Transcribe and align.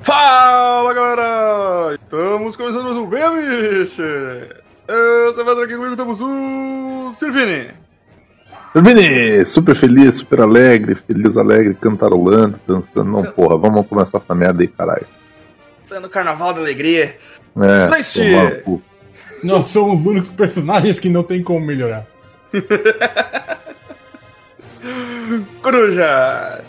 Fala 0.00 0.92
galera! 0.92 1.94
Estamos 1.94 2.56
começando 2.56 2.84
mais 2.84 2.96
um 2.96 3.06
Bem 3.06 3.22
Amiche! 3.22 4.02
Essa 4.88 5.44
vez 5.44 5.58
aqui 5.58 5.76
comigo 5.76 5.96
temos 5.96 6.20
o 6.20 7.12
Sirvini. 7.12 7.70
Vini, 8.74 9.44
super 9.46 9.76
feliz, 9.76 10.16
super 10.16 10.40
alegre, 10.40 10.94
feliz, 10.94 11.36
alegre, 11.36 11.74
cantarolando, 11.74 12.58
dançando. 12.66 13.04
Não, 13.04 13.22
porra, 13.22 13.58
vamos 13.58 13.86
começar 13.86 14.18
essa 14.18 14.34
merda 14.34 14.62
aí, 14.62 14.68
caralho. 14.68 15.06
No 16.00 16.08
Carnaval 16.08 16.54
da 16.54 16.60
Alegria. 16.60 17.16
É, 17.60 17.86
Triste. 17.86 18.22
Nós 19.44 19.68
somos 19.68 20.00
os 20.00 20.06
únicos 20.06 20.32
personagens 20.32 20.98
que 20.98 21.10
não 21.10 21.22
tem 21.22 21.42
como 21.42 21.60
melhorar. 21.60 22.06
Coruja! 25.62 26.64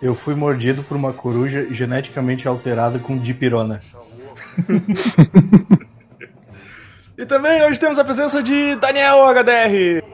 Eu 0.00 0.14
fui 0.14 0.34
mordido 0.34 0.82
por 0.82 0.96
uma 0.96 1.12
coruja 1.12 1.66
geneticamente 1.70 2.46
alterada 2.46 2.98
com 2.98 3.16
dipirona. 3.18 3.80
E 7.18 7.24
também 7.24 7.62
hoje 7.64 7.80
temos 7.80 7.98
a 7.98 8.04
presença 8.04 8.42
de 8.42 8.74
Daniel 8.76 9.24
HDR. 9.28 10.04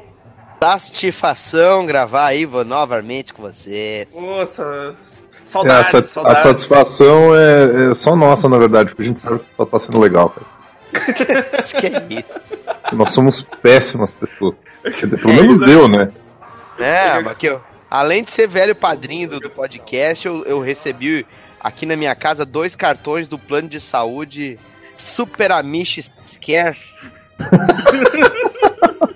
Satisfação 0.63 1.85
gravar 1.85 2.27
aí 2.27 2.47
vou 2.47 2.65
novamente 2.65 3.35
com 3.35 3.43
você. 3.43 4.07
Nossa, 4.15 4.63
É, 4.63 4.95
saudades, 5.45 5.89
a, 5.89 5.91
sa- 5.91 5.99
a 5.99 6.03
saudades. 6.03 6.43
satisfação 6.45 7.34
é, 7.34 7.91
é 7.91 7.95
só 7.97 8.15
nossa, 8.15 8.49
na 8.49 8.56
verdade, 8.56 8.91
porque 8.91 9.03
a 9.03 9.06
gente 9.06 9.21
sabe 9.21 9.41
que 9.41 9.45
só 9.56 9.65
tá 9.67 9.81
sendo 9.81 9.99
legal, 9.99 10.31
cara. 10.31 10.47
Que 11.81 11.87
é 11.87 12.06
isso. 12.21 12.61
Nós 12.93 13.12
somos 13.12 13.43
péssimas 13.61 14.15
pessoas. 14.15 14.55
Pelo 15.21 15.34
menos 15.34 15.62
eu, 15.62 15.89
né? 15.89 16.09
É, 16.78 17.19
mas 17.21 17.37
que 17.37 17.47
eu, 17.47 17.61
além 17.93 18.25
de 18.25 18.31
ser 18.31 18.48
velho 18.48 18.75
padrinho 18.75 19.29
do, 19.29 19.39
do 19.39 19.51
podcast, 19.51 20.27
eu, 20.27 20.43
eu 20.45 20.61
recebi 20.61 21.27
aqui 21.61 21.85
na 21.85 21.95
minha 21.95 22.15
casa 22.15 22.47
dois 22.47 22.75
cartões 22.75 23.29
do 23.29 23.39
plano 23.39 23.69
de 23.69 23.81
saúde 23.81 24.59
Super 24.97 25.53
Amish 25.53 26.11
Scare. 26.27 26.79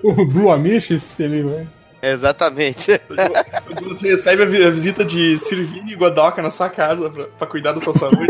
O 0.03 0.25
Blue 0.25 0.49
Amish, 0.49 1.19
ele 1.19 1.43
vai. 1.43 1.67
Exatamente. 2.01 3.01
Você 3.89 4.09
recebe 4.09 4.43
a 4.43 4.69
visita 4.69 5.03
de 5.03 5.37
Sirvini 5.39 5.93
e 5.93 5.95
Godoka 5.95 6.41
na 6.41 6.49
sua 6.49 6.69
casa 6.69 7.09
pra, 7.09 7.25
pra 7.25 7.47
cuidar 7.47 7.73
da 7.73 7.81
sua 7.81 7.93
saúde. 7.93 8.27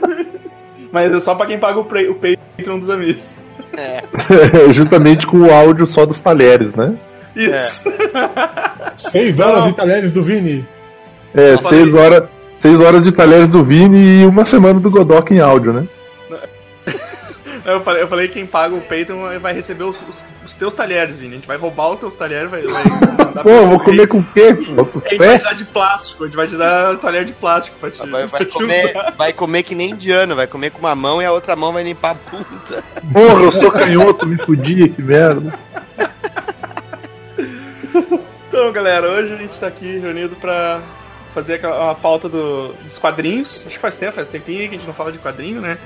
Mas 0.90 1.12
é 1.12 1.20
só 1.20 1.34
pra 1.34 1.44
quem 1.44 1.58
paga 1.58 1.80
o, 1.80 1.84
pre, 1.84 2.08
o 2.08 2.14
Patreon 2.14 2.78
dos 2.78 2.88
amigos. 2.88 3.36
É. 3.76 4.02
Juntamente 4.72 5.26
com 5.26 5.38
o 5.38 5.52
áudio 5.52 5.86
só 5.86 6.06
dos 6.06 6.20
talheres, 6.20 6.72
né? 6.72 6.96
Isso. 7.36 7.82
Seis 8.96 9.38
horas 9.38 9.60
Não. 9.62 9.68
de 9.68 9.76
talheres 9.76 10.10
do 10.12 10.22
Vini. 10.22 10.66
É, 11.34 11.56
falei- 11.58 11.68
seis 11.82 11.94
horas, 11.94 12.22
seis 12.58 12.80
horas 12.80 13.04
de 13.04 13.12
talheres 13.12 13.48
do 13.50 13.62
Vini 13.64 14.22
e 14.22 14.26
uma 14.26 14.44
semana 14.46 14.80
do 14.80 14.90
Godok 14.90 15.32
em 15.34 15.40
áudio, 15.40 15.72
né? 15.72 15.86
Eu 17.66 17.80
falei, 17.80 18.02
eu 18.02 18.06
falei 18.06 18.28
que 18.28 18.34
quem 18.34 18.46
paga 18.46 18.76
o 18.76 18.80
Patreon 18.80 19.40
vai 19.40 19.52
receber 19.52 19.82
os, 19.82 19.96
os- 20.08 20.24
os 20.44 20.54
teus 20.54 20.72
talheres, 20.72 21.16
Vini. 21.18 21.32
A 21.32 21.34
gente 21.34 21.48
vai 21.48 21.56
roubar 21.56 21.90
os 21.90 21.98
teus 21.98 22.14
talheres, 22.14 22.48
vai. 22.48 22.62
vai 22.62 23.42
Pô, 23.42 23.66
vou 23.66 23.80
comer 23.80 24.06
com 24.06 24.18
o 24.18 24.24
quê? 24.32 24.54
pô? 24.54 24.86
A 25.04 25.08
gente 25.08 25.18
vai 25.18 25.36
te 25.38 25.42
dar 25.44 25.52
de 25.54 25.64
plástico, 25.64 26.22
a 26.22 26.26
gente 26.28 26.36
vai 26.36 26.46
te 26.46 26.56
dar 26.56 26.96
talher 26.98 27.24
de 27.24 27.32
plástico 27.32 27.76
pra 27.80 27.90
te, 27.90 27.98
Vai, 27.98 28.08
vai 28.08 28.28
pra 28.28 28.44
te 28.44 28.52
comer, 28.52 28.90
usar. 28.90 29.14
vai 29.18 29.32
comer 29.32 29.64
que 29.64 29.74
nem 29.74 29.90
indiano, 29.90 30.36
vai 30.36 30.46
comer 30.46 30.70
com 30.70 30.78
uma 30.78 30.94
mão 30.94 31.20
e 31.20 31.24
a 31.24 31.32
outra 31.32 31.56
mão 31.56 31.72
vai 31.72 31.82
limpar 31.82 32.12
a 32.12 32.30
bunda. 32.30 32.84
Porra, 33.12 33.42
eu 33.42 33.50
sou 33.50 33.72
canhoto, 33.72 34.24
me 34.24 34.36
fudi, 34.38 34.88
que 34.88 35.02
merda. 35.02 35.52
Então, 38.56 38.72
galera, 38.72 39.10
hoje 39.10 39.34
a 39.34 39.36
gente 39.36 39.60
tá 39.60 39.66
aqui 39.66 39.98
reunido 39.98 40.34
pra 40.36 40.80
fazer 41.34 41.62
uma 41.66 41.94
pauta 41.94 42.26
do- 42.26 42.72
dos 42.72 42.96
quadrinhos. 42.96 43.62
Acho 43.66 43.76
que 43.76 43.78
faz 43.78 43.96
tempo, 43.96 44.14
faz 44.14 44.28
tempinho 44.28 44.60
que 44.60 44.76
a 44.76 44.78
gente 44.78 44.86
não 44.86 44.94
fala 44.94 45.12
de 45.12 45.18
quadrinho, 45.18 45.60
né? 45.60 45.76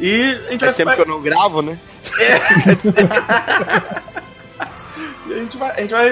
E 0.00 0.32
a 0.48 0.50
gente 0.50 0.64
Faz 0.64 0.74
tempo 0.74 0.92
que 0.96 1.00
eu 1.00 1.06
não 1.06 1.22
gravo, 1.22 1.62
né? 1.62 1.78
A 5.30 5.34
gente 5.34 5.56
vai, 5.56 5.70
a 5.70 5.80
gente 5.80 5.90
vai 5.92 6.10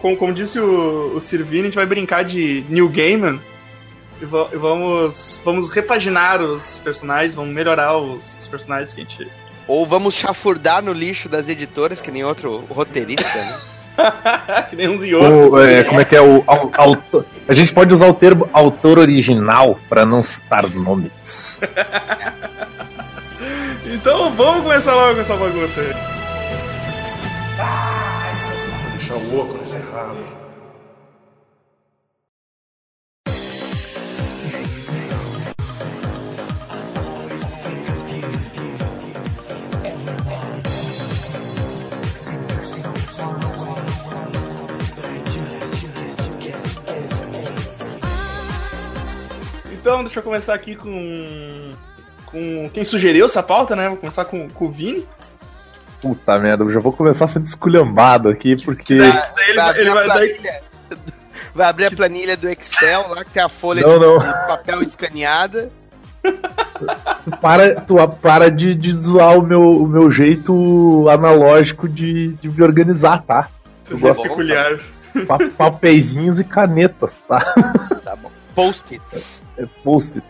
como, 0.00 0.16
como 0.16 0.34
disse 0.34 0.58
o, 0.58 1.12
o 1.14 1.20
Sirvini, 1.20 1.60
a 1.60 1.64
gente 1.66 1.76
vai 1.76 1.86
brincar 1.86 2.24
de 2.24 2.64
New 2.68 2.88
Gaiman 2.88 3.40
e, 4.20 4.24
e 4.24 4.56
vamos, 4.58 5.40
vamos 5.44 5.72
repaginar 5.72 6.42
os 6.42 6.76
personagens, 6.82 7.34
vamos 7.34 7.54
melhorar 7.54 7.96
os, 7.96 8.36
os 8.36 8.48
personagens 8.48 8.92
que 8.92 9.00
a 9.00 9.04
gente. 9.04 9.28
Ou 9.68 9.86
vamos 9.86 10.14
chafurdar 10.14 10.82
no 10.82 10.92
lixo 10.92 11.28
das 11.28 11.48
editoras, 11.48 12.00
que 12.00 12.10
nem 12.10 12.24
outro 12.24 12.64
roteirista, 12.68 13.38
né? 13.38 13.56
que 14.70 14.76
nem 14.76 14.88
uns 14.88 15.04
e 15.04 15.14
outros. 15.14 15.52
O, 15.52 15.58
é, 15.62 15.84
como 15.84 16.00
é 16.00 16.04
que 16.04 16.16
é 16.16 16.20
o 16.22 16.42
au- 16.46 16.70
autor? 16.76 17.24
A 17.48 17.54
gente 17.54 17.72
pode 17.74 17.92
usar 17.92 18.06
o 18.08 18.14
termo 18.14 18.48
autor 18.52 18.98
original 18.98 19.78
pra 19.88 20.04
não 20.06 20.22
citar 20.24 20.68
nomes. 20.70 21.60
Então 23.92 24.30
vamos 24.32 24.62
começar 24.62 24.94
logo 24.94 25.14
com 25.14 25.20
essa 25.20 25.34
bagunça 25.34 25.80
aí. 25.80 25.92
Deixa 28.96 29.14
o 29.14 29.38
óculos 29.40 29.72
errado. 29.74 30.16
Então, 49.90 50.04
deixa 50.04 50.20
eu 50.20 50.24
começar 50.24 50.54
aqui 50.54 50.76
com. 50.76 51.72
com 52.26 52.70
quem 52.72 52.84
sugeriu 52.84 53.26
essa 53.26 53.42
pauta, 53.42 53.74
né? 53.74 53.88
Vou 53.88 53.96
começar 53.96 54.24
com, 54.24 54.48
com 54.48 54.66
o 54.66 54.70
Vini. 54.70 55.04
Puta 56.00 56.38
merda, 56.38 56.62
eu 56.62 56.70
já 56.70 56.78
vou 56.78 56.92
começar 56.92 57.26
sendo 57.26 57.46
esculhambado 57.46 58.28
aqui, 58.28 58.54
porque. 58.64 58.96
Daí 58.96 59.08
ele 59.48 59.54
vai- 59.56 59.68
abrir 59.70 59.80
ele 59.80 59.90
a 59.90 59.94
vai- 59.94 60.06
daí- 60.08 60.28
planilha- 60.34 60.60
vai 61.54 61.66
abrir 61.68 61.84
a 61.86 61.90
planilha 61.90 62.36
do 62.36 62.48
Excel, 62.48 63.08
lá 63.10 63.24
que 63.24 63.30
tem 63.32 63.42
a 63.42 63.48
folha 63.48 63.82
Não, 63.82 63.98
de, 63.98 64.06
não. 64.06 64.18
de 64.18 64.46
papel 64.46 64.82
escaneada. 64.82 65.70
Tu 66.22 67.30
para, 67.40 67.74
tu 67.80 68.08
para 68.22 68.48
de, 68.50 68.74
de 68.76 68.92
zoar 68.92 69.36
o 69.38 69.42
meu, 69.42 69.60
o 69.60 69.88
meu 69.88 70.12
jeito 70.12 71.08
analógico 71.08 71.88
de, 71.88 72.28
de 72.34 72.48
me 72.48 72.62
organizar, 72.62 73.22
tá? 73.22 73.48
Eu 73.90 73.98
jeito 73.98 74.06
gosto. 74.14 74.22
peculiar. 74.22 74.78
Pa- 75.26 75.38
Papeizinhos 75.58 76.38
e 76.38 76.44
canetas, 76.44 77.12
tá? 77.26 77.40
Tá 78.04 78.14
bom. 78.14 78.29
Post-its. 78.54 79.42
É 79.56 79.66
post 79.84 80.20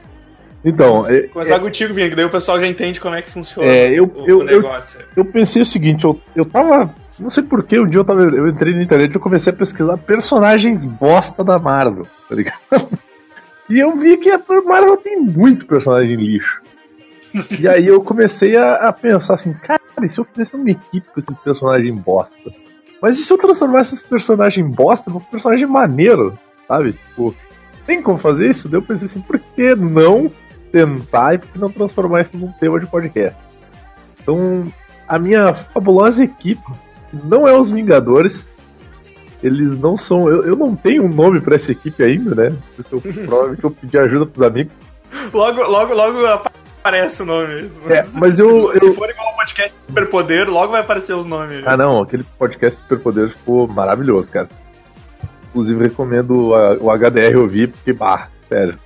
Então, 0.64 1.08
é- 1.08 1.22
Começar 1.28 1.58
contigo, 1.60 1.94
Vini, 1.94 2.10
que 2.10 2.16
daí 2.16 2.24
o 2.24 2.30
pessoal 2.30 2.60
já 2.60 2.66
entende 2.66 3.00
como 3.00 3.14
é 3.14 3.22
que 3.22 3.30
funciona 3.30 3.66
É, 3.68 3.98
eu- 3.98 4.04
o, 4.04 4.26
eu- 4.28 4.38
o 4.40 4.44
negócio. 4.44 5.00
eu 5.16 5.24
pensei 5.24 5.62
o 5.62 5.66
seguinte, 5.66 6.04
eu, 6.04 6.20
eu 6.36 6.44
tava. 6.44 6.94
Não 7.18 7.30
sei 7.30 7.42
porquê, 7.42 7.78
um 7.80 7.86
dia 7.86 7.98
eu 8.00 8.04
tava. 8.04 8.22
Eu 8.22 8.48
entrei 8.48 8.74
na 8.74 8.82
internet 8.82 9.10
e 9.12 9.14
eu 9.14 9.20
comecei 9.20 9.52
a 9.52 9.56
pesquisar 9.56 9.96
personagens 9.98 10.84
bosta 10.86 11.42
da 11.44 11.58
Marvel, 11.58 12.06
tá 12.28 12.34
ligado? 12.34 12.58
E 13.70 13.78
eu 13.78 13.96
vi 13.96 14.16
que 14.16 14.28
a 14.28 14.40
Marvel 14.66 14.96
tem 14.96 15.20
muito 15.20 15.64
personagem 15.64 16.16
lixo. 16.16 16.60
E 17.60 17.68
aí 17.68 17.86
eu 17.86 18.02
comecei 18.02 18.56
a, 18.56 18.74
a 18.88 18.92
pensar 18.92 19.34
assim, 19.34 19.52
cara, 19.52 19.80
e 20.02 20.08
se 20.08 20.18
eu 20.18 20.24
fizesse 20.24 20.56
uma 20.56 20.68
equipe 20.68 21.06
com 21.14 21.20
esses 21.20 21.36
personagens 21.38 21.96
bosta? 22.00 22.50
Mas 23.00 23.16
e 23.16 23.22
se 23.22 23.32
eu 23.32 23.38
transformasse 23.38 23.94
esses 23.94 24.04
personagens 24.04 24.66
bosta 24.74 25.08
num 25.08 25.20
personagem 25.20 25.66
maneiro, 25.66 26.36
sabe? 26.66 26.94
Tipo, 26.94 27.32
tem 27.86 28.02
como 28.02 28.18
fazer 28.18 28.50
isso? 28.50 28.68
Daí 28.68 28.78
eu 28.78 28.82
pensei 28.84 29.06
assim, 29.06 29.20
por 29.20 29.38
que 29.38 29.74
não 29.74 30.30
tentar 30.72 31.34
e 31.34 31.38
por 31.38 31.48
que 31.48 31.58
não 31.58 31.70
transformar 31.70 32.22
isso 32.22 32.36
num 32.36 32.52
tema 32.52 32.78
de 32.78 32.86
podcast? 32.86 33.36
Então, 34.22 34.70
a 35.08 35.18
minha 35.18 35.54
fabulosa 35.54 36.22
equipe 36.22 36.62
não 37.24 37.46
é 37.48 37.56
os 37.56 37.70
Vingadores. 37.70 38.48
Eles 39.42 39.78
não 39.78 39.96
são. 39.96 40.28
Eu, 40.28 40.44
eu 40.44 40.54
não 40.56 40.76
tenho 40.76 41.04
um 41.04 41.08
nome 41.08 41.40
pra 41.40 41.56
essa 41.56 41.72
equipe 41.72 42.02
ainda, 42.04 42.34
né? 42.34 42.56
Eu, 42.92 43.00
provavelmente 43.00 43.64
eu 43.64 43.70
pedi 43.70 43.98
ajuda 43.98 44.26
pros 44.26 44.42
amigos. 44.42 44.72
Logo, 45.32 45.62
logo, 45.62 45.94
logo 45.94 46.26
aparece 46.26 47.22
o 47.22 47.24
nome. 47.26 47.70
É, 47.88 48.04
mas 48.12 48.38
eu- 48.38 48.70
Se, 48.78 48.84
eu- 48.86 48.90
se 48.92 48.94
for 48.98 49.08
igual 49.08 49.28
ao 49.28 49.36
podcast 49.36 49.74
Superpoder, 49.88 50.48
logo 50.50 50.72
vai 50.72 50.82
aparecer 50.82 51.14
os 51.16 51.24
nomes. 51.24 51.62
Ah, 51.66 51.74
não, 51.76 52.02
aquele 52.02 52.22
podcast 52.38 52.80
Superpoder 52.82 53.30
ficou 53.30 53.66
maravilhoso, 53.66 54.30
cara. 54.30 54.48
Inclusive, 55.50 55.82
recomendo 55.84 56.54
a- 56.54 56.76
o 56.80 56.90
HDR 56.90 57.36
ouvir, 57.36 57.68
porque, 57.68 57.92
bah, 57.92 58.28
sério, 58.48 58.78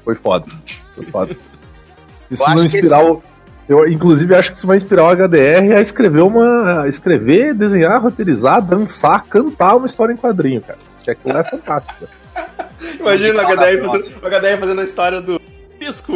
foi 0.00 0.14
foda. 0.14 0.46
Foi 0.94 1.04
foda. 1.06 1.36
Se 2.28 2.34
Isso 2.34 2.42
Eu 2.50 2.54
não 2.56 2.64
inspirar 2.64 3.04
o. 3.04 3.22
Eu, 3.68 3.88
inclusive, 3.88 4.34
acho 4.34 4.52
que 4.52 4.58
isso 4.58 4.66
vai 4.66 4.76
inspirar 4.76 5.04
o 5.04 5.08
HDR 5.10 5.74
a 5.76 5.80
escrever 5.80 6.22
uma. 6.22 6.82
a 6.82 6.88
escrever, 6.88 7.52
desenhar, 7.54 8.00
roteirizar, 8.00 8.60
dançar, 8.62 9.24
cantar 9.26 9.76
uma 9.76 9.86
história 9.86 10.12
em 10.12 10.16
quadrinho, 10.16 10.60
cara. 10.60 10.78
Que 11.04 11.10
aquilo 11.12 11.36
é 11.36 11.44
fantástico. 11.44 12.06
Imagina 13.00 13.42
o 13.42 13.46
HDR, 13.46 13.86
fazendo, 13.86 14.04
o 14.22 14.26
HDR 14.28 14.58
fazendo 14.60 14.80
a 14.80 14.84
história 14.84 15.20
do 15.20 15.40
Pisco, 15.78 16.12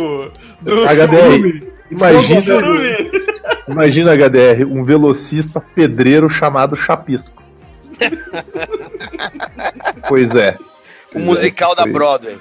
do 0.60 0.84
HDR, 0.84 1.70
imagina, 1.90 2.42
imagina 3.68 4.12
HDR, 4.14 4.64
um 4.66 4.84
velocista 4.84 5.60
pedreiro 5.60 6.28
chamado 6.28 6.76
Chapisco. 6.76 7.39
pois 10.08 10.34
é. 10.34 10.56
O 11.14 11.18
musical 11.18 11.74
da 11.74 11.82
Foi. 11.82 11.92
Broadway. 11.92 12.38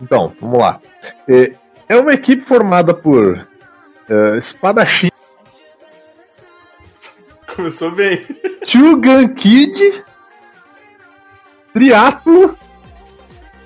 Então, 0.00 0.32
vamos 0.40 0.58
lá. 0.58 0.78
É, 1.28 1.52
é 1.88 1.96
uma 1.96 2.14
equipe 2.14 2.44
formada 2.44 2.94
por 2.94 3.46
é, 4.08 4.38
espadachim, 4.38 5.10
Começou 7.56 7.90
bem. 7.90 8.22
Chugan 8.66 9.28
Kid, 9.28 10.04
Triatlo, 11.72 12.54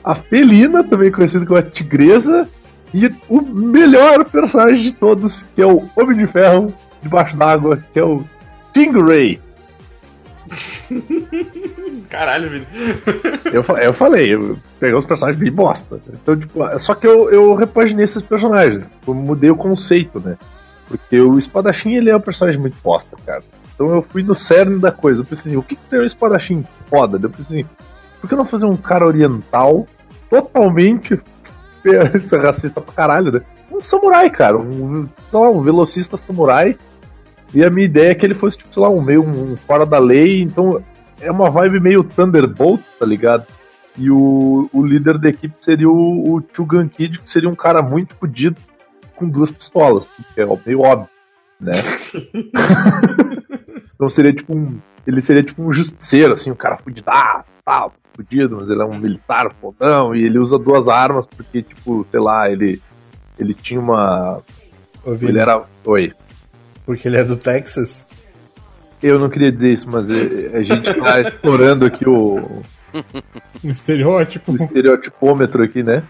a 0.04 0.14
Felina, 0.14 0.84
também 0.84 1.10
conhecida 1.10 1.44
como 1.44 1.58
a 1.58 1.62
Tigresa, 1.62 2.48
e 2.94 3.12
o 3.28 3.42
melhor 3.42 4.24
personagem 4.24 4.80
de 4.80 4.92
todos, 4.92 5.44
que 5.54 5.60
é 5.60 5.66
o 5.66 5.88
Homem 5.96 6.16
de 6.16 6.26
Ferro 6.28 6.72
debaixo 7.02 7.36
d'água, 7.36 7.82
que 7.92 7.98
é 7.98 8.04
o 8.04 8.24
Stingray. 8.68 9.40
Caralho, 12.08 12.50
Vini. 12.50 12.66
Eu, 13.52 13.62
eu 13.76 13.94
falei, 13.94 14.34
eu 14.34 14.58
peguei 14.78 14.96
os 14.96 15.04
personagens 15.04 15.42
bem 15.42 15.52
bosta. 15.52 16.00
Então, 16.08 16.36
tipo, 16.38 16.78
só 16.78 16.94
que 16.94 17.06
eu, 17.06 17.30
eu 17.30 17.54
repaginei 17.54 18.04
esses 18.04 18.22
personagens. 18.22 18.84
Eu 19.06 19.14
mudei 19.14 19.50
o 19.50 19.56
conceito, 19.56 20.20
né? 20.20 20.36
Porque 20.88 21.20
o 21.20 21.38
espadachim, 21.38 21.94
ele 21.94 22.10
é 22.10 22.16
um 22.16 22.20
personagem 22.20 22.60
muito 22.60 22.76
bosta, 22.82 23.16
cara. 23.24 23.42
Então 23.74 23.88
eu 23.94 24.02
fui 24.02 24.22
no 24.22 24.34
cerne 24.34 24.78
da 24.78 24.90
coisa. 24.90 25.20
Eu 25.20 25.24
pensei 25.24 25.52
assim, 25.52 25.56
o 25.56 25.62
que, 25.62 25.76
que 25.76 25.88
tem 25.88 26.00
um 26.00 26.04
espadachim 26.04 26.64
foda? 26.88 27.18
Eu 27.22 27.30
pensei 27.30 27.60
assim, 27.60 27.68
por 28.20 28.28
que 28.28 28.36
não 28.36 28.44
fazer 28.44 28.66
um 28.66 28.76
cara 28.76 29.06
oriental 29.06 29.86
totalmente 30.28 31.20
racista 32.42 32.80
pra 32.80 32.92
caralho, 32.92 33.32
né? 33.32 33.40
Um 33.70 33.80
samurai, 33.80 34.28
cara. 34.30 34.58
Um, 34.58 35.08
um 35.32 35.62
velocista 35.62 36.18
samurai. 36.18 36.76
E 37.52 37.64
a 37.64 37.70
minha 37.70 37.84
ideia 37.84 38.10
é 38.10 38.14
que 38.14 38.24
ele 38.24 38.34
fosse, 38.34 38.58
tipo, 38.58 38.72
sei 38.72 38.82
lá, 38.82 38.88
um 38.88 39.02
meio 39.02 39.22
um 39.22 39.56
fora 39.56 39.84
da 39.84 39.98
lei. 39.98 40.42
Então 40.42 40.82
é 41.20 41.30
uma 41.30 41.50
vibe 41.50 41.80
meio 41.80 42.04
Thunderbolt, 42.04 42.80
tá 42.98 43.06
ligado? 43.06 43.46
E 43.96 44.10
o, 44.10 44.68
o 44.72 44.86
líder 44.86 45.18
da 45.18 45.28
equipe 45.28 45.54
seria 45.60 45.88
o, 45.88 46.36
o 46.36 46.42
Chugan 46.52 46.88
Kid, 46.88 47.18
que 47.18 47.30
seria 47.30 47.48
um 47.48 47.54
cara 47.54 47.82
muito 47.82 48.14
fodido 48.14 48.56
com 49.16 49.28
duas 49.28 49.50
pistolas, 49.50 50.04
que 50.34 50.40
é 50.40 50.46
meio 50.64 50.80
óbvio, 50.80 51.08
né? 51.60 51.72
então 53.94 54.08
seria 54.08 54.32
tipo 54.32 54.56
um. 54.56 54.78
Ele 55.06 55.20
seria 55.20 55.42
tipo 55.42 55.62
um 55.62 55.72
justiceiro, 55.72 56.34
assim, 56.34 56.50
um 56.50 56.54
cara 56.54 56.78
fudidaço, 56.78 57.44
tal, 57.64 57.92
fudido, 58.14 58.56
mas 58.60 58.70
ele 58.70 58.80
é 58.80 58.84
um 58.84 58.98
militar 58.98 59.52
fodão, 59.60 60.14
e 60.14 60.24
ele 60.24 60.38
usa 60.38 60.58
duas 60.58 60.88
armas 60.88 61.26
porque, 61.26 61.62
tipo, 61.62 62.04
sei 62.10 62.20
lá, 62.20 62.50
ele. 62.50 62.80
Ele 63.38 63.54
tinha 63.54 63.80
uma. 63.80 64.40
Vini, 65.06 65.32
Ele 65.32 65.38
era. 65.38 65.62
Oi. 65.84 66.12
Porque 66.90 67.06
ele 67.06 67.18
é 67.18 67.22
do 67.22 67.36
Texas. 67.36 68.04
Eu 69.00 69.16
não 69.16 69.30
queria 69.30 69.52
dizer 69.52 69.74
isso, 69.74 69.88
mas 69.88 70.10
é- 70.10 70.56
a 70.56 70.60
gente 70.60 70.92
tá 70.92 71.20
explorando 71.22 71.86
aqui 71.86 72.04
o, 72.08 72.62
Um 73.62 73.70
estereótipo. 73.70 74.50
o 74.50 74.56
estereotipômetro 74.56 75.62
aqui, 75.62 75.84
né? 75.84 76.02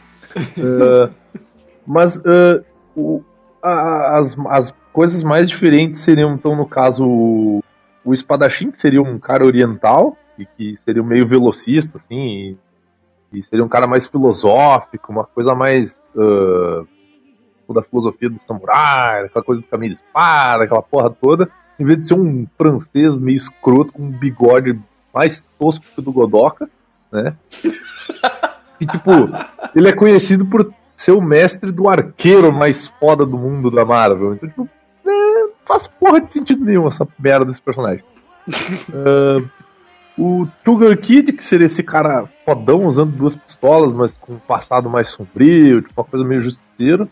Ah, 0.59 1.11
mas 1.87 2.19
ah, 2.25 2.63
o- 2.97 3.23
a- 3.63 4.21
as, 4.21 4.35
as 4.49 4.75
coisas 4.91 5.23
mais 5.23 5.51
diferentes 5.51 6.01
seriam, 6.01 6.33
então, 6.33 6.57
no 6.57 6.65
caso, 6.65 7.05
o, 7.07 7.63
o 8.03 8.15
espadachim, 8.15 8.71
que 8.71 8.81
seria 8.81 9.03
um 9.03 9.19
cara 9.19 9.45
oriental, 9.45 10.17
e 10.39 10.47
que 10.47 10.79
seria 10.83 11.03
meio 11.03 11.29
velocista, 11.29 11.99
assim, 11.99 12.57
e, 13.35 13.39
e 13.39 13.43
seria 13.45 13.63
um 13.63 13.69
cara 13.69 13.87
mais 13.87 14.07
filosófico, 14.07 15.13
uma 15.13 15.25
coisa 15.25 15.55
mais 15.55 16.01
ah, 17.73 17.81
da 17.81 17.83
filosofia 17.83 18.31
do 18.31 18.41
samurai, 18.47 19.25
aquela 19.25 19.45
coisa 19.45 19.61
do 19.61 19.67
caminho 19.67 19.95
de 19.95 20.01
espada, 20.01 20.65
aquela 20.65 20.83
porra 20.83 21.11
toda, 21.11 21.49
em 21.79 21.85
vez 21.85 21.99
de 21.99 22.09
ser 22.09 22.15
um 22.15 22.47
francês 22.59 23.19
meio 23.19 23.37
escroto, 23.37 23.93
com 23.93 24.03
um 24.03 24.11
bigode 24.11 24.79
mais 25.13 25.45
tosco 25.59 25.85
que 25.95 26.01
o 26.01 26.03
do 26.03 26.13
Godoka, 26.13 26.69
né? 27.11 27.35
E, 28.81 28.87
tipo, 28.87 29.11
ele 29.75 29.89
é 29.89 29.93
conhecido 29.93 30.47
por 30.47 30.73
ser 30.97 31.13
o 31.13 31.21
mestre 31.21 31.73
do 31.73 31.89
arqueiro 31.89 32.53
mais 32.53 32.89
foda 33.01 33.25
do 33.25 33.39
mundo 33.39 33.71
da 33.71 33.85
Marvel. 33.85 34.35
Então, 34.35 34.49
tipo, 34.49 34.69
é, 35.07 35.09
não 35.09 35.51
faz 35.65 35.87
porra 35.87 36.21
de 36.21 36.31
sentido 36.31 36.65
nenhum 36.65 36.87
essa 36.87 37.07
merda 37.19 37.47
desse 37.47 37.61
personagem. 37.61 38.05
Ah, 38.93 39.43
o 40.19 40.47
Sugar 40.63 40.95
Kid, 40.99 41.33
que 41.33 41.43
seria 41.43 41.67
esse 41.67 41.83
cara 41.83 42.29
fodão 42.45 42.85
usando 42.85 43.17
duas 43.17 43.35
pistolas, 43.35 43.91
mas 43.95 44.19
com 44.19 44.35
um 44.35 44.39
passado 44.39 44.91
mais 44.91 45.09
sombrio, 45.09 45.81
tipo, 45.81 45.99
uma 45.99 46.05
coisa 46.05 46.27
meio 46.27 46.43
justiceiro. 46.43 47.09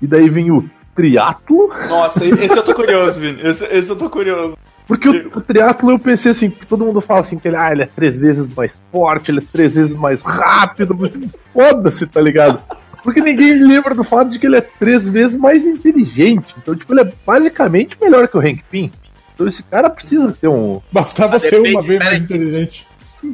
E 0.00 0.06
daí 0.06 0.28
vem 0.28 0.50
o 0.50 0.68
Triatlo. 0.94 1.68
Nossa, 1.88 2.24
esse 2.26 2.56
eu 2.56 2.62
tô 2.62 2.74
curioso, 2.74 3.20
Vini. 3.20 3.40
Esse, 3.42 3.64
esse 3.66 3.90
eu 3.90 3.96
tô 3.96 4.10
curioso. 4.10 4.56
Porque 4.86 5.08
o, 5.08 5.38
o 5.38 5.40
triatlo 5.40 5.92
eu 5.92 5.98
pensei 6.00 6.32
assim, 6.32 6.50
porque 6.50 6.66
todo 6.66 6.84
mundo 6.84 7.00
fala 7.00 7.20
assim 7.20 7.38
que 7.38 7.46
ele, 7.46 7.56
ah, 7.56 7.70
ele 7.70 7.84
é 7.84 7.86
três 7.86 8.18
vezes 8.18 8.52
mais 8.52 8.76
forte, 8.90 9.30
ele 9.30 9.38
é 9.38 9.44
três 9.52 9.76
vezes 9.76 9.94
mais 9.94 10.20
rápido, 10.20 10.96
mas 10.98 11.12
foda-se, 11.54 12.06
tá 12.08 12.20
ligado? 12.20 12.60
Porque 13.04 13.20
ninguém 13.20 13.54
lembra 13.54 13.94
do 13.94 14.02
fato 14.02 14.30
de 14.30 14.38
que 14.40 14.46
ele 14.46 14.56
é 14.56 14.60
três 14.60 15.08
vezes 15.08 15.36
mais 15.36 15.64
inteligente. 15.64 16.52
Então, 16.58 16.74
tipo, 16.74 16.92
ele 16.92 17.02
é 17.02 17.12
basicamente 17.24 17.96
melhor 18.00 18.26
que 18.26 18.36
o 18.36 18.40
Hank 18.40 18.64
Pym. 18.68 18.90
Então 19.32 19.48
esse 19.48 19.62
cara 19.62 19.88
precisa 19.88 20.36
ter 20.38 20.48
um. 20.48 20.80
Bastava 20.92 21.32
Mas 21.32 21.42
ser 21.42 21.50
depende, 21.52 21.76
uma 21.76 21.82
vez 21.82 21.98
mais 22.00 22.22
inteligente. 22.22 22.86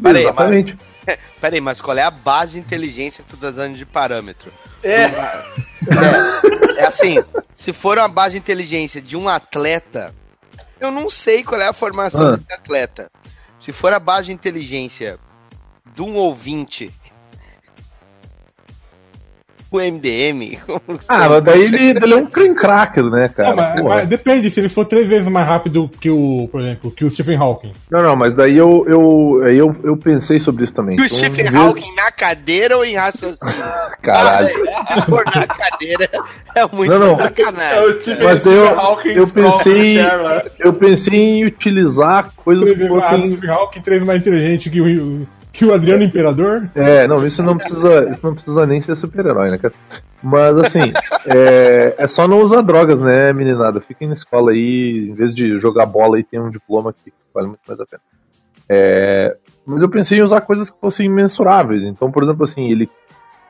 Peraí, 0.02 0.22
Exatamente. 0.22 0.78
Peraí, 1.40 1.60
mas 1.60 1.80
qual 1.80 1.96
é 1.96 2.02
a 2.02 2.10
base 2.10 2.52
de 2.52 2.58
inteligência 2.58 3.24
que 3.24 3.30
tu 3.30 3.36
tá 3.36 3.50
dando 3.50 3.76
de 3.76 3.86
parâmetro? 3.86 4.52
É, 4.86 5.10
É 6.78 6.84
assim, 6.86 7.16
se 7.54 7.72
for 7.72 7.98
uma 7.98 8.08
base 8.08 8.32
de 8.32 8.38
inteligência 8.38 9.00
de 9.00 9.16
um 9.16 9.28
atleta, 9.28 10.14
eu 10.80 10.90
não 10.90 11.08
sei 11.10 11.42
qual 11.42 11.60
é 11.60 11.66
a 11.68 11.72
formação 11.72 12.26
Ah. 12.28 12.36
desse 12.36 12.52
atleta. 12.52 13.10
Se 13.58 13.72
for 13.72 13.92
a 13.92 13.98
base 13.98 14.26
de 14.26 14.32
inteligência 14.32 15.18
de 15.94 16.02
um 16.02 16.14
ouvinte, 16.16 16.92
o 19.70 19.78
MDM, 19.78 20.58
Ah, 21.08 21.28
mas 21.28 21.44
daí 21.44 21.62
ele, 21.64 21.90
ele 22.02 22.12
é 22.14 22.16
um 22.16 22.26
cream 22.26 22.54
cracker, 22.54 23.04
né, 23.04 23.28
cara? 23.28 23.50
Não, 23.50 23.56
mas, 23.56 23.82
mas 23.82 24.08
depende, 24.08 24.48
se 24.50 24.60
ele 24.60 24.68
for 24.68 24.84
três 24.86 25.08
vezes 25.08 25.26
mais 25.28 25.46
rápido 25.46 25.90
que 26.00 26.08
o, 26.08 26.48
por 26.52 26.60
exemplo, 26.60 26.90
que 26.90 27.04
o 27.04 27.10
Stephen 27.10 27.36
Hawking. 27.36 27.72
Não, 27.90 28.02
não, 28.02 28.16
mas 28.16 28.34
daí 28.34 28.56
eu, 28.56 28.84
eu, 28.88 29.42
aí 29.44 29.58
eu, 29.58 29.74
eu 29.82 29.96
pensei 29.96 30.38
sobre 30.40 30.64
isso 30.64 30.74
também. 30.74 30.96
e 30.96 31.00
o 31.00 31.04
Então, 31.04 31.16
Stephen 31.18 31.48
Hawking 31.48 31.94
na 31.94 32.10
cadeira 32.12 32.76
ou 32.76 32.84
em 32.84 32.94
raciocínio? 32.96 33.54
Caralho. 34.02 34.48
Se 34.94 35.02
for 35.06 35.24
na 35.24 35.46
cadeira, 35.46 36.08
é 36.54 36.66
muito 36.72 36.90
Não, 36.90 36.98
não. 36.98 37.20
é 37.20 37.22
sacanagem. 37.24 37.84
o 37.88 37.92
Stephen, 37.94 38.24
Mas 38.24 38.40
Stephen 38.40 38.58
eu- 38.58 38.78
Hawking 38.80 39.08
eu 39.10 39.26
pensei-. 39.26 39.98
Eu 40.60 40.72
pensei 40.72 41.14
em 41.14 41.44
utilizar 41.44 42.30
coisas 42.36 42.70
que 42.70 42.76
que 42.76 42.84
o 42.84 42.88
fossem. 43.00 43.26
Stephen 43.32 43.50
Hawking, 43.50 43.80
três 43.80 44.02
mais 44.04 44.20
inteligente 44.20 44.70
que 44.70 44.80
o, 44.80 45.26
que 45.56 45.64
o 45.64 45.72
Adriano 45.72 46.02
Imperador. 46.02 46.68
É, 46.74 47.08
não, 47.08 47.26
isso 47.26 47.42
não 47.42 47.56
precisa, 47.56 48.10
isso 48.10 48.20
não 48.22 48.34
precisa 48.34 48.66
nem 48.66 48.82
ser 48.82 48.94
super-herói, 48.94 49.50
né, 49.50 49.56
cara? 49.56 49.72
Mas 50.22 50.54
assim, 50.58 50.92
é, 51.26 51.94
é 51.96 52.08
só 52.08 52.28
não 52.28 52.42
usar 52.42 52.60
drogas, 52.60 53.00
né, 53.00 53.32
meninada? 53.32 53.80
Fiquem 53.80 54.06
na 54.06 54.12
escola 54.12 54.50
aí, 54.50 55.08
em 55.08 55.14
vez 55.14 55.34
de 55.34 55.58
jogar 55.58 55.86
bola 55.86 56.18
aí, 56.18 56.22
tem 56.22 56.38
um 56.38 56.50
diploma 56.50 56.92
que 56.92 57.10
vale 57.32 57.48
muito 57.48 57.60
mais 57.66 57.80
a 57.80 57.86
pena. 57.86 58.02
É, 58.68 59.34
mas 59.64 59.80
eu 59.80 59.88
pensei 59.88 60.18
em 60.18 60.22
usar 60.22 60.42
coisas 60.42 60.68
que 60.68 60.78
fossem 60.78 61.08
mensuráveis. 61.08 61.84
Então, 61.84 62.10
por 62.10 62.22
exemplo, 62.22 62.44
assim, 62.44 62.70
ele 62.70 62.90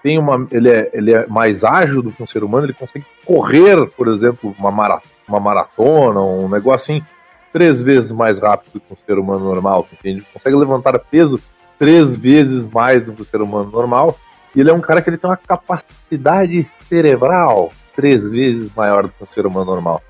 tem 0.00 0.16
uma. 0.16 0.46
Ele 0.52 0.70
é, 0.70 0.90
ele 0.92 1.12
é 1.12 1.26
mais 1.26 1.64
ágil 1.64 2.02
do 2.02 2.12
que 2.12 2.22
um 2.22 2.26
ser 2.26 2.44
humano, 2.44 2.66
ele 2.66 2.72
consegue 2.72 3.04
correr, 3.24 3.84
por 3.96 4.06
exemplo, 4.06 4.54
uma, 4.56 4.70
mara, 4.70 5.00
uma 5.26 5.40
maratona, 5.40 6.20
um 6.20 6.48
negócio 6.48 6.94
assim, 6.94 7.06
três 7.52 7.82
vezes 7.82 8.12
mais 8.12 8.38
rápido 8.38 8.80
que 8.80 8.92
um 8.92 8.96
ser 9.04 9.18
humano 9.18 9.44
normal, 9.44 9.88
entende? 9.92 10.24
Consegue 10.32 10.54
levantar 10.54 10.96
peso 11.00 11.40
três 11.78 12.16
vezes 12.16 12.66
mais 12.72 13.04
do 13.04 13.12
que 13.12 13.22
o 13.22 13.24
ser 13.24 13.40
humano 13.40 13.70
normal. 13.70 14.18
E 14.54 14.60
ele 14.60 14.70
é 14.70 14.74
um 14.74 14.80
cara 14.80 15.02
que 15.02 15.10
ele 15.10 15.18
tem 15.18 15.28
uma 15.28 15.36
capacidade 15.36 16.66
cerebral 16.88 17.72
três 17.94 18.22
vezes 18.30 18.70
maior 18.76 19.04
do 19.04 19.08
que 19.10 19.24
um 19.24 19.26
ser 19.26 19.46
humano 19.46 19.66
normal. 19.66 20.02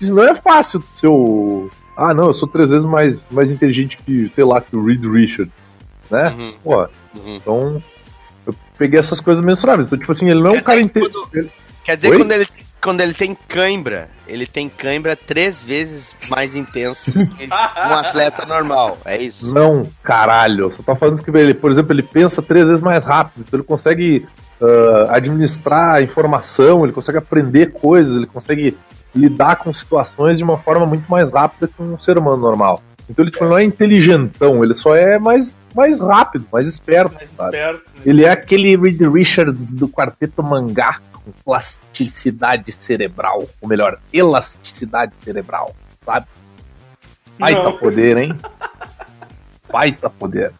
Isso 0.00 0.14
não 0.14 0.24
é 0.24 0.34
fácil 0.34 0.82
ser 0.94 1.08
o. 1.08 1.70
Ah, 1.96 2.12
não, 2.12 2.26
eu 2.26 2.34
sou 2.34 2.48
três 2.48 2.70
vezes 2.70 2.84
mais, 2.84 3.24
mais 3.30 3.50
inteligente 3.50 3.96
que, 4.04 4.28
sei 4.30 4.44
lá, 4.44 4.60
que 4.60 4.76
o 4.76 4.84
Reed 4.84 5.04
Richard. 5.04 5.50
Né? 6.10 6.28
Uhum, 6.36 6.54
Pô, 6.62 6.80
uhum. 6.82 7.36
então. 7.36 7.82
Eu 8.46 8.54
peguei 8.76 8.98
essas 8.98 9.20
coisas 9.20 9.42
mensuráveis. 9.44 9.86
Então, 9.86 9.98
tipo 9.98 10.12
assim, 10.12 10.28
ele 10.28 10.42
não 10.42 10.54
é 10.54 10.58
um 10.58 10.62
cara 10.62 10.80
inteligente. 10.80 11.14
quando- 11.30 11.50
Quer 11.84 11.96
dizer, 11.96 12.10
Oi? 12.10 12.18
quando 12.18 12.32
ele, 12.32 12.46
quando 12.84 13.00
ele 13.00 13.14
tem 13.14 13.34
cãibra, 13.48 14.10
ele 14.28 14.46
tem 14.46 14.68
cãibra 14.68 15.16
três 15.16 15.64
vezes 15.64 16.14
mais 16.28 16.54
intenso 16.54 17.10
que 17.10 17.48
um 17.48 17.94
atleta 17.94 18.44
normal. 18.44 18.98
É 19.06 19.16
isso? 19.22 19.50
Não, 19.50 19.88
caralho. 20.02 20.70
Só 20.70 20.82
tá 20.82 20.94
falando 20.94 21.22
que 21.22 21.30
ele, 21.30 21.54
por 21.54 21.72
exemplo, 21.72 21.94
ele 21.94 22.02
pensa 22.02 22.42
três 22.42 22.68
vezes 22.68 22.82
mais 22.82 23.02
rápido. 23.02 23.42
Então 23.48 23.58
ele 23.58 23.66
consegue 23.66 24.26
ah, 24.60 25.16
administrar 25.16 25.94
a 25.94 26.02
informação, 26.02 26.84
ele 26.84 26.92
consegue 26.92 27.16
aprender 27.16 27.72
coisas, 27.72 28.14
ele 28.14 28.26
consegue 28.26 28.76
lidar 29.14 29.56
com 29.56 29.72
situações 29.72 30.36
de 30.36 30.44
uma 30.44 30.58
forma 30.58 30.84
muito 30.84 31.10
mais 31.10 31.30
rápida 31.30 31.66
que 31.66 31.82
um 31.82 31.98
ser 31.98 32.18
humano 32.18 32.36
normal. 32.36 32.82
Então 33.08 33.24
ele 33.24 33.32
tipo, 33.32 33.46
não 33.46 33.56
é 33.56 33.62
inteligentão, 33.62 34.62
ele 34.62 34.74
só 34.76 34.94
é 34.94 35.18
mais, 35.18 35.56
mais 35.74 36.00
rápido, 36.00 36.46
mais 36.52 36.66
esperto. 36.66 37.14
Mais 37.14 37.30
esperto. 37.30 37.82
né? 37.96 38.02
Ele 38.04 38.26
é 38.26 38.30
aquele 38.30 38.76
Reed 38.76 39.00
Richards 39.00 39.72
do 39.72 39.88
quarteto 39.88 40.42
mangá 40.42 41.00
plasticidade 41.44 42.72
cerebral, 42.72 43.48
ou 43.60 43.68
melhor, 43.68 43.98
elasticidade 44.12 45.12
cerebral, 45.22 45.74
sabe? 46.04 46.26
Baita 47.38 47.62
Não. 47.62 47.76
poder, 47.78 48.16
hein? 48.16 48.36
Baita 49.70 50.08
poder. 50.10 50.52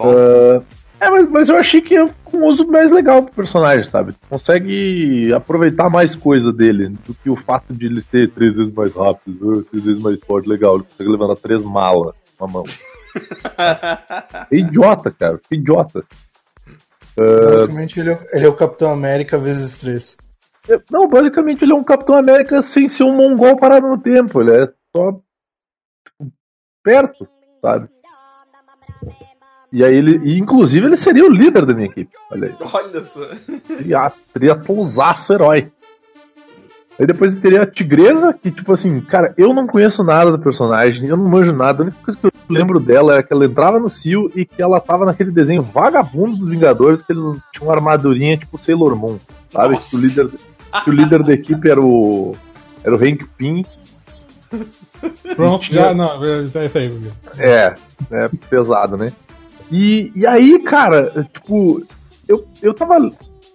Ah, 0.00 0.60
É, 1.00 1.08
mas, 1.10 1.30
mas 1.30 1.48
eu 1.48 1.56
achei 1.56 1.80
que 1.80 1.94
é 1.94 2.04
um 2.04 2.44
uso 2.44 2.66
mais 2.66 2.90
legal 2.90 3.22
pro 3.22 3.32
personagem, 3.34 3.84
sabe? 3.84 4.14
Consegue 4.28 5.32
aproveitar 5.32 5.88
mais 5.88 6.16
coisa 6.16 6.52
dele 6.52 6.88
do 7.06 7.14
que 7.14 7.30
o 7.30 7.36
fato 7.36 7.72
de 7.72 7.86
ele 7.86 8.02
ser 8.02 8.30
três 8.30 8.56
vezes 8.56 8.72
mais 8.72 8.92
rápido, 8.94 9.62
três 9.64 9.84
vezes 9.84 10.02
mais 10.02 10.18
forte. 10.24 10.48
Legal, 10.48 10.76
ele 10.76 10.84
consegue 10.84 11.10
levantar 11.10 11.36
três 11.36 11.62
malas 11.62 12.14
com 12.36 12.44
a 12.44 12.48
mão. 12.48 12.64
é 14.50 14.56
idiota, 14.56 15.10
cara. 15.10 15.38
Que 15.48 15.56
idiota. 15.56 16.04
Basicamente, 17.18 18.00
ele 18.00 18.12
é, 18.12 18.20
ele 18.32 18.46
é 18.46 18.48
o 18.48 18.56
Capitão 18.56 18.92
América 18.92 19.38
vezes 19.38 19.78
três. 19.78 20.16
É, 20.68 20.80
Não, 20.90 21.08
basicamente 21.08 21.64
ele 21.64 21.72
é 21.72 21.74
um 21.74 21.84
Capitão 21.84 22.16
América 22.16 22.62
sem 22.62 22.88
ser 22.88 23.04
um 23.04 23.14
mongol 23.14 23.56
parado 23.56 23.88
no 23.88 23.98
tempo. 23.98 24.40
Ele 24.40 24.52
é 24.52 24.72
só 24.94 25.20
perto, 26.82 27.28
sabe? 27.62 27.88
E 29.72 29.84
aí 29.84 29.94
ele. 29.94 30.18
E 30.24 30.38
inclusive 30.38 30.86
ele 30.86 30.96
seria 30.96 31.24
o 31.24 31.32
líder 31.32 31.66
da 31.66 31.74
minha 31.74 31.86
equipe. 31.86 32.10
Olha 32.30 32.48
aí. 32.48 32.56
Olha 32.72 33.04
só. 33.04 33.20
Seria, 33.66 34.12
seria 34.32 34.56
pousaço 34.56 35.32
herói. 35.32 35.70
Aí 36.98 37.06
depois 37.06 37.36
teria 37.36 37.62
a 37.62 37.66
Tigresa, 37.66 38.32
que 38.32 38.50
tipo 38.50 38.72
assim, 38.72 39.00
cara, 39.00 39.32
eu 39.38 39.54
não 39.54 39.66
conheço 39.68 40.02
nada 40.02 40.32
do 40.32 40.38
personagem, 40.38 41.06
eu 41.06 41.16
não 41.16 41.28
manjo 41.28 41.52
nada. 41.52 41.82
A 41.82 41.86
única 41.86 41.98
coisa 42.02 42.18
que 42.18 42.26
eu 42.26 42.32
lembro 42.48 42.80
dela 42.80 43.16
é 43.16 43.22
que 43.22 43.32
ela 43.32 43.44
entrava 43.44 43.78
no 43.78 43.90
Cio 43.90 44.30
e 44.34 44.44
que 44.44 44.62
ela 44.62 44.80
tava 44.80 45.04
naquele 45.04 45.30
desenho 45.30 45.62
vagabundo 45.62 46.36
dos 46.36 46.48
Vingadores, 46.48 47.02
que 47.02 47.12
eles 47.12 47.40
tinham 47.52 47.68
uma 47.68 47.74
armadurinha 47.74 48.36
tipo 48.36 48.58
Sailor 48.58 48.96
Moon, 48.96 49.18
sabe? 49.50 49.74
Nossa. 49.74 49.90
Que 49.90 49.96
o 49.96 50.00
líder, 50.00 50.28
que 50.84 50.90
o 50.90 50.92
líder 50.92 51.22
da 51.22 51.32
equipe 51.32 51.68
era 51.68 51.80
o. 51.80 52.36
Era 52.82 52.94
o 52.94 52.98
Hank 52.98 53.24
Pym. 53.36 53.64
Pronto, 55.36 55.64
já, 55.64 55.94
não, 55.94 56.24
é 56.24 56.42
isso 56.44 56.78
aí. 56.78 57.12
É, 57.38 57.74
é 58.10 58.28
pesado, 58.48 58.96
né? 58.96 59.12
E, 59.70 60.10
e 60.14 60.26
aí, 60.26 60.58
cara, 60.60 61.26
tipo, 61.32 61.82
eu, 62.26 62.46
eu 62.62 62.72
tava 62.72 63.10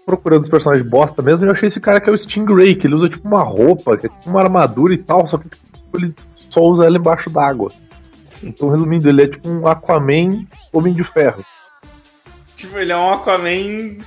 procurando 0.05 0.43
os 0.43 0.49
personagens 0.49 0.87
bosta 0.87 1.21
mesmo 1.21 1.45
e 1.45 1.47
eu 1.47 1.51
achei 1.51 1.69
esse 1.69 1.79
cara 1.79 1.99
que 1.99 2.09
é 2.09 2.13
o 2.13 2.17
Stingray, 2.17 2.75
que 2.75 2.87
ele 2.87 2.95
usa 2.95 3.09
tipo 3.09 3.27
uma 3.27 3.41
roupa, 3.41 3.97
que 3.97 4.05
é 4.05 4.09
tipo 4.09 4.29
uma 4.29 4.41
armadura 4.41 4.93
e 4.93 4.97
tal, 4.97 5.27
só 5.27 5.37
que 5.37 5.49
tipo, 5.49 5.97
ele 5.97 6.13
só 6.49 6.61
usa 6.61 6.85
ela 6.85 6.97
embaixo 6.97 7.29
d'água. 7.29 7.71
Então, 8.43 8.69
resumindo, 8.69 9.09
ele 9.09 9.23
é 9.23 9.27
tipo 9.27 9.49
um 9.49 9.67
Aquaman 9.67 10.45
Homem 10.71 10.93
de 10.93 11.03
Ferro. 11.03 11.43
Tipo, 12.55 12.77
ele 12.77 12.91
é 12.91 12.97
um 12.97 13.11
Aquaman 13.11 13.97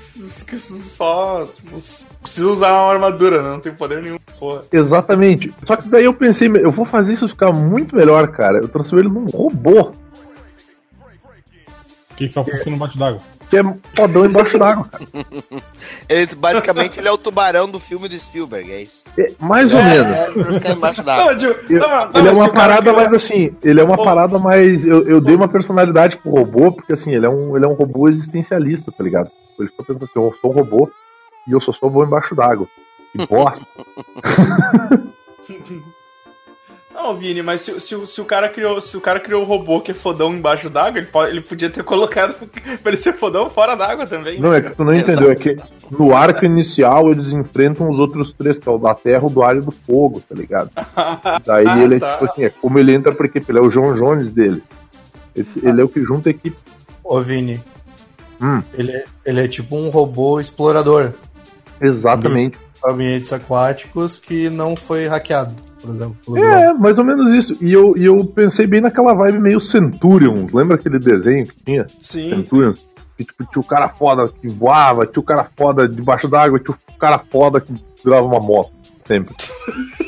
que 0.47 0.59
só 0.59 1.47
tipo, 1.47 1.79
precisa 2.23 2.49
usar 2.49 2.73
uma 2.73 2.93
armadura, 2.93 3.43
né? 3.43 3.51
não 3.51 3.61
tem 3.61 3.73
poder 3.73 4.03
nenhum. 4.03 4.19
Porra. 4.39 4.63
Exatamente. 4.73 5.53
Só 5.65 5.77
que 5.77 5.89
daí 5.89 6.05
eu 6.05 6.15
pensei, 6.15 6.49
eu 6.49 6.71
vou 6.71 6.85
fazer 6.85 7.15
isso 7.15 7.29
ficar 7.29 7.53
muito 7.53 7.97
melhor, 7.97 8.29
cara. 8.29 8.59
Eu 8.59 8.69
transformei 8.69 9.07
ele 9.07 9.15
num 9.15 9.27
robô, 9.27 9.93
Que 12.17 12.29
só 12.29 12.43
funciona 12.43 12.71
no 12.71 12.77
bate 12.79 12.99
d'água. 12.99 13.21
Que 13.51 13.57
é 13.59 13.63
fodão 13.97 14.25
embaixo 14.27 14.59
d'água, 14.59 14.89
cara. 14.91 15.05
Ele, 16.09 16.35
basicamente, 16.35 16.99
ele 16.99 17.09
é 17.09 17.13
o 17.13 17.19
tubarão 17.19 17.69
do 17.69 17.79
filme 17.81 18.09
do 18.09 18.19
Spielberg, 18.19 18.71
é 18.73 18.83
isso. 18.83 19.03
É, 19.19 19.33
mais 19.41 19.73
ou 19.75 19.83
menos. 19.83 20.07
É, 20.07 20.31
pra 20.31 20.53
ficar 20.55 20.71
embaixo 20.73 21.03
d'água. 21.03 21.35
Não, 21.35 21.43
Eu- 21.43 21.81
não, 21.81 21.89
não, 21.89 22.11
ele 22.21 22.29
é 22.29 22.33
uma 22.33 22.49
parada 22.53 22.93
mais 22.93 23.13
assim, 23.15 23.51
ele 23.63 23.81
é 23.81 23.85
uma 23.85 23.97
parada 23.97 24.39
mais. 24.39 24.85
Eu, 24.87 25.07
eu 25.09 25.21
dei 25.21 25.35
uma 25.35 25.49
personalidade 25.49 26.17
pro 26.19 26.31
robô, 26.31 26.71
porque 26.73 26.93
assim, 26.93 27.15
ele 27.15 27.27
é 27.27 27.29
um, 27.29 27.57
ele 27.57 27.65
é 27.65 27.69
um 27.69 27.75
robô 27.75 28.09
existencialista, 28.09 28.93
tá 28.93 29.03
ligado? 29.03 29.31
Ele 29.59 29.69
fica 29.69 29.83
pensando 29.85 30.05
assim, 30.05 30.13
eu 30.17 30.35
sou 30.41 30.51
um 30.53 30.55
robô 30.55 30.89
e 31.49 31.53
eu 31.53 31.61
só 31.61 31.73
sou 31.73 31.91
vou 31.91 32.05
embaixo 32.05 32.35
d'água. 32.35 32.67
Que 33.13 33.27
bosta. 33.27 33.67
Não, 37.07 37.15
Vini, 37.17 37.41
mas 37.43 37.63
se, 37.63 37.79
se, 37.81 37.95
o- 37.95 38.07
se 38.07 38.21
o 38.21 38.25
cara 38.25 38.49
criou, 38.49 38.81
se 38.83 38.97
o 38.97 39.01
cara 39.01 39.21
criou 39.21 39.43
o 39.43 39.45
robô 39.45 39.81
que 39.81 39.93
é 39.93 39.95
fodão 39.95 40.35
embaixo 40.35 40.69
d'água, 40.69 40.99
ele, 40.99 41.07
pode- 41.07 41.31
ele 41.31 41.41
podia 41.41 41.71
ter 41.71 41.85
colocado 41.85 42.35
pra 42.83 42.91
ele 42.91 42.97
ser 42.97 43.13
fodão 43.13 43.49
fora 43.49 43.77
d'água 43.77 44.07
também. 44.07 44.41
não, 44.41 44.53
é 44.53 44.61
que 44.61 44.71
tu 44.71 44.85
não 44.85 44.93
entendeu, 44.93 45.31
é 45.31 45.35
que 45.37 45.57
no 45.91 46.17
arco 46.17 46.45
inicial 46.45 47.11
eles 47.11 47.33
enfrentam 47.33 47.89
os 47.89 47.99
outros 48.01 48.33
três, 48.33 48.59
que 48.59 48.69
é 48.69 48.73
o 48.73 48.79
da 48.79 48.93
terra, 48.95 49.25
o 49.25 49.31
do 49.31 49.43
ar 49.43 49.57
e 49.57 49.61
do 49.61 49.71
fogo, 49.71 50.21
tá 50.29 50.35
ligado? 50.35 50.71
Daí 51.47 51.65
Ah, 51.67 51.81
ele 51.83 51.95
é 51.97 51.99
tá. 52.01 52.13
tipo 52.15 52.25
assim, 52.25 52.45
é 52.45 52.51
como 52.51 52.77
ele 52.79 52.93
entra 52.93 53.15
pra 53.15 53.27
equipe, 53.27 53.47
ele 53.51 53.59
é 53.59 53.63
o 53.63 53.71
João 53.71 53.95
Jones 53.95 54.31
dele. 54.33 54.63
Ele, 55.35 55.49
ele 55.63 55.81
é 55.81 55.85
o 55.85 55.89
que 55.89 56.03
junta 56.03 56.29
a 56.29 56.31
equipe. 56.31 56.57
Ô, 57.05 57.21
Vini. 57.21 57.61
Hum. 58.43 58.63
Ele, 58.75 58.91
é, 58.91 59.05
ele 59.25 59.45
é 59.45 59.49
tipo 59.49 59.77
um 59.77 59.91
robô 59.91 60.41
explorador. 60.41 61.13
Exatamente. 61.81 62.59
Ambientes 62.85 63.33
aquáticos 63.33 64.19
que 64.19 64.49
não 64.51 64.77
foi 64.77 65.07
hackeado, 65.07 65.55
por 65.87 65.95
exemplo. 65.95 66.17
É, 66.39 66.73
mais 66.75 66.99
ou 66.99 67.05
menos 67.05 67.33
isso. 67.33 67.57
E 67.61 67.73
eu, 67.73 67.95
e 67.97 68.05
eu 68.05 68.25
pensei 68.27 68.67
bem 68.67 68.81
naquela 68.81 69.15
vibe 69.15 69.39
meio 69.39 69.61
Centurion. 69.61 70.47
Lembra 70.53 70.77
aquele 70.77 70.99
desenho 70.99 71.47
que 71.47 71.57
tinha? 71.65 71.87
Sim. 72.01 72.31
Centurion? 72.31 72.75
Que 73.17 73.25
tipo, 73.25 73.45
tinha 73.51 73.61
o 73.61 73.65
cara 73.65 73.89
foda 73.89 74.29
que 74.29 74.49
voava, 74.49 75.07
tinha 75.07 75.21
o 75.21 75.25
cara 75.25 75.47
foda 75.57 75.89
debaixo 75.89 76.29
d'água, 76.29 76.59
tinha 76.61 76.75
o 76.95 76.99
cara 76.99 77.19
foda 77.31 77.61
que 77.61 77.73
virava 78.05 78.27
uma 78.27 78.41
moto. 78.41 78.73
Sempre. 79.07 79.35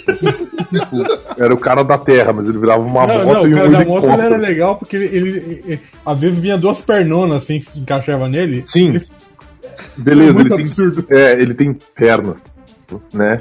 Tipo, 0.08 1.42
era 1.42 1.54
o 1.54 1.58
cara 1.58 1.82
da 1.84 1.96
terra, 1.96 2.32
mas 2.32 2.48
ele 2.48 2.58
virava 2.58 2.82
uma 2.82 3.06
Não, 3.06 3.24
moto 3.24 3.34
não, 3.34 3.46
e 3.46 3.52
o 3.52 3.52
um 3.52 3.54
cara 3.54 3.70
da 3.70 3.84
moto 3.84 4.04
ele 4.10 4.22
era 4.22 4.36
legal 4.36 4.76
porque 4.76 4.96
ele, 4.96 5.04
ele- 5.16 5.62
ele- 5.66 5.80
às 6.04 6.20
vezes 6.20 6.38
vinha 6.40 6.58
duas 6.58 6.80
pernonas 6.80 7.38
assim, 7.38 7.60
que 7.60 7.78
encaixava 7.78 8.28
nele. 8.28 8.64
Sim. 8.66 8.88
Ele- 8.88 9.06
Beleza, 9.96 10.32
muito 10.32 10.46
ele 10.54 10.64
tem, 10.64 10.64
absurdo. 10.64 11.06
é, 11.10 11.40
ele 11.40 11.54
tem 11.54 11.76
pernas, 11.94 12.36
né? 13.12 13.40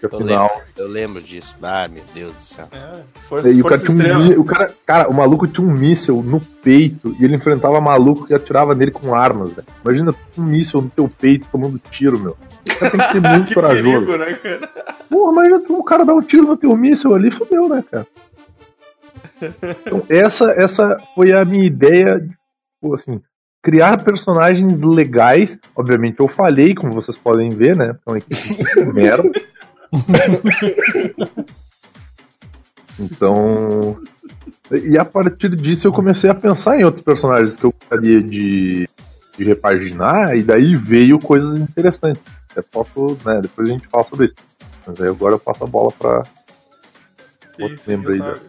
Fica 0.00 0.14
Eu 0.16 0.18
afinal. 0.20 0.48
lembro, 0.48 0.62
eu 0.78 0.88
lembro 0.88 1.22
disso. 1.22 1.54
Ah, 1.62 1.86
meu 1.86 2.02
Deus 2.14 2.34
do 2.34 2.40
céu. 2.42 2.68
É, 2.72 3.00
força, 3.28 3.50
E 3.50 3.60
o 3.60 3.64
cara, 3.64 3.82
um, 3.90 4.40
o 4.40 4.44
cara, 4.44 4.74
cara, 4.86 5.08
o 5.10 5.14
maluco 5.14 5.46
tinha 5.46 5.66
um 5.66 5.70
míssel 5.70 6.22
no 6.22 6.40
peito 6.40 7.14
e 7.20 7.24
ele 7.24 7.36
enfrentava 7.36 7.80
maluco 7.80 8.26
que 8.26 8.34
atirava 8.34 8.74
nele 8.74 8.90
com 8.90 9.14
armas, 9.14 9.52
velho. 9.52 9.66
Imagina 9.84 10.14
um 10.38 10.42
míssel 10.42 10.80
no 10.82 10.88
teu 10.90 11.08
peito 11.08 11.46
tomando 11.52 11.78
tiro, 11.90 12.18
meu. 12.18 12.36
O 12.66 12.78
cara 12.78 12.90
tem 12.90 13.00
que 13.00 13.12
ser 13.12 13.20
muito 13.28 13.48
Que 13.48 13.54
corajoso. 13.54 14.06
perigo, 14.06 14.16
né, 14.16 14.32
cara? 14.34 14.70
Porra, 15.10 15.32
imagina 15.32 15.60
tu- 15.60 15.78
o 15.78 15.84
cara 15.84 16.04
dar 16.04 16.14
um 16.14 16.22
tiro 16.22 16.46
no 16.46 16.56
teu 16.56 16.74
míssel 16.76 17.14
ali, 17.14 17.30
fodeu, 17.30 17.68
né, 17.68 17.84
cara? 17.90 18.06
Então, 19.86 20.02
essa, 20.08 20.50
essa 20.52 20.96
foi 21.14 21.32
a 21.32 21.44
minha 21.44 21.64
ideia, 21.66 22.20
tipo, 22.20 22.94
assim, 22.94 23.20
criar 23.62 24.02
personagens 24.04 24.82
legais. 24.82 25.58
Obviamente 25.74 26.20
eu 26.20 26.28
falhei, 26.28 26.74
como 26.74 26.92
vocês 26.92 27.16
podem 27.16 27.50
ver, 27.50 27.74
né? 27.76 27.96
Então, 28.02 28.16
de 28.18 28.92
merda. 28.92 29.30
Então. 32.98 33.98
E 34.70 34.98
a 34.98 35.04
partir 35.04 35.56
disso 35.56 35.88
eu 35.88 35.92
comecei 35.92 36.28
a 36.30 36.34
pensar 36.34 36.78
em 36.78 36.84
outros 36.84 37.02
personagens 37.04 37.56
que 37.56 37.64
eu 37.64 37.72
gostaria 37.72 38.22
de, 38.22 38.88
de 39.36 39.44
repaginar, 39.44 40.36
e 40.36 40.42
daí 40.42 40.76
veio 40.76 41.18
coisas 41.18 41.56
interessantes. 41.56 42.22
Eu 42.54 42.62
posso, 42.62 43.16
né, 43.24 43.40
depois 43.40 43.68
a 43.68 43.72
gente 43.72 43.88
fala 43.88 44.04
sobre 44.08 44.26
isso. 44.26 44.34
Mas 44.86 45.00
aí 45.00 45.08
agora 45.08 45.34
eu 45.34 45.38
passo 45.38 45.64
a 45.64 45.66
bola 45.66 45.90
pra. 45.98 46.24
Sim, 47.56 47.62
Outro 47.62 47.78
sim, 47.78 47.90
membro 47.92 48.12
aí, 48.12 48.18
tava- 48.18 48.40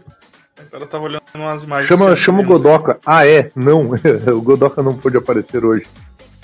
Agora 0.67 0.83
eu 0.83 0.87
tava 0.87 1.03
olhando 1.05 1.21
umas 1.33 1.63
imagens. 1.63 1.87
Chama, 1.87 2.15
chama 2.15 2.41
o 2.41 2.45
Godoka. 2.45 2.99
Ah, 3.05 3.25
é? 3.25 3.51
Não, 3.55 3.89
o 4.35 4.41
Godoka 4.41 4.83
não 4.83 4.95
pôde 4.97 5.17
aparecer 5.17 5.65
hoje. 5.65 5.87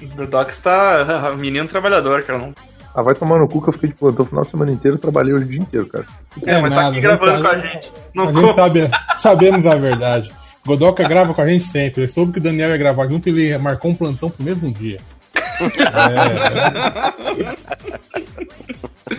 O 0.01 0.07
Godoka 0.15 0.49
está. 0.49 1.35
Menino 1.37 1.67
trabalhador, 1.67 2.23
cara. 2.23 2.39
Não... 2.39 2.53
Ah, 2.97 3.03
vai 3.03 3.13
tomar 3.13 3.37
no 3.37 3.47
cu 3.47 3.61
que 3.61 3.69
eu 3.69 3.73
fiquei 3.73 3.89
de 3.91 3.95
plantão 3.95 4.25
o 4.25 4.27
final 4.27 4.43
de 4.43 4.49
semana 4.49 4.71
inteiro, 4.71 4.97
trabalhei 4.97 5.31
hoje 5.31 5.45
o 5.45 5.47
dia 5.47 5.59
inteiro, 5.59 5.85
cara. 5.85 6.05
É, 6.43 6.59
mas 6.59 6.73
tá 6.73 6.81
nada, 6.81 6.89
aqui 6.89 6.97
a 6.97 7.01
gravando 7.01 7.31
gente 7.31 7.41
com 7.43 7.47
a 7.47 7.51
sabe- 7.51 7.69
gente. 7.69 7.91
Não 8.15 8.23
A 8.23 8.31
gente 8.31 8.55
sabe, 8.55 8.89
sabemos 9.17 9.65
a 9.67 9.75
verdade. 9.75 10.31
Godoka 10.65 11.07
grava 11.07 11.31
com 11.35 11.41
a 11.41 11.45
gente 11.45 11.63
sempre. 11.65 12.01
Ele 12.01 12.07
soube 12.07 12.31
que 12.33 12.39
o 12.39 12.41
Daniel 12.41 12.71
ia 12.71 12.77
gravar 12.77 13.07
junto 13.07 13.29
e 13.29 13.31
ele 13.31 13.55
marcou 13.59 13.91
um 13.91 13.95
plantão 13.95 14.31
pro 14.31 14.43
mesmo 14.43 14.71
dia. 14.71 14.99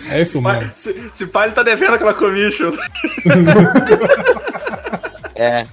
É, 0.09 0.17
é 0.17 0.21
isso 0.21 0.41
mesmo. 0.41 0.71
Se, 0.73 1.09
se 1.13 1.27
pai 1.27 1.47
ele 1.47 1.55
tá 1.55 1.63
devendo 1.63 1.93
aquela 1.93 2.13
commission, 2.13 2.71
É. 5.35 5.65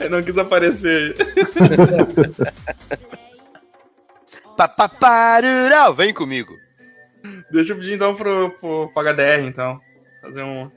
ele 0.00 0.08
não 0.08 0.22
quis 0.22 0.38
aparecer. 0.38 1.14
Papaparurau, 4.56 5.94
vem 5.94 6.14
comigo. 6.14 6.54
Deixa 7.50 7.72
eu 7.72 7.76
pedir 7.76 7.94
então 7.94 8.14
pro, 8.14 8.50
pro, 8.50 8.90
pro 8.92 9.02
HDR, 9.02 9.44
então. 9.44 9.80
Fazer 10.20 10.42
um. 10.42 10.70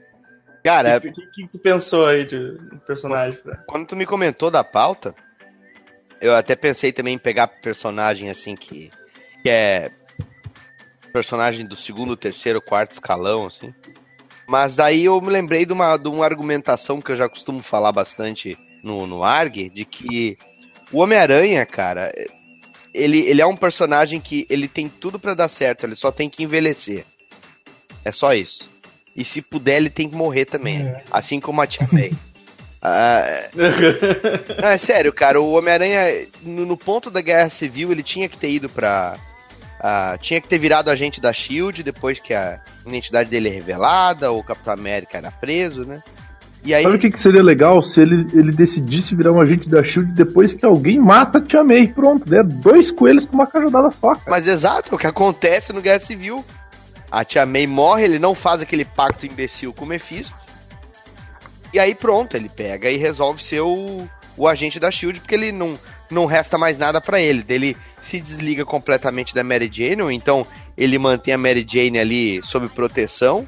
Cara, 0.62 0.98
O 0.98 1.00
que, 1.00 1.10
que, 1.10 1.26
que 1.26 1.48
tu 1.48 1.58
pensou 1.58 2.06
aí 2.06 2.24
de 2.26 2.58
personagem? 2.86 3.40
Pra... 3.40 3.56
quando 3.66 3.86
tu 3.86 3.96
me 3.96 4.04
comentou 4.04 4.50
da 4.50 4.62
pauta, 4.62 5.14
eu 6.20 6.34
até 6.34 6.54
pensei 6.54 6.92
também 6.92 7.14
em 7.14 7.18
pegar 7.18 7.46
personagem 7.46 8.28
assim 8.28 8.54
que, 8.54 8.90
que 9.42 9.48
é 9.48 9.90
personagem 11.12 11.66
do 11.66 11.74
segundo, 11.74 12.16
terceiro, 12.16 12.60
quarto 12.60 12.92
escalão, 12.92 13.46
assim. 13.46 13.74
Mas 14.46 14.76
daí 14.76 15.04
eu 15.04 15.20
me 15.20 15.30
lembrei 15.30 15.64
de 15.64 15.72
uma, 15.72 15.96
de 15.96 16.08
uma 16.08 16.24
argumentação 16.24 17.00
que 17.00 17.12
eu 17.12 17.16
já 17.16 17.28
costumo 17.28 17.62
falar 17.62 17.92
bastante 17.92 18.58
no, 18.82 19.06
no 19.06 19.22
ARG, 19.22 19.70
de 19.70 19.84
que 19.84 20.36
o 20.92 20.98
Homem-Aranha, 20.98 21.64
cara, 21.64 22.12
ele, 22.94 23.20
ele 23.20 23.40
é 23.40 23.46
um 23.46 23.56
personagem 23.56 24.20
que 24.20 24.46
ele 24.48 24.68
tem 24.68 24.88
tudo 24.88 25.18
pra 25.18 25.34
dar 25.34 25.48
certo, 25.48 25.84
ele 25.84 25.96
só 25.96 26.10
tem 26.10 26.28
que 26.28 26.42
envelhecer. 26.42 27.04
É 28.04 28.12
só 28.12 28.32
isso. 28.32 28.68
E 29.14 29.24
se 29.24 29.42
puder, 29.42 29.76
ele 29.76 29.90
tem 29.90 30.08
que 30.08 30.16
morrer 30.16 30.44
também. 30.44 30.82
É. 30.82 31.02
Assim 31.10 31.40
como 31.40 31.60
a 31.60 31.66
Tia 31.66 31.86
May. 31.92 32.12
Ah, 32.82 33.50
não, 33.54 34.68
é 34.70 34.78
sério, 34.78 35.12
cara, 35.12 35.38
o 35.38 35.52
Homem-Aranha, 35.52 36.26
no, 36.40 36.64
no 36.64 36.78
ponto 36.78 37.10
da 37.10 37.20
Guerra 37.20 37.50
Civil, 37.50 37.92
ele 37.92 38.02
tinha 38.02 38.26
que 38.26 38.38
ter 38.38 38.50
ido 38.50 38.70
pra. 38.70 39.18
ah, 39.78 40.16
tinha 40.18 40.40
que 40.40 40.48
ter 40.48 40.56
virado 40.56 40.90
agente 40.90 41.20
da 41.20 41.30
Shield 41.30 41.82
depois 41.82 42.20
que 42.20 42.32
a 42.32 42.58
identidade 42.86 43.28
dele 43.28 43.50
é 43.50 43.52
revelada, 43.52 44.32
o 44.32 44.42
Capitão 44.42 44.72
América 44.72 45.18
era 45.18 45.30
preso, 45.30 45.84
né? 45.84 46.02
E 46.62 46.74
aí. 46.74 46.82
Sabe 46.82 46.96
o 46.96 46.98
que, 46.98 47.10
que 47.10 47.20
seria 47.20 47.42
legal 47.42 47.82
se 47.82 48.00
ele, 48.00 48.26
ele 48.34 48.52
decidisse 48.52 49.14
virar 49.14 49.32
um 49.32 49.40
agente 49.40 49.68
da 49.68 49.82
Shield 49.82 50.12
depois 50.12 50.54
que 50.54 50.64
alguém 50.64 50.98
mata 50.98 51.38
a 51.38 51.40
Tia 51.40 51.64
May? 51.64 51.88
Pronto, 51.88 52.28
né? 52.28 52.42
Dois 52.42 52.90
coelhos 52.90 53.24
com 53.24 53.34
uma 53.34 53.46
cajadada 53.46 53.90
só, 53.90 54.14
cara. 54.14 54.30
Mas 54.30 54.46
exato, 54.46 54.94
o 54.94 54.98
que 54.98 55.06
acontece 55.06 55.72
no 55.72 55.80
Guerra 55.80 56.00
Civil. 56.00 56.44
A 57.10 57.24
Tia 57.24 57.44
May 57.44 57.66
morre, 57.66 58.04
ele 58.04 58.18
não 58.18 58.34
faz 58.34 58.62
aquele 58.62 58.84
pacto 58.84 59.26
imbecil 59.26 59.72
com 59.72 59.84
o 59.84 59.88
Mephisto. 59.88 60.38
E 61.72 61.78
aí 61.78 61.94
pronto, 61.94 62.36
ele 62.36 62.48
pega 62.48 62.90
e 62.90 62.96
resolve 62.96 63.42
ser 63.42 63.60
o, 63.60 64.06
o 64.36 64.46
agente 64.46 64.78
da 64.78 64.90
SHIELD, 64.90 65.20
porque 65.20 65.34
ele 65.34 65.50
não, 65.50 65.78
não 66.10 66.26
resta 66.26 66.58
mais 66.58 66.76
nada 66.78 67.00
pra 67.00 67.20
ele. 67.20 67.44
Ele 67.48 67.76
se 68.00 68.20
desliga 68.20 68.64
completamente 68.64 69.34
da 69.34 69.42
Mary 69.42 69.70
Jane, 69.72 70.02
ou 70.02 70.12
então 70.12 70.46
ele 70.76 70.98
mantém 70.98 71.34
a 71.34 71.38
Mary 71.38 71.66
Jane 71.68 71.98
ali 71.98 72.40
sob 72.44 72.68
proteção 72.68 73.46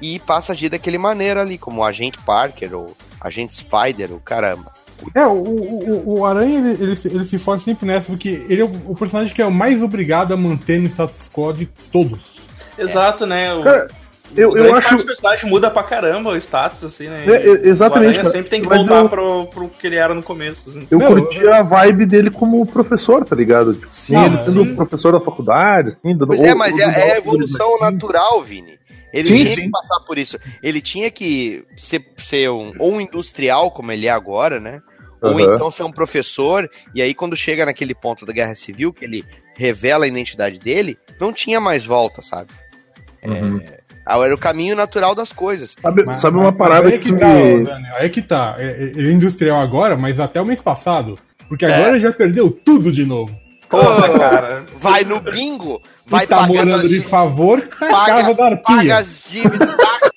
e 0.00 0.18
passa 0.20 0.52
a 0.52 0.54
agir 0.54 0.68
daquele 0.68 0.98
maneira 0.98 1.40
ali, 1.42 1.58
como 1.58 1.80
o 1.80 1.84
agente 1.84 2.18
Parker 2.24 2.74
ou 2.74 2.96
agente 3.20 3.54
Spider, 3.56 4.12
o 4.12 4.20
caramba. 4.20 4.72
É, 5.14 5.26
o, 5.26 5.32
o, 5.32 6.18
o 6.18 6.26
Aranha, 6.26 6.58
ele, 6.58 6.82
ele, 6.82 6.96
se- 6.96 7.08
ele 7.08 7.24
se 7.24 7.38
foge 7.38 7.64
sempre 7.64 7.86
nessa, 7.86 8.06
porque 8.06 8.44
ele 8.48 8.60
é 8.60 8.64
o, 8.64 8.72
o 8.86 8.94
personagem 8.94 9.34
que 9.34 9.40
é 9.40 9.46
o 9.46 9.50
mais 9.50 9.82
obrigado 9.82 10.32
a 10.34 10.36
manter 10.36 10.78
no 10.78 10.86
status 10.88 11.30
quo 11.32 11.52
de 11.52 11.66
todos. 11.90 12.38
Exato, 12.78 13.24
né? 13.26 13.54
O, 13.54 13.62
Cara, 13.62 13.88
eu, 14.36 14.50
o 14.50 14.58
eu 14.58 14.64
acho. 14.64 14.72
parte 14.88 14.96
dos 14.96 15.04
personagens 15.06 15.50
muda 15.50 15.70
pra 15.70 15.82
caramba 15.82 16.30
o 16.30 16.36
status, 16.36 16.84
assim, 16.84 17.08
né? 17.08 17.24
É, 17.26 17.32
é, 17.34 17.68
exatamente, 17.68 18.06
O 18.06 18.08
Aranha 18.08 18.22
cara. 18.22 18.28
sempre 18.34 18.50
tem 18.50 18.60
que 18.60 18.68
Mas 18.68 18.86
voltar 18.86 19.02
eu- 19.04 19.08
pro, 19.08 19.46
pro 19.46 19.68
que 19.70 19.86
ele 19.86 19.96
era 19.96 20.14
no 20.14 20.22
começo, 20.22 20.68
assim. 20.68 20.86
Eu 20.90 20.98
Não, 20.98 21.06
curti 21.14 21.48
a 21.48 21.62
vibe 21.62 22.04
dele 22.06 22.30
como 22.30 22.64
professor, 22.66 23.24
tá 23.24 23.34
ligado? 23.34 23.74
Tipo, 23.74 23.88
sim, 23.90 24.22
ele 24.22 24.38
sendo 24.38 24.64
sim. 24.64 24.76
professor 24.76 25.12
da 25.12 25.20
faculdade, 25.20 25.88
assim, 25.90 26.12
dando. 26.14 26.26
Pois 26.28 26.42
é, 26.42 26.52
ou- 26.52 26.58
mas 26.58 26.74
ou 26.74 26.80
é, 26.80 27.08
é 27.08 27.12
a 27.14 27.18
evolução 27.18 27.74
assim. 27.76 27.84
natural, 27.84 28.42
Vini. 28.42 28.78
Ele 29.12 29.24
Sim, 29.24 29.34
tinha 29.36 29.46
sim. 29.48 29.60
que 29.62 29.70
passar 29.70 30.00
por 30.06 30.18
isso. 30.18 30.38
Ele 30.62 30.80
tinha 30.80 31.10
que 31.10 31.64
ser, 31.76 32.04
ser 32.18 32.50
um, 32.50 32.72
ou 32.78 32.92
um 32.94 33.00
industrial, 33.00 33.70
como 33.70 33.90
ele 33.92 34.06
é 34.06 34.10
agora, 34.10 34.60
né? 34.60 34.80
Ou 35.22 35.38
então 35.38 35.70
ser 35.70 35.82
um 35.82 35.92
professor, 35.92 36.70
e 36.94 37.02
aí 37.02 37.12
quando 37.12 37.36
chega 37.36 37.66
naquele 37.66 37.94
ponto 37.94 38.24
da 38.24 38.32
Guerra 38.32 38.54
Civil, 38.54 38.90
que 38.92 39.04
ele 39.04 39.22
revela 39.54 40.06
a 40.06 40.08
identidade 40.08 40.58
dele, 40.58 40.96
não 41.20 41.30
tinha 41.32 41.60
mais 41.60 41.84
volta, 41.84 42.22
sabe? 42.22 42.48
Uhum. 43.22 43.60
É, 43.60 43.80
era 44.24 44.34
o 44.34 44.38
caminho 44.38 44.74
natural 44.74 45.14
das 45.14 45.30
coisas. 45.32 45.76
Sabe, 45.80 46.04
Mas- 46.06 46.20
sabe 46.22 46.38
uma 46.38 46.52
parada 46.52 46.88
aí 46.88 46.92
que, 46.96 47.02
isso 47.04 47.18
tá, 47.18 47.26
me. 47.34 47.60
ô, 47.60 47.64
Daniel, 47.64 47.94
aí 47.96 48.08
que 48.08 48.22
tá. 48.22 48.56
É- 48.58 48.64
é- 48.66 48.82
Ele 48.82 49.10
é 49.10 49.12
industrial 49.12 49.60
agora, 49.60 49.96
mas 49.96 50.18
até 50.18 50.40
o 50.40 50.46
mês 50.46 50.62
passado. 50.62 51.18
Porque 51.48 51.66
É. 51.66 51.74
agora 51.74 51.90
ele 51.90 52.00
já 52.00 52.12
perdeu 52.12 52.50
tudo 52.50 52.90
de 52.90 53.04
novo. 53.04 53.38
Porra, 53.68 54.18
cara. 54.18 54.66
Vai 54.78 55.04
no 55.04 55.20
bingo, 55.20 55.80
vai 56.10 56.26
tá 56.26 56.46
morando 56.46 56.74
as 56.84 56.88
de 56.88 57.00
favor 57.00 57.58
na 57.80 57.88
paga- 57.88 58.06
casa 58.06 58.34
da 58.34 58.56
paga 58.56 58.78
arpia. 58.78 58.98
as 58.98 59.06
dívidas, 59.28 59.58
paga 59.58 60.10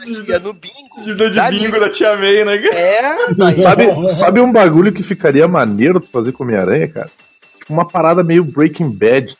a 0.00 0.04
dívida 0.04 0.22
da 0.22 0.22
tia 0.24 0.38
no 0.38 0.52
bingo. 0.52 1.00
Dívida 1.02 1.30
de 1.30 1.36
Dá 1.36 1.50
bingo 1.50 1.60
dívida. 1.64 1.80
da 1.80 1.90
Tia 1.90 2.16
May, 2.16 2.44
né? 2.44 2.56
É, 2.68 3.02
tá. 3.34 3.52
Sabe, 3.62 4.12
sabe 4.14 4.40
um 4.40 4.52
bagulho 4.52 4.92
que 4.92 5.02
ficaria 5.02 5.46
maneiro 5.48 6.00
fazer 6.12 6.32
com 6.32 6.44
Homem-Aranha, 6.44 6.88
cara? 6.88 7.10
Tipo, 7.58 7.72
uma 7.72 7.86
parada 7.86 8.22
meio 8.22 8.44
Breaking 8.44 8.90
Bad. 8.90 9.36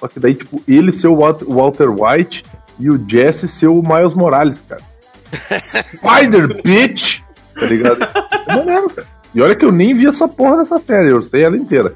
Só 0.00 0.08
que 0.08 0.18
daí, 0.18 0.34
tipo, 0.34 0.62
ele 0.66 0.92
ser 0.92 1.08
o 1.08 1.16
Walter 1.16 1.88
White 1.90 2.44
e 2.80 2.90
o 2.90 3.04
Jesse 3.08 3.46
ser 3.46 3.68
o 3.68 3.82
Miles 3.82 4.14
Morales, 4.14 4.60
cara. 4.68 4.82
Spider, 5.66 6.62
bitch! 6.62 7.20
Tá 7.54 7.66
ligado? 7.66 8.02
É 8.48 8.56
maneiro, 8.56 8.90
cara. 8.90 9.06
E 9.34 9.40
olha 9.40 9.54
que 9.54 9.64
eu 9.64 9.72
nem 9.72 9.94
vi 9.94 10.06
essa 10.06 10.26
porra 10.26 10.58
dessa 10.58 10.78
série, 10.78 11.10
eu 11.10 11.22
sei 11.22 11.44
ela 11.44 11.56
inteira. 11.56 11.94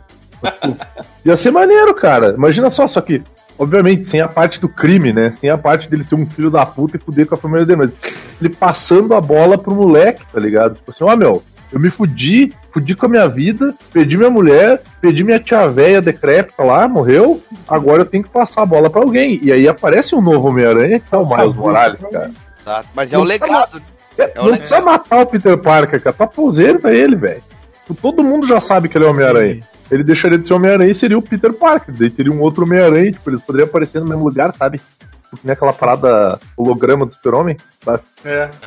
Ia 1.25 1.37
ser 1.37 1.51
maneiro, 1.51 1.95
cara. 1.95 2.35
Imagina 2.37 2.71
só, 2.71 2.87
só 2.87 3.01
que, 3.01 3.23
obviamente, 3.59 4.07
sem 4.07 4.21
a 4.21 4.29
parte 4.29 4.61
do 4.61 4.69
crime, 4.69 5.13
né? 5.13 5.33
Sem 5.41 5.51
a 5.51 5.59
parte 5.59 5.89
dele 5.89 6.05
ser 6.05 6.15
um 6.15 6.27
filho 6.27 6.51
da 6.51 6.65
puta 6.65 6.97
e 6.97 7.01
fuder 7.01 7.27
com 7.27 7.35
a 7.35 7.39
família 7.39 7.65
dele, 7.67 7.79
mas 7.79 7.97
ele 8.41 8.55
passando 8.55 9.15
a 9.15 9.21
bola 9.21 9.59
pro 9.59 9.75
moleque, 9.75 10.23
tá 10.33 10.39
ligado? 10.41 10.77
Tipo 10.77 10.91
assim, 10.91 11.05
ó, 11.05 11.17
meu, 11.17 11.43
eu 11.73 11.81
me 11.81 11.91
fudi, 11.91 12.53
fudi 12.71 12.95
com 12.95 13.07
a 13.07 13.09
minha 13.09 13.29
vida, 13.29 13.75
perdi 13.93 14.17
minha 14.17 14.31
mulher, 14.31 14.81
perdi 15.01 15.25
minha 15.25 15.41
tia 15.41 15.67
véia 15.67 16.01
decrépita 16.01 16.63
lá, 16.63 16.87
morreu, 16.87 17.41
agora 17.69 18.03
eu 18.03 18.07
tenho 18.07 18.23
que 18.23 18.31
passar 18.31 18.63
a 18.63 18.67
bola 18.67 18.89
pra 18.89 19.03
alguém. 19.03 19.41
E 19.43 19.51
aí 19.51 19.67
aparece 19.69 20.15
um 20.15 20.23
novo 20.23 20.49
Homem-Aranha, 20.49 21.01
que 21.01 21.15
é 21.15 21.19
o 21.19 21.27
Miles 21.27 21.57
Morales, 21.57 22.01
cara. 22.13 22.31
Exato. 22.61 22.89
Mas 22.95 23.13
é 23.13 23.19
o 23.19 23.25
legado. 23.25 23.83
É, 24.19 24.33
É 24.35 24.41
o 24.41 24.49
não 24.51 24.57
precisa 24.57 24.81
matar 24.81 25.21
o 25.21 25.27
Peter 25.27 25.59
Parker, 25.59 26.03
cara. 26.03 26.17
Tá 26.17 26.25
aposenta 26.25 26.93
ele, 26.93 27.17
velho. 27.17 27.43
Tipo, 27.87 28.01
Todo 28.01 28.25
mundo 28.25 28.47
já 28.47 28.61
sabe 28.61 28.89
que 28.89 28.97
ele 28.97 29.05
é 29.05 29.09
Homem-Aranha. 29.09 29.61
Ele 29.91 30.03
deixaria 30.03 30.39
de 30.39 30.47
ser 30.49 30.55
Homem-Aranha 30.55 30.91
e 30.91 30.95
seria 30.95 31.17
o 31.19 31.23
Peter 31.23 31.53
Parker. 31.53 31.95
Daí 31.95 32.11
teria 32.11 32.33
um 32.33 32.41
outro 32.41 32.65
Homem-Aranha, 32.65 33.13
tipo, 33.13 33.31
eles 33.31 33.41
poderiam 33.41 33.69
aparecer 33.69 34.01
no 34.01 34.07
mesmo 34.09 34.25
lugar, 34.25 34.53
sabe? 34.55 34.79
Tipo, 34.79 35.37
que 35.37 35.47
nem 35.47 35.53
aquela 35.53 35.73
parada 35.73 36.41
holograma 36.57 37.07
do 37.07 37.15
Super-Homem. 37.15 37.57
sabe? 37.85 38.03
É. 38.25 38.51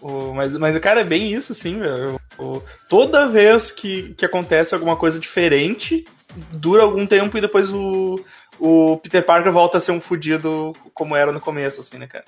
O- 0.00 0.32
mas, 0.34 0.52
mas, 0.52 0.78
cara, 0.78 1.00
é 1.00 1.04
bem 1.04 1.32
isso, 1.32 1.52
assim, 1.52 1.80
velho. 1.80 2.20
O- 2.38 2.62
Toda 2.88 3.26
vez 3.26 3.72
que, 3.72 4.14
que 4.14 4.24
acontece 4.24 4.74
alguma 4.74 4.94
coisa 4.96 5.18
diferente, 5.18 6.04
dura 6.52 6.82
algum 6.82 7.06
tempo 7.06 7.36
e 7.36 7.40
depois 7.40 7.72
o, 7.72 8.20
o 8.60 8.98
Peter 8.98 9.24
Parker 9.24 9.50
volta 9.52 9.78
a 9.78 9.80
ser 9.80 9.92
um 9.92 10.00
fudido 10.00 10.74
como 10.94 11.16
era 11.16 11.32
no 11.32 11.40
começo, 11.40 11.80
assim, 11.80 11.98
né, 11.98 12.06
cara? 12.06 12.24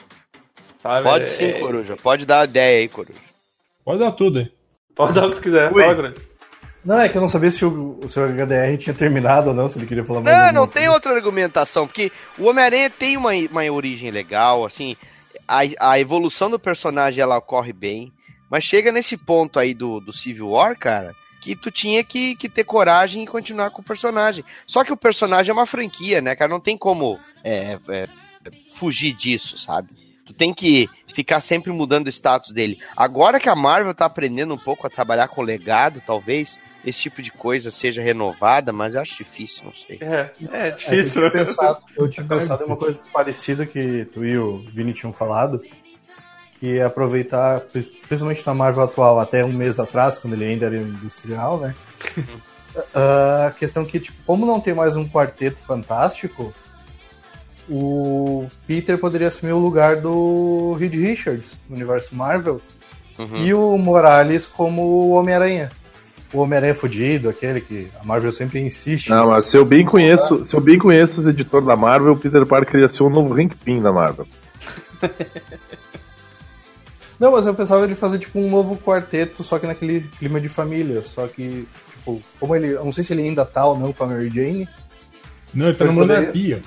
Sabe? 0.76 1.04
Pode 1.04 1.22
É- 1.24 1.26
sim, 1.26 1.44
é- 1.44 1.61
Coruja. 1.61 1.96
Pode 2.02 2.26
dar 2.26 2.40
a 2.40 2.44
ideia 2.44 2.78
aí, 2.81 2.88
Coruja. 2.88 3.18
Pode 3.85 4.00
dar 4.00 4.12
tudo 4.12 4.38
aí. 4.40 4.50
Pode 4.96 5.14
dar 5.14 5.26
o 5.26 5.31
que 5.31 5.37
tu 5.37 5.42
quiser. 5.42 5.72
Ui. 5.72 5.83
Fala, 5.83 5.94
Grande. 5.94 6.20
Não, 6.88 6.98
é 6.98 7.07
que 7.07 7.18
eu 7.18 7.20
não 7.20 7.29
sabia 7.29 7.51
se 7.51 7.66
o, 7.66 8.01
o 8.03 8.09
seu 8.09 8.24
HDR 8.24 8.79
tinha 8.79 8.94
terminado 8.94 9.51
ou 9.51 9.55
não, 9.55 9.68
se 9.68 9.79
ele 9.79 9.85
queria 9.85 10.03
falar 10.03 10.22
mais 10.22 10.35
Não, 10.35 10.62
não 10.62 10.66
tem 10.66 10.85
coisa. 10.85 10.92
outra 10.94 11.12
argumentação, 11.12 11.87
porque 11.87 12.11
o 12.38 12.46
Homem-Aranha 12.46 12.88
tem 12.88 13.14
uma, 13.14 13.33
uma 13.51 13.70
origem 13.70 14.11
legal, 14.11 14.64
assim, 14.64 14.96
a, 15.46 15.61
a 15.79 16.01
evolução 16.01 16.48
do 16.48 16.59
personagem 16.59 17.20
ela 17.20 17.37
ocorre 17.37 17.74
bem, 17.74 18.11
mas 18.48 18.64
chega 18.64 18.90
nesse 18.90 19.18
ponto 19.18 19.59
aí 19.59 19.74
do, 19.74 20.01
do 20.01 20.14
Civil 20.14 20.48
War, 20.48 20.79
cara, 20.79 21.14
que 21.42 21.55
tu 21.55 21.70
tinha 21.70 22.03
que, 22.03 22.35
que 22.37 22.48
ter 22.48 22.64
coragem 22.64 23.22
e 23.22 23.27
continuar 23.27 23.68
com 23.68 23.83
o 23.83 23.85
personagem. 23.85 24.42
Só 24.66 24.83
que 24.83 24.92
o 24.92 24.96
personagem 24.96 25.51
é 25.51 25.53
uma 25.53 25.66
franquia, 25.66 26.22
né, 26.22 26.35
cara? 26.35 26.51
Não 26.51 26.59
tem 26.59 26.79
como 26.79 27.20
é, 27.44 27.79
é, 27.90 28.09
fugir 28.72 29.12
disso, 29.12 29.59
sabe? 29.59 29.90
Tu 30.24 30.33
tem 30.33 30.55
que 30.55 30.88
ficar 31.12 31.42
sempre 31.42 31.70
mudando 31.70 32.07
o 32.07 32.11
status 32.11 32.51
dele. 32.51 32.79
Agora 32.96 33.38
que 33.38 33.48
a 33.51 33.55
Marvel 33.55 33.92
tá 33.94 34.07
aprendendo 34.07 34.55
um 34.55 34.59
pouco 34.59 34.87
a 34.87 34.90
trabalhar 34.90 35.29
com 35.29 35.42
legado, 35.42 36.03
talvez 36.07 36.59
esse 36.85 36.99
tipo 37.01 37.21
de 37.21 37.31
coisa 37.33 37.71
seja 37.71 38.01
renovada, 38.01 38.73
mas 38.73 38.95
eu 38.95 39.01
acho 39.01 39.17
difícil, 39.17 39.64
não 39.64 39.75
sei. 39.75 39.99
É, 40.01 40.31
é 40.53 40.69
É, 40.69 40.71
difícil, 40.71 41.23
eu 41.23 41.29
né? 41.29 41.31
tinha 41.33 41.45
pensado, 41.47 41.79
eu 41.97 42.09
tinha 42.09 42.27
pensado 42.27 42.62
em 42.62 42.67
uma 42.67 42.77
coisa 42.77 43.01
parecida 43.12 43.67
que 43.67 44.05
tu 44.12 44.25
e 44.25 44.38
o 44.38 44.59
Vini 44.73 44.93
tinham 44.93 45.12
falado, 45.12 45.61
que 46.59 46.79
é 46.79 46.83
aproveitar, 46.85 47.61
principalmente 48.09 48.45
na 48.47 48.55
Marvel 48.55 48.83
atual, 48.85 49.21
até 49.21 49.45
um 49.45 49.53
mês 49.53 49.79
atrás, 49.79 50.19
quando 50.19 50.35
ele 50.35 50.45
ainda 50.45 50.67
era 50.67 50.77
industrial, 50.77 51.59
né? 51.59 51.75
a 52.95 53.53
questão 53.59 53.85
que, 53.85 53.99
tipo, 54.01 54.19
como 54.25 54.47
não 54.47 54.61
tem 54.61 54.75
mais 54.75 54.95
um 54.97 55.09
quarteto 55.09 55.59
fantástico, 55.59 56.53
o 57.69 58.47
Peter 58.67 58.97
poderia 58.99 59.29
assumir 59.29 59.53
o 59.53 59.59
lugar 59.59 59.97
do 59.97 60.75
Reed 60.79 60.95
Richards 60.95 61.57
no 61.69 61.77
universo 61.77 62.14
Marvel 62.14 62.61
Uhum. 63.19 63.37
e 63.38 63.53
o 63.53 63.77
Morales 63.77 64.47
como 64.47 64.81
o 64.83 65.11
Homem-Aranha. 65.11 65.73
O 66.33 66.41
Homem-Aranha 66.41 66.75
fudido, 66.75 67.29
aquele 67.29 67.61
que 67.61 67.88
a 67.99 68.05
Marvel 68.05 68.31
sempre 68.31 68.61
insiste. 68.61 69.09
Não, 69.09 69.31
mas 69.31 69.47
se 69.47 69.57
eu 69.57 69.64
bem 69.64 69.85
conheço, 69.85 70.45
se 70.45 70.55
eu 70.55 70.61
bem 70.61 70.79
conheço 70.79 71.21
os 71.21 71.27
editores 71.27 71.67
da 71.67 71.75
Marvel, 71.75 72.12
o 72.12 72.19
Peter 72.19 72.45
Parker 72.47 72.81
ia 72.81 72.88
ser 72.88 73.03
o 73.03 73.09
novo 73.09 73.35
Hank 73.35 73.55
Pym 73.57 73.81
da 73.81 73.93
Marvel. 73.93 74.27
Não, 77.19 77.33
mas 77.33 77.47
eu 77.47 77.55
pensava 77.55 77.85
ele 77.85 77.97
fazer 77.97 78.19
tipo 78.19 78.38
um 78.38 78.49
novo 78.49 78.77
quarteto, 78.77 79.43
só 79.43 79.59
que 79.59 79.67
naquele 79.67 80.03
clima 80.19 80.41
de 80.41 80.49
família. 80.49 81.03
Só 81.03 81.27
que, 81.27 81.67
tipo, 81.91 82.23
como 82.38 82.55
ele. 82.55 82.69
Eu 82.69 82.85
não 82.85 82.93
sei 82.93 83.03
se 83.03 83.12
ele 83.12 83.23
ainda 83.23 83.45
tá 83.45 83.67
ou 83.67 83.77
não 83.77 83.93
com 83.93 84.05
a 84.05 84.07
Mary 84.07 84.31
Jane. 84.31 84.69
Não, 85.53 85.67
ele 85.67 85.77
tá 85.77 85.85
Ele 85.85 85.93
namorando 85.95 86.12
a 86.12 86.27
poderia-. 86.27 86.62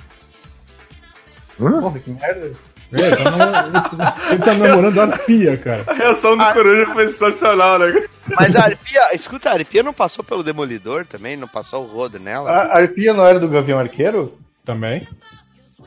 Hã? 1.58 1.80
Porra, 1.80 1.98
que 1.98 2.10
merda. 2.10 2.52
É, 2.92 3.06
ele 3.06 3.16
tá 3.16 3.30
namorando, 3.30 4.14
ele 4.30 4.38
tá 4.42 4.54
namorando 4.54 4.98
a 5.00 5.04
arpia, 5.04 5.56
cara. 5.56 5.84
A 5.86 5.94
reação 5.94 6.36
do 6.36 6.42
Ah. 6.42 6.52
Coruja 6.52 6.92
foi 6.92 7.08
sensacional, 7.08 7.78
né? 7.78 8.06
Mas 8.38 8.54
a 8.54 8.64
Arpia, 8.64 9.14
escuta, 9.14 9.50
a 9.50 9.54
Arpia 9.54 9.82
não 9.82 9.92
passou 9.92 10.22
pelo 10.24 10.42
Demolidor 10.42 11.04
também? 11.06 11.36
Não 11.36 11.48
passou 11.48 11.84
o 11.84 11.86
rodo 11.86 12.18
nela? 12.18 12.50
A 12.50 12.62
a 12.64 12.76
Arpia 12.78 13.12
não 13.14 13.26
era 13.26 13.40
do 13.40 13.48
Gavião 13.48 13.78
Arqueiro? 13.78 14.38
Também. 14.64 15.06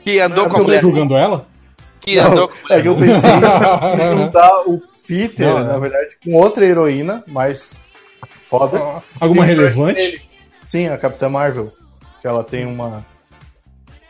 que 0.04 0.20
andou 0.20 0.44
Ah, 0.46 0.50
com 0.50 0.56
a 0.58 0.62
mulher. 0.62 0.80
julgando 0.80 1.16
ela? 1.16 1.46
Que 2.00 2.18
andou 2.18 2.48
com 2.48 2.72
a 2.72 2.76
é 2.76 2.82
que 2.82 2.88
eu 2.88 2.96
pensei 2.96 3.30
em 3.30 3.40
juntar 4.18 4.60
o 4.66 4.82
Peter, 5.06 5.46
Não, 5.46 5.58
é. 5.60 5.64
na 5.64 5.78
verdade, 5.78 6.16
com 6.22 6.34
outra 6.34 6.64
heroína, 6.66 7.22
mais 7.28 7.80
foda. 8.48 8.78
Alguma 9.20 9.46
Tem 9.46 9.54
um 9.54 9.58
crush 9.58 9.74
relevante? 9.76 10.28
Sim, 10.64 10.88
a 10.88 10.98
Capitã 10.98 11.28
Marvel. 11.28 11.72
Que 12.20 12.26
ela 12.26 12.42
tem 12.44 12.66
uma 12.66 13.04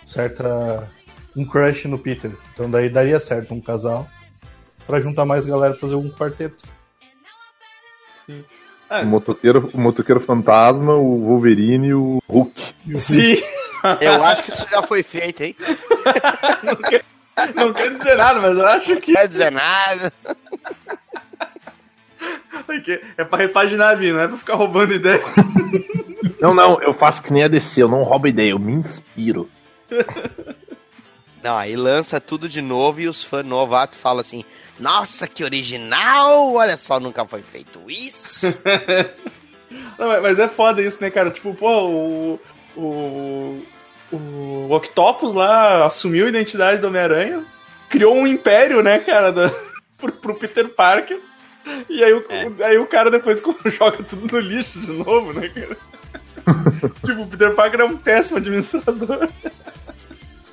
certa. 0.04 0.88
Um 1.36 1.44
crush 1.44 1.86
no 1.86 1.98
Peter. 1.98 2.32
Então 2.52 2.70
daí 2.70 2.88
daria 2.88 3.20
certo 3.20 3.54
um 3.54 3.60
casal. 3.60 4.08
pra 4.86 5.00
juntar 5.00 5.24
mais 5.24 5.44
galera 5.44 5.72
pra 5.72 5.80
fazer 5.80 5.96
um 5.96 6.08
quarteto. 6.08 6.64
Sim. 8.24 8.44
O 8.90 9.04
motoqueiro, 9.04 9.70
o 9.74 9.80
motoqueiro 9.80 10.20
fantasma, 10.20 10.94
o 10.94 11.24
Wolverine 11.24 11.88
e 11.88 11.94
o 11.94 12.22
Hulk. 12.28 12.74
Sim. 12.94 13.36
Eu 14.00 14.24
acho 14.24 14.42
que 14.42 14.52
isso 14.52 14.66
já 14.68 14.82
foi 14.82 15.02
feito, 15.02 15.42
hein? 15.42 15.54
Não 17.54 17.72
quero 17.72 17.98
dizer 17.98 18.16
nada, 18.16 18.40
mas 18.40 18.56
eu 18.56 18.66
acho 18.66 18.96
que 18.96 19.12
Não 19.12 19.20
quer 19.20 19.28
dizer 19.28 19.52
nada. 19.52 20.10
é 23.18 23.24
pra 23.24 23.38
repaginar 23.38 23.90
a 23.90 23.94
vida, 23.94 24.14
não 24.14 24.22
é 24.22 24.28
pra 24.28 24.38
ficar 24.38 24.54
roubando 24.54 24.94
ideia. 24.94 25.22
Não, 26.40 26.54
não, 26.54 26.80
eu 26.80 26.94
faço 26.94 27.22
que 27.22 27.32
nem 27.32 27.44
a 27.44 27.48
DC, 27.48 27.82
eu 27.82 27.88
não 27.88 28.02
roubo 28.02 28.26
ideia, 28.26 28.52
eu 28.52 28.58
me 28.58 28.72
inspiro. 28.72 29.48
Não, 31.46 31.56
aí 31.56 31.76
lança 31.76 32.20
tudo 32.20 32.48
de 32.48 32.60
novo 32.60 33.00
e 33.00 33.06
os 33.06 33.22
fãs 33.22 33.46
novatos 33.46 34.00
falam 34.00 34.18
assim: 34.20 34.44
Nossa, 34.80 35.28
que 35.28 35.44
original! 35.44 36.54
Olha 36.54 36.76
só, 36.76 36.98
nunca 36.98 37.24
foi 37.24 37.40
feito 37.40 37.80
isso. 37.88 38.46
Não, 39.96 40.20
mas- 40.20 40.40
é 40.40 40.48
foda 40.48 40.82
isso, 40.82 41.00
né, 41.00 41.08
cara? 41.08 41.30
Tipo, 41.30 41.54
pô, 41.54 41.86
o. 41.86 42.40
O. 42.76 43.62
O 44.12 44.72
Octopus 44.72 45.32
lá 45.32 45.86
assumiu 45.86 46.26
a 46.26 46.28
identidade 46.28 46.80
do 46.80 46.86
Homem-Aranha, 46.88 47.44
criou 47.88 48.14
um 48.14 48.26
império, 48.26 48.80
né, 48.82 48.98
cara, 49.00 49.32
da, 49.32 49.52
pro, 49.98 50.12
pro 50.12 50.34
Peter 50.34 50.68
Parker. 50.68 51.20
E 51.88 52.02
aí 52.04 52.12
o, 52.12 52.24
aí 52.64 52.78
o 52.78 52.86
cara 52.86 53.10
depois 53.10 53.40
joga 53.66 54.02
tudo 54.04 54.32
no 54.32 54.40
lixo 54.40 54.80
de 54.80 54.92
novo, 54.92 55.32
né, 55.32 55.48
cara? 55.48 55.76
tipo, 57.04 57.22
o 57.22 57.26
Peter 57.26 57.54
Parker 57.54 57.80
é 57.80 57.84
um 57.84 57.96
péssimo 57.96 58.38
administrador. 58.38 59.28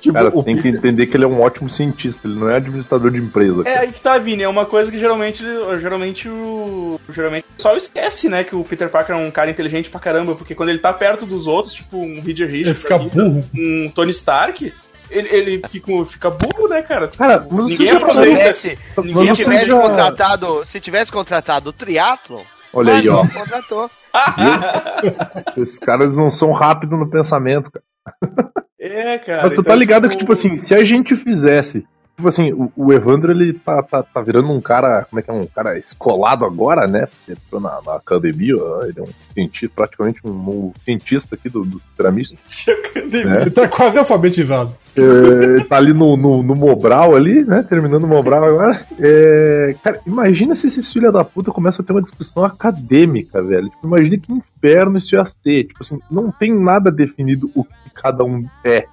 Tipo, 0.04 0.14
Cara, 0.14 0.30
o 0.34 0.42
tem 0.42 0.56
que 0.60 0.68
entender 0.68 1.06
que 1.06 1.16
ele 1.16 1.24
é 1.24 1.26
um 1.26 1.40
ótimo 1.40 1.70
cientista, 1.70 2.26
ele 2.28 2.38
não 2.38 2.48
é 2.50 2.56
administrador 2.56 3.10
de 3.10 3.18
empresa. 3.18 3.62
É 3.64 3.78
aí 3.78 3.92
que 3.92 4.00
tá, 4.00 4.18
Vini. 4.18 4.42
É 4.42 4.48
uma 4.48 4.66
coisa 4.66 4.90
que 4.90 4.98
geralmente, 4.98 5.42
geralmente 5.80 6.28
o. 6.28 7.00
Geralmente 7.10 7.44
o 7.48 7.56
pessoal 7.56 7.76
esquece, 7.76 8.28
né? 8.28 8.44
Que 8.44 8.54
o 8.54 8.62
Peter 8.64 8.88
Parker 8.90 9.16
é 9.16 9.18
um 9.18 9.30
cara 9.30 9.50
inteligente 9.50 9.88
pra 9.88 9.98
caramba. 9.98 10.34
Porque 10.34 10.54
quando 10.54 10.68
ele 10.68 10.78
tá 10.78 10.92
perto 10.92 11.24
dos 11.24 11.46
outros, 11.46 11.72
tipo 11.72 11.96
um 11.98 12.20
Reed 12.20 12.40
Ele 12.40 12.52
Richards, 12.58 12.82
fica 12.82 12.98
burro. 12.98 13.44
um 13.54 13.90
Tony 13.94 14.10
Stark, 14.10 14.74
ele, 15.10 15.28
ele 15.30 15.62
fica, 15.70 16.04
fica 16.04 16.28
burro, 16.30 16.68
né, 16.68 16.82
cara? 16.82 17.06
Tipo, 17.08 17.18
Cara, 17.24 17.46
mas 17.50 17.64
ninguém 17.66 17.76
você 17.78 17.86
já 17.86 17.90
Se 17.92 17.96
aproveita. 17.96 18.36
tivesse, 18.38 18.78
Mas 18.96 19.06
se 19.38 19.44
tivesse 19.44 19.66
já- 19.66 19.80
contratado, 19.80 20.64
se 20.66 20.80
tivesse 20.80 21.10
contratado 21.12 21.70
o 21.70 21.72
triatlon, 21.72 22.42
Olha 22.72 22.94
aí, 22.94 23.08
ó. 23.08 23.22
não, 23.24 23.28
contratou. 23.28 23.90
Esses 25.56 25.78
caras 25.78 26.16
não 26.16 26.30
são 26.30 26.52
rápidos 26.52 26.98
no 26.98 27.08
pensamento, 27.08 27.70
cara. 27.70 27.84
É, 28.84 29.18
cara. 29.18 29.42
Mas 29.44 29.52
tu 29.52 29.62
tá 29.62 29.70
então, 29.70 29.76
ligado 29.76 30.08
que, 30.10 30.18
tipo 30.18 30.32
assim, 30.32 30.58
se 30.58 30.74
a 30.74 30.84
gente 30.84 31.16
fizesse. 31.16 31.86
Tipo 32.16 32.28
assim, 32.28 32.52
o, 32.52 32.70
o 32.76 32.92
Evandro, 32.92 33.32
ele 33.32 33.54
tá, 33.54 33.82
tá, 33.82 34.02
tá 34.02 34.20
virando 34.20 34.52
um 34.52 34.60
cara. 34.60 35.04
Como 35.08 35.18
é 35.18 35.22
que 35.22 35.30
é? 35.30 35.34
Um 35.34 35.46
cara 35.46 35.76
escolado 35.78 36.44
agora, 36.44 36.86
né? 36.86 37.08
Entrou 37.28 37.60
na, 37.60 37.80
na 37.84 37.94
academia, 37.94 38.54
ele 38.82 39.00
é 39.00 39.02
um 39.02 39.32
cientista, 39.32 39.72
praticamente 39.74 40.20
um, 40.24 40.30
um 40.30 40.72
cientista 40.84 41.34
aqui 41.34 41.48
do, 41.48 41.64
dos 41.64 41.82
piramistas. 41.96 42.38
É. 42.94 43.42
Ele 43.42 43.50
tá 43.50 43.68
quase 43.68 43.98
alfabetizado. 43.98 44.74
É, 44.96 45.00
ele 45.00 45.64
tá 45.64 45.76
ali 45.76 45.92
no, 45.92 46.16
no, 46.16 46.42
no 46.42 46.54
Mobral 46.54 47.14
ali, 47.14 47.44
né? 47.44 47.64
Terminando 47.68 48.04
o 48.04 48.08
Mobral 48.08 48.44
agora. 48.44 48.80
É, 49.00 49.74
cara, 49.82 50.00
imagina 50.06 50.54
se 50.54 50.68
esses 50.68 50.92
filha 50.92 51.10
da 51.10 51.24
puta 51.24 51.50
começam 51.50 51.82
a 51.82 51.86
ter 51.86 51.92
uma 51.92 52.02
discussão 52.02 52.44
acadêmica, 52.44 53.42
velho. 53.42 53.68
Tipo, 53.68 53.86
imagina 53.86 54.18
que 54.18 54.32
inferno 54.32 54.98
isso 54.98 55.14
ia 55.14 55.26
ser. 55.26 55.64
Tipo 55.64 55.82
assim, 55.82 55.98
não 56.10 56.30
tem 56.30 56.54
nada 56.54 56.90
definido 56.90 57.50
o 57.54 57.64
que 57.64 57.83
cada 57.94 58.24
um 58.24 58.44
é. 58.64 58.86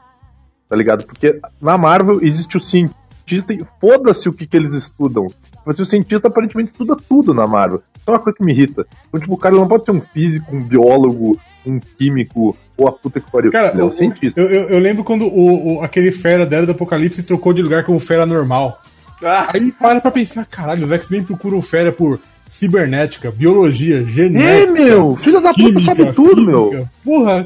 Tá 0.69 0.75
ligado? 0.77 1.05
Porque 1.05 1.39
na 1.61 1.77
Marvel 1.77 2.19
existe 2.23 2.55
o 2.57 2.61
cientista 2.61 3.53
e 3.53 3.63
foda-se 3.79 4.29
o 4.29 4.33
que, 4.33 4.47
que 4.47 4.55
eles 4.55 4.73
estudam. 4.73 5.27
Assim, 5.65 5.81
o 5.83 5.85
cientista 5.85 6.27
aparentemente 6.29 6.71
estuda 6.71 6.95
tudo 7.09 7.33
na 7.33 7.45
Marvel. 7.45 7.81
Isso 7.95 8.03
é 8.07 8.11
uma 8.11 8.19
coisa 8.19 8.37
que 8.37 8.43
me 8.43 8.51
irrita. 8.53 8.85
Então, 9.09 9.19
tipo, 9.19 9.33
o 9.33 9.37
cara 9.37 9.55
não 9.55 9.67
pode 9.67 9.83
ser 9.85 9.91
um 9.91 10.01
físico, 10.01 10.55
um 10.55 10.63
biólogo, 10.63 11.39
um 11.65 11.79
químico, 11.79 12.55
ou 12.77 12.87
a 12.87 12.91
puta 12.91 13.19
que 13.19 13.29
pariu. 13.29 13.51
Cara, 13.51 13.77
é 13.77 13.83
um 13.83 13.87
o- 13.87 13.91
cientista. 13.93 14.39
Eu, 14.39 14.47
eu, 14.49 14.69
eu 14.69 14.79
lembro 14.79 15.03
quando 15.03 15.25
o, 15.25 15.77
o- 15.79 15.83
aquele 15.83 16.09
fera 16.11 16.45
da 16.45 16.57
Era 16.57 16.65
do 16.65 16.71
Apocalipse 16.71 17.21
trocou 17.21 17.53
de 17.53 17.61
lugar 17.61 17.83
com 17.83 17.95
o 17.95 17.99
fera 17.99 18.25
normal. 18.25 18.81
Ah, 19.23 19.49
Aí 19.53 19.71
para 19.71 20.01
pra 20.01 20.09
pensar, 20.09 20.45
caralho, 20.45 20.83
os 20.83 20.91
X-Men 20.91 21.23
procuram 21.23 21.59
o 21.59 21.61
fera 21.61 21.91
por 21.91 22.19
cibernética, 22.49 23.31
biologia, 23.31 24.01
É, 24.01 24.05
genética, 24.05 24.71
meu! 24.71 25.15
Filho 25.17 25.39
da 25.39 25.49
puta 25.53 25.61
química, 25.63 25.81
sabe 25.81 26.11
tudo, 26.13 26.41
meu! 26.45 26.87
Porra! 27.03 27.45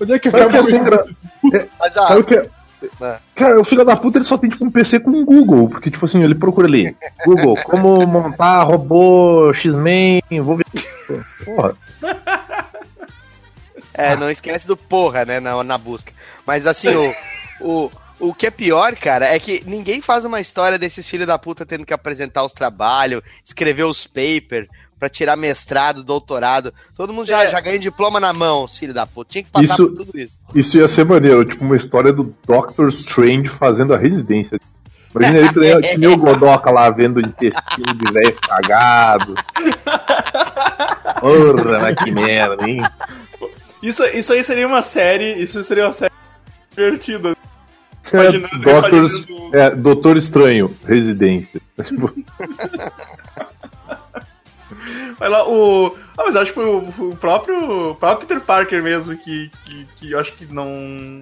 Onde 0.00 0.12
é 0.12 0.18
que 0.18 0.30
Sabe 0.30 0.44
o 0.44 0.48
que 0.50 0.56
acaba 0.56 0.68
é 0.68 0.70
sem 0.70 0.84
gra- 0.84 1.06
Mas 1.78 1.96
ah, 1.96 2.08
Sabe 2.08 2.20
o 2.20 2.24
que 2.24 2.34
é? 2.34 2.50
É. 3.00 3.18
Cara, 3.34 3.58
o 3.60 3.64
filho 3.64 3.84
da 3.84 3.96
puta 3.96 4.18
ele 4.18 4.24
só 4.24 4.36
tem 4.36 4.50
tipo 4.50 4.64
um 4.64 4.70
PC 4.70 5.00
com 5.00 5.10
um 5.10 5.24
Google, 5.24 5.68
porque 5.68 5.90
tipo 5.90 6.04
assim, 6.04 6.22
ele 6.22 6.34
procura 6.34 6.66
ali, 6.66 6.94
Google, 7.24 7.56
como 7.64 8.06
montar 8.06 8.62
robô 8.64 9.52
X-Men, 9.54 10.22
vou 10.42 10.56
ver. 10.58 10.66
Porra. 11.44 11.74
É, 13.94 14.14
não 14.14 14.30
esquece 14.30 14.66
do 14.66 14.76
porra, 14.76 15.24
né, 15.24 15.40
na, 15.40 15.64
na 15.64 15.78
busca. 15.78 16.12
Mas 16.46 16.66
assim, 16.66 16.88
o, 16.90 17.14
o, 17.60 17.90
o 18.20 18.34
que 18.34 18.46
é 18.46 18.50
pior, 18.50 18.94
cara, 18.94 19.26
é 19.26 19.38
que 19.38 19.62
ninguém 19.66 20.02
faz 20.02 20.24
uma 20.24 20.40
história 20.40 20.78
desses 20.78 21.08
filhos 21.08 21.26
da 21.26 21.38
puta 21.38 21.64
tendo 21.64 21.86
que 21.86 21.94
apresentar 21.94 22.44
os 22.44 22.52
trabalhos, 22.52 23.22
escrever 23.42 23.84
os 23.84 24.06
papers, 24.06 24.68
pra 24.98 25.08
tirar 25.08 25.36
mestrado, 25.36 26.02
doutorado. 26.02 26.72
Todo 26.96 27.12
mundo 27.12 27.26
já, 27.26 27.44
É. 27.44 27.50
já 27.50 27.60
ganha 27.60 27.78
diploma 27.78 28.18
na 28.20 28.32
mão, 28.32 28.64
os 28.64 28.76
filhos 28.76 28.94
da 28.94 29.06
puta. 29.06 29.30
Tinha 29.32 29.44
que 29.44 29.50
passar 29.50 29.64
Isso- 29.64 29.88
por 29.88 29.96
tudo 30.04 30.18
isso. 30.18 30.36
Isso 30.54 30.78
ia 30.78 30.88
ser 30.88 31.04
maneiro, 31.04 31.44
tipo 31.44 31.64
uma 31.64 31.76
história 31.76 32.12
do 32.12 32.34
Doctor 32.46 32.88
Strange 32.88 33.48
fazendo 33.48 33.94
a 33.94 33.98
residência. 33.98 34.58
Imagina 35.14 35.38
ele 35.38 35.48
que 35.52 35.58
nem, 35.60 35.80
que 35.80 35.98
nem 35.98 36.08
o 36.10 36.16
Godoka 36.18 36.70
lá 36.70 36.90
vendo 36.90 37.16
o 37.16 37.20
intestino 37.20 37.94
de 37.94 38.12
velho 38.12 38.36
cagado. 38.36 39.34
Porra, 41.20 41.78
mas 41.80 41.96
que 41.96 42.10
merda, 42.10 42.68
hein? 42.68 42.82
isso, 43.82 44.04
isso 44.06 44.32
aí 44.34 44.44
seria 44.44 44.66
uma 44.66 44.82
série. 44.82 45.32
Isso 45.42 45.62
seria 45.64 45.86
uma 45.86 45.92
série 45.94 46.12
divertida. 46.76 47.34
É, 48.12 48.32
Doctors, 48.58 49.14
imaginando- 49.16 49.58
é, 49.58 49.70
Doutor 49.70 50.16
Estranho, 50.18 50.70
residência. 50.86 51.60
Vai 55.18 55.28
lá, 55.28 55.48
o. 55.48 55.96
Ah, 56.18 56.22
mas 56.24 56.36
acho 56.36 56.52
que 56.52 56.54
foi 56.60 56.66
o, 56.66 56.78
o 57.10 57.16
próprio, 57.16 57.90
o 57.90 57.94
próprio 57.94 58.26
Peter 58.26 58.42
Parker 58.42 58.82
mesmo 58.82 59.16
que, 59.16 59.50
que, 59.64 59.86
que 59.96 60.12
eu 60.12 60.18
acho 60.20 60.32
que 60.32 60.46
não. 60.52 61.20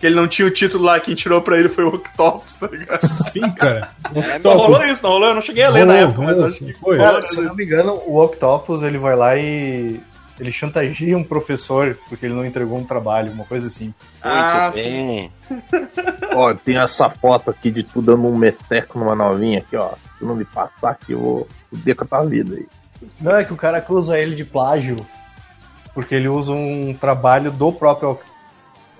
Que 0.00 0.06
ele 0.06 0.16
não 0.16 0.26
tinha 0.26 0.48
o 0.48 0.50
título 0.50 0.82
lá, 0.84 0.98
quem 0.98 1.14
tirou 1.14 1.40
pra 1.40 1.56
ele 1.56 1.68
foi 1.68 1.84
o 1.84 1.88
Octopus, 1.94 2.54
tá 2.54 2.66
ligado? 2.66 2.98
Sim, 3.30 3.48
cara. 3.52 3.90
É, 4.12 4.38
Não 4.40 4.56
rolou 4.56 4.84
isso, 4.84 5.00
não 5.00 5.10
rolou, 5.10 5.28
eu 5.28 5.34
não 5.34 5.40
cheguei 5.40 5.62
a 5.62 5.70
ler 5.70 5.86
na 5.86 5.92
Rolou, 5.94 6.08
época, 6.08 6.22
mas 6.22 6.34
rolou, 6.34 6.48
acho 6.48 6.58
que 6.58 6.72
foi. 6.72 6.98
rola, 6.98 7.22
Se 7.22 7.36
eu 7.36 7.42
não 7.44 7.54
me 7.54 7.64
engano, 7.64 8.02
o 8.04 8.20
Octopus 8.20 8.82
ele 8.82 8.98
vai 8.98 9.14
lá 9.14 9.36
e 9.36 10.00
ele 10.40 10.50
chantageia 10.50 11.16
um 11.16 11.22
professor 11.22 11.96
porque 12.08 12.26
ele 12.26 12.34
não 12.34 12.44
entregou 12.44 12.76
um 12.76 12.84
trabalho, 12.84 13.30
uma 13.30 13.44
coisa 13.44 13.68
assim. 13.68 13.84
Muito 13.84 13.96
Ah, 14.22 14.72
bem. 14.74 15.30
Ó, 16.34 16.52
tem 16.54 16.78
essa 16.78 17.08
foto 17.08 17.50
aqui 17.50 17.70
de 17.70 17.84
tu 17.84 18.02
dando 18.02 18.26
um 18.26 18.36
meteco 18.36 18.98
numa 18.98 19.14
novinha 19.14 19.58
aqui, 19.58 19.76
ó. 19.76 19.90
Se 19.90 20.18
tu 20.18 20.26
não 20.26 20.34
me 20.34 20.44
passar 20.44 20.90
aqui, 20.90 21.12
eu 21.12 21.20
vou 21.20 21.48
fuder 21.70 21.94
com 21.94 22.02
a 22.04 22.06
tua 22.08 22.24
vida 22.26 22.56
aí. 22.56 22.66
Não, 23.20 23.36
é 23.36 23.44
que 23.44 23.52
o 23.52 23.56
cara 23.56 23.78
acusa 23.78 24.18
ele 24.18 24.34
de 24.34 24.44
plágio 24.44 24.96
porque 25.94 26.14
ele 26.14 26.28
usa 26.28 26.52
um 26.52 26.94
trabalho 26.94 27.50
do 27.50 27.72
próprio, 27.72 28.18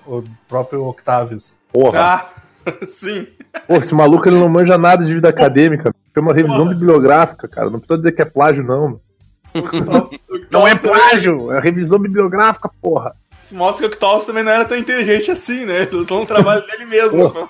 o 0.05 0.23
próprio 0.47 0.85
Octavius. 0.85 1.53
Porra. 1.71 1.99
Ah, 1.99 2.29
sim. 2.87 3.27
Pô, 3.67 3.77
esse 3.77 3.95
maluco 3.95 4.27
ele 4.27 4.39
não 4.39 4.49
manja 4.49 4.77
nada 4.77 5.05
de 5.05 5.13
vida 5.13 5.29
acadêmica. 5.29 5.93
Chama 6.15 6.33
revisão 6.33 6.67
bibliográfica, 6.67 7.47
cara. 7.47 7.69
Não 7.69 7.79
precisa 7.79 7.97
dizer 7.97 8.11
que 8.11 8.21
é 8.21 8.25
plágio, 8.25 8.63
não. 8.63 8.99
Não 10.51 10.67
é 10.67 10.75
plágio, 10.75 11.51
é 11.51 11.59
revisão 11.59 11.99
bibliográfica, 11.99 12.69
porra. 12.81 13.15
Isso 13.41 13.55
mostra 13.55 13.87
que 13.87 13.93
o 13.93 13.95
Octopus 13.95 14.25
também 14.25 14.43
não 14.43 14.51
era 14.51 14.65
tão 14.65 14.77
inteligente 14.77 15.29
assim, 15.29 15.65
né? 15.65 15.83
Ele 15.83 15.97
usou 15.97 16.21
um 16.21 16.25
trabalho 16.25 16.65
dele 16.65 16.85
mesmo 16.85 17.29
pra, 17.29 17.49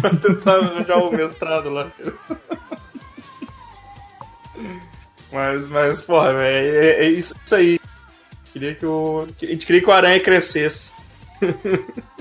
pra 0.00 0.10
tentar 0.10 0.56
arranjar 0.56 0.98
o 0.98 1.12
mestrado 1.12 1.70
lá. 1.70 1.86
Mas, 5.32 5.68
mas 5.68 6.00
porra, 6.02 6.32
é, 6.42 6.66
é- 6.66 7.04
é 7.04 7.08
isso 7.08 7.34
aí. 7.52 7.78
Queria 8.52 8.74
que 8.74 8.84
o, 8.84 9.26
que- 9.38 9.46
a 9.46 9.50
gente 9.50 9.64
queria 9.66 9.80
que 9.80 9.88
o 9.88 9.92
Aranha 9.92 10.20
crescesse. 10.20 10.90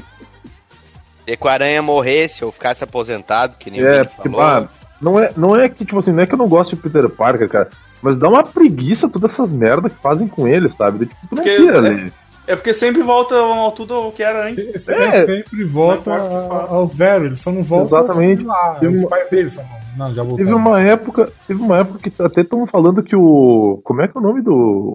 E 1.28 1.38
que 1.38 1.46
o 1.46 1.48
Aranha 1.50 1.80
morresse 1.82 2.44
ou 2.44 2.52
ficasse 2.52 2.84
aposentado, 2.84 3.56
que 3.58 3.70
nem 3.70 3.84
o 3.84 3.88
É, 3.88 4.04
porque, 4.04 4.28
falou. 4.30 4.68
não 5.00 5.20
é, 5.20 5.32
não 5.38 5.56
é 5.56 5.70
que, 5.70 5.86
tipo 5.86 6.00
assim, 6.00 6.12
não 6.12 6.24
é 6.24 6.26
que 6.26 6.34
eu 6.34 6.38
não 6.40 6.48
gosto 6.48 6.76
de 6.76 6.82
Peter 6.82 7.08
Parker, 7.08 7.48
cara. 7.48 7.70
Mas 8.02 8.18
dá 8.18 8.28
uma 8.28 8.44
preguiça 8.44 9.08
todas 9.08 9.34
essas 9.34 9.54
merdas 9.54 9.92
que 9.94 10.00
fazem 10.02 10.28
com 10.28 10.48
ele, 10.48 10.74
sabe? 10.76 11.06
Tipo, 11.06 11.16
tu 11.30 11.36
não 11.36 11.44
Porque, 11.44 11.56
queira 11.58 11.82
né? 11.84 12.12
É 12.50 12.56
porque 12.56 12.74
sempre 12.74 13.02
volta 13.04 13.36
ao 13.36 13.72
tudo 13.72 13.94
ao 13.94 14.12
que 14.12 14.24
era 14.24 14.48
antes. 14.50 14.88
É, 14.90 15.04
É. 15.04 15.26
sempre 15.26 15.64
volta 15.64 16.12
o 16.12 16.52
ao 16.54 16.88
zero, 16.88 17.26
ele 17.28 17.36
só 17.36 17.52
não 17.52 17.62
volta 17.64 17.96
Exatamente. 17.98 18.44
lá, 18.44 18.76
Teve 18.80 18.96
os 18.96 19.00
uma- 19.02 19.10
pais 19.10 19.30
dele 19.30 19.50
só 19.52 19.62
não. 19.62 19.80
Não, 20.08 20.14
já 20.16 20.24
voltaram. 20.24 20.38
Teve 20.46 20.54
uma 20.54 20.82
época, 20.82 21.32
teve 21.48 21.62
uma 21.62 21.78
época 21.78 22.00
que 22.10 22.22
até 22.22 22.42
estão 22.42 22.66
falando 22.66 23.04
que 23.04 23.16
o. 23.16 23.80
Como 23.84 24.02
é 24.02 24.08
que 24.08 24.18
é 24.18 24.20
o 24.20 24.24
nome 24.24 24.42
do. 24.42 24.94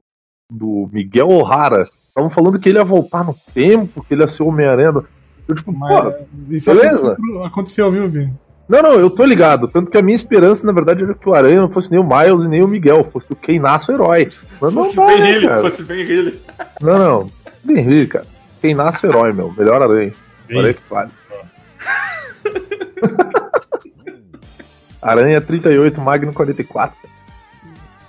Do 0.51 0.89
Miguel 0.93 1.29
O'Hara? 1.31 1.85
Estavam 2.09 2.31
falando 2.31 2.59
que 2.59 2.69
ele 2.69 2.79
ia 2.79 2.85
voltar 2.85 3.25
no 3.25 3.35
tempo, 3.55 4.05
que 4.05 4.15
ele 4.15 4.23
ia 4.23 4.29
ser 4.29 4.43
o 4.43 4.49
Homem-Aranha. 4.49 5.03
Eu, 5.49 5.55
tipo, 5.55 5.73
Mas, 5.73 5.95
pô, 6.15 6.15
isso 6.51 6.75
beleza. 6.75 7.13
aconteceu, 7.13 7.45
aconteceu, 7.45 7.91
viu, 7.91 8.09
Vini? 8.09 8.33
Não, 8.69 8.81
não, 8.83 8.93
eu 8.93 9.11
tô 9.11 9.25
ligado. 9.25 9.69
Tanto 9.69 9.91
que 9.91 9.99
a 9.99 10.03
minha 10.03 10.15
esperança, 10.15 10.67
na 10.67 10.73
verdade, 10.73 11.03
era 11.05 11.15
que 11.15 11.29
o 11.29 11.35
Aranha 11.35 11.61
não 11.61 11.71
fosse 11.71 11.91
nem 11.91 12.01
o 12.01 12.05
Miles 12.09 12.45
e 12.47 12.49
nem 12.49 12.63
o 12.65 12.69
Miguel, 12.69 13.09
fosse 13.13 13.31
o 13.31 13.37
Keinaço 13.37 13.93
herói. 13.93 14.31
Mas 14.61 14.73
não 14.73 14.85
Fosse 14.85 14.97
dá, 14.97 15.07
bem 15.07 15.21
né, 15.21 15.31
ele, 15.33 15.47
cara? 15.49 15.61
fosse 15.61 15.83
bem 15.83 16.01
ele. 16.01 16.41
Não, 16.81 16.99
não. 16.99 17.31
Bem 17.63 17.81
rir, 17.83 18.09
cara. 18.09 18.27
Keinaço 18.63 19.07
herói, 19.07 19.33
meu. 19.33 19.53
Melhor 19.57 19.83
Aranha. 19.83 20.13
Bem- 20.49 20.59
Aranha 20.59 20.75
que 20.75 20.81
vale. 20.91 21.11
Aranha 25.03 25.41
38, 25.41 26.01
Magno 26.01 26.33
44. 26.33 26.97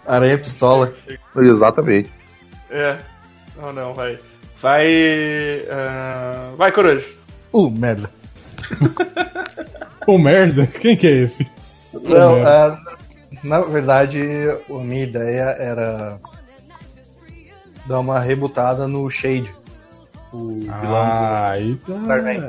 Aranha 0.08 0.38
Pistola. 0.38 0.94
Exatamente. 1.36 2.10
É. 2.70 2.98
Não, 3.58 3.74
não, 3.74 3.94
vai. 3.94 4.18
Vai. 4.62 5.66
ah, 5.70 6.52
vai, 6.56 6.72
Coruja. 6.72 7.06
Uh, 7.54 7.70
merda. 7.70 8.10
Pô, 10.06 10.18
merda, 10.18 10.68
quem 10.68 10.96
que 10.96 11.08
é 11.08 11.12
esse? 11.24 11.48
Não, 11.94 12.46
ah, 12.46 12.78
na 13.44 13.60
verdade, 13.62 14.22
a 14.70 14.74
minha 14.84 15.04
ideia 15.04 15.56
era 15.60 16.20
dar 17.88 18.00
uma 18.00 18.20
rebutada 18.20 18.88
no 18.88 19.10
Shade. 19.10 19.52
O 20.32 20.60
vilão 20.60 20.96
Ah, 20.96 21.50
aí 21.52 21.76
tá. 21.76 21.94
Starman. 21.94 22.42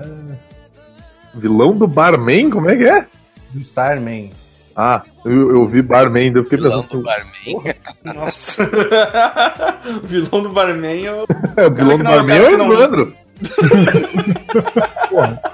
Vilão 1.34 1.76
do 1.76 1.86
Barman? 1.86 2.50
Como 2.50 2.68
é 2.68 2.76
que 2.76 2.84
é? 2.84 3.06
do 3.50 3.60
Starman. 3.60 4.32
Ah, 4.74 5.02
eu, 5.24 5.50
eu 5.52 5.66
vi 5.66 5.80
Barman, 5.80 6.32
eu 6.34 6.42
fiquei 6.44 6.58
Vilão 6.58 6.82
pensando 6.82 6.98
do 6.98 7.04
Barman. 7.04 7.74
Nossa. 8.04 8.68
o 10.04 10.06
vilão 10.06 10.42
do 10.42 10.50
Barman 10.50 11.06
é 11.06 11.12
o. 11.12 11.24
É, 11.56 11.66
o 11.66 11.70
vilão 11.70 11.96
do 11.96 12.04
Barman 12.04 12.36
é 12.36 12.42
o 12.42 12.50
Evandro. 12.50 13.14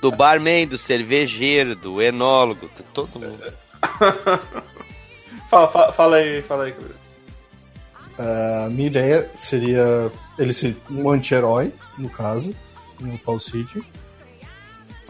Do 0.00 0.10
barman, 0.10 0.66
do 0.66 0.78
cervejeiro, 0.78 1.74
do 1.76 2.00
enólogo, 2.00 2.70
de 2.76 2.82
todo 2.94 3.18
mundo. 3.18 3.52
Fala, 5.48 5.66
fala, 5.68 5.92
fala 5.92 6.16
aí, 6.16 6.42
fala 6.42 6.64
aí, 6.64 6.72
Coruja. 6.72 6.94
A 8.16 8.68
minha 8.68 8.86
ideia 8.86 9.28
seria 9.34 10.12
ele 10.38 10.52
ser 10.52 10.76
um 10.88 11.10
anti-herói, 11.10 11.72
no 11.98 12.08
caso, 12.08 12.54
no 13.00 13.18
Paul 13.18 13.40
City. 13.40 13.82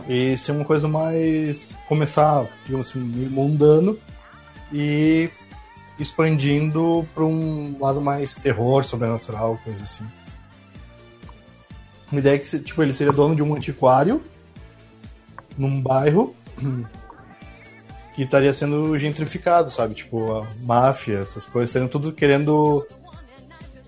E 0.09 0.37
ser 0.39 0.53
uma 0.53 0.65
coisa 0.65 0.89
mais. 0.89 1.77
começar, 1.87 2.47
digamos 2.65 2.89
assim, 2.89 3.01
mundano 3.01 3.99
e 4.73 5.29
expandindo 5.99 7.07
para 7.15 7.25
um 7.25 7.77
lado 7.79 8.01
mais 8.01 8.37
terror, 8.37 8.83
sobrenatural, 8.83 9.59
coisa 9.63 9.85
assim. 9.85 10.07
Uma 12.11 12.21
ideia 12.21 12.37
é 12.37 12.39
que 12.39 12.59
tipo, 12.61 12.83
ele 12.83 12.95
seria 12.95 13.13
dono 13.13 13.37
de 13.37 13.43
um 13.43 13.55
antiquário 13.55 14.23
num 15.61 15.81
bairro 15.81 16.35
que 18.15 18.23
estaria 18.23 18.53
sendo 18.53 18.97
gentrificado, 18.99 19.71
sabe? 19.71 19.95
Tipo, 19.95 20.33
a 20.41 20.47
máfia, 20.63 21.19
essas 21.19 21.47
coisas, 21.47 21.71
estariam 21.71 21.89
tudo 21.89 22.13
querendo 22.13 22.87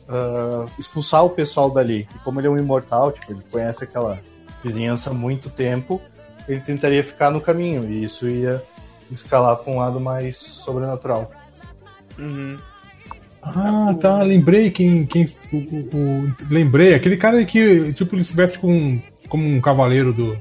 ah, 0.08 0.66
expulsar 0.78 1.24
o 1.24 1.30
pessoal 1.30 1.70
dali. 1.70 2.06
E 2.14 2.18
como 2.20 2.40
ele 2.40 2.46
é 2.46 2.50
um 2.50 2.58
imortal, 2.58 3.12
tipo, 3.12 3.32
ele 3.32 3.42
conhece 3.50 3.84
aquela 3.84 4.20
vizinhança 4.62 5.10
há 5.10 5.14
muito 5.14 5.50
tempo, 5.50 6.00
ele 6.48 6.60
tentaria 6.60 7.02
ficar 7.02 7.30
no 7.30 7.40
caminho, 7.40 7.84
e 7.84 8.04
isso 8.04 8.28
ia 8.28 8.62
escalar 9.10 9.56
para 9.56 9.72
um 9.72 9.76
lado 9.78 10.00
mais 10.00 10.36
sobrenatural. 10.36 11.30
Uhum. 12.18 12.58
Ah, 13.42 13.94
tá. 14.00 14.22
Lembrei 14.22 14.70
quem. 14.70 15.04
quem 15.04 15.26
o, 15.52 15.56
o- 15.56 15.88
o- 16.28 16.34
lembrei, 16.48 16.94
aquele 16.94 17.16
cara 17.16 17.44
que, 17.44 17.92
tipo, 17.92 18.14
ele 18.14 18.22
se 18.22 18.34
veste 18.36 18.58
com, 18.58 19.00
como 19.28 19.44
um 19.48 19.60
cavaleiro 19.60 20.12
do. 20.12 20.38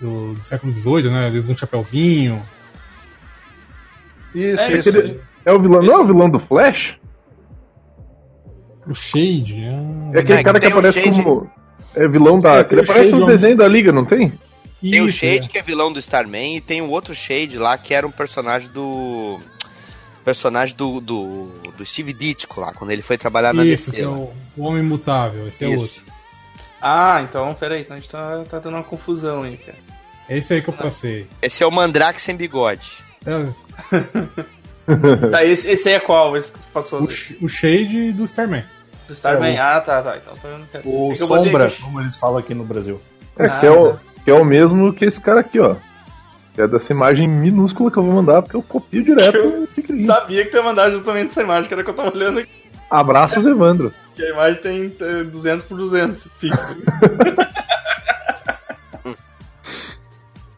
Do, 0.00 0.34
do 0.34 0.40
século 0.42 0.72
XVIII, 0.72 1.10
né? 1.10 1.26
Ele 1.28 1.38
usa 1.38 1.52
um 1.52 1.56
chapéuzinho. 1.56 2.42
Isso, 4.34 4.62
É, 4.62 4.78
isso. 4.78 4.88
aquele- 4.88 5.20
É 5.44 5.52
o 5.52 5.60
vilão, 5.60 5.82
não 5.82 5.92
é 5.94 5.98
o 5.98 6.06
vilão 6.06 6.30
do 6.30 6.38
Flash? 6.38 6.96
O 8.86 8.94
Shade. 8.94 9.68
Ah, 9.72 10.10
É 10.16 10.20
aquele 10.20 10.40
É, 10.40 10.42
cara 10.44 10.60
que 10.60 10.66
aparece 10.66 11.02
Shade. 11.02 11.22
como. 11.22 11.50
É 11.94 12.06
vilão 12.08 12.40
da. 12.40 12.58
É, 12.60 12.66
ele 12.70 12.80
aparece 12.82 13.12
no 13.12 13.24
ó. 13.24 13.26
desenho 13.26 13.56
da 13.56 13.66
Liga, 13.68 13.92
não 13.92 14.04
tem? 14.04 14.32
Tem 14.80 15.00
o 15.02 15.08
isso, 15.08 15.18
Shade, 15.18 15.44
é. 15.44 15.48
que 15.48 15.58
é 15.58 15.62
vilão 15.62 15.92
do 15.92 15.98
Starman, 15.98 16.56
e 16.56 16.60
tem 16.60 16.80
o 16.80 16.88
outro 16.88 17.14
Shade 17.14 17.58
lá, 17.58 17.76
que 17.76 17.92
era 17.92 18.06
um 18.06 18.10
personagem 18.10 18.68
do. 18.70 19.38
Personagem 20.24 20.76
do, 20.76 21.00
do, 21.00 21.48
do 21.76 21.84
Steve 21.84 22.12
Ditko 22.12 22.60
lá, 22.60 22.72
quando 22.74 22.90
ele 22.90 23.02
foi 23.02 23.16
trabalhar 23.18 23.52
na 23.54 23.64
Isso, 23.64 23.86
DC. 23.90 23.96
que 23.96 24.02
é 24.02 24.08
o, 24.08 24.30
o 24.56 24.62
Homem 24.64 24.82
Mutável. 24.82 25.48
Esse 25.48 25.64
é 25.64 25.70
Isso. 25.70 25.80
outro. 25.82 26.02
Ah, 26.80 27.20
então, 27.22 27.52
peraí, 27.54 27.82
então 27.82 27.96
a 27.96 28.00
gente 28.00 28.08
tá, 28.10 28.42
tá 28.50 28.58
dando 28.58 28.74
uma 28.74 28.82
confusão 28.84 29.42
aí, 29.42 29.56
cara. 29.56 29.78
É 30.28 30.38
esse 30.38 30.54
aí 30.54 30.62
que 30.62 30.68
eu 30.70 30.74
passei. 30.74 31.26
Esse 31.42 31.62
é 31.62 31.66
o 31.66 31.70
Mandrake 31.70 32.20
sem 32.20 32.36
bigode. 32.36 32.90
É, 33.26 33.46
Tá, 35.30 35.44
esse, 35.44 35.70
esse 35.70 35.88
aí 35.88 35.94
é 35.96 36.00
qual? 36.00 36.36
Esse 36.36 36.50
que 36.52 36.58
passou 36.72 37.02
o, 37.02 37.08
Sh- 37.08 37.36
o 37.40 37.48
Shade 37.48 38.12
do 38.12 38.24
Starman. 38.24 38.64
do 39.06 39.12
Starman? 39.12 39.56
É, 39.56 39.60
o- 39.60 39.62
Ah, 39.62 39.80
tá, 39.80 40.02
tá. 40.02 40.16
Então, 40.16 40.34
tô 40.40 40.48
vendo 40.48 40.66
que- 40.66 40.78
O 40.88 41.08
botei 41.08 41.16
Sombra, 41.26 41.72
como 41.80 42.00
eles 42.00 42.16
falam 42.16 42.38
aqui 42.38 42.54
no 42.54 42.64
Brasil. 42.64 43.00
É, 43.38 43.46
Ah, 43.46 43.60
é 43.62 43.70
o, 43.70 43.92
tá. 43.92 43.98
que 44.24 44.30
é 44.30 44.34
o 44.34 44.44
mesmo 44.44 44.92
que 44.92 45.04
esse 45.04 45.20
cara 45.20 45.40
aqui, 45.40 45.60
ó. 45.60 45.76
É 46.58 46.66
dessa 46.66 46.92
imagem 46.92 47.28
minúscula 47.28 47.90
que 47.90 47.96
eu 47.96 48.02
vou 48.02 48.12
mandar, 48.12 48.42
porque 48.42 48.56
eu 48.56 48.62
copio 48.62 49.02
direto. 49.04 49.36
Eu. 49.88 50.06
Sabia 50.06 50.44
que 50.44 50.50
tu 50.50 50.56
ia 50.56 50.62
mandar 50.62 50.90
justamente 50.90 51.30
essa 51.30 51.42
imagem, 51.42 51.68
que 51.68 51.74
era 51.74 51.82
que 51.84 51.88
eu 51.90 51.94
tava 51.94 52.10
olhando 52.14 52.40
aqui. 52.40 52.50
Abraços, 52.90 53.46
Evandro. 53.46 53.92
Que 54.20 54.26
a 54.26 54.30
imagem 54.30 54.60
tem 54.60 54.96
eh, 55.00 55.24
200 55.24 55.64
por 55.64 55.78
200 55.78 56.28
pixels. 56.38 56.76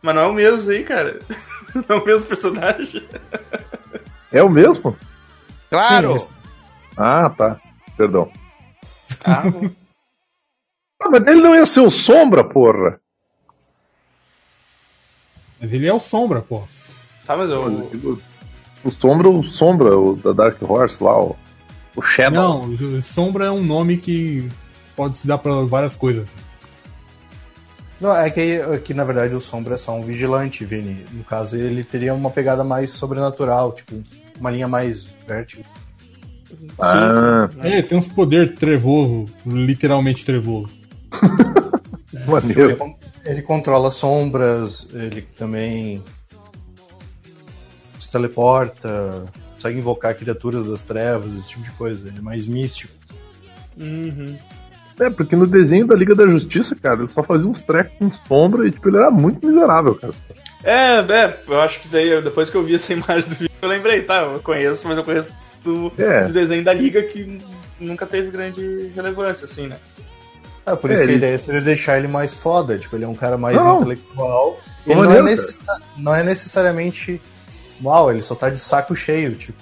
Mas 0.03 0.15
não 0.17 0.23
é 0.23 0.27
o 0.27 0.33
mesmo 0.33 0.69
aí, 0.73 0.83
cara. 0.83 1.21
Não 1.89 1.97
é 1.97 2.01
o 2.01 2.05
mesmo 2.05 2.27
personagem. 2.27 3.09
É 4.33 4.43
o 4.43 4.51
mesmo? 4.51 4.95
Claro! 5.71 6.19
Sim, 6.19 6.35
Ah, 6.99 7.31
tá. 7.31 7.59
Perdão. 7.97 8.31
Ah. 9.25 9.43
Ah, 11.05 11.11
mas 11.11 11.27
ele 11.27 11.41
não 11.41 11.53
ia 11.53 11.67
ser 11.67 11.81
o 11.81 11.91
Sombra, 11.91 12.45
porra. 12.45 13.01
Mas 15.61 15.73
ele 15.73 15.89
é 15.89 15.93
o 15.93 15.99
Sombra, 15.99 16.41
pô. 16.43 16.63
tá, 17.27 17.37
mas 17.37 17.51
eu. 17.51 17.61
O, 17.65 18.23
o 18.85 18.91
Sombra, 18.93 19.29
o 19.29 19.43
Sombra, 19.43 19.99
o 19.99 20.15
da 20.15 20.33
Dark 20.33 20.63
Horse 20.63 21.03
lá, 21.03 21.21
o, 21.21 21.37
o 21.97 22.03
Shadow. 22.03 22.67
Não, 22.69 23.03
Sombra 23.03 23.47
é 23.47 23.51
um 23.51 23.63
nome 23.63 23.97
que 23.99 24.49
pode 24.97 25.15
se 25.17 25.27
dar 25.27 25.39
pra 25.39 25.63
várias 25.63 25.97
coisas. 25.97 26.29
Não, 28.01 28.17
é 28.17 28.29
que, 28.31 28.61
que 28.85 28.93
na 28.95 29.05
verdade 29.05 29.35
o 29.35 29.41
Sombra 29.41 29.75
é 29.75 29.79
só 29.79 29.95
um 29.95 30.03
vigilante, 30.03 30.65
Vini. 30.65 31.05
No 31.13 31.23
caso, 31.23 31.57
ele 31.57 31.85
teria 31.85 32.13
uma 32.13 32.31
pegada 32.31 32.65
mais 32.65 32.91
sobrenatural, 32.91 33.73
tipo, 33.73 34.03
uma 34.41 34.51
linha 34.51 34.67
mais 34.67 35.07
vértigo. 35.27 35.63
Ah, 36.79 37.49
É, 37.61 37.81
tem 37.83 37.97
uns 37.97 38.09
poder 38.09 38.55
trevoso, 38.57 39.27
literalmente 39.47 40.25
trevoso. 40.25 40.73
Ele, 42.13 42.25
maneiro. 42.31 42.77
con- 42.77 42.95
ele 43.25 43.43
controla 43.43 43.91
sombras, 43.91 44.87
ele 44.93 45.23
também 45.23 46.03
se 47.99 48.11
teleporta, 48.13 49.25
consegue 49.63 49.79
invocar 49.79 50.15
criaturas 50.17 50.67
das 50.67 50.85
trevas, 50.85 51.35
esse 51.35 51.51
tipo 51.51 51.63
de 51.63 51.71
coisa. 51.73 52.09
Ele 52.09 52.19
é 52.19 52.23
mais 52.23 52.47
místico. 52.47 52.93
Uhum. 53.81 54.37
É, 55.01 55.09
porque 55.09 55.35
no 55.37 55.47
desenho 55.47 55.87
da 55.87 55.95
Liga 55.95 56.15
da 56.15 56.27
Justiça, 56.27 56.75
cara, 56.77 57.01
ele 57.01 57.09
só 57.09 57.23
fazia 57.23 57.49
uns 57.49 57.63
trecos 57.63 57.93
com 57.99 58.13
sombra 58.29 58.67
e, 58.67 58.71
tipo, 58.71 58.89
ele 58.89 58.99
era 58.99 59.11
muito 59.11 59.47
miserável, 59.47 59.95
cara. 59.95 60.13
É, 60.63 60.99
é, 61.01 61.41
eu 61.49 61.61
acho 61.61 61.81
que 61.81 61.89
daí, 61.89 62.21
depois 62.23 62.51
que 62.51 62.57
eu 62.57 62.63
vi 62.63 62.75
essa 62.75 62.93
imagem 62.93 63.29
do 63.29 63.35
vídeo, 63.37 63.51
eu 63.63 63.69
lembrei, 63.69 64.03
tá? 64.03 64.23
Eu 64.23 64.41
conheço, 64.41 64.87
mas 64.87 64.99
eu 64.99 65.05
conheço 65.05 65.31
do, 65.65 65.93
É. 65.97 66.25
do 66.27 66.33
desenho 66.33 66.63
da 66.65 66.73
Liga 66.73 67.03
que 67.03 67.39
nunca 67.81 68.05
teve 68.07 68.31
grande 68.31 68.93
relevância, 68.95 69.45
assim, 69.45 69.67
né? 69.69 69.77
É, 70.67 70.77
por 70.77 70.91
É, 70.91 70.95
isso 70.95 71.05
que 71.05 71.11
a 71.11 71.15
ideia 71.15 71.39
seria 71.39 71.61
deixar 71.61 71.99
ele 71.99 72.07
mais 72.09 72.35
foda, 72.35 72.79
tipo, 72.79 72.95
ele 72.95 73.05
é 73.05 73.09
um 73.09 73.15
cara 73.15 73.37
mais 73.39 73.57
Não. 73.57 73.77
intelectual. 73.77 74.61
Ele 74.87 74.95
não 75.01 75.13
é, 75.13 75.23
necessa- 75.23 75.81
não 75.97 76.15
é 76.15 76.23
necessariamente 76.23 77.21
mal, 77.81 78.11
ele 78.11 78.23
só 78.23 78.35
tá 78.35 78.49
de 78.51 78.59
saco 78.59 78.95
cheio, 78.95 79.35
tipo, 79.37 79.61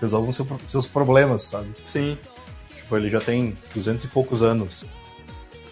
resolvam 0.00 0.32
seu- 0.32 0.46
seus 0.68 0.86
problemas, 0.86 1.44
sabe? 1.44 1.68
Sim. 1.90 2.18
Tipo, 2.76 2.96
ele 2.96 3.10
já 3.10 3.20
tem 3.20 3.54
200 3.74 4.04
e 4.04 4.08
poucos 4.08 4.42
anos. 4.42 4.84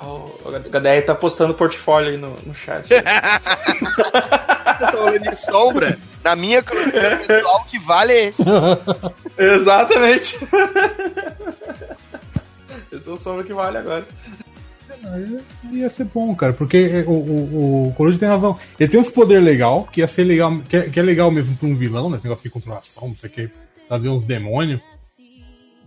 O 0.00 0.50
HDR 0.50 1.02
tá 1.06 1.14
postando 1.14 1.54
portfólio 1.54 2.10
aí 2.10 2.16
no, 2.18 2.36
no 2.44 2.54
chat. 2.54 2.86
Eu 2.90 3.00
tô 4.90 4.98
falando 4.98 5.18
de 5.20 5.36
sombra. 5.42 5.98
Na 6.22 6.34
minha 6.36 6.62
crônica 6.62 7.16
pessoal, 7.26 7.60
o 7.60 7.64
que 7.64 7.78
vale 7.78 8.12
é 8.12 8.24
esse. 8.26 8.42
Exatamente. 9.38 10.38
Esse 12.92 13.08
é 13.08 13.12
o 13.12 13.18
sombra 13.18 13.44
que 13.44 13.52
vale 13.52 13.78
agora. 13.78 14.04
Ia 15.72 15.90
ser 15.90 16.04
bom, 16.04 16.34
cara, 16.34 16.52
porque 16.52 17.04
o, 17.06 17.10
o, 17.10 17.88
o 17.88 17.94
Coruja 17.94 18.18
tem 18.18 18.28
razão. 18.28 18.58
Ele 18.78 18.90
tem 18.90 19.00
uns 19.00 19.10
poder 19.10 19.40
legal, 19.40 19.88
que 19.90 20.00
ia 20.00 20.08
ser 20.08 20.24
legal, 20.24 20.58
que 20.68 20.76
é, 20.76 20.82
que 20.88 20.98
é 20.98 21.02
legal 21.02 21.30
mesmo 21.30 21.56
pra 21.56 21.68
um 21.68 21.76
vilão, 21.76 22.08
né? 22.08 22.16
Esse 22.16 22.26
negócio 22.26 22.44
de 22.44 22.50
controlação, 22.50 23.08
não 23.08 23.16
sei 23.16 23.28
o 23.28 23.32
que, 23.32 23.50
pra 23.88 23.98
ver 23.98 24.08
uns 24.08 24.26
demônios. 24.26 24.80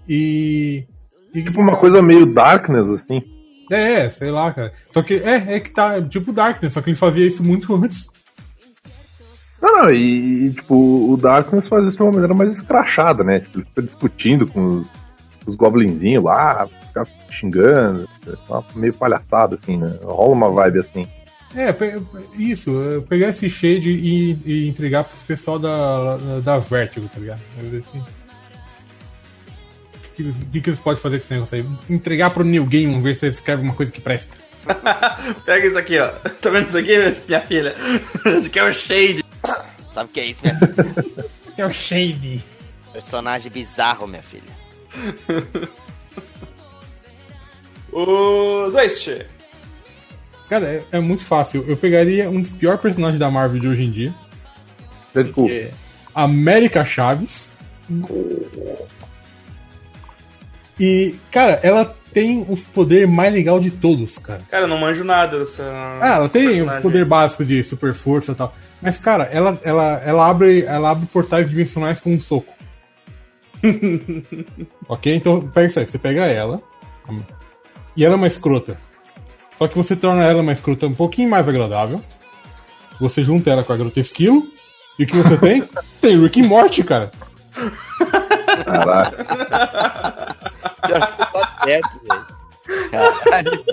E. 0.08 0.86
e 1.34 1.44
Tipo 1.44 1.62
uma 1.62 1.78
coisa 1.78 2.02
meio 2.02 2.26
Darkness, 2.26 2.90
assim. 2.90 3.22
É, 3.72 4.10
sei 4.10 4.32
lá, 4.32 4.54
cara. 4.54 4.74
Só 4.92 5.02
que 5.02 5.16
é, 5.16 5.56
é 5.56 5.60
que 5.60 5.72
tá 5.72 6.02
tipo 6.02 6.32
Darkness, 6.32 6.74
só 6.74 6.82
que 6.82 6.90
ele 6.90 6.98
fazia 6.98 7.28
isso 7.28 7.44
muito 7.44 7.74
antes. 7.76 8.10
Não, 9.62 9.84
não, 9.84 9.92
e, 9.92 10.52
tipo, 10.52 10.76
o 11.12 11.18
Darkness 11.18 11.68
faz 11.68 11.84
isso 11.86 11.98
de 11.98 12.04
uma 12.04 12.12
maneira 12.12 12.34
mais 12.34 12.52
escrachada, 12.54 13.24
né? 13.24 13.40
Tipo, 13.40 13.60
ele 13.60 13.66
fica 13.66 13.82
discutindo 13.82 14.46
com 14.46 14.68
os, 14.68 14.92
os 15.48 15.56
goblinzinhos 15.56 16.24
lá, 16.24 16.68
fica 16.88 17.04
xingando, 17.30 18.08
meio 18.76 18.94
palhaçado, 18.94 19.56
assim, 19.56 19.78
né? 19.78 19.98
Rola 20.04 20.34
uma 20.34 20.52
vibe 20.52 20.80
assim. 20.80 21.08
É, 21.56 21.74
isso, 22.38 22.72
pegar 23.08 23.30
esse 23.30 23.50
shade 23.50 23.90
e, 23.90 24.38
e 24.46 24.68
entregar 24.68 25.06
pros 25.06 25.24
pessoal 25.24 25.58
da, 25.58 26.18
da 26.44 26.60
Vertigo, 26.60 27.08
tá 27.08 27.20
ligado? 27.20 27.40
Assim. 27.80 28.00
O 28.00 28.04
que, 30.16 30.34
que, 30.52 30.62
que 30.62 30.70
eles 30.70 30.80
podem 30.80 31.02
fazer 31.02 31.20
com 31.20 31.24
esse 31.24 31.34
negócio 31.34 31.58
aí? 31.58 31.66
Entregar 31.90 32.32
pro 32.32 32.44
New 32.44 32.66
Game, 32.66 33.02
ver 33.02 33.16
se 33.16 33.26
ele 33.26 33.34
escreve 33.34 33.64
uma 33.64 33.74
coisa 33.74 33.92
que 33.92 34.02
presta. 34.02 34.38
Pega 35.46 35.66
isso 35.66 35.78
aqui, 35.78 35.98
ó. 36.00 36.12
Tá 36.42 36.50
vendo 36.50 36.68
isso 36.68 36.78
aqui, 36.78 36.98
minha 37.28 37.42
filha? 37.42 37.76
Esse 38.26 38.48
aqui 38.48 38.60
é 38.60 38.64
o 38.64 38.74
Shade. 38.74 39.24
Sabe 39.90 40.10
o 40.10 40.14
que 40.14 40.20
é 40.20 40.26
isso, 40.26 40.42
filha? 40.42 40.60
É 41.58 41.66
o 41.66 41.72
Shade. 41.72 42.44
Personagem 42.92 43.52
bizarro, 43.52 44.08
minha 44.08 44.24
filha. 44.24 44.57
O 47.92 48.70
Zeist. 48.70 49.26
Cara, 50.50 50.68
é, 50.68 50.84
é 50.92 51.00
muito 51.00 51.26
fácil. 51.26 51.66
Eu 51.68 51.76
pegaria 51.76 52.30
um 52.30 52.40
dos 52.40 52.50
piores 52.50 52.80
personagens 52.80 53.20
da 53.20 53.32
Marvel 53.32 53.60
de 53.60 53.68
hoje 53.68 53.84
em 53.84 53.92
dia, 53.92 54.14
Deadpool. 55.14 55.50
América 56.14 56.86
Chaves. 56.86 57.54
E, 60.80 61.16
cara, 61.32 61.60
ela 61.64 61.96
tem 62.14 62.46
os 62.50 62.64
poderes 62.64 63.10
mais 63.10 63.34
legais 63.34 63.62
de 63.62 63.72
todos, 63.72 64.18
cara. 64.18 64.42
Cara, 64.50 64.64
eu 64.64 64.68
não 64.68 64.80
manjo 64.80 65.04
nada 65.04 65.40
dessa. 65.40 65.64
Ah, 66.02 66.16
ela 66.16 66.30
tem 66.30 66.62
os 66.62 66.78
poderes 66.78 67.08
básicos 67.08 67.48
de 67.48 67.64
super 67.64 67.94
força 67.94 68.32
e 68.32 68.36
tal. 68.36 68.56
Mas, 68.82 69.00
cara, 69.00 69.26
ela, 69.26 69.60
ela, 69.64 70.02
ela, 70.06 70.30
abre, 70.30 70.64
ela 70.64 70.92
abre 70.92 71.08
portais 71.08 71.50
dimensionais 71.50 72.00
com 72.00 72.14
um 72.14 72.20
soco. 72.20 72.54
ok? 74.88 75.16
Então, 75.16 75.48
pega 75.48 75.68
isso 75.68 75.80
aí. 75.80 75.88
Você 75.88 75.98
pega 75.98 76.26
ela. 76.26 76.62
E 77.96 78.04
ela 78.06 78.16
é 78.16 78.18
uma 78.18 78.28
escrota. 78.28 78.78
Só 79.58 79.68
que 79.68 79.76
você 79.76 79.96
torna 79.96 80.24
ela 80.24 80.42
uma 80.42 80.52
escrota 80.52 80.88
um 80.88 80.94
pouquinho 80.94 81.30
mais 81.30 81.48
agradável. 81.48 82.02
Você 83.00 83.24
junta 83.24 83.50
ela 83.50 83.64
com 83.64 83.74
a 83.74 83.78
garota 83.78 84.00
esquilo. 84.00 84.48
E 85.00 85.04
o 85.04 85.08
que 85.08 85.16
você 85.16 85.38
tem? 85.38 85.64
tem 86.02 86.20
Rick 86.20 86.40
e 86.40 86.44
Morty, 86.44 86.84
cara. 86.84 87.12
Caraca. 88.64 89.24
Pior 90.88 91.12
que 91.12 91.18
tá 91.18 91.58
certo, 91.64 91.90
velho. 92.08 92.26
Caralho. 92.92 93.66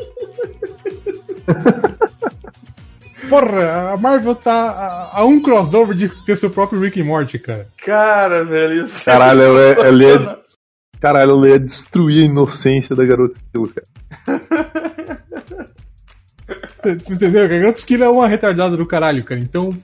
Porra, 3.34 3.90
a 3.92 3.96
Marvel 3.96 4.34
tá 4.36 4.52
a, 5.12 5.20
a 5.20 5.24
um 5.24 5.40
crossover 5.42 5.96
de 5.96 6.08
ter 6.24 6.36
seu 6.36 6.50
próprio 6.50 6.78
Rick 6.80 7.00
e 7.00 7.02
Morty, 7.02 7.36
cara. 7.40 7.66
Cara, 7.84 8.44
velho, 8.44 8.84
isso 8.84 9.04
Caralho, 9.04 9.42
ela 9.42 9.60
é- 9.60 9.72
ela 9.72 10.04
é- 10.04 10.06
sensacional. 10.12 10.38
Caralho, 11.00 11.30
ela 11.32 11.48
ia 11.48 11.58
destruir 11.58 12.22
a 12.22 12.26
inocência 12.26 12.94
da 12.94 13.04
garota 13.04 13.36
estilo, 13.36 13.68
cara. 13.74 14.40
Você 17.02 17.14
entendeu? 17.14 17.48
Que 17.48 17.54
a 17.54 17.58
garota 17.58 17.78
esquilo 17.80 18.04
é 18.04 18.08
uma 18.08 18.28
retardada 18.28 18.76
do 18.76 18.86
caralho, 18.86 19.24
cara. 19.24 19.40
Então, 19.40 19.76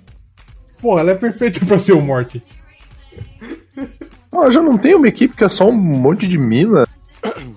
porra, 0.80 1.00
ela 1.00 1.10
é 1.10 1.14
perfeita 1.16 1.58
pra 1.66 1.76
ser 1.78 1.92
o 1.94 2.00
Morty. 2.00 2.40
Ela 4.32 4.50
já 4.52 4.62
não 4.62 4.78
tem 4.78 4.94
uma 4.94 5.08
equipe 5.08 5.36
que 5.36 5.42
é 5.44 5.48
só 5.48 5.68
um 5.68 5.72
monte 5.72 6.28
de 6.28 6.38
mina 6.38 6.86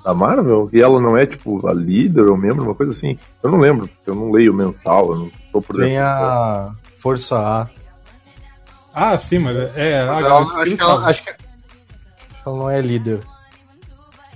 da 0.04 0.14
Marvel? 0.14 0.70
E 0.74 0.82
ela 0.82 1.00
não 1.02 1.16
é, 1.18 1.26
tipo, 1.26 1.66
a 1.68 1.74
líder 1.74 2.26
ou 2.30 2.38
membro, 2.38 2.64
uma 2.66 2.76
coisa 2.76 2.92
assim? 2.92 3.18
Eu 3.42 3.52
não 3.52 3.60
lembro, 3.60 3.88
porque 3.88 4.10
eu 4.10 4.16
não 4.16 4.32
leio 4.32 4.52
o 4.52 4.56
mensal, 4.56 5.12
eu 5.12 5.20
não 5.20 5.32
tô 5.52 5.62
por 5.62 5.76
Tem 5.78 5.94
dentro. 5.94 6.04
a 6.06 6.74
Força 6.96 7.38
A. 7.38 7.68
Ah, 8.94 9.18
sim, 9.18 9.40
mas 9.40 9.58
é. 9.76 10.02
a 10.02 10.06
Mas 10.14 10.22
garota 10.22 10.54
ela- 10.54 10.64
acho, 10.64 10.76
que 10.78 10.82
ela, 10.84 11.06
acho, 11.10 11.24
que, 11.24 11.30
acho 11.30 11.38
que 12.44 12.48
ela 12.50 12.58
não 12.58 12.70
é 12.70 12.80
líder. 12.82 13.20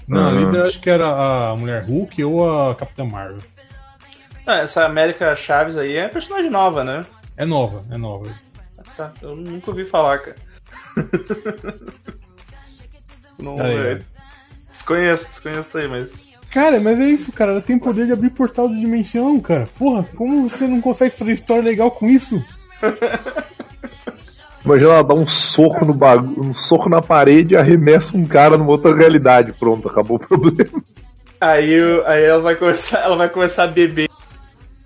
Não, 0.08 0.26
a 0.26 0.30
Ah. 0.30 0.32
líder 0.32 0.66
acho 0.66 0.80
que 0.82 0.90
era 0.90 1.52
a 1.52 1.56
Mulher 1.56 1.84
Hulk 1.84 2.24
ou 2.24 2.70
a 2.70 2.74
Capitã 2.76 3.04
Marvel. 3.06 3.40
Ah, 4.46 4.58
essa 4.60 4.86
América 4.86 5.36
Chaves 5.36 5.76
aí 5.78 5.96
é 5.98 6.08
personagem 6.08 6.50
nova, 6.50 6.84
né? 6.84 7.06
É 7.36 7.46
nova, 7.46 7.82
é 7.92 7.98
nova. 7.98 8.30
Tá, 8.96 9.12
eu 9.22 9.36
nunca 9.36 9.70
ouvi 9.70 9.86
falar, 9.86 10.18
cara. 10.20 10.36
não, 13.40 13.60
Aí, 13.60 13.78
é, 13.78 14.02
desconheço, 14.88 15.28
desconheço 15.28 15.78
aí, 15.78 15.88
mas. 15.88 16.28
Cara, 16.50 16.80
mas 16.80 17.00
é 17.00 17.10
isso, 17.10 17.32
cara. 17.32 17.52
Ela 17.52 17.62
tem 17.62 17.78
poder 17.78 18.06
de 18.06 18.14
abrir 18.14 18.30
portal 18.30 18.70
de 18.70 18.80
dimensão, 18.80 19.40
cara. 19.40 19.68
Porra, 19.78 20.06
como 20.16 20.48
você 20.48 20.66
não 20.66 20.80
consegue 20.80 21.16
fazer 21.16 21.34
história 21.34 21.64
legal 21.64 21.92
com 21.92 22.08
isso? 22.08 22.44
Imagina 24.64 24.92
ela 24.92 25.04
dar 25.04 25.14
um 25.14 25.28
soco 25.28 25.86
no 25.86 25.94
bagulho, 25.94 26.50
um 26.50 26.54
soco 26.54 26.90
na 26.90 27.02
parede 27.02 27.54
e 27.54 27.58
arremessa 27.58 28.18
um 28.18 28.26
cara 28.26 28.58
numa 28.58 28.72
outra 28.72 28.96
realidade. 28.96 29.54
Pronto, 29.54 29.88
acabou 29.88 30.18
o 30.18 30.20
problema. 30.20 30.82
Aí, 31.40 31.72
aí 32.08 32.24
ela 32.24 32.42
vai 32.42 32.56
começar, 32.56 32.98
ela 32.98 33.16
vai 33.16 33.30
começar 33.30 33.66
a 33.66 33.68
beber, 33.68 34.10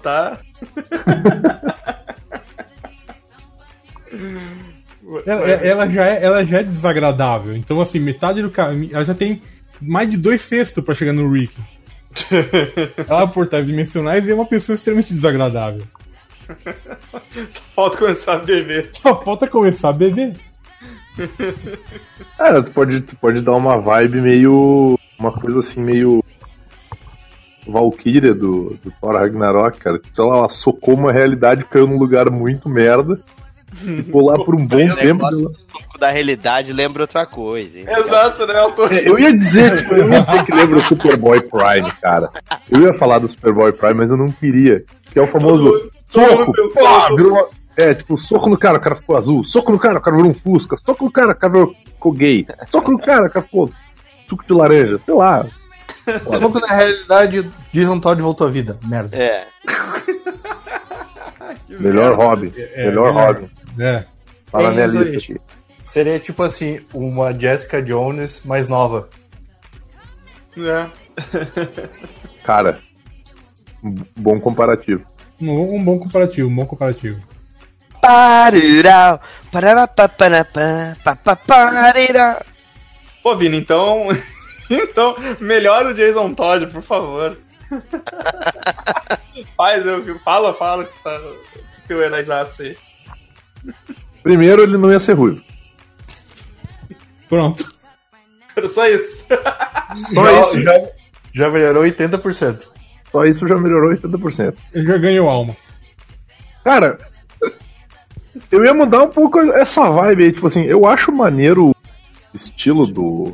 tá? 0.03 0.37
Ela, 5.25 5.49
ela 5.49 5.89
já 5.89 6.05
é, 6.05 6.23
ela 6.23 6.43
já 6.43 6.59
é 6.59 6.63
desagradável. 6.63 7.55
Então, 7.55 7.81
assim, 7.81 7.99
metade 7.99 8.41
do 8.41 8.49
caminho. 8.49 8.93
Ela 8.93 9.03
já 9.03 9.13
tem 9.13 9.41
mais 9.81 10.09
de 10.09 10.17
dois 10.17 10.41
sextos 10.41 10.83
pra 10.83 10.95
chegar 10.95 11.13
no 11.13 11.31
Rick. 11.31 11.53
ela 13.07 13.27
portais 13.27 13.65
dimensionais 13.65 14.27
e 14.27 14.31
é 14.31 14.33
uma 14.33 14.45
pessoa 14.45 14.75
extremamente 14.75 15.13
desagradável. 15.13 15.83
Só 17.49 17.61
falta 17.75 17.97
começar 17.97 18.33
a 18.33 18.39
beber. 18.39 18.89
Só 18.91 19.23
falta 19.23 19.47
começar 19.47 19.89
a 19.89 19.93
beber. 19.93 20.35
Cara, 22.37 22.63
tu 22.63 22.71
pode, 22.71 23.01
tu 23.01 23.15
pode 23.15 23.41
dar 23.41 23.53
uma 23.53 23.79
vibe 23.79 24.21
meio. 24.21 24.97
Uma 25.17 25.31
coisa 25.31 25.59
assim, 25.59 25.81
meio. 25.81 26.23
Valkyria 27.67 28.33
do, 28.33 28.77
do 28.83 28.91
Thor 28.99 29.13
Ragnarok, 29.13 29.79
cara. 29.79 30.01
Sei 30.13 30.25
lá, 30.25 30.37
ela 30.37 30.49
socou 30.49 30.95
uma 30.95 31.11
realidade, 31.11 31.63
caiu 31.65 31.87
num 31.87 31.97
lugar 31.97 32.29
muito 32.29 32.67
merda. 32.67 33.21
Ficou 33.81 34.25
lá 34.25 34.35
por 34.43 34.55
um 34.55 34.65
bom 34.65 34.85
O 34.87 34.95
tempo. 34.95 35.23
soco 35.71 35.97
da 35.99 36.09
realidade 36.11 36.71
lembra 36.73 37.03
outra 37.03 37.25
coisa. 37.25 37.79
hein? 37.79 37.85
Exato, 37.87 38.45
né? 38.47 38.59
Eu 38.59 38.71
tô... 38.71 38.87
É, 38.87 39.07
Eu 39.07 39.19
ia 39.19 39.37
dizer, 39.37 39.77
tipo, 39.81 39.93
eu 39.95 40.11
ia 40.11 40.21
dizer 40.21 40.45
que 40.45 40.51
lembra 40.53 40.77
o 40.79 40.83
Superboy 40.83 41.41
Prime, 41.41 41.91
cara. 42.01 42.29
Eu 42.69 42.81
ia 42.81 42.93
falar 42.93 43.19
do 43.19 43.27
Superboy 43.29 43.71
Prime, 43.73 43.93
mas 43.95 44.09
eu 44.09 44.17
não 44.17 44.31
queria. 44.31 44.83
Que 45.11 45.19
é 45.19 45.21
o 45.21 45.27
famoso 45.27 45.91
todo 46.11 46.37
soco. 46.69 46.73
pá, 46.83 47.07
todo 47.07 47.15
virou 47.17 47.49
É, 47.77 47.93
tipo, 47.93 48.17
soco 48.17 48.49
no 48.49 48.57
cara, 48.57 48.77
o 48.77 48.81
cara 48.81 48.95
ficou 48.95 49.17
azul. 49.17 49.43
Soco 49.43 49.71
no 49.71 49.79
cara, 49.79 49.97
o 49.99 50.01
cara 50.01 50.15
virou 50.17 50.31
um 50.31 50.33
fusca. 50.33 50.75
Soco 50.77 51.05
no 51.05 51.11
cara, 51.11 51.31
o 51.31 51.35
cara 51.35 51.53
virou- 51.53 51.73
ficou 51.85 52.11
gay. 52.11 52.45
Soco 52.69 52.91
no 52.91 52.99
cara, 52.99 53.27
o 53.27 53.31
cara 53.31 53.45
ficou 53.45 53.69
suco 54.29 54.43
de 54.45 54.53
laranja. 54.53 54.99
Sei 55.05 55.13
lá. 55.13 55.45
Só 56.31 56.49
que 56.49 56.59
na 56.59 56.67
realidade, 56.67 57.51
Jason 57.71 57.99
Todd 57.99 58.21
voltou 58.21 58.47
à 58.47 58.49
vida. 58.49 58.77
Merda. 58.85 59.15
É. 59.15 59.45
Melhor 61.79 62.15
hobby. 62.15 62.53
É, 62.55 62.85
melhor 62.85 63.13
melhor. 63.13 63.35
hobby. 63.35 63.51
É. 63.79 64.05
Fala 64.45 64.63
É 64.63 64.67
na 64.67 64.73
minha 64.73 64.87
lista 64.87 65.31
aqui. 65.31 65.41
Seria 65.85 66.19
tipo 66.19 66.43
assim, 66.43 66.79
uma 66.93 67.37
Jessica 67.37 67.81
Jones 67.81 68.43
mais 68.45 68.67
nova. 68.67 69.09
É. 70.57 70.89
Cara, 72.43 72.79
um 73.83 73.95
bom 74.15 74.39
comparativo. 74.39 75.05
Um, 75.41 75.75
um 75.75 75.83
bom 75.83 75.97
comparativo, 75.97 76.47
um 76.47 76.55
bom 76.55 76.65
comparativo. 76.65 77.19
Parirau. 78.01 79.19
Pô, 83.21 83.35
Vini, 83.35 83.57
então. 83.57 84.07
então, 84.69 85.15
melhora 85.39 85.89
o 85.89 85.93
Jason 85.93 86.33
Todd, 86.33 86.67
por 86.67 86.81
favor. 86.81 87.37
Faz, 89.55 89.85
eu, 89.85 90.19
fala, 90.19 90.53
fala 90.53 90.85
que 90.85 91.03
tá. 91.03 91.19
Que 91.75 91.81
teu 91.87 92.01
heróizaço 92.01 92.61
aí. 92.63 92.77
Primeiro, 94.21 94.63
ele 94.63 94.77
não 94.77 94.91
ia 94.91 94.99
ser 94.99 95.13
ruivo. 95.13 95.41
Pronto. 97.29 97.65
Era 98.55 98.67
só 98.67 98.87
isso. 98.87 99.25
Só 99.95 100.25
já, 100.25 100.41
isso. 100.41 100.61
Já, 100.61 100.89
já 101.33 101.49
melhorou 101.49 101.83
80%. 101.83 102.67
Só 103.11 103.25
isso 103.25 103.47
já 103.47 103.55
melhorou 103.55 103.91
80%. 103.91 104.55
Ele 104.73 104.87
já 104.87 104.97
ganhou 104.97 105.29
alma. 105.29 105.55
Cara, 106.63 106.97
eu 108.49 108.63
ia 108.63 108.73
mudar 108.73 109.03
um 109.03 109.09
pouco 109.09 109.39
essa 109.39 109.89
vibe 109.89 110.23
aí, 110.23 110.31
tipo 110.31 110.47
assim, 110.47 110.63
eu 110.63 110.85
acho 110.85 111.11
maneiro 111.11 111.71
o 111.71 111.75
estilo 112.33 112.85
do 112.85 113.33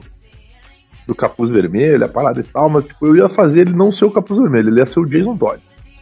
do 1.07 1.15
capuz 1.15 1.49
vermelho, 1.49 2.03
a 2.03 2.09
parada 2.09 2.41
e 2.41 2.43
tal, 2.43 2.69
mas 2.69 2.85
tipo, 2.85 3.07
eu 3.07 3.15
ia 3.15 3.29
fazer 3.29 3.61
ele 3.61 3.73
não 3.73 3.91
ser 3.91 4.05
o 4.05 4.11
capuz 4.11 4.39
vermelho, 4.39 4.69
ele 4.69 4.79
ia 4.79 4.85
ser 4.85 4.99
o 4.99 5.05
Jason 5.05 5.37
Todd. 5.37 5.61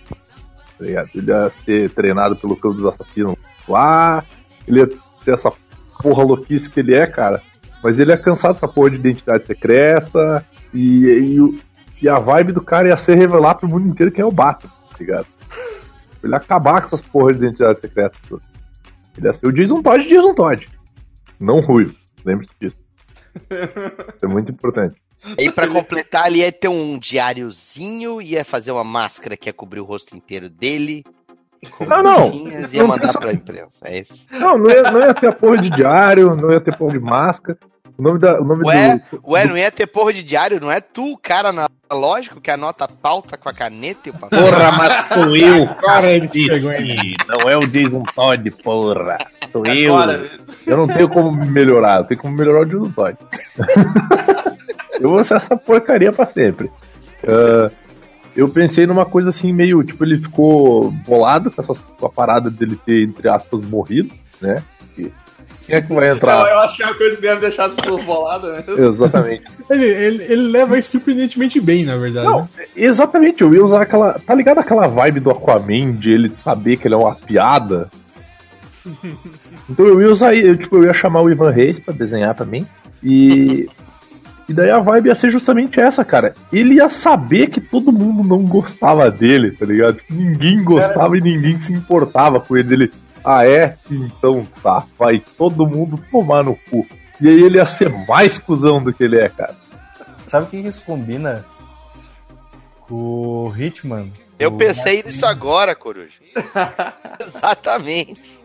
Tá? 0.09 0.17
Ele 0.79 0.91
ia 0.91 1.51
ser 1.63 1.91
treinado 1.91 2.35
pelo 2.35 2.55
clã 2.55 2.73
dos 2.73 2.85
assassinos 2.85 3.35
lá, 3.69 4.23
ele 4.67 4.79
ia 4.79 4.87
ter 5.23 5.35
essa 5.35 5.53
porra 6.01 6.23
louquice 6.23 6.69
que 6.69 6.79
ele 6.79 6.95
é, 6.95 7.05
cara. 7.05 7.41
Mas 7.83 7.99
ele 7.99 8.11
é 8.11 8.17
cansado 8.17 8.55
dessa 8.55 8.67
porra 8.67 8.89
de 8.89 8.95
identidade 8.95 9.45
secreta 9.45 10.43
e, 10.73 11.05
e 11.39 11.61
E 12.01 12.09
a 12.09 12.17
vibe 12.17 12.51
do 12.51 12.61
cara 12.61 12.87
ia 12.87 12.97
ser 12.97 13.15
revelar 13.15 13.55
pro 13.55 13.69
mundo 13.69 13.87
inteiro 13.87 14.11
quem 14.11 14.23
é 14.23 14.25
o 14.25 14.31
Batman, 14.31 14.71
tá 14.89 14.97
ligado? 14.99 15.27
Ele 16.23 16.33
ia 16.33 16.37
acabar 16.37 16.81
com 16.81 16.87
essas 16.87 17.03
porras 17.03 17.37
de 17.37 17.45
identidade 17.45 17.79
secreta. 17.79 18.17
Ele 19.15 19.27
ia 19.27 19.33
ser 19.33 19.47
o 19.47 19.51
Jason 19.51 19.83
Todd 19.83 20.03
Jason 20.09 20.33
Todd. 20.33 20.65
Não 21.39 21.59
ruivo. 21.59 21.93
Lembre-se 22.25 22.51
disso. 22.59 22.84
Isso 23.35 24.25
é 24.25 24.27
muito 24.27 24.51
importante. 24.51 24.95
Aí 25.37 25.51
pra 25.51 25.67
completar 25.67 26.25
ali 26.25 26.39
ia 26.39 26.51
ter 26.51 26.67
um 26.67 26.97
diáriozinho, 26.99 28.21
ia 28.21 28.45
fazer 28.45 28.71
uma 28.71 28.83
máscara 28.83 29.35
que 29.35 29.49
ia 29.49 29.53
cobrir 29.53 29.79
o 29.79 29.85
rosto 29.85 30.15
inteiro 30.15 30.49
dele. 30.49 31.03
Não, 31.79 32.03
não. 32.03 32.31
Ia 32.33 32.67
Não 32.79 32.87
mandar 32.87 32.99
precisa- 32.99 33.19
pra 33.19 33.33
imprensa. 33.33 33.79
É 33.85 33.99
isso. 33.99 34.27
Não, 34.31 34.57
não 34.57 34.69
ia, 34.69 34.83
não 34.91 34.99
ia 34.99 35.13
ter 35.13 35.27
a 35.27 35.33
porra 35.33 35.57
de 35.57 35.69
diário, 35.71 36.35
não 36.35 36.51
ia 36.51 36.61
ter 36.61 36.77
porra 36.77 36.93
de 36.93 36.99
máscara. 36.99 37.57
O 37.97 38.01
nome, 38.01 38.19
da, 38.19 38.41
o 38.41 38.43
nome 38.43 38.65
Ué, 38.65 38.97
do. 39.11 39.21
ué, 39.31 39.47
não 39.47 39.57
ia 39.57 39.71
ter 39.71 39.87
porra 39.87 40.11
de 40.11 40.21
diário? 40.21 40.59
Não 40.59 40.69
é 40.69 40.81
tu 40.81 41.13
o 41.13 41.17
cara 41.17 41.53
na. 41.53 41.69
Lógico 41.91 42.41
que 42.41 42.51
anota 42.51 42.85
a 42.85 42.87
pauta 42.89 43.37
com 43.37 43.47
a 43.47 43.53
caneta 43.53 44.09
e 44.09 44.09
o 44.09 44.13
papel. 44.13 44.37
Porra, 44.43 44.71
mas 44.73 44.93
sou 45.07 45.35
eu, 45.35 45.63
em 45.63 47.15
Não 47.27 47.49
é 47.49 47.55
o 47.57 47.65
Jason 47.65 48.03
Todd, 48.13 48.51
porra. 48.63 49.17
Sou 49.49 49.65
eu. 49.65 49.95
Agora, 49.95 50.29
Eu 50.65 50.77
não 50.77 50.87
tenho 50.87 51.07
como 51.07 51.31
me 51.31 51.49
melhorar, 51.49 51.99
eu 51.99 52.03
tenho 52.05 52.19
como 52.19 52.35
melhorar 52.35 52.61
o 52.61 52.65
Jason 52.65 52.91
Todd. 52.91 53.17
eu 54.99 55.09
vou 55.09 55.23
ser 55.23 55.35
essa 55.35 55.55
porcaria 55.55 56.11
pra 56.11 56.25
sempre. 56.25 56.69
Ah, 57.25 57.71
eu 58.35 58.49
pensei 58.49 58.85
numa 58.85 59.05
coisa 59.05 59.29
assim, 59.29 59.53
meio. 59.53 59.81
Tipo, 59.83 60.03
ele 60.03 60.17
ficou 60.17 60.91
bolado 60.91 61.49
com, 61.49 61.61
essas, 61.61 61.77
com 61.79 62.05
a 62.05 62.09
parada 62.09 62.49
dele 62.49 62.77
ter, 62.85 63.03
entre 63.03 63.29
aspas, 63.29 63.61
morrido, 63.61 64.13
né? 64.41 64.61
Que- 64.93 65.11
Quem 65.65 65.75
é 65.75 65.81
que 65.81 65.93
vai 65.93 66.09
eu, 66.09 66.15
entrar? 66.15 66.47
eu 66.47 66.59
achei 66.59 66.85
uma 66.85 66.93
coisa 66.93 67.15
que 67.15 67.21
deve 67.21 67.41
deixar 67.41 67.65
as 67.65 67.73
pessoas 67.73 68.03
boladas, 68.03 68.51
né? 68.51 68.63
Exatamente. 68.77 69.43
Ele, 69.67 69.83
ele, 69.83 70.23
ele 70.25 70.41
leva 70.51 70.77
isso 70.77 70.91
surpreendentemente 70.91 71.59
bem, 71.59 71.85
na 71.85 71.97
verdade. 71.97 72.27
Não, 72.27 72.41
né? 72.41 72.65
Exatamente, 72.75 73.41
eu 73.41 73.51
ia 73.51 73.65
usar 73.65 73.81
aquela. 73.81 74.13
Tá 74.13 74.35
ligado 74.35 74.59
aquela 74.59 74.85
vibe 74.85 75.21
do 75.21 75.31
Aquaman 75.31 75.93
de 75.93 76.11
ele 76.11 76.29
saber 76.35 76.77
que 76.77 76.87
ele 76.87 76.93
é 76.93 76.97
uma 76.97 77.15
piada? 77.15 77.89
Então 79.67 79.87
eu 79.87 79.99
ia 79.99 80.11
usar. 80.11 80.35
Eu, 80.35 80.55
tipo, 80.55 80.77
eu 80.77 80.83
ia 80.83 80.93
chamar 80.93 81.23
o 81.23 81.31
Ivan 81.31 81.49
Reis 81.49 81.79
pra 81.79 81.91
desenhar 81.91 82.35
pra 82.35 82.45
mim. 82.45 82.67
E. 83.03 83.67
E 84.47 84.53
daí 84.53 84.69
a 84.69 84.77
vibe 84.77 85.07
ia 85.07 85.15
ser 85.15 85.31
justamente 85.31 85.79
essa, 85.79 86.05
cara. 86.05 86.35
Ele 86.53 86.75
ia 86.75 86.87
saber 86.87 87.47
que 87.47 87.59
todo 87.59 87.91
mundo 87.91 88.27
não 88.27 88.43
gostava 88.43 89.09
dele, 89.09 89.49
tá 89.49 89.65
ligado? 89.65 89.95
Tipo, 89.95 90.13
ninguém 90.13 90.63
gostava 90.63 91.17
e 91.17 91.21
ninguém 91.21 91.59
se 91.59 91.73
importava 91.73 92.39
com 92.39 92.55
ele. 92.55 92.73
Ele, 92.75 92.91
ah, 93.25 93.45
é? 93.47 93.75
Então 93.89 94.47
tá, 94.61 94.85
vai 94.97 95.19
todo 95.19 95.65
mundo 95.67 95.99
tomar 96.11 96.43
no 96.43 96.55
cu. 96.69 96.85
E 97.19 97.27
aí 97.27 97.41
ele 97.43 97.57
ia 97.57 97.65
ser 97.65 97.89
mais 98.07 98.37
cuzão 98.37 98.81
do 98.83 98.93
que 98.93 99.03
ele 99.03 99.19
é, 99.19 99.29
cara. 99.29 99.55
Sabe 100.27 100.45
o 100.45 100.49
que 100.49 100.57
isso 100.57 100.83
combina? 100.83 101.45
Com 102.87 103.47
o 103.47 103.53
Hitman. 103.57 104.11
Eu 104.37 104.51
O- 104.53 104.57
pensei 104.57 105.01
nisso 105.01 105.25
agora, 105.25 105.73
Coruja. 105.75 106.13
Exatamente. 107.27 108.37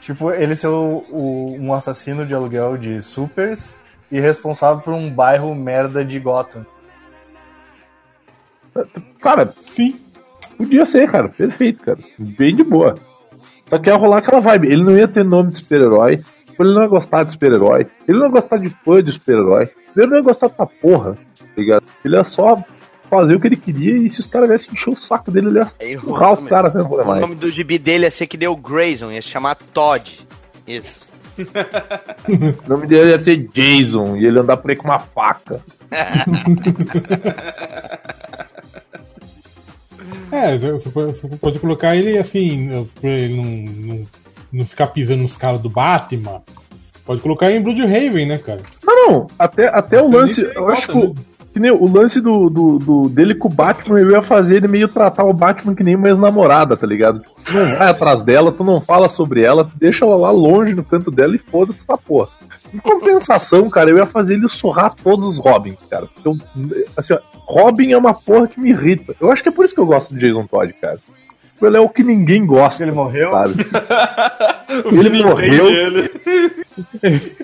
Tipo, 0.00 0.30
ele 0.32 0.56
ser 0.56 0.68
o- 0.68 1.04
o- 1.10 1.56
um 1.58 1.74
assassino 1.74 2.24
de 2.24 2.32
aluguel 2.34 2.76
de 2.78 3.02
supers 3.02 3.78
e 4.10 4.18
responsável 4.20 4.82
por 4.82 4.94
um 4.94 5.10
bairro 5.10 5.54
merda 5.54 6.04
de 6.04 6.18
Gotham. 6.18 6.64
Cara, 9.20 9.52
Sim. 9.58 10.00
Podia 10.56 10.84
ser, 10.86 11.10
cara. 11.10 11.28
Perfeito, 11.28 11.82
cara. 11.82 11.98
Bem 12.18 12.54
de 12.54 12.62
boa. 12.62 12.98
Só 13.70 13.78
que 13.78 13.88
ia 13.88 13.96
rolar 13.96 14.18
aquela 14.18 14.40
vibe. 14.40 14.68
Ele 14.68 14.82
não 14.82 14.98
ia 14.98 15.08
ter 15.08 15.24
nome 15.24 15.50
de 15.50 15.58
super-herói. 15.58 16.18
Ele 16.58 16.74
não 16.74 16.82
ia 16.82 16.88
gostar 16.88 17.22
de 17.22 17.32
super-herói. 17.32 17.86
Ele 18.06 18.18
não 18.18 18.26
ia 18.26 18.32
gostar 18.32 18.58
de 18.58 18.68
fã 18.68 19.02
de 19.02 19.12
super-herói. 19.12 19.70
Ele 19.96 20.06
não 20.06 20.16
ia 20.16 20.22
gostar 20.22 20.48
dessa 20.48 20.66
porra, 20.66 21.16
tá 21.38 21.44
ligado? 21.56 21.84
Ele 22.04 22.16
ia 22.16 22.24
só 22.24 22.62
fazer 23.08 23.34
o 23.34 23.40
que 23.40 23.48
ele 23.48 23.56
queria 23.56 23.96
e 23.96 24.10
se 24.10 24.20
os 24.20 24.26
caras 24.26 24.48
viessem 24.48 24.68
encher 24.72 24.90
o 24.90 24.96
saco 24.96 25.32
dele, 25.32 25.48
ele 25.48 25.58
ia 25.58 25.72
o, 25.80 25.98
empurrar 25.98 26.32
os 26.32 26.44
caras 26.44 26.72
né, 26.72 26.80
o 26.80 27.04
mais. 27.04 27.20
nome 27.20 27.34
do 27.34 27.50
gibi 27.50 27.76
dele 27.76 28.04
ia 28.04 28.10
ser 28.10 28.28
que 28.28 28.36
deu 28.36 28.56
Grayson, 28.56 29.10
ia 29.10 29.20
se 29.20 29.28
chamar 29.28 29.56
Todd. 29.56 30.26
Isso. 30.66 31.10
O 32.66 32.68
nome 32.68 32.86
dele 32.86 33.10
ia 33.10 33.18
ser 33.18 33.48
Jason 33.54 34.16
e 34.16 34.26
ele 34.26 34.36
ia 34.36 34.42
andar 34.42 34.58
por 34.58 34.70
aí 34.70 34.76
com 34.76 34.84
uma 34.84 34.98
faca. 34.98 35.62
É, 40.32 40.56
você 40.56 40.90
pode, 40.90 41.12
você 41.14 41.28
pode 41.36 41.58
colocar 41.58 41.96
ele 41.96 42.16
assim, 42.18 42.88
pra 43.00 43.10
ele 43.10 43.36
não, 43.36 43.44
não, 43.44 44.06
não 44.52 44.66
ficar 44.66 44.88
pisando 44.88 45.22
nos 45.22 45.36
caras 45.36 45.60
do 45.60 45.68
Batman. 45.68 46.42
Pode 47.04 47.20
colocar 47.20 47.50
em 47.50 47.60
Bloodhaven, 47.60 48.26
né, 48.26 48.38
cara? 48.38 48.62
Não, 48.84 48.94
não. 48.94 49.26
Até, 49.38 49.66
até 49.66 50.00
o 50.00 50.08
lance. 50.08 50.42
Eu 50.54 50.68
acho 50.68 50.92
que, 50.92 51.14
que 51.52 51.58
nem 51.58 51.70
o 51.70 51.86
lance 51.92 52.20
do, 52.20 52.48
do, 52.48 52.78
do- 52.78 53.08
dele 53.08 53.34
com 53.34 53.48
o 53.48 53.52
Batman, 53.52 53.98
eu 53.98 54.10
ia 54.12 54.22
fazer 54.22 54.56
ele 54.56 54.68
meio 54.68 54.86
tratar 54.88 55.24
o 55.24 55.32
Batman 55.32 55.74
que 55.74 55.82
nem 55.82 55.96
uma 55.96 56.08
ex-namorada, 56.08 56.76
tá 56.76 56.86
ligado? 56.86 57.22
Tu 57.44 57.52
não 57.52 57.76
vai 57.76 57.88
atrás 57.90 58.22
dela, 58.22 58.52
tu 58.52 58.62
não 58.62 58.80
fala 58.80 59.08
sobre 59.08 59.42
ela, 59.42 59.64
tu 59.64 59.72
deixa 59.76 60.04
ela 60.04 60.16
lá 60.16 60.30
longe 60.30 60.74
no 60.74 60.84
canto 60.84 61.10
dela 61.10 61.34
e 61.34 61.38
foda-se 61.38 61.80
essa 61.80 61.98
porra. 61.98 62.28
Em 62.72 62.78
compensação, 62.78 63.68
cara, 63.68 63.90
eu 63.90 63.96
ia 63.96 64.06
fazer 64.06 64.34
ele 64.34 64.48
surrar 64.48 64.94
todos 64.94 65.26
os 65.26 65.38
Robins, 65.38 65.78
cara. 65.90 66.08
Eu, 66.24 66.36
assim, 66.96 67.14
ó, 67.14 67.18
Robin 67.46 67.90
é 67.92 67.98
uma 67.98 68.14
porra 68.14 68.46
que 68.46 68.60
me 68.60 68.70
irrita. 68.70 69.14
Eu 69.20 69.32
acho 69.32 69.42
que 69.42 69.48
é 69.48 69.52
por 69.52 69.64
isso 69.64 69.74
que 69.74 69.80
eu 69.80 69.86
gosto 69.86 70.14
do 70.14 70.20
Jason 70.20 70.46
Todd, 70.46 70.72
cara. 70.80 70.98
Ele 71.62 71.76
é 71.76 71.80
o 71.80 71.88
que 71.88 72.02
ninguém 72.02 72.46
gosta. 72.46 72.82
Ele 72.82 72.92
morreu? 72.92 73.30
Ele 74.90 75.22
morreu. 75.22 75.66
ele. 75.66 76.10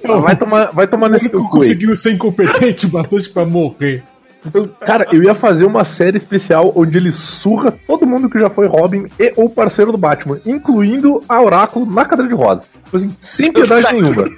Vai 0.23 0.37
tomar, 0.37 0.73
vai 0.73 0.87
tomar 0.87 1.09
nesse 1.09 1.29
cu 1.29 1.49
conseguiu 1.51 1.97
ser 1.97 2.13
incompetente 2.13 2.87
bastante 2.89 3.29
pra 3.29 3.45
morrer. 3.45 4.03
Cara, 4.81 5.09
eu 5.11 5.23
ia 5.25 5.35
fazer 5.35 5.65
uma 5.65 5.85
série 5.85 6.17
especial 6.17 6.73
onde 6.77 6.97
ele 6.97 7.11
surra 7.11 7.73
todo 7.87 8.07
mundo 8.07 8.31
que 8.31 8.39
já 8.39 8.49
foi 8.49 8.69
Robin 8.69 9.07
e 9.19 9.33
ou 9.37 9.51
parceiro 9.51 9.91
do 9.91 9.99
Batman, 9.99 10.41
incluindo 10.47 11.21
a 11.29 11.43
Oráculo 11.43 11.85
na 11.85 12.05
cadeira 12.05 12.29
de 12.29 12.35
rodas. 12.35 12.65
Tipo 12.85 12.97
assim, 12.97 13.11
sem 13.19 13.53
piedade 13.53 13.93
nenhuma. 13.93 14.29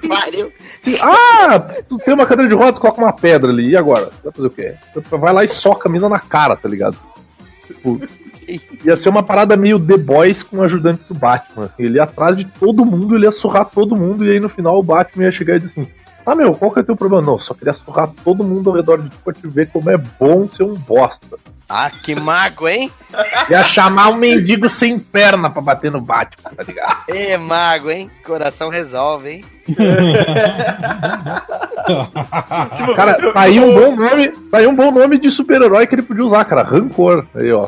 Tipo, 0.81 1.03
ah, 1.03 1.59
tu 1.87 1.97
tem 1.99 2.13
uma 2.13 2.25
cadeira 2.25 2.49
de 2.49 2.55
rodas, 2.55 2.79
coloca 2.79 2.99
uma 2.99 3.13
pedra 3.13 3.51
ali, 3.51 3.69
e 3.69 3.77
agora? 3.77 4.09
Vai 4.23 4.33
fazer 4.33 4.47
o 4.47 4.51
quê? 4.51 4.73
Vai 5.11 5.31
lá 5.31 5.43
e 5.43 5.47
soca 5.47 5.87
a 5.87 5.91
mina 5.91 6.09
na 6.09 6.19
cara, 6.19 6.55
tá 6.55 6.67
ligado? 6.67 6.97
Tipo, 7.67 8.01
ia 8.83 8.97
ser 8.97 9.09
uma 9.09 9.23
parada 9.23 9.55
meio 9.57 9.79
The 9.79 9.97
Boys 9.97 10.43
com 10.43 10.61
ajudantes 10.61 11.05
do 11.05 11.13
Batman. 11.13 11.69
ele 11.77 11.97
ia 11.97 12.03
atrás 12.03 12.37
de 12.37 12.45
todo 12.45 12.85
mundo, 12.85 13.15
ele 13.15 13.25
ia 13.25 13.31
surrar 13.31 13.65
todo 13.65 13.95
mundo, 13.95 14.25
e 14.25 14.31
aí 14.31 14.39
no 14.39 14.49
final 14.49 14.79
o 14.79 14.83
Batman 14.83 15.25
ia 15.25 15.31
chegar 15.31 15.55
e 15.55 15.59
dizer 15.59 15.81
assim: 15.81 15.91
Ah, 16.25 16.35
meu, 16.35 16.53
qual 16.53 16.71
que 16.71 16.79
é 16.79 16.81
o 16.81 16.85
teu 16.85 16.95
problema? 16.95 17.25
Não, 17.25 17.39
só 17.39 17.53
queria 17.53 17.73
surrar 17.73 18.11
todo 18.23 18.43
mundo 18.43 18.69
ao 18.69 18.75
redor 18.75 19.01
de 19.01 19.09
ti 19.09 19.17
pra 19.23 19.33
te 19.33 19.47
ver 19.47 19.69
como 19.69 19.89
é 19.89 19.97
bom 19.97 20.47
ser 20.49 20.63
um 20.63 20.73
bosta. 20.73 21.37
Ah, 21.69 21.91
que 21.91 22.15
mago, 22.15 22.67
hein? 22.67 22.91
Ia 23.47 23.63
chamar 23.63 24.09
um 24.09 24.15
mendigo 24.15 24.67
sem 24.67 24.97
perna 24.97 25.51
pra 25.51 25.61
bater 25.61 25.91
no 25.91 26.01
Batman, 26.01 26.51
tá 26.55 26.63
ligado? 26.63 27.03
Ê, 27.13 27.37
mago, 27.37 27.91
hein? 27.91 28.09
Coração 28.25 28.69
resolve, 28.69 29.29
hein? 29.29 29.45
Tipo, 32.75 32.95
Cara, 32.95 33.33
tá 33.33 33.41
aí 33.41 33.59
um 33.59 33.73
bom 33.73 33.95
nome, 33.95 34.29
tá 34.51 34.57
aí 34.59 34.67
um 34.67 34.75
bom 34.75 34.91
nome 34.91 35.19
de 35.19 35.29
super-herói 35.31 35.87
que 35.87 35.95
ele 35.95 36.01
podia 36.01 36.25
usar, 36.25 36.43
cara. 36.45 36.63
Rancor. 36.63 37.25
Aí, 37.35 37.51
ó. 37.51 37.67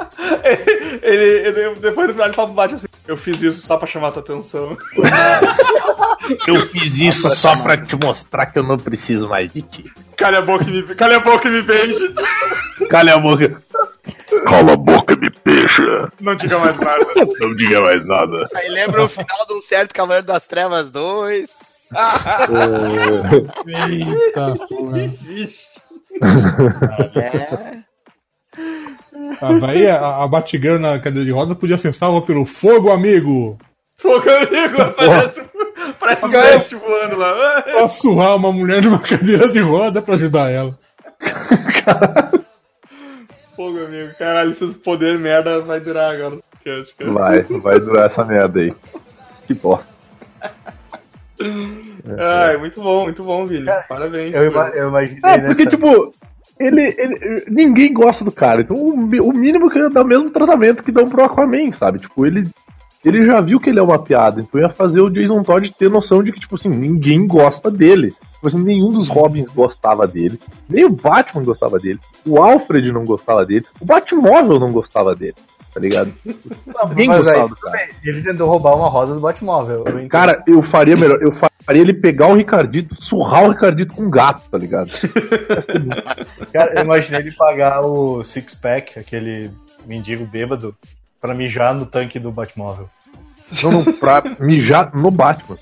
Legal. 0.00 0.08
ele, 1.02 1.24
ele- 1.24 1.74
depois 1.76 2.08
no 2.08 2.14
final 2.14 2.26
ele 2.28 2.34
fala 2.34 2.48
pro 2.48 2.54
Batman 2.56 2.76
assim: 2.78 2.86
Eu 3.06 3.16
fiz 3.16 3.42
isso 3.42 3.60
só 3.60 3.76
pra 3.76 3.86
chamar 3.86 4.12
tua 4.12 4.22
atenção. 4.22 4.76
Eu 6.46 6.68
fiz 6.68 6.96
isso 6.98 7.28
só 7.30 7.56
pra 7.62 7.76
te 7.76 7.96
mostrar 7.96 8.46
que 8.46 8.58
eu 8.58 8.62
não 8.62 8.78
preciso 8.78 9.26
mais 9.28 9.52
de 9.52 9.62
ti. 9.62 9.90
Calha 10.16 10.38
a 10.38 10.42
boca 10.42 10.64
e 10.64 10.70
me, 10.70 10.82
calha 10.94 11.16
a 11.16 11.20
boca 11.20 11.48
e 11.48 11.50
me 11.50 11.62
beije. 11.62 12.14
Cala 12.88 13.14
a 13.14 13.18
boca. 13.18 13.60
Cala 14.46 14.74
a 14.74 14.76
boca, 14.76 15.16
me 15.16 15.28
beija. 15.44 16.12
Não 16.20 16.36
diga 16.36 16.58
mais 16.58 16.78
nada. 16.78 17.04
Não 17.40 17.54
diga 17.56 17.80
mais 17.80 18.06
nada. 18.06 18.48
Aí 18.54 18.68
lembra 18.68 19.02
o 19.04 19.08
final 19.08 19.46
de 19.48 19.54
um 19.54 19.62
certo 19.62 19.92
Cavaleiro 19.92 20.26
das 20.26 20.46
Trevas 20.46 20.90
2. 20.90 21.50
Eita, 23.66 24.54
porra. 24.68 24.98
Vixe. 25.22 25.68
É. 27.16 27.79
Mas 29.40 29.62
aí 29.62 29.86
a, 29.86 30.22
a 30.22 30.28
Batgirl 30.28 30.78
na 30.78 30.98
cadeira 30.98 31.24
de 31.24 31.32
roda 31.32 31.54
podia 31.54 31.76
ser 31.78 31.92
salva 31.94 32.20
pelo 32.22 32.44
fogo, 32.44 32.90
amigo! 32.90 33.56
Fogo 33.98 34.24
amigo, 34.30 34.92
parece, 34.96 35.42
parece 35.98 36.26
um. 36.26 36.28
Celeste 36.30 36.74
voando 36.74 37.16
lá. 37.16 37.62
Pra 37.62 37.88
surrar 37.88 38.36
uma 38.36 38.50
mulher 38.52 38.82
numa 38.82 38.98
cadeira 39.02 39.48
de 39.48 39.60
roda 39.60 40.00
pra 40.02 40.14
ajudar 40.14 40.50
ela. 40.50 40.78
Fogo 43.56 43.84
amigo, 43.84 44.14
caralho, 44.18 44.52
esses 44.52 44.74
poderes 44.74 45.20
merda 45.20 45.60
vai 45.60 45.80
durar 45.80 46.14
agora 46.14 46.30
no 46.36 46.42
podcast, 46.50 46.94
cara. 46.94 47.10
Vai, 47.12 47.42
vai 47.42 47.78
durar 47.80 48.06
essa 48.06 48.24
merda 48.24 48.60
aí. 48.60 48.72
Que 49.46 49.54
bosta. 49.54 49.86
Ai, 52.18 52.56
muito 52.56 52.80
bom, 52.80 53.04
muito 53.04 53.22
bom, 53.22 53.46
Vini. 53.46 53.66
Parabéns. 53.88 54.34
Eu, 54.34 54.50
ima- 54.50 54.68
eu 54.70 54.88
imaginei 54.88 55.20
É, 55.24 55.38
porque, 55.40 55.64
nessa... 55.64 55.66
tipo, 55.70 56.14
ele, 56.60 56.94
ele- 56.98 57.44
Ninguém 57.48 57.92
gosta 57.92 58.24
do 58.24 58.30
cara. 58.32 58.60
Então, 58.62 58.76
o, 58.76 58.92
o 58.94 59.32
mínimo 59.32 59.68
que 59.70 59.78
ia 59.78 59.90
dar 59.90 60.02
o 60.04 60.06
mesmo 60.08 60.30
tratamento 60.30 60.84
que 60.84 60.92
dão 60.92 61.08
pro 61.08 61.24
Aquaman, 61.24 61.72
sabe? 61.72 61.98
Tipo, 61.98 62.26
ele. 62.26 62.48
Ele 63.02 63.24
já 63.24 63.40
viu 63.40 63.58
que 63.58 63.70
ele 63.70 63.78
é 63.78 63.82
uma 63.82 63.98
piada, 63.98 64.42
então 64.42 64.60
ia 64.60 64.68
fazer 64.68 65.00
o 65.00 65.08
Jason 65.08 65.42
Todd 65.42 65.72
ter 65.72 65.88
noção 65.88 66.22
de 66.22 66.30
que, 66.32 66.38
tipo 66.40 66.56
assim, 66.56 66.68
ninguém 66.68 67.26
gosta 67.26 67.70
dele. 67.70 68.10
Tipo 68.34 68.48
assim, 68.48 68.62
nenhum 68.62 68.90
dos 68.90 69.08
Robins 69.08 69.48
gostava 69.48 70.06
dele. 70.06 70.38
Nem 70.68 70.84
o 70.84 70.90
Batman 70.90 71.42
gostava 71.42 71.78
dele. 71.78 71.98
O 72.26 72.38
Alfred 72.42 72.92
não 72.92 73.04
gostava 73.06 73.46
dele. 73.46 73.64
O 73.80 73.86
Batmóvel 73.86 74.60
não 74.60 74.70
gostava 74.70 75.14
dele. 75.14 75.34
Tá 75.72 75.80
ligado? 75.80 76.12
Ninguém 76.90 77.08
Mas 77.08 77.26
aí, 77.26 77.34
gostava 77.40 77.48
do 77.48 77.54
tudo 77.54 77.60
cara. 77.70 77.88
ele 78.04 78.22
tentou 78.22 78.48
roubar 78.48 78.76
uma 78.76 78.88
roda 78.90 79.14
do 79.14 79.20
Batmóvel. 79.20 79.84
eu. 79.86 80.08
Cara, 80.08 80.42
eu 80.46 80.60
faria 80.60 80.94
melhor. 80.96 81.22
Eu 81.22 81.32
faria 81.64 81.82
ele 81.82 81.94
pegar 81.94 82.28
o 82.28 82.34
Ricardito, 82.34 83.02
surrar 83.02 83.44
o 83.44 83.50
Ricardito 83.50 83.94
com 83.94 84.02
um 84.02 84.10
gato, 84.10 84.48
tá 84.50 84.58
ligado? 84.58 84.90
Cara, 86.52 86.74
eu 86.74 86.84
imaginei 86.84 87.20
ele 87.20 87.32
pagar 87.32 87.82
o 87.82 88.24
Six 88.24 88.54
Pack, 88.54 88.98
aquele 88.98 89.50
mendigo 89.86 90.24
bêbado, 90.26 90.76
pra 91.20 91.34
mijar 91.34 91.74
no 91.74 91.86
tanque 91.86 92.18
do 92.18 92.32
Batmóvel. 92.32 92.88
Não, 93.62 93.72
não, 93.72 93.84
pra 93.84 94.22
mijar 94.38 94.94
no 94.94 95.10
Batman. 95.10 95.58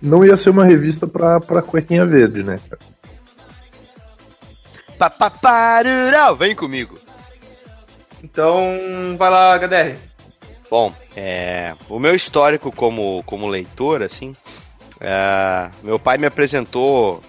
Não 0.00 0.24
ia 0.24 0.36
ser 0.36 0.50
uma 0.50 0.64
revista 0.64 1.06
pra, 1.06 1.40
pra 1.40 1.62
cuequinha 1.62 2.04
verde, 2.04 2.42
né, 2.42 2.58
cara? 2.68 2.82
Papaparurau, 4.98 6.36
vem 6.36 6.54
comigo. 6.54 6.96
Então, 8.22 8.78
vai 9.18 9.30
lá, 9.30 9.58
HDR. 9.58 9.98
Bom, 10.72 10.90
é, 11.14 11.74
o 11.86 11.98
meu 11.98 12.14
histórico 12.14 12.74
como, 12.74 13.22
como 13.26 13.46
leitor, 13.46 14.00
assim, 14.00 14.34
é, 14.98 15.70
meu 15.82 15.98
pai 15.98 16.16
me 16.16 16.24
apresentou 16.24 17.22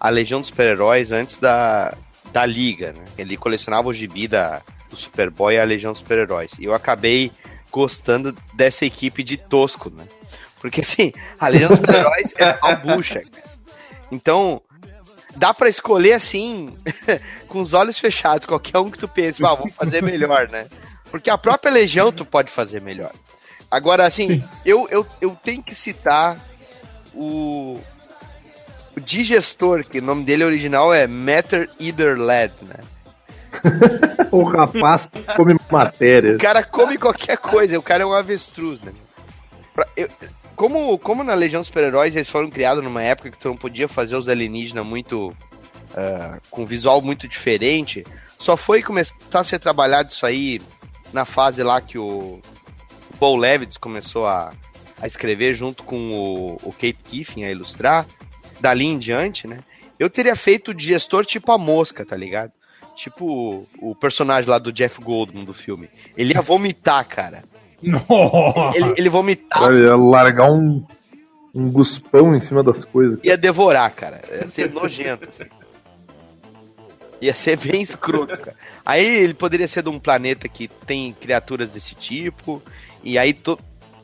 a 0.00 0.08
Legião 0.08 0.40
dos 0.40 0.48
Super-Heróis 0.48 1.12
antes 1.12 1.36
da, 1.36 1.96
da 2.32 2.44
Liga, 2.44 2.92
né? 2.92 3.04
Ele 3.16 3.36
colecionava 3.36 3.86
o 3.86 3.94
gibi 3.94 4.26
da, 4.26 4.62
do 4.90 4.96
Superboy 4.96 5.54
e 5.54 5.60
a 5.60 5.64
Legião 5.64 5.92
dos 5.92 6.00
Super-Heróis. 6.00 6.54
E 6.58 6.64
eu 6.64 6.74
acabei 6.74 7.30
gostando 7.70 8.36
dessa 8.54 8.84
equipe 8.84 9.22
de 9.22 9.36
tosco, 9.36 9.90
né? 9.90 10.04
Porque, 10.60 10.80
assim, 10.80 11.12
a 11.38 11.46
Legião 11.46 11.68
dos 11.68 11.78
Super-Heróis 11.78 12.34
é 12.36 12.58
uma 12.60 12.74
bucha. 12.74 13.22
Então, 14.10 14.60
dá 15.36 15.54
pra 15.54 15.68
escolher, 15.68 16.14
assim, 16.14 16.76
com 17.46 17.60
os 17.60 17.74
olhos 17.74 17.96
fechados, 17.96 18.44
qualquer 18.44 18.78
um 18.80 18.90
que 18.90 18.98
tu 18.98 19.06
pense, 19.06 19.40
ah, 19.46 19.54
vou 19.54 19.68
fazer 19.68 20.02
melhor, 20.02 20.48
né? 20.48 20.66
Porque 21.10 21.30
a 21.30 21.38
própria 21.38 21.72
Legião 21.72 22.12
tu 22.12 22.24
pode 22.24 22.50
fazer 22.50 22.80
melhor. 22.82 23.12
Agora, 23.70 24.06
assim, 24.06 24.42
eu, 24.64 24.86
eu, 24.90 25.06
eu 25.20 25.36
tenho 25.42 25.62
que 25.62 25.74
citar 25.74 26.38
o, 27.14 27.78
o 28.96 29.00
digestor, 29.00 29.84
que 29.84 29.98
o 29.98 30.02
nome 30.02 30.24
dele 30.24 30.44
original 30.44 30.92
é 30.92 31.06
Matter 31.06 31.68
Either 31.78 32.16
Lad, 32.18 32.52
né? 32.62 32.76
O 34.30 34.42
rapaz 34.42 35.10
come 35.36 35.56
matéria. 35.70 36.34
O 36.34 36.38
cara 36.38 36.62
come 36.62 36.98
qualquer 36.98 37.38
coisa, 37.38 37.78
o 37.78 37.82
cara 37.82 38.02
é 38.02 38.06
um 38.06 38.12
avestruz, 38.12 38.80
né? 38.82 38.92
Pra- 39.74 39.88
eu- 39.96 40.08
como, 40.54 40.98
como 40.98 41.22
na 41.24 41.34
Legião 41.34 41.60
dos 41.60 41.68
Super-Heróis 41.68 42.14
eles 42.16 42.28
foram 42.28 42.50
criados 42.50 42.82
numa 42.84 43.02
época 43.02 43.30
que 43.30 43.38
tu 43.38 43.48
não 43.48 43.56
podia 43.56 43.88
fazer 43.88 44.16
os 44.16 44.28
alienígenas 44.28 44.84
muito. 44.84 45.34
ah, 45.96 46.38
com 46.50 46.66
visual 46.66 47.00
muito 47.00 47.26
diferente, 47.26 48.04
só 48.38 48.56
foi 48.56 48.82
começar 48.82 49.14
a 49.32 49.44
ser 49.44 49.58
trabalhado 49.58 50.10
isso 50.10 50.26
aí 50.26 50.60
na 51.12 51.24
fase 51.24 51.62
lá 51.62 51.80
que 51.80 51.98
o 51.98 52.40
Paul 53.18 53.36
Levitz 53.36 53.76
começou 53.76 54.26
a, 54.26 54.52
a 55.00 55.06
escrever 55.06 55.54
junto 55.54 55.82
com 55.82 55.96
o, 56.12 56.68
o 56.68 56.72
Kate 56.72 56.98
Kiffin 57.04 57.44
a 57.44 57.50
ilustrar, 57.50 58.06
dali 58.60 58.86
em 58.86 58.98
diante, 58.98 59.46
né? 59.46 59.58
Eu 59.98 60.08
teria 60.08 60.36
feito 60.36 60.70
o 60.70 60.74
digestor 60.74 61.24
tipo 61.26 61.50
a 61.50 61.58
mosca, 61.58 62.04
tá 62.04 62.16
ligado? 62.16 62.52
Tipo 62.94 63.26
o, 63.80 63.90
o 63.90 63.94
personagem 63.94 64.48
lá 64.48 64.58
do 64.58 64.72
Jeff 64.72 65.00
Goldblum 65.00 65.44
do 65.44 65.54
filme. 65.54 65.88
Ele 66.16 66.34
ia 66.34 66.40
vomitar, 66.40 67.06
cara. 67.06 67.44
Nossa. 67.82 68.76
Ele, 68.76 68.94
ele 68.96 69.08
vomitava 69.08 69.66
Olha, 69.66 69.84
ia 69.84 69.96
largar 69.96 70.50
um, 70.50 70.84
um 71.54 71.70
guspão 71.70 72.34
em 72.34 72.40
cima 72.40 72.62
das 72.62 72.84
coisas. 72.84 73.18
ia 73.22 73.36
devorar, 73.36 73.90
cara. 73.92 74.20
Ia 74.30 74.48
ser 74.48 74.72
nojento, 74.72 75.28
assim. 75.28 75.44
Ia 77.20 77.34
ser 77.34 77.56
bem 77.58 77.82
escroto, 77.82 78.38
cara. 78.38 78.56
Aí 78.84 79.04
ele 79.04 79.34
poderia 79.34 79.66
ser 79.68 79.82
de 79.82 79.88
um 79.88 79.98
planeta 79.98 80.48
que 80.48 80.68
tem 80.68 81.12
criaturas 81.12 81.70
desse 81.70 81.94
tipo. 81.94 82.62
E 83.02 83.18
aí 83.18 83.32
to- 83.32 83.58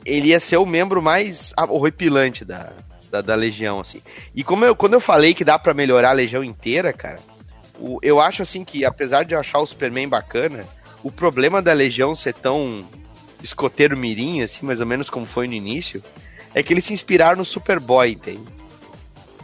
ele 0.05 0.29
ia 0.29 0.39
ser 0.39 0.57
o 0.57 0.65
membro 0.65 1.01
mais 1.01 1.51
horripilante 1.69 2.43
da, 2.45 2.71
da, 3.09 3.21
da 3.21 3.35
Legião, 3.35 3.79
assim. 3.79 4.01
E 4.35 4.43
como 4.43 4.65
eu, 4.65 4.75
quando 4.75 4.93
eu 4.93 4.99
falei 5.01 5.33
que 5.33 5.45
dá 5.45 5.57
pra 5.57 5.73
melhorar 5.73 6.09
a 6.09 6.13
Legião 6.13 6.43
inteira, 6.43 6.91
cara, 6.93 7.19
o- 7.79 7.99
eu 8.01 8.19
acho 8.19 8.43
assim 8.43 8.63
que, 8.63 8.83
apesar 8.85 9.23
de 9.23 9.33
eu 9.33 9.39
achar 9.39 9.59
o 9.59 9.65
Superman 9.65 10.07
bacana, 10.09 10.65
o 11.03 11.11
problema 11.11 11.61
da 11.61 11.71
Legião 11.73 12.15
ser 12.15 12.33
tão 12.33 12.83
escoteiro 13.43 13.97
mirim, 13.97 14.41
assim, 14.41 14.65
mais 14.65 14.79
ou 14.81 14.85
menos 14.87 15.09
como 15.09 15.25
foi 15.25 15.47
no 15.47 15.53
início, 15.53 16.03
é 16.53 16.63
que 16.63 16.73
eles 16.73 16.85
se 16.85 16.93
inspiraram 16.93 17.37
no 17.37 17.45
Superboy, 17.45 18.11
entende? 18.11 18.43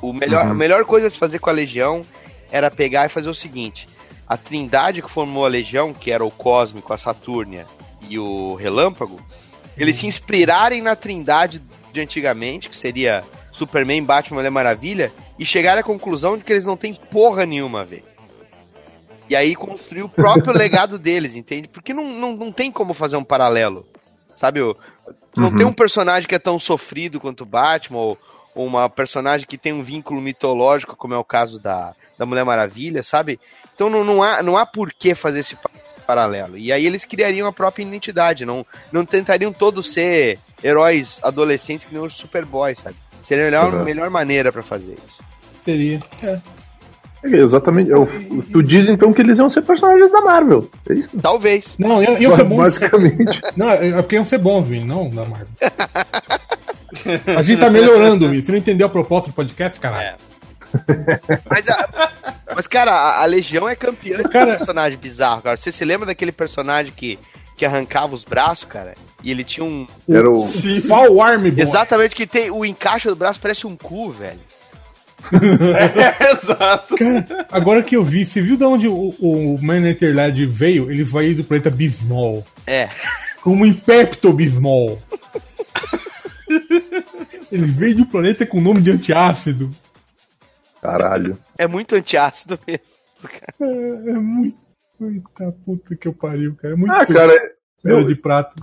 O 0.01 0.11
melhor, 0.13 0.45
Uhum. 0.45 0.51
A 0.51 0.53
melhor 0.55 0.85
coisa 0.85 1.07
a 1.07 1.09
se 1.09 1.17
fazer 1.17 1.39
com 1.39 1.49
a 1.49 1.53
Legião 1.53 2.01
era 2.51 2.69
pegar 2.69 3.05
e 3.05 3.09
fazer 3.09 3.29
o 3.29 3.35
seguinte: 3.35 3.87
a 4.27 4.37
trindade 4.37 5.01
que 5.01 5.09
formou 5.09 5.45
a 5.45 5.49
Legião, 5.49 5.93
que 5.93 6.11
era 6.11 6.23
o 6.25 6.31
Cósmico, 6.31 6.93
a 6.93 6.97
Satúrnia 6.97 7.65
e 8.09 8.17
o 8.19 8.55
Relâmpago, 8.55 9.19
eles 9.77 9.97
se 9.97 10.07
inspirarem 10.07 10.81
na 10.81 10.95
trindade 10.95 11.61
de 11.91 11.99
antigamente, 12.01 12.69
que 12.69 12.75
seria 12.75 13.23
Superman, 13.51 14.03
Batman, 14.03 14.37
Mulher 14.37 14.49
Maravilha, 14.51 15.11
e 15.37 15.45
chegarem 15.45 15.79
à 15.81 15.83
conclusão 15.83 16.37
de 16.37 16.43
que 16.43 16.51
eles 16.53 16.65
não 16.65 16.77
têm 16.77 16.93
porra 16.93 17.45
nenhuma 17.45 17.81
a 17.81 17.85
ver. 17.85 18.03
E 19.29 19.35
aí 19.35 19.55
construir 19.55 20.03
o 20.03 20.09
próprio 20.09 20.51
legado 20.57 20.99
deles, 20.99 21.35
entende? 21.35 21.67
Porque 21.67 21.93
não, 21.93 22.05
não, 22.05 22.35
não 22.35 22.51
tem 22.51 22.71
como 22.71 22.93
fazer 22.93 23.15
um 23.15 23.23
paralelo. 23.23 23.85
Sabe? 24.35 24.59
Tu 25.33 25.39
não 25.39 25.49
Uhum. 25.49 25.55
tem 25.55 25.65
um 25.65 25.73
personagem 25.73 26.27
que 26.27 26.35
é 26.35 26.39
tão 26.39 26.59
sofrido 26.59 27.19
quanto 27.19 27.41
o 27.41 27.45
Batman, 27.45 27.99
ou, 27.99 28.17
ou 28.53 28.65
uma 28.65 28.89
personagem 28.89 29.47
que 29.47 29.57
tem 29.57 29.71
um 29.71 29.83
vínculo 29.83 30.19
mitológico, 30.19 30.95
como 30.95 31.13
é 31.13 31.17
o 31.17 31.23
caso 31.23 31.59
da, 31.59 31.95
da 32.21 32.25
Mulher 32.27 32.45
Maravilha, 32.45 33.01
sabe? 33.01 33.39
Então 33.73 33.89
não, 33.89 34.03
não, 34.05 34.21
há, 34.21 34.43
não 34.43 34.55
há 34.55 34.63
por 34.63 34.93
que 34.93 35.15
fazer 35.15 35.39
esse 35.39 35.55
pa- 35.55 35.71
paralelo. 36.05 36.55
E 36.55 36.71
aí 36.71 36.85
eles 36.85 37.03
criariam 37.03 37.47
a 37.47 37.51
própria 37.51 37.81
identidade, 37.81 38.45
não, 38.45 38.63
não 38.91 39.03
tentariam 39.03 39.51
todos 39.51 39.91
ser 39.91 40.37
heróis 40.63 41.17
adolescentes 41.23 41.87
que 41.87 41.95
nem 41.95 42.03
os 42.03 42.13
Superboy, 42.13 42.75
sabe? 42.75 42.95
Seria 43.23 43.43
a 43.43 43.47
melhor, 43.47 43.73
Uhum. 43.73 43.83
melhor 43.83 44.09
maneira 44.11 44.51
pra 44.51 44.61
fazer 44.61 44.91
isso. 44.93 45.17
Seria. 45.61 45.99
É. 46.23 46.37
É, 47.23 47.35
exatamente. 47.37 47.89
Eu- 47.89 48.07
tu 48.51 48.61
diz 48.61 48.87
então 48.87 49.11
que 49.11 49.21
eles 49.21 49.39
iam 49.39 49.49
ser 49.49 49.63
personagens 49.63 50.11
da 50.11 50.21
Marvel. 50.21 50.69
É 50.89 50.93
isso? 50.93 51.09
Talvez. 51.19 51.75
Não, 51.79 52.03
iam, 52.03 52.17
iam 52.19 52.35
ser 52.35 52.43
bons. 52.43 52.57
Basicamente. 52.57 53.41
Não, 53.57 53.69
é 53.71 53.93
porque 54.01 54.15
iam 54.15 54.25
ser 54.25 54.37
bons, 54.37 54.67
Vini, 54.67 54.85
não 54.85 55.09
da 55.09 55.23
Marvel. 55.25 55.47
A 57.35 57.41
gente 57.41 57.59
tá 57.59 57.69
melhorando, 57.69 58.29
Vini. 58.29 58.41
Você 58.43 58.51
não 58.51 58.59
entendeu 58.59 58.85
a 58.85 58.89
proposta 58.89 59.29
do 59.29 59.33
podcast, 59.33 59.79
caralho? 59.79 60.03
É. 60.09 60.15
Mas, 61.49 61.67
a- 61.69 62.11
mas, 62.55 62.67
cara, 62.67 62.91
a, 62.91 63.23
a 63.23 63.25
Legião 63.25 63.67
é 63.67 63.75
campeã 63.75 64.17
de 64.17 64.29
Cara- 64.29 64.57
personagem 64.57 64.97
bizarro, 64.97 65.41
cara. 65.41 65.57
Você 65.57 65.71
se 65.71 65.83
lembra 65.85 66.05
daquele 66.07 66.31
personagem 66.31 66.91
que, 66.95 67.17
que 67.57 67.65
arrancava 67.65 68.13
os 68.15 68.23
braços, 68.23 68.65
cara? 68.65 68.93
E 69.23 69.29
ele 69.31 69.43
tinha 69.43 69.63
um. 69.63 69.85
Era 70.09 70.29
o. 70.29 70.43
Fall 70.87 71.21
Arm 71.21 71.41
Boy. 71.49 71.53
Exatamente, 71.61 72.15
que 72.15 72.25
tem 72.27 72.49
o 72.51 72.65
encaixe 72.65 73.07
do 73.07 73.15
braço 73.15 73.39
parece 73.39 73.67
um 73.67 73.75
cu, 73.75 74.11
velho. 74.11 74.39
É, 75.31 76.31
exato. 76.31 76.95
Cara, 76.95 77.45
agora 77.51 77.83
que 77.83 77.95
eu 77.95 78.03
vi, 78.03 78.25
você 78.25 78.41
viu 78.41 78.57
de 78.57 78.63
onde 78.63 78.87
o, 78.87 79.13
o 79.19 79.55
Man 79.61 79.87
Eater 79.87 80.15
veio? 80.49 80.89
Ele 80.89 81.03
veio 81.03 81.35
do 81.35 81.43
planeta 81.43 81.69
Bismol. 81.69 82.43
É. 82.65 82.89
Como 83.43 83.63
em 83.63 83.71
Pepto 83.73 84.33
Bismol. 84.33 84.97
Ele 87.51 87.65
veio 87.65 87.95
de 87.95 88.01
um 88.01 88.05
planeta 88.05 88.45
com 88.45 88.59
nome 88.61 88.81
de 88.81 88.91
antiácido. 88.91 89.69
Caralho. 90.81 91.37
É 91.57 91.67
muito 91.67 91.95
antiácido 91.95 92.57
mesmo. 92.67 92.85
É, 93.59 94.09
é 94.11 94.13
muito. 94.13 94.57
Eita 95.01 95.51
puta 95.65 95.95
que 95.95 96.07
eu 96.07 96.13
pariu, 96.13 96.55
cara. 96.55 96.73
É 96.73 96.77
muito 96.77 96.93
Ah, 96.93 97.05
cara, 97.05 97.33
pedra 97.81 98.05
de 98.05 98.15
prata. 98.15 98.55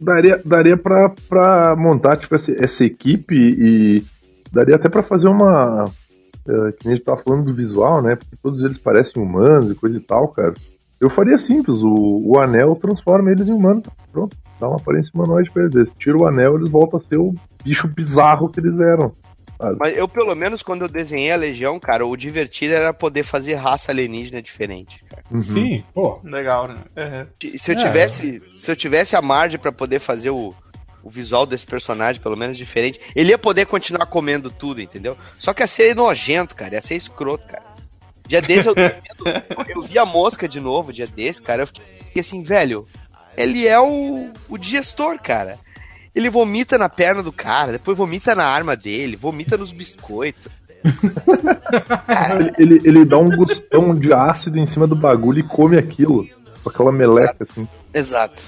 daria, 0.00 0.40
daria 0.44 0.76
pra, 0.76 1.08
pra 1.28 1.74
montar 1.76 2.16
tipo, 2.16 2.34
essa, 2.34 2.52
essa 2.64 2.84
equipe 2.84 3.34
e 3.36 4.04
daria 4.52 4.76
até 4.76 4.88
pra 4.88 5.02
fazer 5.02 5.26
uma. 5.28 5.84
é, 6.48 6.72
que 6.72 6.84
nem 6.86 6.94
a 6.94 6.96
gente 6.96 7.04
tava 7.04 7.22
falando 7.22 7.44
do 7.46 7.54
visual, 7.54 8.00
né? 8.02 8.14
Porque 8.16 8.36
todos 8.42 8.62
eles 8.62 8.78
parecem 8.78 9.20
humanos 9.22 9.70
e 9.70 9.74
coisa 9.74 9.96
e 9.96 10.00
tal, 10.00 10.28
cara. 10.28 10.54
Eu 11.00 11.10
faria 11.10 11.38
simples, 11.38 11.82
o, 11.82 12.22
o 12.24 12.38
anel 12.40 12.74
transforma 12.76 13.30
eles 13.30 13.48
em 13.48 13.52
humanos. 13.52 13.82
Pronto, 14.12 14.34
dá 14.60 14.66
uma 14.68 14.76
aparência 14.76 15.10
humanoide 15.14 15.50
pra 15.50 15.64
eles. 15.64 15.92
Tiram 15.98 16.20
o 16.20 16.26
anel 16.26 16.56
eles 16.56 16.68
voltam 16.70 16.98
a 16.98 17.02
ser 17.02 17.16
o 17.18 17.34
bicho 17.64 17.86
bizarro 17.88 18.48
que 18.48 18.60
eles 18.60 18.78
eram. 18.80 19.12
Mas 19.78 19.96
eu, 19.96 20.06
pelo 20.06 20.34
menos, 20.34 20.62
quando 20.62 20.82
eu 20.82 20.88
desenhei 20.88 21.32
a 21.32 21.36
Legião, 21.36 21.78
cara, 21.80 22.06
o 22.06 22.16
divertido 22.16 22.74
era 22.74 22.92
poder 22.92 23.22
fazer 23.24 23.54
raça 23.54 23.90
alienígena 23.90 24.42
diferente, 24.42 25.02
cara. 25.08 25.22
Uhum. 25.30 25.40
Sim, 25.40 25.84
pô. 25.94 26.20
Legal, 26.22 26.68
né? 26.68 26.76
Uhum. 26.96 27.26
Se 27.58 27.72
eu 27.72 27.78
É. 27.78 27.82
tivesse, 27.82 28.42
se 28.58 28.70
eu 28.70 28.76
tivesse 28.76 29.16
a 29.16 29.22
margem 29.22 29.58
pra 29.58 29.72
poder 29.72 29.98
fazer 29.98 30.30
o, 30.30 30.54
o 31.02 31.08
visual 31.08 31.46
desse 31.46 31.64
personagem, 31.64 32.20
pelo 32.20 32.36
menos 32.36 32.56
diferente, 32.56 33.00
ele 33.14 33.30
ia 33.30 33.38
poder 33.38 33.66
continuar 33.66 34.06
comendo 34.06 34.50
tudo, 34.50 34.80
entendeu? 34.80 35.16
Só 35.38 35.54
que 35.54 35.62
ia 35.62 35.66
ser 35.66 35.94
nojento, 35.96 36.54
cara, 36.54 36.74
ia 36.74 36.82
ser 36.82 36.96
escroto, 36.96 37.46
cara. 37.46 37.64
Dia 38.28 38.42
desse 38.42 38.68
eu, 38.68 38.74
eu 39.68 39.80
vi 39.82 39.98
a 39.98 40.04
mosca 40.04 40.48
de 40.48 40.60
novo, 40.60 40.92
dia 40.92 41.06
desse, 41.06 41.40
cara, 41.40 41.62
eu 41.62 41.66
fiquei 41.66 42.20
assim, 42.20 42.42
velho, 42.42 42.86
ele 43.36 43.66
é 43.66 43.78
o, 43.80 44.30
o 44.48 44.58
digestor, 44.58 45.18
cara. 45.20 45.58
Ele 46.16 46.30
vomita 46.30 46.78
na 46.78 46.88
perna 46.88 47.22
do 47.22 47.30
cara, 47.30 47.72
depois 47.72 47.94
vomita 47.94 48.34
na 48.34 48.46
arma 48.46 48.74
dele, 48.74 49.16
vomita 49.16 49.58
nos 49.58 49.70
biscoitos. 49.70 50.50
Ele, 52.30 52.52
ele, 52.58 52.88
ele 52.88 53.04
dá 53.04 53.18
um 53.18 53.28
gustão 53.28 53.94
de 53.94 54.14
ácido 54.14 54.58
em 54.58 54.64
cima 54.64 54.86
do 54.86 54.96
bagulho 54.96 55.40
e 55.40 55.42
come 55.42 55.76
aquilo. 55.76 56.26
Com 56.62 56.70
aquela 56.70 56.90
meleca, 56.90 57.46
assim. 57.46 57.68
Exato. 57.92 58.42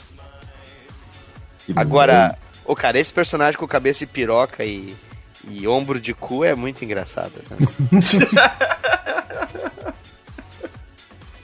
Agora, 1.76 2.38
ô 2.64 2.74
cara, 2.74 2.98
esse 2.98 3.12
personagem 3.12 3.58
com 3.58 3.68
cabeça 3.68 3.98
de 3.98 4.06
piroca 4.06 4.64
e, 4.64 4.96
e 5.50 5.68
ombro 5.68 6.00
de 6.00 6.14
cu 6.14 6.44
é 6.44 6.54
muito 6.54 6.82
engraçado. 6.82 7.42
Né? 7.50 8.00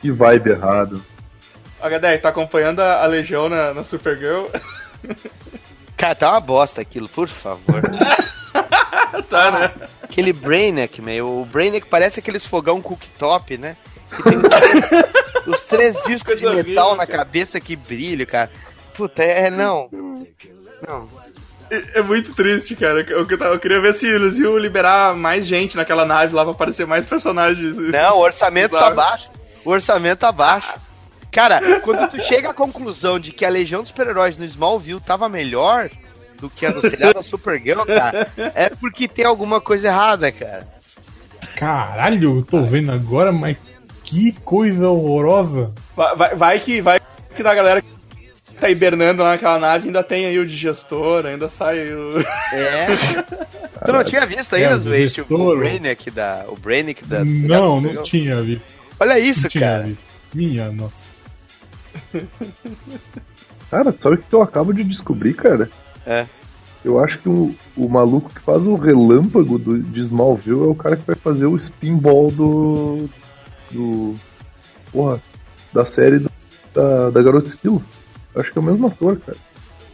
Que 0.01 0.11
vibe 0.11 0.51
errado. 0.51 1.03
HD, 1.81 2.18
tá 2.18 2.29
acompanhando 2.29 2.81
a, 2.81 3.03
a 3.03 3.07
Legião 3.07 3.49
na, 3.49 3.72
na 3.72 3.85
Supergirl? 3.85 4.49
Cara, 5.97 6.14
tá 6.14 6.30
uma 6.30 6.40
bosta 6.40 6.80
aquilo, 6.80 7.09
por 7.09 7.28
favor. 7.28 7.82
tá, 9.28 9.51
né? 9.51 9.70
Aquele 10.03 10.32
Brainiac, 10.32 11.01
meu. 11.01 11.40
O 11.40 11.45
Brainiac 11.45 11.86
parece 11.88 12.20
aqueles 12.20 12.47
fogão 12.47 12.80
cooktop, 12.80 13.59
né? 13.59 13.76
Que 14.11 14.22
tem 14.22 14.38
os 14.38 14.49
três, 14.49 15.47
os 15.47 15.61
três 15.62 16.03
discos 16.05 16.38
de 16.38 16.47
metal 16.49 16.97
na 16.97 17.07
cara. 17.07 17.18
cabeça 17.18 17.61
que 17.61 17.76
brilham, 17.76 18.26
cara. 18.26 18.51
Puta, 18.95 19.22
é, 19.22 19.51
não. 19.51 19.88
Não. 20.86 21.09
É, 21.70 21.99
é 21.99 22.03
muito 22.03 22.34
triste, 22.34 22.76
cara. 22.76 23.01
Eu, 23.01 23.26
eu, 23.28 23.38
eu 23.38 23.59
queria 23.59 23.80
ver 23.80 23.95
se 23.95 24.07
eles 24.07 24.38
iam 24.38 24.57
liberar 24.59 25.14
mais 25.16 25.47
gente 25.47 25.76
naquela 25.76 26.05
nave 26.05 26.34
lá 26.34 26.42
pra 26.42 26.53
aparecer 26.53 26.86
mais 26.86 27.07
personagens. 27.07 27.76
Não, 27.76 28.18
o 28.18 28.20
orçamento 28.20 28.76
tá 28.76 28.90
baixo. 28.90 29.30
O 29.64 29.70
orçamento 29.70 30.18
tá 30.18 30.30
baixo. 30.30 30.72
Cara, 31.35 31.80
quando 31.80 32.09
tu 32.09 32.20
chega 32.22 32.51
à 32.51 32.55
conclusão 32.55 33.18
de 33.18 33.32
que 33.32 33.45
a 33.45 33.49
Legião 33.49 33.80
dos 33.82 33.91
Super-Heróis 33.91 34.39
no 34.39 34.45
Smallville 34.45 35.01
tava 35.01 35.28
melhor 35.28 35.91
do 36.41 36.49
que 36.49 36.64
a 36.64 36.70
do 36.70 36.80
seriado 36.80 37.14
da 37.14 37.22
Supergirl, 37.22 37.85
cara, 37.85 38.28
é 38.55 38.70
porque 38.70 39.09
tem 39.09 39.24
alguma 39.24 39.61
coisa 39.61 39.89
errada, 39.89 40.30
cara. 40.30 40.66
Caralho, 41.57 42.39
eu 42.39 42.45
tô 42.45 42.62
vendo 42.62 42.93
agora, 42.93 43.32
mas 43.32 43.57
que 44.05 44.32
coisa 44.45 44.89
horrorosa. 44.89 45.72
Vai, 45.97 46.16
vai, 46.16 46.35
vai 46.37 46.61
que 46.61 46.80
vai 46.80 47.01
que 47.35 47.43
da 47.43 47.55
galera 47.55 47.82
que 47.82 48.55
tá 48.55 48.70
hibernando 48.70 49.22
lá 49.22 49.30
naquela 49.30 49.59
nave 49.59 49.87
ainda 49.89 50.05
tem 50.05 50.26
aí 50.26 50.39
o 50.39 50.47
digestor, 50.47 51.26
ainda 51.26 51.49
sai 51.49 51.80
aí 51.80 51.93
o. 51.95 52.20
É. 52.53 52.87
Tu 53.85 53.93
não 53.93 54.05
tinha 54.05 54.24
visto 54.24 54.55
ainda, 54.55 54.74
É, 54.74 55.22
o 55.32 55.57
Brainiac 55.57 56.11
da. 56.11 56.45
O 56.49 56.57
Brainiac 56.57 57.05
da. 57.05 57.24
Não, 57.24 57.80
não 57.80 58.03
tinha 58.03 58.41
visto. 58.43 58.64
Olha 59.01 59.18
isso, 59.18 59.43
Não 59.43 59.49
tinha 59.51 59.68
cara. 59.68 59.82
visto. 59.82 60.03
Minha 60.32 60.70
nossa. 60.70 61.03
Cara, 63.70 63.94
sabe 63.98 64.14
o 64.16 64.18
que 64.18 64.32
eu 64.34 64.42
acabo 64.42 64.72
de 64.72 64.84
descobrir, 64.84 65.34
cara? 65.34 65.68
É. 66.06 66.26
Eu 66.84 67.02
acho 67.02 67.18
que 67.18 67.28
o, 67.28 67.54
o 67.76 67.88
maluco 67.88 68.30
que 68.32 68.40
faz 68.40 68.62
o 68.66 68.74
relâmpago 68.74 69.58
do, 69.58 69.78
de 69.82 70.00
Smallville 70.00 70.62
é 70.64 70.66
o 70.66 70.74
cara 70.74 70.96
que 70.96 71.06
vai 71.06 71.16
fazer 71.16 71.46
o 71.46 71.56
spinball 71.56 72.30
do. 72.30 73.06
do. 73.70 74.14
Porra, 74.92 75.20
da 75.72 75.86
série 75.86 76.18
do- 76.18 76.30
da, 76.74 77.10
da 77.10 77.22
Garota 77.22 77.48
Esquilo. 77.48 77.82
Eu 78.34 78.40
Acho 78.42 78.52
que 78.52 78.58
é 78.58 78.60
o 78.60 78.64
mesmo 78.64 78.86
ator, 78.86 79.18
cara. 79.24 79.38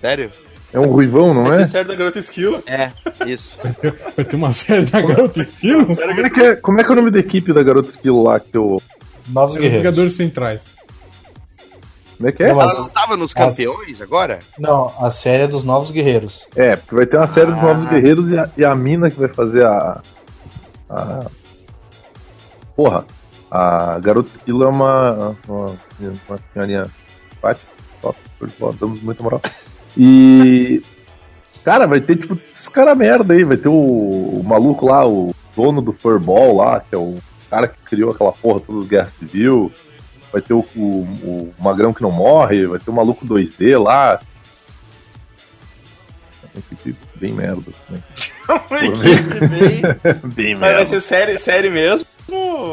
Sério? 0.01 0.31
É 0.73 0.79
um 0.81 0.87
ruivão, 0.91 1.33
não 1.33 1.53
é? 1.53 1.59
ter 1.59 1.67
série 1.67 1.89
da 1.89 1.95
Garota 1.95 2.19
Esquilo. 2.19 2.63
É, 2.67 2.91
isso. 3.27 3.57
Vai 4.17 4.25
ter 4.25 4.37
uma 4.37 4.53
série 4.53 4.87
da 4.87 5.01
Garota 5.01 5.41
Esquilo? 5.41 5.87
Como 5.87 6.21
é, 6.27 6.31
que 6.31 6.41
é, 6.43 6.57
como 6.57 6.81
é 6.81 6.85
que 6.85 6.91
é 6.91 6.93
o 6.93 6.97
nome 6.97 7.11
da 7.11 7.19
equipe 7.19 7.53
da 7.53 7.63
Garota 7.63 7.89
Esquilo 7.89 8.23
lá? 8.25 8.39
Que 8.41 8.57
eu, 8.57 8.81
Novos 9.29 9.55
Os 9.55 9.61
Guerreiros. 9.61 9.85
Jogadores 9.85 10.15
Centrais. 10.15 10.63
Como 12.21 12.29
é 12.29 12.33
que 12.33 12.43
é? 12.43 12.53
Não, 12.53 12.61
Ela 12.61 12.75
não 12.75 12.89
tava 12.91 13.17
nos 13.17 13.33
campeões 13.33 13.99
agora? 14.03 14.41
Não, 14.59 14.93
a 15.01 15.11
série 15.11 15.45
é 15.45 15.49
dos 15.49 15.65
Novos 15.65 15.91
Guerreiros. 15.91 16.47
É, 16.55 16.77
porque 16.77 16.95
vai 16.95 17.07
ter 17.07 17.17
uma 17.17 17.29
série 17.29 17.51
dos 17.51 17.61
Ah. 17.61 17.69
Novos 17.69 17.87
Guerreiros 17.87 18.31
e 18.31 18.39
a, 18.39 18.51
e 18.59 18.63
a 18.63 18.75
mina 18.75 19.11
que 19.11 19.19
vai 19.19 19.29
fazer 19.29 19.65
a. 19.65 20.03
a 20.91 21.21
porra, 22.77 23.07
a 23.51 23.99
Garota 24.01 24.29
Esquilo 24.33 24.65
é 24.65 24.69
uma. 24.69 25.35
uma, 25.49 25.67
uma 26.29 26.39
senhorinha 26.53 26.85
simpática, 27.31 27.67
top, 28.03 28.19
damos 28.79 29.01
muita 29.01 29.23
moral. 29.23 29.41
E. 29.97 30.83
Cara, 31.65 31.87
vai 31.87 32.03
ter 32.03 32.17
tipo 32.17 32.39
esses 32.51 32.69
caras 32.69 32.99
merda 32.99 33.33
aí, 33.33 33.45
vai 33.45 33.57
ter 33.57 33.69
o, 33.69 33.73
o 33.73 34.43
maluco 34.45 34.85
lá, 34.87 35.07
o 35.09 35.35
dono 35.57 35.81
do 35.81 35.95
Furball 35.95 36.57
lá, 36.57 36.81
que 36.81 36.95
é 36.95 36.99
o 36.99 37.17
cara 37.49 37.67
que 37.67 37.79
criou 37.87 38.11
aquela 38.11 38.33
porra 38.33 38.61
toda 38.61 38.81
do 38.81 38.87
Guerra 38.87 39.11
Civil. 39.19 39.73
Vai 40.33 40.41
ter 40.41 40.55
o, 40.55 40.65
o, 40.77 40.81
o 40.81 41.55
Magrão 41.59 41.93
que 41.93 42.03
não 42.03 42.11
morre, 42.11 42.67
vai 42.67 42.79
ter 42.79 42.91
o 42.91 42.95
maluco 42.95 43.27
2D 43.27 43.83
lá. 43.83 44.21
Equipe 46.73 46.97
bem 47.17 47.33
merda. 47.33 47.71
Né? 47.89 48.03
bem 50.35 50.55
Mas 50.55 50.73
vai 50.73 50.87
ser 50.87 51.01
série, 51.01 51.39
série 51.39 51.71
mesmo? 51.71 52.07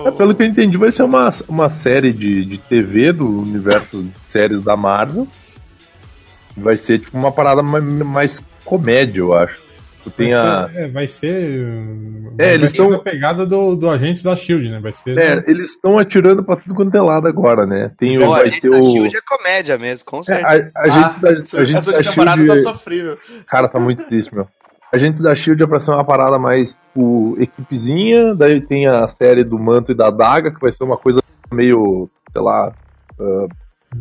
É, 0.05 0.11
pelo 0.11 0.33
que 0.35 0.43
eu 0.43 0.47
entendi, 0.47 0.77
vai 0.77 0.91
ser 0.91 1.03
uma, 1.03 1.31
uma 1.47 1.69
série 1.69 2.11
de, 2.11 2.45
de 2.45 2.57
TV 2.57 3.11
do 3.11 3.41
universo 3.41 4.03
de 4.03 4.11
séries 4.27 4.63
da 4.63 4.75
Marvel. 4.75 5.27
Vai 6.55 6.75
ser 6.77 6.99
tipo 6.99 7.17
uma 7.17 7.31
parada 7.31 7.61
mais, 7.61 7.83
mais 7.83 8.45
comédia, 8.65 9.19
eu 9.19 9.37
acho. 9.37 9.66
Tu 10.03 10.11
tem 10.11 10.33
a. 10.33 10.67
Vai 10.67 10.69
ser, 10.69 10.79
é, 10.79 10.87
vai 10.89 11.07
ser. 11.07 11.67
É, 12.39 12.45
vai 12.45 12.53
eles 12.53 12.71
ser 12.71 12.77
tão- 12.77 12.93
a 12.93 12.99
pegada 12.99 13.45
do, 13.45 13.75
do 13.75 13.89
agente 13.89 14.23
da 14.23 14.35
Shield, 14.35 14.69
né? 14.69 14.79
Vai 14.79 14.93
ser. 14.93 15.17
É, 15.17 15.43
eles 15.49 15.71
estão 15.71 15.97
atirando 15.97 16.43
pra 16.43 16.55
tudo 16.55 16.73
quanto 16.75 16.95
é 16.95 17.01
lado 17.01 17.27
agora, 17.27 17.65
né? 17.65 17.91
Tem, 17.97 18.17
o 18.17 18.21
Pô, 18.21 18.33
a 18.33 18.37
vai 18.39 18.49
gente 18.51 18.61
ter 18.61 18.69
da 18.69 18.77
o. 18.79 18.91
Shield 18.91 19.17
é 19.17 19.21
comédia 19.27 19.77
mesmo, 19.77 20.05
com 20.05 20.19
É, 20.19 20.23
certeza. 20.23 20.71
a, 20.75 20.81
a 20.81 20.89
gente 20.89 21.19
da, 21.19 21.29
a 21.29 21.63
gente 21.63 21.75
Ah, 21.75 21.77
Essa 21.79 21.91
da 21.91 22.03
Shield. 22.03 22.47
tá 22.47 22.57
sofrível. 22.73 23.17
Cara, 23.47 23.67
tá 23.67 23.79
muito 23.79 24.03
triste, 24.05 24.33
meu. 24.33 24.47
A 24.93 24.97
gente 24.97 25.21
da 25.21 25.35
Shield 25.35 25.61
é 25.61 25.67
pra 25.67 25.81
ser 25.81 25.91
uma 25.91 26.05
parada 26.05 26.39
mais 26.39 26.75
tipo, 26.75 27.35
equipezinha, 27.39 28.33
daí 28.33 28.61
tem 28.61 28.87
a 28.87 29.05
série 29.09 29.43
do 29.43 29.59
Manto 29.59 29.91
e 29.91 29.95
da 29.95 30.09
Daga, 30.09 30.49
que 30.53 30.61
vai 30.61 30.71
ser 30.71 30.83
uma 30.85 30.95
coisa 30.95 31.21
meio, 31.51 32.09
sei 32.31 32.41
lá, 32.41 32.71
ah, 33.19 33.47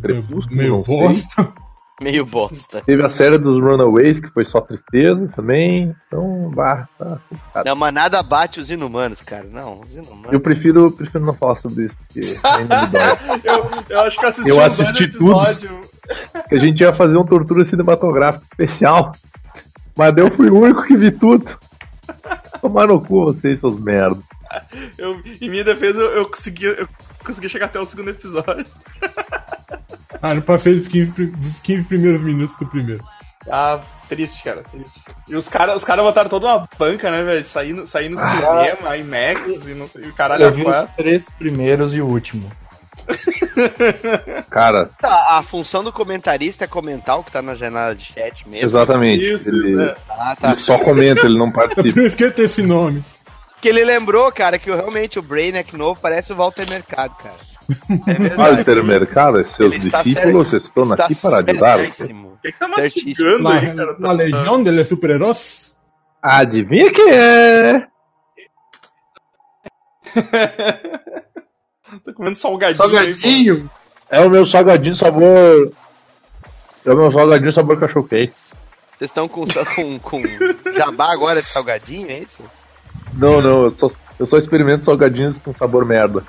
Crepúsculo, 0.01 0.57
meio 0.57 0.70
não 0.76 0.84
sei. 0.84 0.97
bosta. 0.99 1.53
Meio 2.01 2.26
bosta. 2.26 2.82
Teve 2.82 3.05
a 3.05 3.11
série 3.11 3.38
dos 3.38 3.59
Runaways, 3.59 4.20
que 4.20 4.28
foi 4.28 4.44
só 4.44 4.61
tristeza 4.61 5.28
também. 5.34 5.94
Então, 6.07 6.51
bah, 6.55 6.86
tá 6.99 7.18
complicado. 7.28 7.66
Não, 7.66 7.76
mas 7.76 7.94
nada 7.94 8.22
bate 8.22 8.61
os 8.61 8.68
inumanos, 8.68 9.22
cara. 9.22 9.44
Não, 9.44 9.80
os 9.80 9.92
inumanos. 9.92 10.32
Eu 10.32 10.40
prefiro, 10.40 10.92
prefiro 10.92 11.24
não 11.24 11.34
falar 11.34 11.57
sobre 11.57 11.86
isso, 11.86 11.97
porque 11.97 12.38
ainda 12.47 12.82
me 12.82 12.88
dói. 12.88 13.40
Eu, 13.44 13.70
eu 13.88 14.01
acho 14.01 14.18
que 14.18 14.24
eu 14.24 14.28
assisti, 14.28 14.51
Eu 14.51 14.61
assisti 14.61 15.05
episódios. 15.05 15.72
Que 16.49 16.57
a 16.57 16.59
gente 16.59 16.80
ia 16.80 16.92
fazer 16.92 17.16
uma 17.16 17.26
tortura 17.26 17.64
cinematográfica 17.64 18.44
especial. 18.53 19.12
Mas 19.97 20.16
eu 20.16 20.30
fui 20.30 20.51
o 20.51 20.59
único 20.59 20.84
que 20.84 20.97
vi 20.97 21.11
tudo. 21.11 21.59
Tomaram 22.61 22.94
no 22.94 23.01
cu 23.01 23.24
vocês, 23.24 23.61
seus 23.61 23.80
merda. 23.80 24.20
Eu, 24.99 25.20
em 25.40 25.49
minha 25.49 25.64
defesa, 25.64 26.01
eu, 26.01 26.11
eu 26.16 26.26
consegui, 26.26 26.66
eu 26.66 26.88
consegui 27.24 27.49
chegar 27.49 27.66
até 27.66 27.80
o 27.80 27.86
segundo 27.86 28.11
episódio. 28.11 28.66
Ah, 30.23 30.35
não 30.35 30.43
passei 30.43 30.75
dos 30.75 30.87
15, 30.89 31.12
pri- 31.12 31.27
dos 31.27 31.59
15 31.61 31.87
primeiros 31.87 32.21
minutos 32.23 32.57
do 32.59 32.67
primeiro. 32.67 33.03
Ah, 33.51 33.81
triste, 34.09 34.43
cara, 34.43 34.62
triste. 34.71 35.01
E 35.29 35.37
os 35.37 35.49
caras 35.49 35.77
os 35.77 35.85
cara 35.85 36.03
botaram 36.03 36.29
toda 36.29 36.47
uma 36.47 36.69
banca, 36.79 37.11
né, 37.11 37.23
velho? 37.23 37.45
Sair 37.45 37.73
no, 37.73 37.87
sair 37.87 38.09
no 38.09 38.19
cinema, 38.19 38.97
IMAX 38.97 39.67
e 39.67 39.75
não 39.75 39.87
sei, 39.89 40.09
o 40.09 40.12
caralho 40.12 40.43
Eu 40.43 40.49
a 40.49 40.51
vi 40.51 40.64
os 40.67 40.91
três 40.97 41.31
primeiros 41.39 41.95
e 41.95 42.01
o 42.01 42.07
último. 42.07 42.51
Cara, 44.51 44.87
Tá, 45.01 45.39
a 45.39 45.43
função 45.43 45.85
do 45.85 45.93
comentarista 45.93 46.64
é 46.64 46.69
comentar 46.69 47.19
o 47.19 47.25
que 47.25 47.31
tá 47.31 47.41
na 47.43 47.55
janela 47.55 47.95
de 47.95 48.05
chat 48.05 48.49
mesmo. 48.49 48.67
exatamente. 48.67 49.25
Isso, 49.25 49.49
ele, 49.49 49.83
é. 49.83 49.97
Ah, 50.11 50.37
tá. 50.39 50.53
ele 50.53 50.61
só 50.61 50.79
comenta, 50.79 51.25
ele 51.27 51.39
não 51.39 51.49
É 51.49 51.53
participa. 51.53 51.95
por 51.95 52.03
isso 52.03 52.17
que 52.17 52.25
esse 52.43 52.62
nome. 52.62 53.05
Que 53.61 53.69
ele 53.69 53.85
lembrou, 53.85 54.31
cara, 54.33 54.59
que 54.59 54.71
realmente 54.71 55.19
o 55.19 55.23
Brainiac 55.23 55.75
novo 55.77 56.01
parece 56.01 56.33
o 56.33 56.37
Walter 56.37 56.69
Mercado, 56.69 57.14
cara. 57.17 57.35
É 58.07 58.83
Mercado, 58.83 59.47
seus 59.47 59.75
Ele 59.75 59.91
discípulos 59.91 60.53
estão 60.53 60.85
Está 60.85 61.07
aqui 61.07 61.14
para 61.17 61.39
ajudar. 61.39 61.81
O 61.81 62.39
que, 62.41 62.53
que 62.53 62.59
tá 62.59 62.69
mastigando 62.69 63.49
aí, 63.49 63.75
cara? 63.75 63.97
na 63.99 64.12
Legião 64.12 64.62
dele 64.62 64.83
é 64.83 64.85
super-heróis? 64.85 65.77
Adivinha 66.23 66.93
quem 66.93 67.11
é? 67.11 67.87
Tô 72.05 72.14
comendo 72.14 72.37
salgadinho. 72.37 72.69
Aí, 72.69 72.75
Salgadinho! 72.77 73.71
É 74.11 74.21
o 74.21 74.31
meu 74.31 74.47
salgadinho 74.47 74.97
sabor. 74.97 75.73
É 76.85 76.93
o 76.93 76.97
meu 76.97 77.12
salgadinho 77.12 77.53
sabor 77.53 77.79
cachorro 77.79 78.07
quente. 78.07 78.33
Vocês 78.97 79.11
estão 79.11 79.29
com, 79.29 79.45
com, 79.75 79.99
com 79.99 80.23
jabá 80.73 81.12
agora 81.12 81.43
de 81.43 81.49
salgadinho, 81.49 82.09
é 82.09 82.21
isso? 82.21 82.43
Não, 83.12 83.43
não, 83.43 83.64
eu 83.64 83.71
só, 83.71 83.89
eu 84.19 84.27
só 84.27 84.39
experimento 84.39 84.85
salgadinhos 84.85 85.39
com 85.39 85.55
sabor 85.55 85.85
merda. 85.85 86.25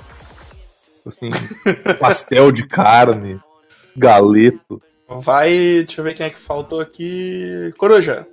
Assim, 1.06 1.30
pastel 1.98 2.52
de 2.52 2.66
carne, 2.66 3.40
galeto. 3.96 4.80
Vai, 5.08 5.50
deixa 5.86 6.00
eu 6.00 6.04
ver 6.04 6.14
quem 6.14 6.26
é 6.26 6.30
que 6.30 6.40
faltou 6.40 6.80
aqui. 6.80 7.72
Coruja. 7.78 8.26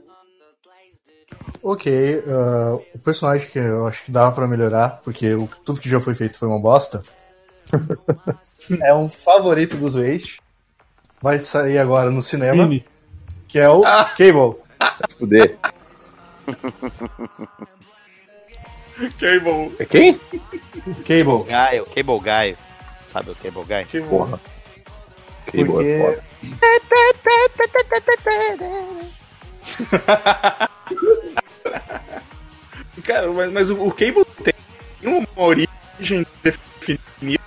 Ok, 1.64 2.24
ah, 2.28 2.78
o 2.94 3.00
personagem 3.00 3.48
que 3.50 3.58
eu 3.58 3.88
acho 3.88 4.04
que 4.04 4.12
dava 4.12 4.32
pra 4.36 4.48
melhorar, 4.48 5.02
porque 5.04 5.34
o- 5.34 5.50
tudo 5.66 5.80
que 5.82 5.90
já 5.90 6.00
foi 6.00 6.14
feito 6.14 6.38
foi 6.38 6.48
uma 6.48 6.60
bosta. 6.60 7.02
é 8.84 8.94
um 8.94 9.10
favorito 9.10 9.76
dos 9.78 9.96
Waste. 9.96 10.40
Vai 11.22 11.40
sair 11.40 11.78
agora 11.80 12.12
no 12.12 12.22
cinema, 12.22 12.70
que 13.48 13.58
é 13.58 13.68
o 13.70 13.84
Ah. 13.86 14.06
Cable. 14.16 14.58
Vai 14.80 14.94
se 15.10 15.16
fuder. 15.18 15.58
Cable. 19.20 19.76
É 19.80 19.86
quem? 19.86 20.20
Cable. 21.06 21.44
Gaio, 21.50 21.86
Cable 21.86 22.20
Gaio. 22.22 22.58
Sabe 23.12 23.32
o 23.32 23.36
Cable 23.36 23.64
Guy? 23.64 23.86
Cable. 23.86 24.10
Porra. 24.10 24.42
Cable 25.46 25.62
é 25.62 25.66
Porque 25.66 26.00
foda. 26.00 26.24
Cara, 33.04 33.32
mas, 33.32 33.52
mas 33.52 33.70
o, 33.70 33.86
o 33.86 33.92
Cable 33.92 34.26
tem 34.44 34.54
uma 35.04 35.28
origem 35.36 36.26
definida, 36.44 37.40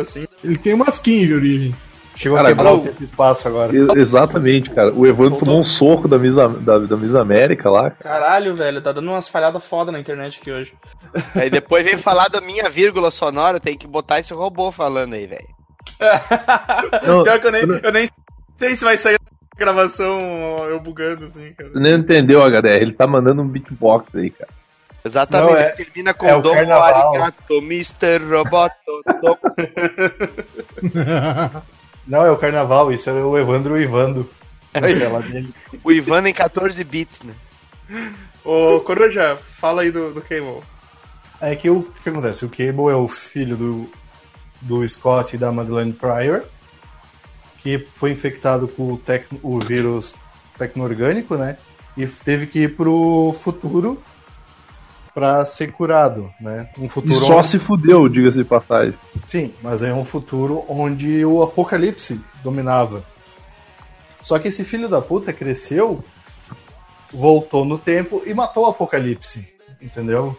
assim. 0.00 0.26
Ele 0.42 0.56
tem 0.56 0.74
umas 0.74 0.98
15 0.98 1.26
de 1.26 1.34
origem. 1.34 1.76
Chegou 2.14 2.36
Cara, 2.36 2.48
a 2.48 2.52
quebrar 2.52 2.72
o 2.72 2.80
tempo 2.80 3.00
e 3.00 3.04
espaço 3.04 3.48
agora. 3.48 3.72
Exatamente, 4.00 4.70
cara. 4.70 4.92
O 4.92 5.06
Evandro 5.06 5.38
tomou 5.38 5.60
um 5.60 5.64
soco 5.64 6.06
da 6.08 6.18
Miss, 6.18 6.34
da, 6.34 6.78
da 6.78 6.96
Miss 6.96 7.14
América 7.14 7.70
lá. 7.70 7.90
Caralho, 7.90 8.54
velho, 8.54 8.80
tá 8.80 8.92
dando 8.92 9.10
umas 9.10 9.28
falhadas 9.28 9.64
foda 9.64 9.90
na 9.92 9.98
internet 10.00 10.38
aqui 10.40 10.50
hoje. 10.52 10.74
Aí 11.34 11.50
depois 11.50 11.84
vem 11.84 11.96
falar 11.96 12.28
da 12.28 12.40
minha 12.40 12.68
vírgula 12.70 13.10
sonora, 13.10 13.60
tem 13.60 13.76
que 13.76 13.86
botar 13.86 14.20
esse 14.20 14.32
robô 14.32 14.72
falando 14.72 15.14
aí, 15.14 15.26
velho. 15.26 15.48
Pior 17.24 17.40
que 17.40 17.46
eu 17.46 17.52
nem, 17.52 17.62
eu 17.82 17.92
nem 17.92 18.08
sei 18.56 18.74
se 18.74 18.84
vai 18.84 18.96
sair 18.96 19.16
a 19.16 19.58
gravação 19.58 20.18
eu 20.70 20.80
bugando, 20.80 21.26
assim, 21.26 21.52
cara. 21.52 21.70
Tu 21.70 21.80
nem 21.80 21.94
entendeu, 21.94 22.42
HDR. 22.42 22.80
Ele 22.80 22.92
tá 22.92 23.06
mandando 23.06 23.42
um 23.42 23.48
beatbox 23.48 24.14
aí, 24.14 24.30
cara. 24.30 24.50
Exatamente, 25.04 25.52
Não, 25.52 25.58
é- 25.58 25.70
termina 25.70 26.14
com 26.14 26.26
é 26.26 26.40
Domo 26.40 26.54
carnaval. 26.54 27.10
Arigato, 27.14 27.54
Mr. 27.58 28.18
Roboto. 28.30 28.74
Não, 32.06 32.24
é 32.24 32.30
o 32.30 32.36
carnaval, 32.36 32.92
isso 32.92 33.08
era 33.08 33.26
o 33.26 33.38
Evandro 33.38 33.76
e 33.76 33.80
o 33.80 33.82
Ivando. 33.82 34.30
Dele. 35.20 35.54
o 35.84 35.92
Ivan 35.92 36.28
em 36.28 36.32
14 36.32 36.82
bits, 36.82 37.22
né? 37.22 37.34
Ô, 38.44 38.80
Coruja, 38.80 39.36
fala 39.36 39.82
aí 39.82 39.90
do, 39.90 40.12
do 40.12 40.22
Cable. 40.22 40.62
É 41.40 41.54
que 41.54 41.68
o, 41.68 41.80
o 41.80 41.92
que 42.02 42.08
acontece? 42.08 42.44
O 42.44 42.48
Cable 42.48 42.90
é 42.90 42.96
o 42.96 43.06
filho 43.06 43.56
do, 43.56 43.90
do 44.60 44.88
Scott 44.88 45.36
e 45.36 45.38
da 45.38 45.52
Madeleine 45.52 45.92
Pryor, 45.92 46.44
que 47.58 47.86
foi 47.92 48.10
infectado 48.10 48.66
com 48.66 48.94
o, 48.94 48.96
tec, 48.96 49.26
o 49.42 49.58
vírus 49.60 50.16
tecno-orgânico, 50.58 51.36
né? 51.36 51.56
E 51.96 52.06
teve 52.06 52.46
que 52.46 52.60
ir 52.60 52.76
pro 52.76 53.36
futuro 53.38 54.02
pra 55.14 55.44
ser 55.44 55.72
curado, 55.72 56.32
né? 56.40 56.68
Um 56.78 56.86
E 56.86 56.88
futuro 56.88 57.14
só 57.14 57.38
onde- 57.38 57.48
se 57.48 57.58
fudeu, 57.58 58.08
diga-se 58.08 58.38
de 58.38 58.44
passagem. 58.44 58.94
Sim, 59.26 59.52
mas 59.62 59.82
é 59.82 59.92
um 59.92 60.04
futuro 60.04 60.64
onde 60.68 61.24
o 61.24 61.42
apocalipse 61.42 62.20
dominava. 62.42 63.04
Só 64.22 64.38
que 64.38 64.48
esse 64.48 64.64
filho 64.64 64.88
da 64.88 65.00
puta 65.02 65.32
cresceu, 65.32 66.02
voltou 67.12 67.64
no 67.64 67.76
tempo 67.76 68.22
e 68.24 68.32
matou 68.32 68.64
o 68.64 68.68
apocalipse, 68.70 69.46
entendeu? 69.80 70.36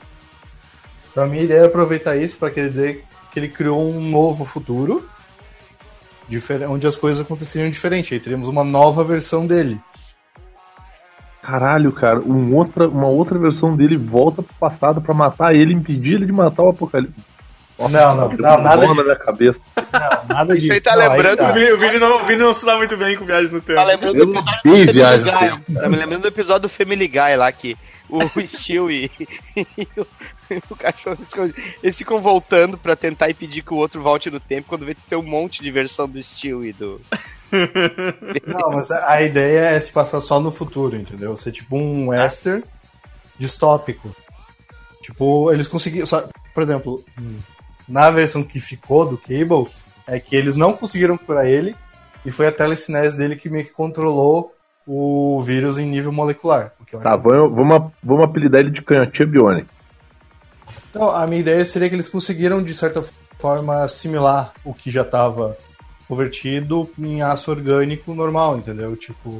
Então 1.11 1.23
a 1.23 1.27
minha 1.27 1.43
ideia 1.43 1.59
é 1.59 1.65
aproveitar 1.65 2.15
isso 2.17 2.37
para 2.37 2.49
querer 2.49 2.69
dizer 2.69 3.05
que 3.31 3.39
ele 3.39 3.49
criou 3.49 3.87
um 3.91 4.09
novo 4.09 4.45
futuro, 4.45 5.07
onde 6.69 6.87
as 6.87 6.95
coisas 6.95 7.23
aconteceriam 7.23 7.69
diferente. 7.69 8.13
Aí 8.13 8.19
teríamos 8.19 8.47
uma 8.47 8.63
nova 8.63 9.03
versão 9.03 9.45
dele. 9.45 9.79
Caralho, 11.43 11.91
cara, 11.91 12.21
um 12.21 12.55
outra, 12.55 12.87
uma 12.87 13.07
outra 13.07 13.37
versão 13.37 13.75
dele 13.75 13.97
volta 13.97 14.41
pro 14.41 14.55
passado 14.55 15.01
pra 15.01 15.13
matar 15.13 15.53
ele, 15.53 15.73
impedir 15.73 16.13
ele 16.13 16.25
de 16.25 16.31
matar 16.31 16.63
o 16.63 16.69
Apocalipse. 16.69 17.13
Não, 17.77 17.89
não, 17.89 18.15
não, 18.15 18.29
um 18.29 18.37
nada 18.37 18.61
na 18.61 18.77
disso. 18.77 19.03
minha 19.03 19.15
cabeça. 19.15 19.59
Não, 19.75 20.35
nada 20.35 20.53
Isso 20.53 20.61
disso. 20.61 20.73
aí 20.73 20.81
tá 20.81 20.95
Não, 20.95 21.09
lembrando 21.09 21.37
tá. 21.39 21.49
O 21.49 21.53
Vini, 21.53 21.71
o 21.71 21.77
Vini 21.77 21.99
não, 21.99 22.21
o 22.21 22.25
Vini 22.25 22.39
não 22.39 22.53
se 22.53 22.65
dá 22.65 22.77
muito 22.77 22.95
bem 22.95 23.17
com 23.17 23.25
viagens 23.25 23.51
no 23.51 23.59
tempo. 23.59 23.79
Tá 23.79 23.83
lembrando 23.83 24.15
Eu 24.19 24.25
do 24.27 24.31
episódio 24.39 24.63
do 24.63 24.69
Family 24.71 24.93
viagem 24.93 25.23
Guy. 25.23 25.75
Tá 25.75 25.89
me 25.89 25.95
lembrando 25.97 26.21
do 26.21 26.27
episódio 26.27 26.61
do 26.61 26.69
Family 26.69 27.07
Guy 27.07 27.35
lá, 27.35 27.51
que 27.51 27.77
o 28.07 28.21
Steel 28.45 28.91
e, 28.91 29.11
e 29.77 29.87
o, 29.97 30.07
o 30.69 30.75
cachorro 30.75 31.17
eles 31.81 31.97
ficam 31.97 32.21
voltando 32.21 32.77
pra 32.77 32.95
tentar 32.95 33.29
impedir 33.29 33.63
que 33.63 33.73
o 33.73 33.77
outro 33.77 34.01
volte 34.01 34.29
no 34.29 34.39
tempo, 34.39 34.69
quando 34.69 34.85
vê 34.85 34.93
que 34.93 35.01
tem 35.01 35.17
um 35.17 35.23
monte 35.23 35.61
de 35.61 35.71
versão 35.71 36.07
do 36.07 36.21
Steel 36.21 36.63
e 36.63 36.71
do... 36.71 37.01
Não, 38.45 38.71
mas 38.71 38.91
a 38.91 39.21
ideia 39.21 39.69
é 39.75 39.79
se 39.79 39.91
passar 39.91 40.19
só 40.21 40.39
no 40.39 40.51
futuro, 40.51 40.95
entendeu? 40.95 41.35
Ser 41.37 41.51
tipo 41.51 41.75
um 41.77 42.09
western 42.09 42.63
distópico. 43.37 44.15
Tipo, 45.01 45.51
eles 45.51 45.67
conseguiram. 45.67 46.05
só- 46.05 46.27
Por 46.53 46.63
exemplo, 46.63 47.03
na 47.87 48.09
versão 48.09 48.43
que 48.43 48.59
ficou 48.59 49.05
do 49.05 49.17
Cable, 49.17 49.67
é 50.07 50.19
que 50.19 50.35
eles 50.35 50.55
não 50.55 50.73
conseguiram 50.73 51.17
curar 51.17 51.45
ele 51.47 51.75
e 52.25 52.31
foi 52.31 52.47
a 52.47 52.51
telecinese 52.51 53.17
dele 53.17 53.35
que 53.35 53.49
meio 53.49 53.65
que 53.65 53.71
controlou 53.71 54.53
o 54.85 55.41
vírus 55.41 55.77
em 55.77 55.85
nível 55.87 56.11
molecular. 56.11 56.73
eu 56.91 56.99
Tá, 56.99 57.15
vamos, 57.15 57.55
vamos, 57.55 57.91
vamos 58.03 58.23
apelidar 58.25 58.61
ele 58.61 58.69
de 58.71 58.81
canhotinha 58.81 59.27
biônica. 59.27 59.67
Então, 60.89 61.09
a 61.09 61.25
minha 61.25 61.39
ideia 61.41 61.63
seria 61.65 61.89
que 61.89 61.95
eles 61.95 62.09
conseguiram, 62.09 62.61
de 62.63 62.73
certa 62.73 63.03
forma, 63.39 63.81
assimilar 63.83 64.53
o 64.63 64.73
que 64.73 64.91
já 64.91 65.01
estava 65.01 65.57
convertido 66.07 66.89
em 66.97 67.21
aço 67.21 67.51
orgânico 67.51 68.13
normal, 68.13 68.57
entendeu? 68.57 68.95
Tipo, 68.95 69.39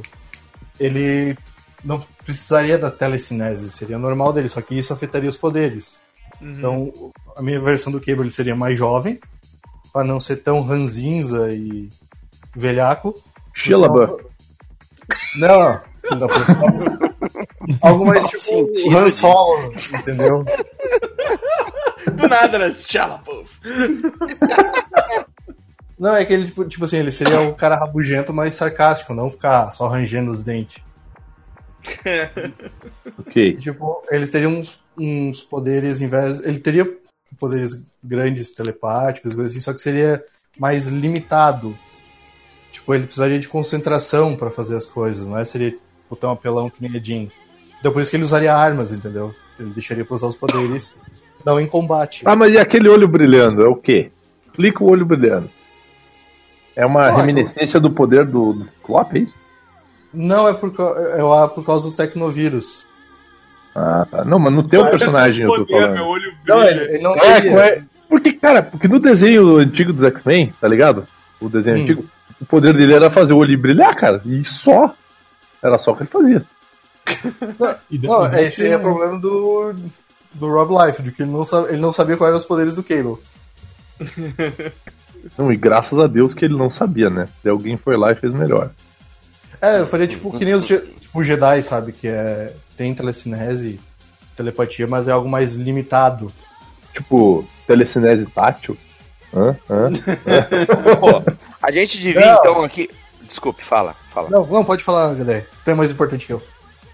ele 0.78 1.36
não 1.84 2.02
precisaria 2.24 2.78
da 2.78 2.90
telecinese, 2.90 3.70
seria 3.70 3.98
normal 3.98 4.32
dele, 4.32 4.48
só 4.48 4.60
que 4.60 4.76
isso 4.76 4.92
afetaria 4.92 5.28
os 5.28 5.36
poderes. 5.36 6.00
Então, 6.40 7.12
a 7.36 7.42
minha 7.42 7.60
versão 7.60 7.92
do 7.92 8.00
Cable 8.00 8.22
ele 8.22 8.30
seria 8.30 8.56
mais 8.56 8.76
jovem, 8.76 9.20
para 9.92 10.04
não 10.04 10.18
ser 10.18 10.36
tão 10.36 10.62
ranzinza 10.62 11.52
e 11.52 11.88
velhaco. 12.54 13.14
Sheila 13.54 13.88
Não, 15.36 15.82
puta. 16.02 16.26
Algo 17.80 18.06
mais 18.06 18.26
tipo 18.26 18.42
sentido 18.42 18.98
Han 18.98 19.10
Solo, 19.10 19.72
entendeu? 19.72 20.44
Do 22.14 22.28
nada, 22.28 22.58
né? 22.58 22.74
Pô. 23.24 23.44
Não, 26.04 26.14
é 26.14 26.22
que 26.22 26.34
ele, 26.34 26.44
tipo, 26.44 26.62
tipo 26.66 26.84
assim, 26.84 26.98
ele 26.98 27.10
seria 27.10 27.40
o 27.40 27.54
cara 27.54 27.76
rabugento, 27.76 28.30
mas 28.30 28.54
sarcástico, 28.56 29.14
não 29.14 29.30
ficar 29.30 29.70
só 29.70 29.88
rangendo 29.88 30.30
os 30.30 30.42
dentes. 30.42 30.84
Ok. 33.18 33.56
Tipo, 33.56 34.02
eles 34.10 34.28
teriam 34.28 34.52
uns, 34.52 34.80
uns 34.98 35.42
poderes 35.42 36.02
em 36.02 36.08
vez. 36.08 36.40
Ele 36.40 36.58
teria 36.58 36.86
poderes 37.38 37.86
grandes, 38.02 38.50
telepáticos, 38.50 39.32
coisas 39.32 39.52
assim, 39.52 39.60
só 39.60 39.72
que 39.72 39.80
seria 39.80 40.22
mais 40.58 40.88
limitado. 40.88 41.76
Tipo, 42.70 42.94
ele 42.94 43.04
precisaria 43.04 43.38
de 43.38 43.48
concentração 43.48 44.36
pra 44.36 44.50
fazer 44.50 44.76
as 44.76 44.84
coisas, 44.84 45.26
não 45.26 45.38
é? 45.38 45.44
Seria 45.44 45.70
tipo, 45.70 46.16
tão 46.16 46.30
apelão 46.30 46.68
que 46.68 46.82
nem 46.82 46.98
a 46.98 47.02
Jean. 47.02 47.28
Então 47.80 47.92
por 47.92 48.02
isso 48.02 48.10
que 48.10 48.16
ele 48.16 48.24
usaria 48.24 48.54
armas, 48.54 48.92
entendeu? 48.92 49.34
Ele 49.58 49.72
deixaria 49.72 50.04
pra 50.04 50.14
usar 50.14 50.26
os 50.26 50.36
poderes 50.36 50.94
não 51.44 51.58
em 51.58 51.66
combate. 51.66 52.22
Ah, 52.26 52.36
mas 52.36 52.54
e 52.54 52.58
aquele 52.58 52.88
olho 52.88 53.08
brilhando? 53.08 53.62
É 53.62 53.68
o 53.68 53.76
quê? 53.76 54.10
Explica 54.46 54.82
o 54.82 54.90
olho 54.90 55.06
brilhando. 55.06 55.50
É 56.76 56.84
uma 56.84 57.04
Ah, 57.04 57.14
reminiscência 57.16 57.78
do 57.80 57.90
poder 57.90 58.24
do, 58.24 58.52
do 58.54 58.64
Ciclope, 58.64 59.18
é 59.18 59.22
isso? 59.22 59.34
Não 60.12 60.48
é 60.48 60.52
por, 60.54 60.72
cau- 60.72 60.96
é 60.98 61.48
por 61.48 61.64
causa 61.64 61.88
do 61.90 61.96
tecnovírus. 61.96 62.86
Ah, 63.74 64.06
tá. 64.10 64.24
Não, 64.24 64.38
mas 64.38 64.52
no 64.52 64.62
teu 64.68 64.84
personagem 64.88 65.44
eu 65.44 65.50
tô 65.52 65.66
Poder, 65.66 65.74
meu 65.88 65.96
falando. 65.96 66.06
olho 66.08 66.34
Não, 66.46 66.60
brilha. 66.60 66.70
ele, 66.70 66.94
ele 66.94 67.02
não 67.02 67.12
É, 67.16 67.40
qual 67.48 67.58
é- 67.60 67.82
porque, 68.08 68.32
cara, 68.34 68.62
porque 68.62 68.86
no 68.86 69.00
desenho 69.00 69.56
antigo 69.56 69.92
dos 69.92 70.04
X-Men, 70.04 70.52
tá 70.60 70.68
ligado? 70.68 71.06
O 71.40 71.48
desenho 71.48 71.78
Hum. 71.78 71.82
antigo, 71.82 72.04
o 72.40 72.44
poder 72.46 72.72
dele 72.74 72.94
era 72.94 73.10
fazer 73.10 73.32
o 73.34 73.38
olho 73.38 73.58
brilhar, 73.58 73.94
cara. 73.96 74.20
E 74.24 74.44
só. 74.44 74.94
Era 75.62 75.78
só 75.78 75.92
o 75.92 75.96
que 75.96 76.02
ele 76.02 76.10
fazia. 76.10 76.44
Não, 77.90 78.30
da- 78.30 78.42
esse 78.42 78.66
é 78.66 78.76
o 78.76 78.80
problema 78.80 79.18
do, 79.18 79.74
do 80.32 80.48
Rob 80.48 80.72
Life, 80.86 81.02
de 81.02 81.10
que 81.12 81.22
ele 81.22 81.30
não, 81.32 81.42
ele 81.68 81.80
não 81.80 81.90
sabia 81.92 82.16
quais 82.16 82.28
eram 82.30 82.38
os 82.38 82.44
poderes 82.46 82.74
do 82.76 82.82
Cable. 82.84 83.16
Não, 85.38 85.52
e 85.52 85.56
graças 85.56 85.98
a 85.98 86.06
Deus 86.06 86.34
que 86.34 86.44
ele 86.44 86.56
não 86.56 86.70
sabia, 86.70 87.08
né? 87.10 87.28
Se 87.42 87.48
alguém 87.48 87.76
foi 87.76 87.96
lá 87.96 88.12
e 88.12 88.14
fez 88.14 88.32
melhor. 88.32 88.70
É, 89.60 89.80
eu 89.80 89.86
faria 89.86 90.06
tipo 90.06 90.36
que 90.36 90.44
nem 90.44 90.54
os 90.54 90.66
tipo, 90.66 90.84
o 91.14 91.22
Jedi, 91.22 91.62
sabe? 91.62 91.92
Que 91.92 92.08
é, 92.08 92.52
tem 92.76 92.94
telecinese, 92.94 93.80
telepatia, 94.36 94.86
mas 94.86 95.08
é 95.08 95.12
algo 95.12 95.28
mais 95.28 95.54
limitado. 95.54 96.32
Tipo, 96.92 97.44
telecinese 97.66 98.26
tátil. 98.26 98.76
Hã? 99.34 99.56
Hã? 99.68 99.90
Pô, 101.00 101.22
a 101.62 101.72
gente 101.72 101.98
devia 101.98 102.20
Não. 102.34 102.40
então 102.40 102.62
aqui... 102.62 102.88
Desculpe, 103.28 103.64
fala, 103.64 103.96
fala. 104.12 104.30
Não, 104.30 104.46
não, 104.46 104.64
pode 104.64 104.84
falar, 104.84 105.12
galera. 105.14 105.44
Tu 105.64 105.70
é 105.70 105.74
mais 105.74 105.90
importante 105.90 106.24
que 106.24 106.32
eu. 106.32 106.40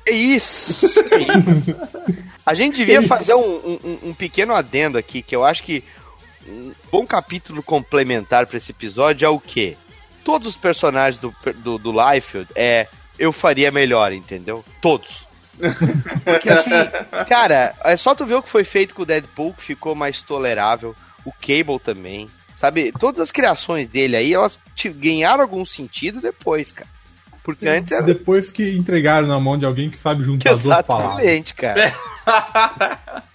É 0.06 0.12
isso! 0.12 0.86
É 1.10 1.18
isso. 1.18 1.76
A 2.46 2.54
gente 2.54 2.76
devia 2.78 3.02
fazer 3.02 3.34
um, 3.34 3.56
um- 3.84 3.98
um 4.06 4.14
pequeno 4.14 4.54
adendo 4.54 4.96
aqui, 4.96 5.20
que 5.22 5.36
eu 5.36 5.44
acho 5.44 5.62
que 5.62 5.84
um 6.48 6.72
bom 6.90 7.06
capítulo 7.06 7.62
complementar 7.62 8.46
pra 8.46 8.56
esse 8.58 8.70
episódio 8.72 9.26
é 9.26 9.28
o 9.28 9.38
quê? 9.40 9.76
Todos 10.24 10.48
os 10.48 10.56
personagens 10.56 11.18
do, 11.18 11.34
do, 11.56 11.78
do 11.78 11.92
Liefeld 11.92 12.48
é 12.54 12.86
eu 13.18 13.32
faria 13.32 13.70
melhor, 13.70 14.12
entendeu? 14.12 14.64
Todos. 14.80 15.24
Porque 16.24 16.48
assim, 16.48 16.70
cara, 17.28 17.74
é 17.84 17.96
só 17.96 18.14
tu 18.14 18.24
ver 18.24 18.34
o 18.36 18.42
que 18.42 18.48
foi 18.48 18.64
feito 18.64 18.94
com 18.94 19.02
o 19.02 19.06
Deadpool, 19.06 19.52
que 19.54 19.62
ficou 19.62 19.94
mais 19.94 20.22
tolerável, 20.22 20.94
o 21.24 21.32
Cable 21.32 21.78
também. 21.82 22.28
Sabe, 22.56 22.92
todas 22.92 23.20
as 23.20 23.30
criações 23.32 23.88
dele 23.88 24.16
aí, 24.16 24.34
elas 24.34 24.58
te- 24.74 24.90
ganharam 24.90 25.40
algum 25.42 25.64
sentido 25.64 26.20
depois, 26.20 26.72
cara. 26.72 26.88
Porque 27.42 27.66
antes 27.68 27.92
era. 27.92 28.02
Depois 28.02 28.50
que 28.50 28.76
entregaram 28.76 29.26
na 29.26 29.40
mão 29.40 29.58
de 29.58 29.64
alguém 29.64 29.88
que 29.88 29.98
sabe 29.98 30.22
juntar 30.24 30.56
duas 30.56 30.82
palavras. 30.82 31.24
Exatamente, 31.24 31.54
cara. 31.54 31.92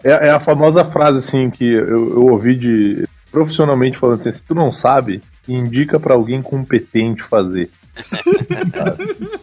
É, 0.03 0.27
é 0.27 0.29
a 0.29 0.39
famosa 0.39 0.85
frase 0.85 1.17
assim 1.17 1.49
que 1.49 1.65
eu, 1.65 2.11
eu 2.11 2.25
ouvi 2.27 2.55
de 2.55 3.07
profissionalmente 3.31 3.97
falando 3.97 4.19
assim: 4.19 4.31
se 4.31 4.43
tu 4.43 4.53
não 4.53 4.71
sabe, 4.71 5.21
indica 5.47 5.99
pra 5.99 6.13
alguém 6.13 6.41
competente 6.41 7.23
fazer. 7.23 7.69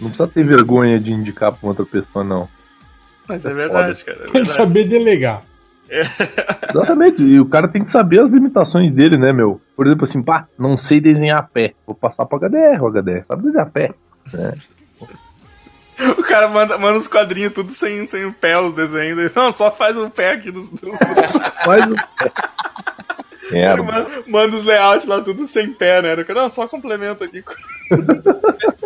Não 0.00 0.08
precisa 0.10 0.28
ter 0.28 0.44
vergonha 0.44 0.98
de 1.00 1.10
indicar 1.10 1.52
pra 1.52 1.68
outra 1.68 1.84
pessoa, 1.84 2.24
não. 2.24 2.48
Mas 3.26 3.44
é 3.44 3.52
verdade, 3.52 4.04
cara. 4.04 4.18
É 4.18 4.20
Tem 4.20 4.26
que 4.26 4.32
verdade. 4.34 4.56
saber 4.56 4.84
delegar. 4.84 5.42
Exatamente, 6.68 7.22
e 7.22 7.40
o 7.40 7.46
cara 7.46 7.68
tem 7.68 7.84
que 7.84 7.90
saber 7.90 8.20
as 8.20 8.30
limitações 8.30 8.92
dele, 8.92 9.16
né, 9.16 9.32
meu? 9.32 9.60
Por 9.74 9.86
exemplo, 9.86 10.04
assim, 10.04 10.22
pá, 10.22 10.46
não 10.58 10.76
sei 10.76 11.00
desenhar 11.00 11.38
a 11.38 11.42
pé. 11.42 11.74
Vou 11.86 11.94
passar 11.94 12.26
pro 12.26 12.38
HDR, 12.38 12.82
o 12.82 12.90
HDR 12.90 13.24
sabe 13.26 13.42
desenhar 13.42 13.66
a 13.66 13.70
pé. 13.70 13.94
O 16.16 16.22
cara 16.22 16.48
manda, 16.48 16.78
manda 16.78 16.98
os 16.98 17.08
quadrinhos 17.08 17.52
tudo 17.52 17.72
sem, 17.72 18.06
sem 18.06 18.24
o 18.24 18.32
pé, 18.32 18.58
os 18.58 18.72
desenhos. 18.72 19.34
Não, 19.34 19.50
só 19.50 19.70
faz 19.70 19.96
o 19.96 20.08
pé 20.08 20.32
aqui 20.32 20.50
dos. 20.50 20.68
dos... 20.68 20.98
Mas 21.66 21.90
o 21.90 21.94
pé. 21.94 22.32
É, 23.50 23.74
manda, 23.76 24.06
manda 24.26 24.56
os 24.56 24.64
layouts 24.64 25.06
lá 25.06 25.22
tudo 25.22 25.46
sem 25.46 25.72
pé, 25.72 26.02
né? 26.02 26.24
Não, 26.34 26.50
só 26.50 26.68
complementa 26.68 27.24
aqui. 27.24 27.42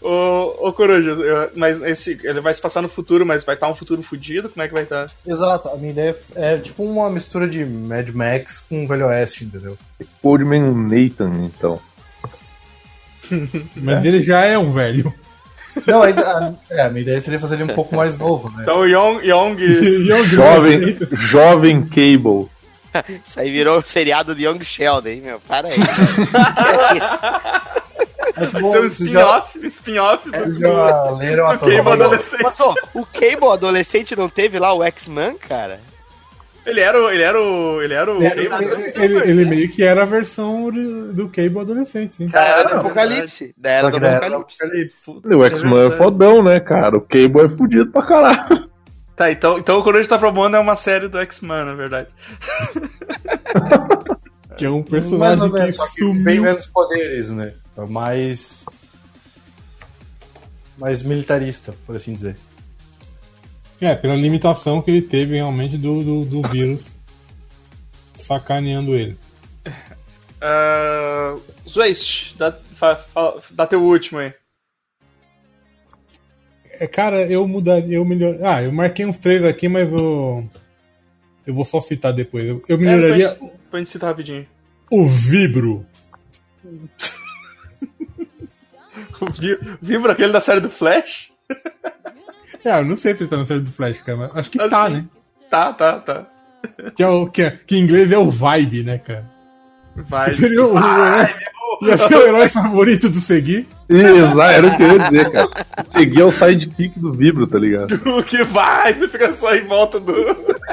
ô, 0.00 0.68
ô 0.68 0.72
Coruja, 0.72 1.10
eu- 1.10 1.50
mas 1.56 1.80
esse, 1.82 2.18
ele 2.24 2.40
vai 2.40 2.52
se 2.54 2.60
passar 2.60 2.80
no 2.82 2.88
futuro, 2.88 3.24
mas 3.26 3.44
vai 3.44 3.54
estar 3.54 3.68
um 3.68 3.74
futuro 3.74 4.02
fudido? 4.02 4.48
Como 4.48 4.62
é 4.62 4.68
que 4.68 4.74
vai 4.74 4.82
estar? 4.84 5.10
Exato, 5.26 5.68
a 5.68 5.76
minha 5.76 5.90
ideia 5.90 6.16
é 6.34 6.56
tipo 6.58 6.82
uma 6.84 7.08
mistura 7.10 7.48
de 7.48 7.64
Mad 7.64 8.08
Max 8.10 8.64
com 8.68 8.86
Velho 8.86 9.06
Oeste, 9.06 9.44
entendeu? 9.44 9.76
Coldman 10.22 10.72
Nathan, 10.74 11.44
então. 11.44 11.80
Mas 13.76 14.04
ele 14.04 14.22
já 14.22 14.44
é 14.44 14.58
um 14.58 14.70
velho. 14.70 15.12
Não, 15.86 16.02
a, 16.02 16.06
a, 16.08 16.52
é, 16.70 16.82
a 16.82 16.90
minha 16.90 17.00
ideia 17.02 17.20
seria 17.20 17.38
fazer 17.40 17.54
ele 17.54 17.64
um 17.64 17.74
pouco 17.74 17.96
mais 17.96 18.18
novo, 18.18 18.50
né? 18.50 18.56
Então 18.60 18.80
o 18.80 18.86
Young, 18.86 19.24
Young 19.24 19.56
é 19.62 20.24
Jovem, 20.26 20.98
jovem 21.12 21.82
Cable. 21.86 22.48
Isso 23.24 23.40
aí 23.40 23.50
virou 23.50 23.78
o 23.78 23.84
seriado 23.84 24.34
de 24.34 24.44
Young 24.44 24.62
Sheldon, 24.64 25.08
hein, 25.08 25.22
meu? 25.24 25.40
Para 25.40 25.68
aí. 25.68 25.74
um 28.62 28.72
já, 28.72 28.80
spin-off 28.86 29.66
spin-off 29.66 30.30
do, 30.30 30.38
vocês 30.38 30.58
já 30.58 31.10
leram 31.12 31.46
a 31.48 31.56
Cable 31.58 31.80
adolescente. 31.92 32.42
Mas, 32.42 32.60
ó, 32.60 32.74
o 32.94 33.04
Cable 33.06 33.48
adolescente 33.52 34.16
não 34.16 34.28
teve 34.28 34.58
lá 34.58 34.72
o 34.72 34.82
X-Man, 34.82 35.34
cara? 35.36 35.80
Ele 36.64 36.80
era 36.80 37.02
o. 37.02 37.10
Ele 37.10 37.22
era 37.22 37.40
o. 37.42 37.82
Ele 37.82 37.92
era 37.94 38.12
o. 38.12 38.22
Ele, 38.22 38.48
ele- 38.96 39.30
ele 39.30 39.44
meio 39.44 39.68
que 39.68 39.82
era 39.82 40.02
a 40.02 40.06
versão 40.06 40.70
do 41.12 41.28
Cable 41.28 41.58
adolescente. 41.58 42.24
Da 42.26 42.40
era 42.40 42.62
do 42.68 42.74
Apocalipse. 42.76 43.52
Da 43.56 43.70
era 43.70 43.90
do 43.90 43.96
Apocalipse. 43.96 45.10
O 45.24 45.44
X-Men 45.44 45.86
é 45.88 45.90
fodão, 45.90 46.40
né, 46.42 46.60
cara? 46.60 46.96
O 46.96 47.00
Cable 47.00 47.46
é 47.46 47.48
fudido 47.48 47.90
pra 47.90 48.02
caralho. 48.04 48.70
Tá, 49.22 49.30
então, 49.30 49.56
então 49.56 49.78
o 49.78 49.84
Coruja 49.84 50.08
tá 50.08 50.18
propondo 50.18 50.56
é 50.56 50.58
uma 50.58 50.74
série 50.74 51.06
do 51.06 51.16
X-Men, 51.20 51.64
na 51.64 51.74
verdade. 51.74 52.08
Que 54.54 54.66
é 54.66 54.70
um 54.70 54.82
personagem 54.82 55.50
menos, 55.50 55.78
que 55.94 56.02
bem 56.02 56.14
sumiu. 56.14 56.42
menos 56.42 56.66
poderes, 56.66 57.30
né? 57.30 57.54
Mais. 57.88 58.66
Mais 60.76 61.02
militarista, 61.02 61.74
por 61.86 61.96
assim 61.96 62.12
dizer. 62.12 62.36
É, 63.80 63.94
pela 63.94 64.14
limitação 64.14 64.82
que 64.82 64.90
ele 64.90 65.00
teve 65.00 65.36
realmente 65.36 65.78
do, 65.78 66.02
do, 66.02 66.24
do 66.26 66.42
vírus 66.48 66.94
sacaneando 68.14 68.94
ele. 68.94 69.16
Uh, 70.36 71.40
Zwist, 71.66 72.36
dá, 72.36 72.54
dá 73.50 73.66
teu 73.66 73.82
último 73.82 74.18
aí. 74.18 74.34
É, 76.82 76.86
cara, 76.86 77.24
eu 77.26 77.46
mudaria, 77.46 77.96
eu 77.96 78.04
melhor. 78.04 78.36
Ah, 78.42 78.62
eu 78.62 78.72
marquei 78.72 79.04
uns 79.06 79.18
três 79.18 79.44
aqui, 79.44 79.68
mas 79.68 79.90
eu. 79.92 80.48
Eu 81.46 81.54
vou 81.54 81.64
só 81.64 81.80
citar 81.80 82.12
depois. 82.12 82.44
Eu, 82.46 82.62
eu 82.68 82.76
É, 82.76 82.78
melhoraria 82.80 83.28
pra, 83.30 83.46
gente, 83.46 83.58
pra 83.70 83.78
gente 83.80 83.90
citar 83.90 84.10
rapidinho. 84.10 84.46
o 84.90 85.04
Vibro. 85.04 85.86
O 89.20 89.26
Vi- 89.26 89.58
Vibra 89.80 90.12
aquele 90.12 90.32
da 90.32 90.40
série 90.40 90.60
do 90.60 90.68
Flash? 90.70 91.30
É, 92.64 92.78
eu 92.80 92.84
não 92.84 92.96
sei 92.96 93.14
se 93.14 93.22
ele 93.22 93.30
tá 93.30 93.36
na 93.36 93.46
série 93.46 93.60
do 93.60 93.70
Flash, 93.70 94.00
cara, 94.02 94.18
mas 94.18 94.36
acho 94.36 94.50
que 94.50 94.60
Assim. 94.60 94.70
tá, 94.70 94.88
né? 94.88 95.04
Tá, 95.50 95.72
tá, 95.72 95.98
tá. 96.00 96.26
Que, 96.94 97.02
é 97.02 97.08
o, 97.08 97.26
que, 97.28 97.42
é- 97.42 97.50
que 97.66 97.76
em 97.76 97.80
inglês 97.82 98.10
é 98.10 98.18
o 98.18 98.28
Vibe, 98.30 98.82
né, 98.82 98.98
cara? 98.98 99.24
Vai. 99.94 100.30
Que 100.30 100.36
seria 100.36 100.64
o, 100.64 100.76
herói, 100.76 101.28
ia 101.88 101.98
ser 101.98 102.14
o 102.16 102.22
herói 102.26 102.48
favorito 102.48 103.08
do 103.08 103.20
Segui. 103.20 103.66
Exato, 103.88 104.40
era 104.40 104.66
o 104.66 104.76
que 104.76 104.82
eu 104.82 104.92
ia 104.92 104.98
dizer, 104.98 105.30
cara. 105.30 105.66
Seguir 105.88 106.20
é 106.20 106.24
o 106.24 106.32
sidekick 106.32 106.98
do 106.98 107.12
Vibro, 107.12 107.46
tá 107.46 107.58
ligado? 107.58 108.00
O 108.18 108.22
que 108.22 108.42
vai, 108.44 108.94
fica 109.08 109.32
só 109.32 109.54
em 109.54 109.66
volta 109.66 110.00
do. 110.00 110.12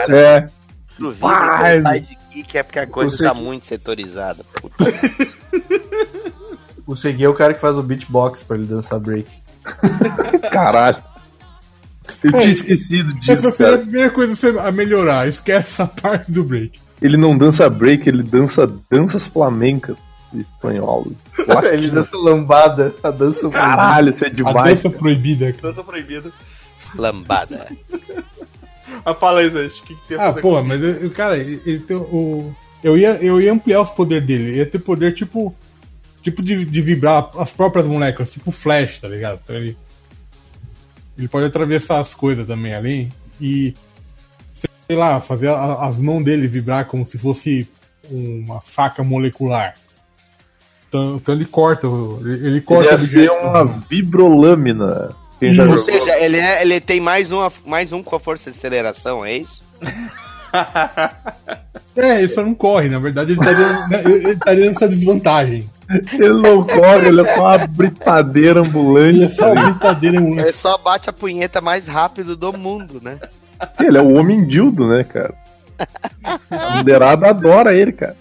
É. 0.07 0.47
Pro 0.95 1.11
vídeo, 1.11 1.21
Vai. 1.21 1.81
sai 1.81 1.99
de 2.01 2.15
kick 2.31 2.57
é 2.57 2.63
porque 2.63 2.79
a 2.79 2.87
coisa 2.87 3.15
Você 3.15 3.23
tá 3.23 3.33
muito 3.33 3.65
setorizada. 3.65 4.43
Puta. 4.61 4.85
O 6.85 6.95
Segui 6.95 7.23
é 7.23 7.29
o 7.29 7.35
cara 7.35 7.53
que 7.53 7.61
faz 7.61 7.77
o 7.77 7.83
beatbox 7.83 8.41
pra 8.41 8.57
ele 8.57 8.65
dançar 8.65 8.99
break. 8.99 9.29
Caralho. 10.51 10.97
Eu 12.23 12.31
tinha 12.31 12.45
esquecido 12.45 13.11
Essa 13.21 13.35
disso, 13.43 13.51
seria 13.51 13.73
a 13.73 13.77
cara. 13.77 13.77
primeira 13.83 14.09
coisa 14.09 14.59
a 14.59 14.67
a 14.67 14.71
melhorar. 14.71 15.27
Esquece 15.27 15.67
essa 15.67 15.85
parte 15.85 16.31
do 16.31 16.43
break. 16.43 16.79
Ele 16.99 17.15
não 17.15 17.37
dança 17.37 17.69
break, 17.69 18.09
ele 18.09 18.23
dança 18.23 18.67
danças 18.89 19.27
flamencas 19.27 19.95
espanhol. 20.33 21.07
ele 21.71 21.89
dança 21.89 22.15
lambada, 22.17 22.93
a 23.03 23.11
dança 23.11 23.49
Caralho, 23.49 24.11
isso 24.11 24.23
é 24.23 24.27
A 24.27 24.31
demais. 24.31 24.81
dança 24.83 24.89
proibida, 24.89 25.51
cara. 25.53 25.69
Dança 25.69 25.83
proibida. 25.83 26.31
Lambada. 26.95 27.71
Mas 29.05 29.17
fala 29.17 29.39
aí, 29.41 29.47
o 29.47 29.51
que, 29.69 29.95
que 29.95 30.07
tem 30.07 30.17
a 30.17 30.21
Ah, 30.21 30.27
fazer 30.29 30.41
pô, 30.41 30.55
com 30.55 30.63
mas 30.63 30.81
eu- 30.81 30.89
eu- 30.95 31.11
cara, 31.11 31.37
ele 31.37 31.61
ele 31.65 31.79
tem 31.79 31.95
o. 31.95 32.53
Eu 32.83 32.97
ia, 32.97 33.11
eu 33.23 33.39
ia 33.41 33.51
ampliar 33.53 33.81
os 33.81 33.91
poderes 33.91 34.25
dele. 34.25 34.43
Ele 34.49 34.57
ia 34.57 34.65
ter 34.65 34.79
poder 34.79 35.13
tipo. 35.13 35.55
Tipo 36.21 36.43
de, 36.43 36.65
de 36.65 36.81
vibrar 36.81 37.29
as 37.37 37.51
próprias 37.51 37.87
moléculas, 37.87 38.29
tipo 38.31 38.51
Flash, 38.51 38.99
tá 38.99 39.07
ligado? 39.07 39.39
Então 39.43 39.55
ele. 39.55 39.77
Ele 41.17 41.27
pode 41.27 41.45
atravessar 41.45 41.99
as 41.99 42.13
coisas 42.13 42.45
também 42.47 42.73
ali 42.73 43.11
e. 43.39 43.73
Sei 44.53 44.97
lá, 44.97 45.21
fazer 45.21 45.49
a- 45.49 45.85
as 45.85 45.97
mãos 45.97 46.23
dele 46.23 46.47
vibrar 46.47 46.85
como 46.85 47.05
se 47.05 47.17
fosse 47.17 47.67
uma 48.09 48.59
faca 48.61 49.03
molecular. 49.03 49.75
Então, 50.89 51.15
então 51.17 51.35
ele 51.35 51.45
corta, 51.45 51.87
ele, 51.87 52.33
ele 52.33 52.47
Ele 52.47 52.61
corta 52.61 52.89
ser 52.89 52.95
objetos 53.29 53.37
uma 53.43 53.65
com- 53.67 53.79
vibrolâmina. 53.89 55.09
Ou 55.41 55.47
jogou? 55.49 55.77
seja, 55.77 56.17
ele, 56.19 56.37
é, 56.37 56.61
ele 56.63 56.81
tem 56.81 56.99
mais, 56.99 57.31
uma, 57.31 57.49
mais 57.65 57.93
um 57.93 58.03
com 58.03 58.15
a 58.15 58.19
força 58.19 58.51
de 58.51 58.57
aceleração, 58.57 59.23
é 59.25 59.37
isso? 59.37 59.63
É, 61.95 62.19
ele 62.21 62.29
só 62.29 62.41
não 62.43 62.55
corre, 62.55 62.89
na 62.89 62.97
verdade 62.97 63.33
ele 63.33 63.39
estaria, 63.39 63.87
né, 63.87 64.01
ele 64.05 64.13
ele 64.15 64.29
estaria 64.31 64.65
nessa 64.67 64.87
desvantagem. 64.87 65.69
Ele 66.13 66.33
não 66.41 66.63
corre, 66.63 67.07
ele 67.09 67.21
é 67.21 67.35
só 67.35 67.43
uma 67.43 67.67
britadeira 67.67 68.61
ambulante. 68.61 69.09
Ele 69.09 69.23
é 69.25 69.29
só 69.29 69.53
brincadeira 69.53 70.19
um 70.21 70.39
Ele 70.39 70.53
só 70.53 70.77
bate 70.77 71.09
a 71.09 71.13
punheta 71.13 71.59
mais 71.61 71.87
rápido 71.87 72.35
do 72.37 72.51
mundo, 72.53 72.99
né? 73.03 73.19
Sim, 73.75 73.85
ele 73.87 73.97
é 73.97 74.01
o 74.01 74.17
homem 74.17 74.45
dildo, 74.47 74.87
né, 74.87 75.03
cara? 75.03 75.33
A 76.49 76.77
mulherada 76.77 77.27
adora 77.27 77.73
ele, 77.75 77.91
cara. 77.91 78.15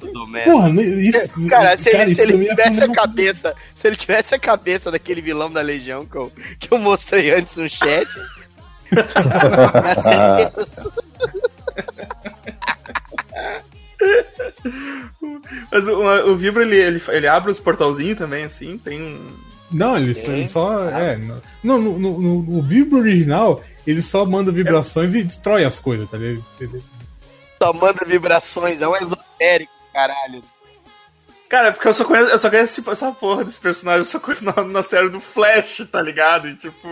Tudo 0.00 0.26
merda. 0.26 0.50
Porra, 0.50 0.70
isso. 0.82 1.30
Cara, 1.48 1.76
se 1.76 1.90
ele, 1.90 2.14
se 2.14 2.20
ele 2.22 2.46
é 2.46 2.50
tivesse 2.50 2.82
a 2.84 2.88
cabeça, 2.92 3.54
se 3.76 3.86
ele 3.86 3.96
tivesse 3.96 4.34
a 4.34 4.38
cabeça 4.38 4.90
daquele 4.90 5.20
vilão 5.20 5.50
da 5.52 5.60
Legião 5.60 6.06
que 6.06 6.16
eu, 6.16 6.32
que 6.58 6.72
eu 6.72 6.78
mostrei 6.78 7.32
antes 7.34 7.54
no 7.54 7.68
chat. 7.68 8.08
Mas 15.70 15.86
o, 15.86 16.00
o 16.30 16.36
Vibra, 16.36 16.62
ele, 16.62 16.76
ele, 16.76 17.02
ele 17.08 17.28
abre 17.28 17.50
os 17.50 17.60
portalzinhos 17.60 18.18
também, 18.18 18.44
assim, 18.44 18.78
tem 18.78 19.02
um. 19.02 19.28
Não, 19.70 19.96
ele, 19.96 20.14
só- 20.14 20.32
ele 20.32 20.48
só. 20.48 20.88
É, 20.90 21.16
no, 21.16 21.40
não, 21.62 21.80
no, 21.80 21.98
no, 21.98 22.20
no- 22.20 22.42
no 22.42 22.62
Vibro 22.62 22.98
original, 22.98 23.62
ele 23.86 24.02
só 24.02 24.24
manda 24.24 24.50
vibrações 24.50 25.14
e 25.14 25.22
destrói 25.22 25.64
as 25.64 25.78
coisas, 25.78 26.08
tá 26.10 26.16
ligado? 26.18 26.44
Ele- 26.60 26.82
Só 27.62 27.72
manda 27.72 28.04
vibrações, 28.06 28.80
é 28.80 28.88
um 28.88 28.96
esotérico, 28.96 29.72
caralho. 30.08 30.42
Cara, 31.48 31.66
é 31.66 31.70
porque 31.72 31.88
eu 31.88 31.94
só 31.94 32.04
conheço, 32.04 32.30
eu 32.30 32.38
só 32.38 32.48
conheço 32.48 32.90
essa 32.92 33.10
porra 33.10 33.44
desse 33.44 33.58
personagem, 33.58 33.98
eu 34.02 34.04
só 34.04 34.20
conheço 34.20 34.44
na, 34.44 34.62
na 34.62 34.82
série 34.84 35.08
do 35.08 35.20
Flash, 35.20 35.84
tá 35.90 36.00
ligado? 36.00 36.48
E, 36.48 36.54
tipo, 36.54 36.86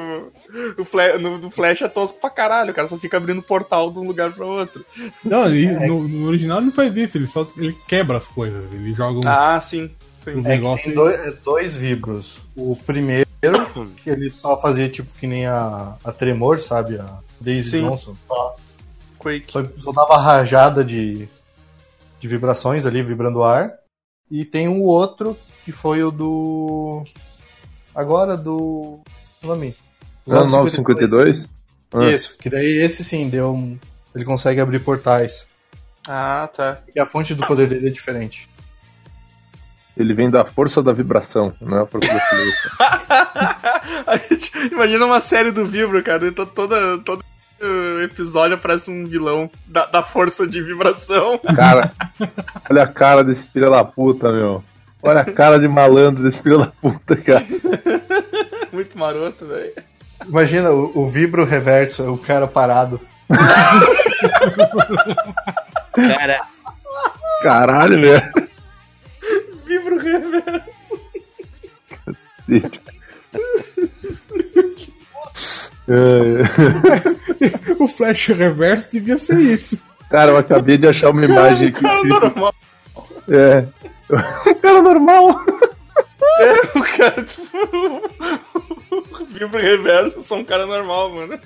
o 0.77 0.85
Flash, 0.85 1.21
no, 1.23 1.39
do 1.39 1.49
Flash 1.49 1.83
é 1.83 1.89
tosco 1.89 2.21
pra 2.21 2.29
caralho, 2.29 2.73
o 2.73 2.75
cara 2.75 2.89
só 2.89 2.99
fica 2.99 3.17
abrindo 3.19 3.41
portal 3.41 3.89
de 3.93 4.01
um 4.01 4.05
lugar 4.09 4.33
pra 4.33 4.45
outro. 4.45 4.85
Não, 5.25 5.47
ele- 5.47 5.87
no, 5.87 6.09
no 6.09 6.27
original 6.27 6.59
ele 6.59 6.67
não 6.67 6.73
faz 6.73 6.97
isso, 6.97 7.17
ele 7.17 7.29
só 7.29 7.47
ele 7.57 7.73
quebra 7.87 8.19
as 8.19 8.27
coisas, 8.27 8.65
ele 8.73 8.93
joga 8.95 9.21
uns, 9.21 9.27
Ah, 9.27 9.61
sim. 9.61 9.95
sim. 10.25 10.35
uns 10.35 10.45
É 10.45 10.59
tem 10.59 10.93
dois, 10.95 11.21
é 11.21 11.31
dois 11.31 11.77
vibros. 11.77 12.39
O 12.57 12.75
primeiro, 12.85 13.29
que 14.03 14.11
ele 14.11 14.29
só 14.29 14.61
fazia 14.61 14.89
tipo 14.89 15.09
que 15.21 15.29
nem 15.29 15.47
a, 15.47 15.95
a 16.03 16.11
Tremor, 16.11 16.59
sabe? 16.59 16.99
A 16.99 17.21
Daisy 17.41 17.71
Sim. 17.71 17.87
Johnson. 17.87 18.17
Só, 18.27 18.57
Quake. 19.21 19.53
só, 19.53 19.63
só 19.79 19.93
dava 19.93 20.17
rajada 20.19 20.85
de, 20.85 21.29
de 22.19 22.29
vibrações 22.29 22.87
ali, 22.87 23.03
vibrando 23.03 23.39
o 23.41 23.45
ar. 23.45 23.73
E 24.31 24.45
tem 24.45 24.69
um 24.69 24.83
outro 24.83 25.37
que 25.65 25.73
foi 25.73 26.03
o 26.03 26.11
do. 26.11 27.03
Agora 27.95 28.37
do. 28.37 29.01
o 29.43 29.47
Nome? 29.47 29.75
Os 30.27 30.33
Não, 30.35 30.41
anos 30.41 30.53
952? 30.53 31.49
Ah. 31.93 32.05
Isso, 32.11 32.37
que 32.39 32.51
daí 32.51 32.77
esse 32.83 33.03
sim 33.03 33.29
deu 33.29 33.51
um. 33.55 33.79
Ele 34.15 34.25
consegue 34.25 34.61
abrir 34.61 34.81
portais. 34.85 35.47
Ah, 36.07 36.49
tá. 36.55 36.81
E 36.95 37.01
a 37.01 37.07
fonte 37.07 37.35
do 37.35 37.47
poder 37.47 37.69
dele 37.69 37.89
é 37.89 37.91
diferente. 37.91 38.49
Ele 39.97 40.15
vem 40.15 40.31
da 40.31 40.45
força 40.45 40.83
da 40.83 40.93
vibração, 40.93 41.53
não 41.61 41.79
é 41.79 41.83
a 41.83 41.87
força 41.87 42.09
da 42.09 42.21
silhueta. 42.29 42.71
A 44.07 44.17
gente 44.17 44.51
imagina 44.73 45.05
uma 45.07 45.21
série 45.21 45.51
do 45.51 45.67
Vibro, 45.67 46.03
cara. 46.05 46.27
e 46.27 46.31
to- 46.33 46.47
Toda, 46.47 46.99
uh, 47.61 48.01
episódio 48.03 48.57
aparece 48.57 48.91
um 48.91 49.07
vilão 49.07 49.51
da, 49.67 49.87
da 49.87 50.03
força 50.03 50.47
de 50.47 50.63
vibração. 50.63 51.39
Cara, 51.55 51.93
olha 52.71 52.83
a 52.83 52.87
cara 52.87 53.25
desse 53.25 53.47
filho 53.47 53.71
da 53.71 53.85
puta, 53.85 54.31
meu. 54.33 54.63
Olha 55.03 55.21
a 55.21 55.25
cara 55.25 55.59
de 55.59 55.69
malandro 55.69 56.23
desse 56.23 56.43
filho 56.43 56.59
da 56.59 56.67
puta, 56.67 57.17
cara. 57.17 57.45
Muito 58.73 58.99
maroto, 58.99 59.47
velho. 59.47 59.73
Imagina 60.27 60.71
o, 60.71 61.03
o 61.03 61.07
vibro 61.07 61.45
reverso, 61.45 62.03
é 62.03 62.09
o 62.09 62.19
cara 62.19 62.49
parado. 62.49 63.01
Cara, 65.95 66.41
Caralho, 67.43 68.01
velho. 68.01 68.49
Vibro 69.65 69.99
reverso. 69.99 71.01
É, 72.51 72.61
O 77.79 77.87
flash 77.89 78.29
reverso 78.29 78.91
devia 78.93 79.19
ser 79.19 79.39
isso. 79.39 79.81
Cara, 80.11 80.33
eu 80.33 80.39
acabei 80.39 80.77
de 80.77 80.89
achar 80.89 81.11
uma 81.11 81.25
imagem 81.25 81.69
aqui. 81.69 81.83
Cara 81.83 82.03
normal. 82.03 82.55
É. 83.29 83.67
Um 84.49 84.55
cara 84.61 84.83
normal. 84.83 85.41
É, 86.41 86.79
o 86.79 86.83
cara, 86.83 87.23
tipo. 87.23 87.43
Vibro 89.29 89.61
reverso, 89.61 90.23
sou 90.23 90.39
um 90.39 90.45
cara 90.45 90.67
normal, 90.67 91.15
mano. 91.15 91.39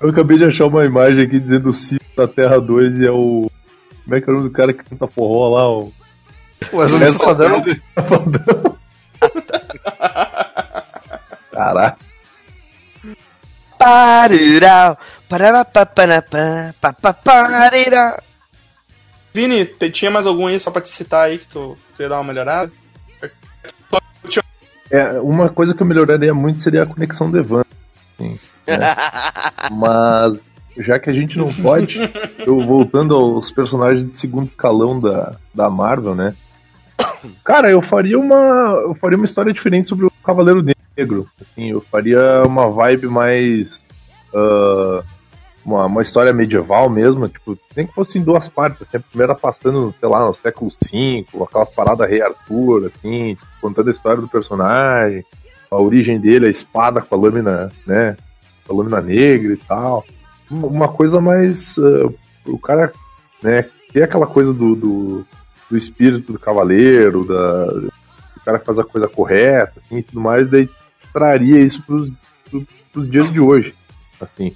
Eu 0.00 0.10
acabei 0.10 0.38
de 0.38 0.44
achar 0.44 0.66
uma 0.66 0.84
imagem 0.84 1.24
aqui 1.24 1.40
dizendo 1.40 1.70
o 1.70 1.74
Cito 1.74 2.04
da 2.16 2.28
Terra 2.28 2.60
2 2.60 2.98
e 2.98 3.06
é 3.06 3.10
o. 3.10 3.50
Como 4.04 4.16
é 4.16 4.20
que 4.20 4.28
é 4.28 4.32
o 4.32 4.36
nome 4.36 4.48
do 4.48 4.52
cara 4.52 4.72
que 4.72 4.84
canta 4.84 5.06
forró 5.06 5.56
lá? 5.56 5.68
O. 5.68 5.92
O 6.72 6.76
Wesley 6.76 7.06
Safadão. 7.06 7.64
Safadão. 7.94 8.76
Caralho. 11.50 12.09
Parirau, 13.80 14.98
papaparirau. 16.80 18.18
Vini, 19.32 19.64
te- 19.64 19.90
tinha 19.90 20.10
mais 20.10 20.26
algum 20.26 20.46
aí 20.48 20.60
só 20.60 20.70
pra 20.70 20.82
te 20.82 20.90
citar 20.90 21.24
aí 21.26 21.38
que 21.38 21.48
tu, 21.48 21.76
tu 21.96 22.02
ia 22.02 22.08
dar 22.08 22.16
uma 22.16 22.24
melhorada? 22.24 22.70
É, 24.90 25.12
uma 25.20 25.48
coisa 25.48 25.72
que 25.74 25.82
eu 25.82 25.86
melhoraria 25.86 26.34
muito 26.34 26.62
seria 26.62 26.82
a 26.82 26.86
conexão 26.86 27.30
do 27.30 27.38
Evan. 27.38 27.62
assim, 28.18 28.38
né? 28.66 28.94
Mas 29.70 30.38
já 30.76 30.98
que 30.98 31.08
a 31.08 31.12
gente 31.12 31.38
não 31.38 31.52
pode, 31.54 31.98
eu 32.38 32.60
voltando 32.66 33.14
aos 33.14 33.50
personagens 33.50 34.04
de 34.06 34.14
segundo 34.16 34.48
escalão 34.48 35.00
da, 35.00 35.36
da 35.54 35.70
Marvel, 35.70 36.14
né? 36.14 36.34
Cara, 37.44 37.70
eu 37.70 37.80
faria 37.80 38.18
uma. 38.18 38.36
Eu 38.82 38.94
faria 38.94 39.16
uma 39.16 39.24
história 39.26 39.52
diferente 39.52 39.88
sobre 39.88 40.06
o 40.06 40.12
Cavaleiro 40.24 40.60
Negro. 40.62 40.79
Assim, 41.40 41.70
eu 41.70 41.80
faria 41.80 42.42
uma 42.46 42.70
vibe 42.70 43.06
mais. 43.06 43.84
ah, 44.34 45.02
uma, 45.64 45.86
uma 45.86 46.02
história 46.02 46.32
medieval 46.32 46.88
mesmo, 46.88 47.28
tipo, 47.28 47.58
nem 47.76 47.86
que 47.86 47.94
fosse 47.94 48.18
em 48.18 48.22
duas 48.22 48.48
partes, 48.48 48.82
assim, 48.82 48.96
a 48.96 49.00
primeira 49.00 49.34
passando, 49.34 49.94
sei 49.98 50.08
lá, 50.08 50.26
no 50.26 50.34
século 50.34 50.70
V, 50.70 51.26
aquelas 51.42 51.70
paradas 51.70 52.08
Rei 52.08 52.22
Arthur, 52.22 52.86
assim, 52.86 53.34
tipo, 53.34 53.46
contando 53.60 53.88
a 53.88 53.92
história 53.92 54.20
do 54.20 54.28
personagem, 54.28 55.24
a 55.70 55.76
origem 55.76 56.18
dele, 56.18 56.46
a 56.46 56.50
espada 56.50 57.00
com 57.00 57.14
a 57.14 57.18
lâmina, 57.18 57.72
né, 57.86 58.16
com 58.66 58.74
a 58.74 58.76
lâmina 58.76 59.00
negra 59.00 59.52
e 59.52 59.56
tal. 59.56 60.04
Uma 60.50 60.88
coisa 60.88 61.20
mais. 61.20 61.76
ah, 61.78 62.10
o 62.46 62.58
cara, 62.58 62.92
né, 63.42 63.64
ter 63.92 64.02
aquela 64.02 64.26
coisa 64.26 64.52
do, 64.52 64.74
do, 64.74 65.26
do 65.70 65.78
espírito 65.78 66.32
do 66.32 66.38
cavaleiro, 66.38 67.24
da, 67.24 67.66
cara 68.50 68.58
faz 68.58 68.78
a 68.78 68.84
coisa 68.84 69.08
correta, 69.08 69.74
assim, 69.76 69.98
e 69.98 70.02
tudo 70.02 70.20
mais, 70.20 70.50
daí 70.50 70.68
traria 71.12 71.60
isso 71.60 71.82
pros, 71.82 72.10
pros, 72.50 72.64
pros 72.92 73.08
dias 73.08 73.32
de 73.32 73.40
hoje, 73.40 73.74
assim. 74.20 74.54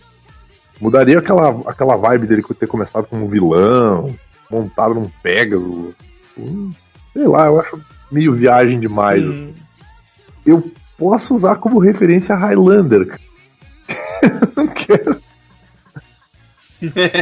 Mudaria 0.80 1.18
aquela, 1.18 1.50
aquela 1.70 1.96
vibe 1.96 2.26
dele 2.26 2.42
ter 2.58 2.66
começado 2.66 3.06
como 3.06 3.28
vilão, 3.28 4.14
montado 4.50 4.94
num 4.94 5.08
Pegasus. 5.22 5.94
Hum, 6.36 6.70
sei 7.12 7.26
lá, 7.28 7.46
eu 7.46 7.60
acho 7.60 7.80
meio 8.10 8.32
viagem 8.32 8.80
demais. 8.80 9.24
Hum, 9.24 9.52
Eu 10.44 10.70
posso 10.98 11.34
usar 11.34 11.56
como 11.56 11.78
referência 11.78 12.34
a 12.34 12.38
Highlander. 12.38 13.18
Não 14.56 14.66
quero. 14.66 15.16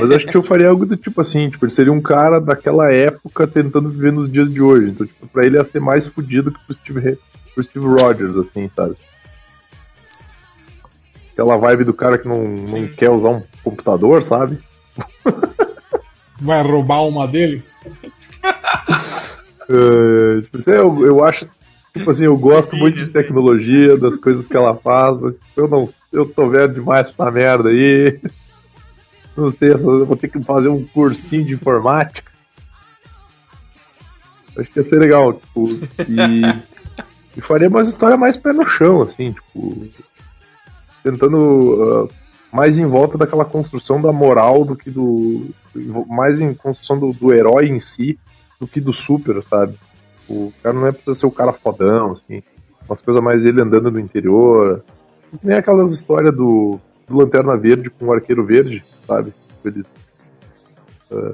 Mas 0.01 0.11
acho 0.11 0.27
que 0.27 0.37
eu 0.37 0.43
faria 0.43 0.69
algo 0.69 0.87
do 0.87 0.97
tipo 0.97 1.21
assim, 1.21 1.51
tipo, 1.51 1.65
ele 1.65 1.73
seria 1.73 1.93
um 1.93 2.01
cara 2.01 2.41
daquela 2.41 2.93
época 2.93 3.47
tentando 3.47 3.91
viver 3.91 4.13
nos 4.13 4.31
dias 4.31 4.51
de 4.51 4.61
hoje. 4.61 4.91
Então, 4.91 5.07
tipo, 5.07 5.27
pra 5.29 5.45
ele 5.45 5.57
ia 5.57 5.65
ser 5.65 5.81
mais 5.81 6.07
fudido 6.07 6.51
que 6.51 6.65
pro 6.65 6.75
Steve, 6.75 7.19
pro 7.55 7.65
Steve 7.65 7.87
Rogers, 7.87 8.37
assim, 8.37 8.71
sabe? 8.75 8.95
Aquela 11.33 11.57
vibe 11.57 11.85
do 11.85 11.95
cara 11.95 12.19
que 12.19 12.29
não, 12.29 12.45
não 12.45 12.87
quer 12.89 13.11
usar 13.11 13.31
um 13.31 13.43
computador, 13.65 14.23
sabe? 14.23 14.59
Vai 16.41 16.63
roubar 16.63 17.07
uma 17.07 17.27
dele? 17.27 17.63
É, 19.69 20.41
tipo, 20.43 20.59
assim, 20.59 20.71
eu, 20.73 21.07
eu 21.07 21.25
acho, 21.25 21.49
tipo 21.95 22.11
assim, 22.11 22.25
eu 22.25 22.37
gosto 22.37 22.77
muito 22.77 22.97
de 22.97 23.11
tecnologia, 23.11 23.97
das 23.97 24.19
coisas 24.19 24.47
que 24.47 24.57
ela 24.57 24.75
faz, 24.75 25.19
mas 25.19 25.35
eu 25.57 25.69
não, 25.69 25.89
eu 26.13 26.27
tô 26.27 26.49
vendo 26.49 26.75
demais 26.75 27.09
essa 27.09 27.31
merda 27.31 27.71
aí. 27.71 28.21
Não 29.37 29.51
sei, 29.51 29.73
eu 29.73 30.07
vou 30.07 30.17
ter 30.17 30.29
que 30.29 30.43
fazer 30.43 30.69
um 30.69 30.85
cursinho 30.85 31.45
de 31.45 31.55
informática. 31.55 32.31
Acho 34.57 34.71
que 34.71 34.79
ia 34.81 34.85
ser 34.85 34.99
legal, 34.99 35.33
tipo, 35.33 35.69
e, 36.07 37.37
e 37.39 37.41
faria 37.41 37.69
uma 37.69 37.81
história 37.81 38.17
mais 38.17 38.37
pé 38.37 38.53
no 38.53 38.67
chão, 38.67 39.03
assim, 39.03 39.33
tipo, 39.33 39.89
tentando 41.03 42.09
ah, 42.11 42.15
mais 42.53 42.79
em 42.79 42.87
volta 42.87 43.17
daquela 43.17 43.47
construção 43.47 44.01
da 44.01 44.13
moral 44.13 44.65
do 44.65 44.77
que 44.77 44.91
do. 44.91 45.47
mais 46.07 46.41
em 46.41 46.53
construção 46.53 46.99
do, 46.99 47.13
do 47.13 47.33
herói 47.33 47.69
em 47.69 47.81
si 47.81 48.19
do 48.61 48.67
que 48.67 48.81
do 48.81 48.93
super, 48.93 49.43
sabe? 49.43 49.75
O 50.29 50.53
cara 50.63 50.75
não 50.75 50.87
é 50.87 50.93
precisa 50.93 51.15
ser 51.15 51.27
o 51.27 51.31
cara 51.31 51.53
fodão, 51.53 52.13
assim. 52.13 52.43
Umas 52.89 53.01
coisas 53.01 53.23
mais 53.23 53.45
ele 53.45 53.63
andando 53.63 53.91
no 53.91 53.99
interior. 53.99 54.85
Nem 55.43 55.57
aquelas 55.57 55.93
histórias 55.95 56.35
do, 56.35 56.79
do 57.09 57.17
Lanterna 57.17 57.57
Verde 57.57 57.91
com 57.91 58.07
o 58.07 58.13
Arqueiro 58.13 58.45
Verde, 58.45 58.85
sabe? 59.07 59.33
Eles 59.65 59.85
ah, 61.13 61.33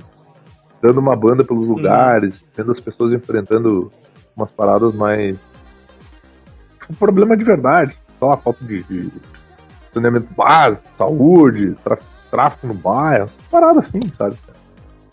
dando 0.83 0.99
uma 1.01 1.17
banda 1.17 1.45
pelos 1.45 1.67
lugares, 1.69 2.51
vendo 2.57 2.71
as 2.71 2.81
pessoas 2.81 3.13
enfrentando 3.13 3.91
umas 4.37 4.51
paradas 4.51 4.95
mais. 4.95 5.37
Um 6.91 6.95
problema 6.95 7.37
de 7.37 7.45
verdade. 7.45 7.97
Sei 8.19 8.29
lá, 8.29 8.37
falta 8.37 8.65
de, 8.65 8.83
de 8.85 9.13
saneamento 9.93 10.29
básico, 10.35 10.87
saúde, 10.97 11.77
tráfico 12.31 12.67
no 12.67 12.75
bairro, 12.75 13.25
essas 13.25 13.47
paradas 13.51 13.87
assim, 13.87 14.01
sabe? 14.17 14.37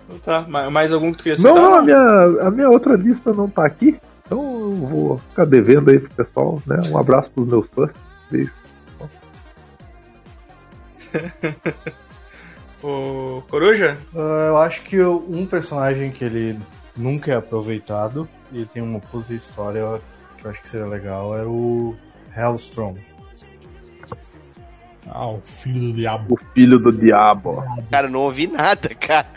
então 0.06 0.20
tá, 0.20 0.42
ma- 0.48 0.70
mais 0.70 0.92
algum 0.92 1.12
que 1.12 1.18
tu 1.18 1.24
queria 1.24 1.38
citar? 1.38 1.54
Não, 1.54 1.62
não, 1.70 1.76
a 1.76 1.82
minha, 1.82 2.48
a 2.48 2.52
minha 2.52 2.70
outra 2.70 2.96
lista 2.96 3.34
não 3.34 3.50
tá 3.50 3.66
aqui. 3.66 4.00
Então 4.26 4.40
eu 4.40 4.72
vou 4.76 5.18
ficar 5.30 5.46
devendo 5.46 5.90
aí 5.92 6.00
pro 6.00 6.10
pessoal, 6.12 6.62
né? 6.66 6.78
Um 6.90 6.98
abraço 6.98 7.30
pros 7.32 7.46
meus 7.46 7.70
fãs. 7.70 7.92
Beijo. 8.32 8.52
O 12.84 13.42
Coruja? 13.50 13.98
Ah, 14.16 14.46
eu 14.50 14.58
acho 14.58 14.84
que 14.84 15.02
um 15.02 15.46
personagem 15.48 16.12
que 16.12 16.24
ele 16.24 16.60
nunca 16.96 17.32
é 17.32 17.36
aproveitado 17.36 18.30
e 18.52 18.64
tem 18.66 18.84
uma 18.84 19.00
puta 19.00 19.34
história 19.34 20.00
que 20.38 20.46
eu 20.46 20.52
acho 20.52 20.62
que 20.62 20.68
seria 20.68 20.86
legal 20.86 21.36
é 21.36 21.44
o 21.44 21.96
Hellstrom. 22.36 22.96
Ah, 25.08 25.28
o 25.30 25.40
filho 25.42 25.80
do 25.80 25.94
diabo. 25.94 26.34
O 26.36 26.40
filho 26.54 26.78
do 26.80 26.92
diabo. 26.92 27.64
Cara, 27.90 28.08
não 28.08 28.20
ouvi 28.22 28.46
nada, 28.48 28.90
cara. 28.90 29.28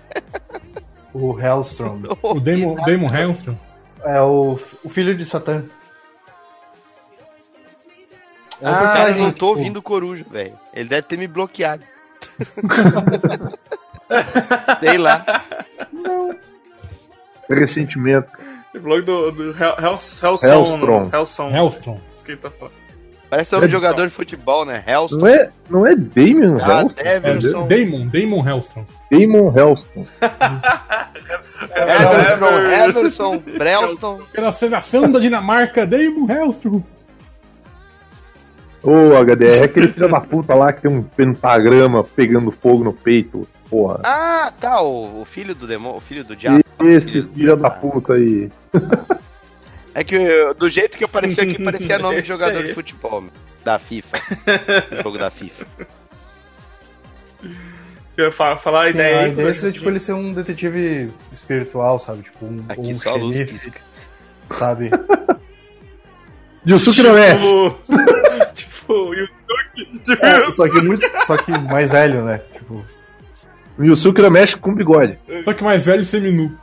O 1.14 1.38
Hellstrom 1.38 2.02
O 2.22 2.40
Damon. 2.40 2.74
Damon 2.84 3.14
Hellstrom. 3.14 3.54
é 4.04 4.20
o, 4.20 4.58
o 4.84 4.88
filho 4.90 5.14
de 5.16 5.24
Satã. 5.24 5.64
É 8.60 8.68
um 8.68 8.74
Ah, 8.74 8.78
Cara, 8.92 9.10
eu 9.10 9.16
não 9.18 9.32
tô 9.32 9.48
ouvindo 9.48 9.76
o 9.78 9.82
Coruja, 9.82 10.24
velho. 10.30 10.58
Ele 10.74 10.88
deve 10.88 11.02
ter 11.02 11.16
me 11.18 11.26
bloqueado. 11.26 11.84
Sei 14.80 14.98
lá. 14.98 15.42
Ressentimento. 17.48 18.28
O 18.74 18.80
blog 18.80 19.02
do, 19.02 19.30
do 19.32 19.50
Hel, 19.52 19.74
Hel, 19.78 19.90
Helson. 19.92 20.36
Hellstrom. 20.46 21.10
Helson. 21.12 21.50
Hellstrom. 21.50 21.98
Isso 22.14 22.36
tá 22.36 22.50
falando. 22.50 22.74
Parece 23.30 23.52
nome 23.52 23.64
É 23.64 23.66
de 23.66 23.72
jogador 23.72 24.06
de 24.06 24.12
futebol, 24.12 24.64
né? 24.64 24.82
Hellstrom. 24.86 25.18
Não 25.20 25.26
é, 25.26 25.50
não 25.68 25.86
é 25.86 25.94
Damon 25.94 26.58
Ah, 26.62 26.80
Hellstrom? 26.80 27.02
É, 27.04 27.16
Everson. 27.16 27.66
Damon, 27.66 28.06
Damon 28.08 28.48
Hellstrom. 28.48 28.84
Damon 29.10 29.52
Hellstrom. 29.54 30.06
Everson, 31.76 32.70
Everson, 32.88 33.38
Brelston. 33.38 34.20
Pela 34.32 34.52
seleção 34.52 35.10
da 35.10 35.18
Dinamarca, 35.18 35.86
Damon 35.86 36.26
Hellstrom. 36.30 36.82
Ô, 38.82 39.14
HDR, 39.16 39.60
é 39.60 39.64
aquele 39.64 39.88
filho 39.88 40.08
da 40.08 40.20
puta 40.20 40.54
lá 40.54 40.72
que 40.72 40.82
tem 40.82 40.90
um 40.90 41.02
pentagrama 41.02 42.04
pegando 42.04 42.50
fogo 42.50 42.84
no 42.84 42.92
peito. 42.92 43.46
Porra. 43.68 44.00
Ah, 44.04 44.52
tá, 44.58 44.80
o, 44.80 45.20
o 45.20 45.24
filho 45.24 45.54
do 45.54 45.66
demônio, 45.66 45.98
o 45.98 46.00
filho 46.00 46.24
do 46.24 46.34
diabo. 46.36 46.62
Esse 46.80 47.22
filho 47.22 47.56
da 47.56 47.68
puta 47.70 48.14
aí. 48.14 48.50
É 49.94 50.02
que 50.04 50.14
eu- 50.14 50.54
do 50.54 50.70
jeito 50.70 50.96
que 50.96 51.04
apareceu 51.04 51.42
aqui, 51.44 51.62
parecia 51.62 51.98
nome 52.00 52.22
de 52.22 52.28
jogador 52.28 52.62
de 52.64 52.72
futebol, 52.72 53.20
meu. 53.20 53.30
da 53.64 53.78
FIFA. 53.78 54.16
Do 54.96 55.02
jogo 55.02 55.18
da 55.18 55.30
FIFA. 55.30 55.66
Eu 58.16 58.26
ia 58.26 58.32
fa- 58.32 58.56
falar 58.56 58.84
a 58.84 58.86
Sim, 58.86 58.94
ideia 58.94 59.16
a 59.16 59.20
aí. 59.24 59.30
ideia 59.32 59.54
seria, 59.54 59.72
tipo, 59.72 59.88
ele 59.88 59.98
ser 60.00 60.12
um 60.12 60.32
detetive 60.32 61.10
espiritual, 61.32 61.98
sabe? 61.98 62.22
Tipo, 62.22 62.46
um, 62.46 62.64
Aqui 62.68 62.80
um 62.92 62.94
só 62.96 63.12
xerife, 63.18 63.72
sabe? 64.50 64.90
Yusuke 66.66 67.02
não 67.02 67.16
é. 67.16 67.34
Tipo, 67.34 67.78
tipo, 68.54 68.92
o 68.92 69.14
Yusuke. 69.14 69.98
Tipo, 70.02 70.24
É, 70.26 70.50
só 70.50 70.68
que 70.68 70.80
muito. 70.80 71.06
Só 71.26 71.36
que 71.36 71.50
mais 71.52 71.90
velho, 71.90 72.24
né? 72.24 72.38
Tipo, 72.52 72.84
O 73.78 73.84
Yusuke 73.84 74.20
não 74.22 74.30
mexe 74.30 74.56
com 74.56 74.74
bigode. 74.74 75.18
Só 75.44 75.52
que 75.54 75.62
mais 75.64 75.86
velho 75.86 76.02
e 76.02 76.04
seminu. 76.04 76.58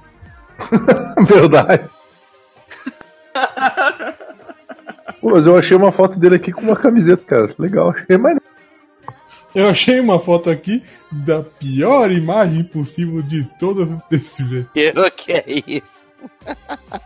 Verdade. 1.28 1.84
Pô, 5.22 5.32
mas 5.32 5.46
eu 5.46 5.58
achei 5.58 5.76
uma 5.76 5.92
foto 5.92 6.18
dele 6.20 6.36
aqui 6.36 6.52
com 6.52 6.62
uma 6.62 6.76
camiseta, 6.76 7.24
cara. 7.26 7.54
Legal, 7.58 7.90
achei 7.90 8.18
mais. 8.18 8.38
Eu 9.54 9.70
achei 9.70 10.00
uma 10.02 10.20
foto 10.20 10.50
aqui 10.50 10.84
da 11.12 11.42
pior 11.42 12.12
imagem 12.12 12.64
possível 12.64 13.22
de 13.22 13.46
todas 13.58 13.88
desse 14.10 14.36
sujeito. 14.38 14.70
Eu 14.76 15.10
que 15.12 15.32
é 15.32 15.44
isso? 15.48 15.88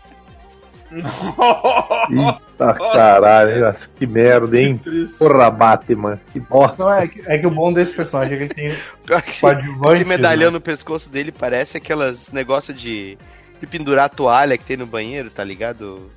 Eita 0.92 2.74
caralho, 2.74 3.76
que 3.98 4.08
merda, 4.08 4.60
hein? 4.60 4.78
triste. 4.78 5.18
Porra, 5.18 5.50
Batman, 5.52 6.20
que 6.34 6.40
bosta. 6.40 6.84
não, 6.84 6.94
é 6.94 7.08
que, 7.08 7.22
é 7.26 7.38
que 7.38 7.48
o 7.48 7.52
bom 7.52 7.72
desse 7.72 7.94
personagem 7.94 8.34
é 8.34 8.38
que 8.38 8.44
ele 8.44 8.54
tem. 8.54 8.76
Pior 9.06 9.22
que 9.22 9.30
esse, 9.30 9.42
Coadjuvante, 9.42 10.02
esse 10.02 10.10
medalhão 10.10 10.50
né? 10.50 10.56
no 10.56 10.62
pescoço 10.62 11.10
dele 11.10 11.32
parece 11.32 11.78
aquelas 11.78 12.30
negócio 12.32 12.74
de, 12.74 13.18
de 13.60 13.68
pendurar 13.68 14.06
a 14.06 14.10
toalha 14.10 14.58
que 14.58 14.66
tem 14.66 14.78
no 14.78 14.86
banheiro, 14.88 15.30
tá 15.30 15.44
ligado? 15.44 16.10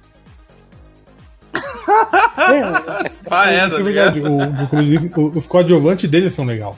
Ah, 1.85 2.55
é, 2.55 3.07
Isso 3.07 3.21
tá 3.25 3.45
é 3.49 3.83
ligado? 3.83 4.15
verdade. 4.15 4.21
O, 4.21 4.69
como 4.69 4.85
disse, 4.85 5.13
os 5.17 5.47
coadjuvantes 5.47 6.09
deles 6.09 6.33
são 6.33 6.45
legal. 6.45 6.77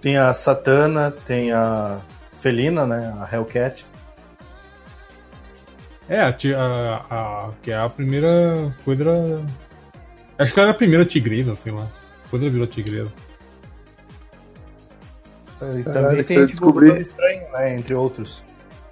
Tem 0.00 0.16
a 0.16 0.32
Satana, 0.32 1.10
tem 1.10 1.52
a 1.52 1.98
Felina, 2.38 2.86
né? 2.86 3.14
A 3.20 3.34
Hellcat. 3.34 3.84
É, 6.10 6.18
a, 6.20 6.28
a- 6.28 6.96
a- 7.10 7.50
que 7.62 7.70
é 7.70 7.76
a 7.76 7.88
primeira 7.88 8.74
coisa. 8.84 9.04
era- 9.04 9.40
Acho 10.38 10.52
que 10.52 10.60
era 10.60 10.70
a 10.72 10.74
primeira 10.74 11.04
tigresa, 11.06 11.54
sei 11.54 11.70
lá. 11.72 11.86
Ela 12.32 12.48
virou 12.50 12.66
tigresa. 12.66 13.12
E 15.78 15.82
Caralho, 15.82 15.92
também 15.92 16.24
tem 16.24 16.36
eu 16.38 16.46
tipo, 16.46 16.60
descobri. 16.62 16.86
Doutor 16.86 17.00
Estranho, 17.00 17.52
né? 17.52 17.76
Entre 17.76 17.94
outros. 17.94 18.44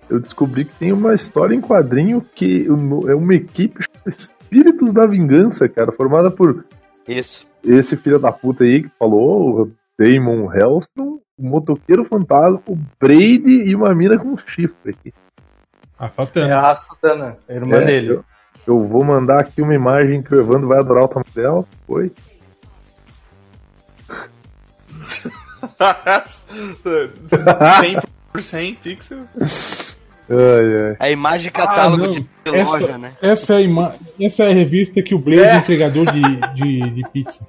Eu 0.08 0.20
descobri 0.20 0.64
que 0.64 0.74
tem 0.76 0.92
uma 0.92 1.14
história 1.14 1.54
em 1.54 1.60
quadrinho 1.60 2.20
que 2.34 2.66
é 2.66 3.14
uma 3.14 3.34
equipe 3.34 3.84
Espíritos 4.06 4.92
da 4.94 5.06
Vingança, 5.06 5.68
cara, 5.68 5.92
formada 5.92 6.30
por 6.30 6.64
Isso. 7.06 7.46
esse 7.64 7.96
filho 7.96 8.18
da 8.18 8.32
puta 8.32 8.64
aí 8.64 8.84
que 8.84 8.90
falou, 8.98 9.62
o 9.62 9.72
Damon 9.98 10.50
Hellstrom, 10.54 11.18
o 11.36 11.42
motoqueiro 11.42 12.04
fantasma, 12.06 12.62
o 12.66 12.78
Brady 12.98 13.64
e 13.68 13.74
uma 13.74 13.94
mina 13.94 14.16
com 14.18 14.34
chifre 14.38 14.90
aqui. 14.92 15.12
A 15.98 16.06
É 16.06 16.10
Satana. 16.10 16.60
a 16.60 16.74
Satana, 16.74 17.38
a 17.48 17.52
irmã 17.52 17.76
É, 17.76 17.84
dele. 17.84 18.10
Eu, 18.12 18.24
eu 18.66 18.86
vou 18.86 19.02
mandar 19.04 19.40
aqui 19.40 19.60
uma 19.62 19.74
imagem 19.74 20.22
que 20.22 20.34
o 20.34 20.38
Evandro 20.40 20.68
vai 20.68 20.78
adorar 20.78 21.04
o 21.04 21.08
tamanho 21.08 21.34
dela. 21.34 21.64
Foi. 21.86 22.12
100% 28.34 28.76
pixel. 28.82 29.18
Ai, 30.30 30.88
ai. 30.90 30.96
A 30.98 31.10
imagem 31.10 31.50
catálogo 31.50 32.04
Ah, 32.04 32.08
de 32.50 32.56
Essa- 32.56 32.70
loja, 32.78 32.98
né? 32.98 33.12
Essa 33.22 33.54
é, 33.54 33.56
a 33.56 33.60
ima... 33.60 33.94
Essa 34.20 34.44
é 34.44 34.50
a 34.50 34.54
revista 34.54 35.02
que 35.02 35.14
o 35.14 35.18
Blaze 35.18 35.42
é 35.42 35.56
entregador 35.56 36.06
de, 36.12 36.22
de, 36.54 36.90
de 36.90 37.08
pizza. 37.10 37.46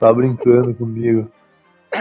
Tá 0.00 0.12
brincando 0.12 0.74
comigo. 0.74 1.30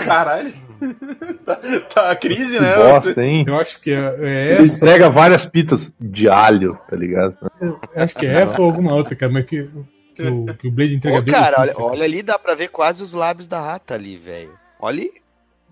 Caralho. 0.04 0.54
tá, 1.46 1.60
tá 1.93 2.12
a 2.12 2.16
crise, 2.16 2.60
né? 2.60 2.76
bosta, 2.76 3.24
hein? 3.24 3.46
Eu 3.48 3.58
acho 3.58 3.82
que 3.82 3.91
é, 3.91 4.16
é 4.20 4.54
Ele 4.56 4.64
essa. 4.66 4.76
entrega 4.76 5.10
várias 5.10 5.46
pitas 5.46 5.93
de 6.00 6.28
alho, 6.30 6.78
tá 6.89 6.96
ligado? 6.96 7.36
eu 7.62 7.80
Acho 7.96 8.16
que 8.16 8.26
é 8.26 8.41
essa 8.41 8.62
ou 8.62 8.68
alguma 8.68 8.93
outra, 8.93 9.16
cara. 9.16 9.32
Mas 9.32 9.46
que, 9.46 9.70
que, 10.16 10.24
o, 10.24 10.54
que 10.54 10.68
o 10.68 10.72
Blaze 10.72 11.00
é 11.04 11.12
Ô, 11.18 11.24
cara, 11.24 11.56
olha, 11.60 11.72
pizza. 11.72 11.84
olha 11.84 12.04
ali, 12.04 12.22
dá 12.22 12.38
pra 12.38 12.56
ver 12.56 12.68
quase 12.70 13.02
os 13.02 13.14
lábios 13.14 13.48
da 13.48 13.62
rata 13.62 13.93
ali, 13.93 14.18
velho. 14.18 14.52
Olha 14.80 15.02
ali. 15.04 15.12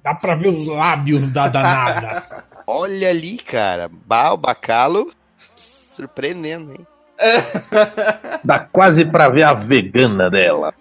Dá 0.04 0.14
pra 0.14 0.36
ver 0.36 0.50
os 0.50 0.66
lábios 0.68 1.30
da 1.30 1.48
danada. 1.48 2.24
Olha 2.68 3.10
ali, 3.10 3.38
cara. 3.38 3.90
Bah, 4.06 4.34
o 4.34 4.38
bacalo. 4.38 5.12
Surpreendendo, 5.56 6.72
hein? 6.74 6.88
Dá 8.44 8.60
quase 8.60 9.06
pra 9.06 9.30
ver 9.30 9.44
a 9.44 9.54
vegana 9.54 10.30
dela. 10.30 10.74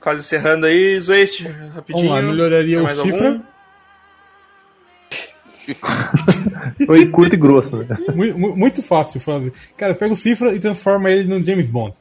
Quase 0.00 0.20
encerrando 0.20 0.66
aí, 0.66 1.00
Zwest, 1.00 1.46
rapidinho. 1.74 2.08
Vamos 2.08 2.10
lá, 2.10 2.22
melhoraria 2.22 2.76
Tem 2.76 2.80
o 2.80 2.82
mais 2.84 2.98
cifra. 2.98 3.28
algum? 3.28 3.42
Foi 6.86 7.06
curto 7.08 7.34
e 7.34 7.38
grosso, 7.38 7.76
né? 7.78 7.86
Muito, 8.14 8.38
mu- 8.38 8.56
muito 8.56 8.82
fácil 8.82 9.20
fazer. 9.20 9.52
Cara, 9.76 9.94
pega 9.94 10.12
o 10.12 10.16
cifra 10.16 10.54
e 10.54 10.60
transforma 10.60 11.10
ele 11.10 11.28
no 11.28 11.44
James 11.44 11.68
Bond. 11.68 11.94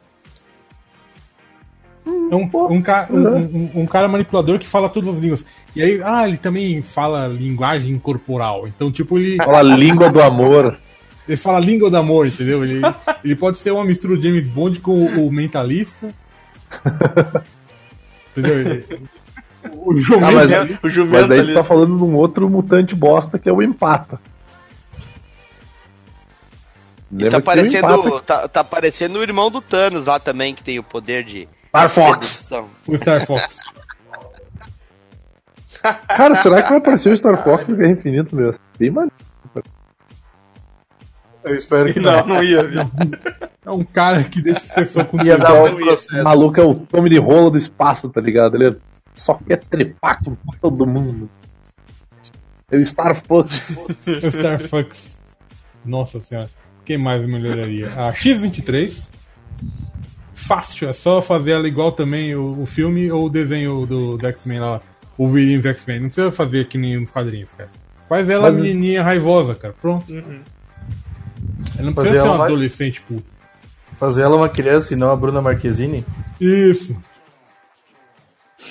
É 2.06 2.36
um, 2.36 2.50
um, 2.72 2.82
ca- 2.82 3.08
um- 3.10 3.38
um- 3.38 3.72
um 3.82 3.86
cara 3.86 4.08
manipulador 4.08 4.58
que 4.60 4.68
fala 4.68 4.90
todas 4.90 5.10
as 5.16 5.18
línguas. 5.20 5.46
E 5.76 5.82
aí, 5.82 6.02
ah, 6.04 6.28
ele 6.28 6.38
também 6.38 6.82
fala 6.82 7.28
linguagem 7.28 7.98
corporal. 8.00 8.68
Então, 8.68 8.92
tipo, 8.92 9.18
ele, 9.20 9.36
Fala 9.44 9.60
a 9.60 9.64
língua 9.64 10.10
do 10.12 10.22
amor. 10.22 10.80
ele 11.28 11.38
fala 11.38 11.60
língua 11.60 11.90
do 11.90 11.98
amor, 11.98 12.26
entendeu? 12.28 12.64
Ele, 12.64 12.82
ele 13.24 13.36
pode 13.36 13.58
ser 13.60 13.72
uma 13.72 13.86
mistura 13.86 14.18
de 14.18 14.28
James 14.28 14.50
Bond 14.50 14.80
com 14.80 14.92
o, 15.06 15.28
o 15.28 15.32
mentalista. 15.32 16.14
Entendeu? 18.38 18.60
Ele- 18.60 19.10
o 19.74 19.92
Ah, 19.92 20.00
jumento 20.00 20.34
mas, 20.36 20.52
ali. 20.54 20.80
O 20.82 20.90
jumento 20.90 21.14
mas 21.22 21.28
daí 21.30 21.40
ali. 21.40 21.48
tu 21.50 21.54
tá 21.56 21.64
falando 21.64 21.98
de 21.98 22.04
um 22.04 22.16
outro 22.16 22.50
mutante 22.50 22.96
bosta 22.96 23.38
que 23.38 23.50
é 23.50 23.54
o 23.54 23.62
empata. 23.62 24.20
E 27.12 27.24
Lembra 27.24 27.32
tá 27.32 27.38
que 27.42 27.60
tem 27.60 27.80
o 27.80 27.82
parecendo, 27.82 28.08
empata. 28.08 28.22
tá, 28.22 28.48
tá 28.48 28.64
parecendo 28.64 29.20
o 29.20 29.24
irmão 29.24 29.50
do 29.52 29.62
Thanos 29.62 30.06
lá 30.06 30.20
também, 30.20 30.54
que 30.54 30.64
tem 30.64 30.78
o 30.80 30.84
poder 30.84 31.24
de 31.24 31.48
Star 31.70 31.90
Fox. 31.90 32.46
O 32.88 32.98
Star 32.98 33.26
Fox. 33.26 33.58
Cara, 36.08 36.36
será 36.36 36.62
que 36.62 36.70
vai 36.70 36.78
aparecer 36.78 37.12
o 37.14 37.18
Star 37.18 37.44
Fox 37.44 37.68
no 37.68 37.76
Guerra 37.76 37.92
Infinito 37.92 38.36
mesmo? 38.36 38.60
Bem 38.78 38.92
maneiro. 38.92 39.16
Eu 41.44 41.56
espero 41.56 41.94
que 41.94 42.00
não. 42.02 42.12
Não, 42.12 42.28
não 42.28 42.44
ia, 42.44 42.64
viu? 42.64 42.82
É 43.66 43.72
um 43.72 43.84
cara 43.84 44.24
que 44.24 44.42
deixa 44.42 44.62
as 44.64 44.72
pessoas 44.72 45.08
com 45.08 45.22
Ia 45.24 45.38
dar 45.38 45.50
Então, 45.52 45.62
muito 45.62 45.76
O 45.82 45.86
processo. 45.86 46.24
maluco 46.24 46.60
é 46.60 46.64
o 46.64 46.76
Tommy 46.76 47.10
de 47.10 47.18
rolo 47.20 47.52
do 47.52 47.58
espaço, 47.58 48.10
tá 48.10 48.20
ligado? 48.22 48.56
Ele 48.56 48.76
só 49.16 49.34
quer 49.36 49.58
trepar 49.58 50.24
com 50.24 50.36
todo 50.62 50.86
mundo. 50.86 51.30
É 52.72 52.78
o 52.78 52.86
Star 52.88 53.16
Fox. 53.26 53.80
O 54.24 54.32
Star 54.32 54.60
Fox. 54.60 55.20
Nossa 55.86 56.20
senhora. 56.22 56.50
Quem 56.86 56.98
mais 56.98 57.26
melhoraria? 57.28 57.88
A 57.90 58.12
X23. 58.14 59.10
Fácil, 60.34 60.88
é 60.90 60.94
só 60.94 61.22
fazer 61.22 61.52
ela 61.52 61.68
igual 61.68 61.92
também 61.92 62.34
o, 62.36 62.62
o 62.62 62.66
filme 62.66 63.12
ou 63.12 63.26
o 63.26 63.30
desenho 63.30 63.86
do, 63.86 64.18
do 64.18 64.28
X-Men 64.28 64.60
lá. 64.60 64.82
O 65.18 65.28
dos 65.28 65.66
X-Men. 65.66 66.00
Não 66.00 66.06
precisa 66.08 66.32
fazer 66.32 66.66
que 66.68 66.78
nem 66.78 67.00
nos 67.00 67.12
quadrinhos, 67.12 67.52
cara. 67.52 67.70
Faz 68.08 68.30
ela 68.30 68.50
Mas- 68.52 68.62
menininha 68.64 69.04
raivosa, 69.04 69.54
cara. 69.54 69.76
Pronto. 69.82 70.12
Uhum. 70.12 70.40
Ela 71.80 71.88
não 71.88 71.94
Fazer 71.96 72.10
precisa 72.10 72.12
ser 72.12 72.18
ela 72.28 72.30
uma 72.32 72.38
mais- 72.38 72.52
adolescente 72.52 73.02
puta. 73.02 73.40
Fazer 73.96 74.22
ela 74.22 74.36
uma 74.38 74.50
criança 74.50 74.94
e 74.94 74.98
não 74.98 75.10
a 75.12 75.16
Bruna 75.16 75.42
Marquezine. 75.42 76.06
Isso. 76.40 77.02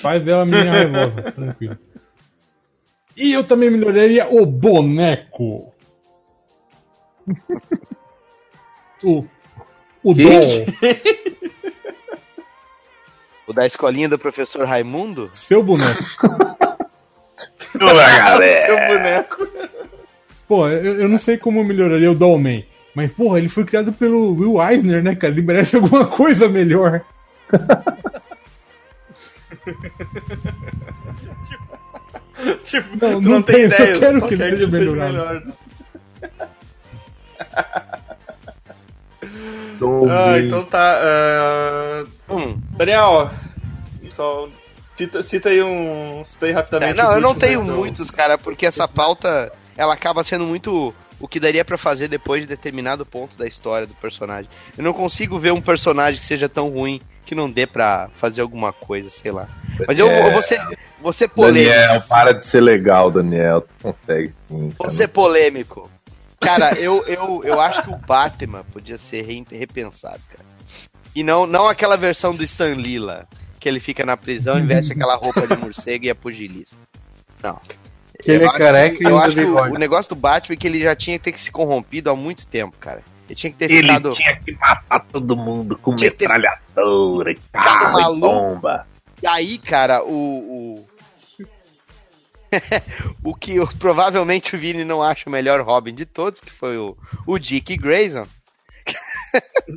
Faz 0.01 0.25
ela 0.27 0.45
menina 0.45 0.71
raivosa, 0.71 1.21
tranquilo. 1.33 1.77
E 3.17 3.33
eu 3.35 3.43
também 3.43 3.69
melhoraria 3.69 4.27
o 4.29 4.45
boneco. 4.45 5.73
O, 9.01 9.25
o 10.03 10.13
Que? 10.13 10.21
doll. 10.23 10.65
O 13.47 13.53
da 13.53 13.65
escolinha 13.65 14.09
do 14.09 14.19
professor 14.19 14.65
Raimundo? 14.65 15.29
Seu 15.31 15.63
boneco. 15.63 16.03
Seu 17.71 18.77
boneco. 18.87 19.47
Pô, 20.47 20.67
eu, 20.67 21.01
eu 21.01 21.07
não 21.07 21.17
sei 21.17 21.37
como 21.37 21.59
eu 21.61 21.63
melhoraria 21.63 22.11
o 22.11 22.15
Dollman. 22.15 22.65
Mas, 22.95 23.11
porra, 23.11 23.37
ele 23.39 23.49
foi 23.49 23.63
criado 23.65 23.91
pelo 23.93 24.33
Will 24.35 24.59
Eisner, 24.61 25.03
né, 25.03 25.15
cara? 25.15 25.31
Ele 25.33 25.41
merece 25.43 25.75
alguma 25.75 26.05
coisa 26.07 26.47
melhor. 26.49 27.01
tipo, 32.63 32.89
Não, 33.05 33.21
tu 33.21 33.29
não 33.29 33.41
tem, 33.41 33.61
eu 33.61 33.71
só 33.71 33.83
ideia, 33.83 33.99
quero 33.99 34.19
só 34.19 34.27
que 34.27 34.33
ele 34.33 34.49
seja 34.49 34.67
melhorado. 34.67 35.13
melhor. 35.13 35.43
Ah, 40.11 40.37
então 40.39 40.61
tá. 40.63 40.99
ah, 41.01 42.03
Hum. 42.29 42.59
Daniel, 42.71 43.31
qual- 44.13 44.49
cita, 44.93 45.23
cita 45.23 45.47
aí 45.49 45.63
um. 45.63 46.21
Cita 46.25 46.47
aí 46.47 46.51
É, 46.51 46.55
rapidamente. 46.55 46.97
não, 46.97 47.05
os 47.07 47.13
eu 47.13 47.21
não 47.21 47.33
tenho 47.33 47.63
então. 47.63 47.77
muitos, 47.77 48.11
cara, 48.11 48.37
porque 48.37 48.65
essa 48.65 48.89
pauta 48.89 49.49
ela 49.77 49.93
acaba 49.93 50.21
sendo 50.21 50.43
muito 50.43 50.93
o 51.19 51.27
que 51.27 51.39
daria 51.39 51.65
pra 51.65 51.77
fazer 51.77 52.07
depois 52.07 52.41
de 52.41 52.47
determinado 52.47 53.05
ponto 53.05 53.37
da 53.37 53.45
história 53.45 53.85
do 53.85 53.93
personagem. 53.95 54.49
Eu 54.77 54.83
não 54.83 54.93
consigo 54.93 55.37
ver 55.37 55.51
um 55.51 55.61
personagem 55.61 56.19
que 56.19 56.25
seja 56.25 56.47
tão 56.47 56.69
ruim 56.69 57.01
que 57.25 57.35
não 57.35 57.49
dê 57.51 57.67
pra 57.67 58.09
fazer 58.15 58.41
alguma 58.41 58.73
coisa, 58.73 59.09
sei 59.11 59.31
lá. 59.31 59.47
Mas 59.87 59.99
eu, 59.99 60.07
É. 60.09 60.27
eu 60.27 60.31
vou 60.33 60.41
ser, 60.41 60.59
vou 60.99 61.13
ser 61.13 61.27
polêmico. 61.29 61.69
Daniel, 61.69 62.01
para 62.07 62.33
de 62.33 62.47
ser 62.47 62.61
legal, 62.61 63.11
Daniel. 63.11 63.61
Tu 63.61 63.69
consegue 63.83 64.33
sim. 64.47 64.69
Vou 64.77 64.89
ser 64.89 65.07
polêmico. 65.09 65.89
Cara, 66.41 66.73
eu, 66.79 67.03
eu, 67.05 67.41
eu 67.43 67.59
acho 67.59 67.83
que 67.83 67.89
o 67.91 67.97
Batman 67.97 68.63
podia 68.71 68.97
ser 68.97 69.21
re- 69.23 69.45
repensado, 69.51 70.21
cara. 70.31 70.45
E 71.13 71.21
não, 71.21 71.45
não 71.45 71.67
aquela 71.67 71.97
versão 71.97 72.31
do 72.31 72.41
Stan 72.43 72.75
lá, 72.99 73.25
que 73.59 73.67
ele 73.67 73.79
fica 73.81 74.05
na 74.05 74.15
prisão 74.15 74.57
e 74.57 74.61
veste 74.61 74.93
aquela 74.93 75.15
roupa 75.15 75.45
de 75.45 75.55
morcego 75.57 76.05
e 76.05 76.09
é 76.09 76.13
pugilista. 76.13 76.77
Não. 77.43 77.59
Que 78.21 78.31
ele 78.31 78.43
Eu 78.43 78.47
é 78.47 78.49
acho- 78.49 78.57
careca 78.57 78.97
e 79.01 79.05
Eu 79.05 79.15
usa 79.15 79.31
que 79.33 79.39
o, 79.39 79.45
bigode. 79.47 79.75
o 79.75 79.79
negócio 79.79 80.09
do 80.09 80.15
Batman 80.15 80.53
é 80.53 80.57
que 80.57 80.67
ele 80.67 80.79
já 80.79 80.95
tinha 80.95 81.17
que 81.17 81.31
ter 81.31 81.37
se 81.37 81.51
corrompido 81.51 82.09
há 82.09 82.15
muito 82.15 82.45
tempo, 82.47 82.75
cara. 82.77 83.01
Ele 83.27 83.35
tinha 83.35 83.51
que 83.51 83.57
ter 83.57 83.65
Ele 83.71 83.81
ficado. 83.81 84.13
tinha 84.13 84.35
que 84.39 84.51
matar 84.53 84.99
todo 85.01 85.37
mundo 85.37 85.77
com 85.77 85.95
Tinha 85.95 86.09
que 86.11 86.17
ter 86.17 86.27
metralhadora, 86.27 87.31
e 87.31 87.35
ficado 87.35 87.63
carro 87.63 87.99
e 87.99 88.01
maluco. 88.01 88.19
bomba. 88.27 88.87
E 89.21 89.27
aí, 89.27 89.57
cara, 89.57 90.03
o. 90.03 90.79
O, 90.81 90.89
o 93.23 93.35
que 93.35 93.55
eu- 93.57 93.67
provavelmente 93.77 94.55
o 94.55 94.59
Vini 94.59 94.83
não 94.83 95.01
acha 95.03 95.29
o 95.29 95.31
melhor 95.31 95.61
Robin 95.61 95.93
de 95.93 96.05
todos, 96.05 96.41
que 96.41 96.49
foi 96.51 96.77
o, 96.77 96.97
o 97.27 97.37
Dick 97.37 97.77
Grayson. 97.77 98.27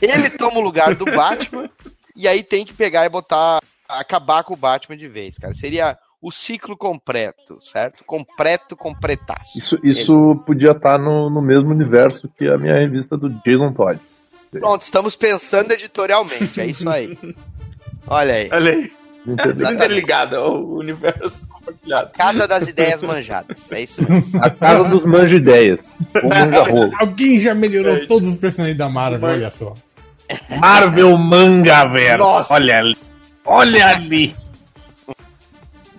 Ele 0.00 0.30
toma 0.30 0.56
o 0.58 0.62
lugar 0.62 0.94
do 0.94 1.04
Batman 1.04 1.70
e 2.16 2.26
aí 2.26 2.42
tem 2.42 2.64
que 2.64 2.72
pegar 2.72 3.04
e 3.04 3.08
botar. 3.08 3.60
acabar 3.88 4.42
com 4.42 4.54
o 4.54 4.56
Batman 4.56 4.96
de 4.96 5.06
vez, 5.06 5.38
cara. 5.38 5.54
Seria 5.54 5.96
o 6.22 6.30
ciclo 6.30 6.76
completo, 6.76 7.58
certo? 7.60 8.04
Completo, 8.04 8.76
completaço. 8.76 9.58
Isso, 9.58 9.78
isso 9.82 10.40
podia 10.46 10.70
estar 10.70 10.96
no, 10.98 11.28
no 11.28 11.42
mesmo 11.42 11.70
universo 11.70 12.30
que 12.38 12.46
a 12.48 12.56
minha 12.56 12.74
revista 12.74 13.16
do 13.16 13.28
Jason 13.44 13.72
Todd. 13.72 13.98
Pronto, 14.52 14.82
estamos 14.82 15.16
pensando 15.16 15.72
editorialmente, 15.72 16.60
é 16.60 16.66
isso 16.66 16.88
aí. 16.88 17.18
Olha 18.06 18.34
aí. 18.34 18.48
Olha 18.52 18.72
aí. 18.72 18.92
Interligado 19.24 20.36
ao 20.36 20.62
universo 20.64 21.46
compartilhado. 21.48 22.10
Casa 22.12 22.46
das 22.46 22.66
ideias 22.68 23.02
manjadas. 23.02 23.70
É 23.70 23.80
isso 23.82 24.02
mesmo. 24.02 24.42
A 24.44 24.50
casa 24.50 24.84
dos 24.84 25.04
manja 25.04 25.36
ideias. 25.36 25.78
O 26.22 26.28
manga 26.28 26.64
rolo. 26.64 26.92
Alguém 27.00 27.38
já 27.40 27.54
melhorou 27.54 27.96
É. 27.96 28.06
todos 28.06 28.28
os 28.28 28.36
personagens 28.36 28.76
da 28.78 28.88
Marvel, 28.88 29.28
olha 29.28 29.50
só. 29.50 29.74
Marvel 30.60 31.16
Manga 31.18 31.84
Verso. 31.86 32.52
Olha 32.52 32.78
ali. 32.80 32.96
Olha 33.44 33.86
ali. 33.88 34.36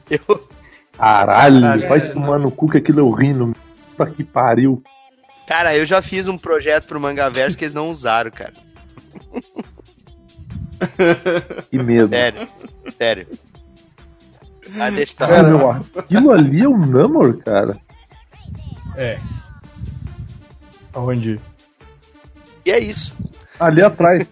Eu, 0.10 0.48
Caralho, 0.98 1.62
Caralho. 1.62 1.90
vai 1.90 2.12
tomar 2.12 2.38
no 2.40 2.52
cu 2.52 2.70
que 2.70 2.78
aquilo 2.78 3.00
é 3.00 3.04
horrível. 3.04 3.54
Puta 3.96 4.12
que 4.12 4.24
pariu. 4.24 4.82
cara, 5.48 5.76
eu 5.76 5.86
já 5.86 6.02
fiz 6.02 6.28
um 6.28 6.38
projeto 6.38 6.86
pro 6.88 7.00
Mangaverso 7.00 7.58
que 7.58 7.64
eles 7.66 7.74
não 7.74 7.90
usaram, 7.90 8.30
cara. 8.32 8.54
Que 11.70 11.78
medo. 11.80 12.10
Sério. 12.10 12.48
Sério. 12.98 13.28
Ah, 14.80 14.90
deixa 14.90 15.14
pra. 15.16 15.28
Cara, 15.28 15.50
meu, 15.50 15.70
aquilo 15.98 16.32
ali 16.32 16.62
é 16.62 16.68
um 16.68 16.78
Namor, 16.86 17.38
cara. 17.38 17.78
É. 18.96 19.20
Onde? 20.96 21.40
E 22.66 22.72
é 22.72 22.80
isso. 22.80 23.14
Ali 23.60 23.82
atrás. 23.82 24.26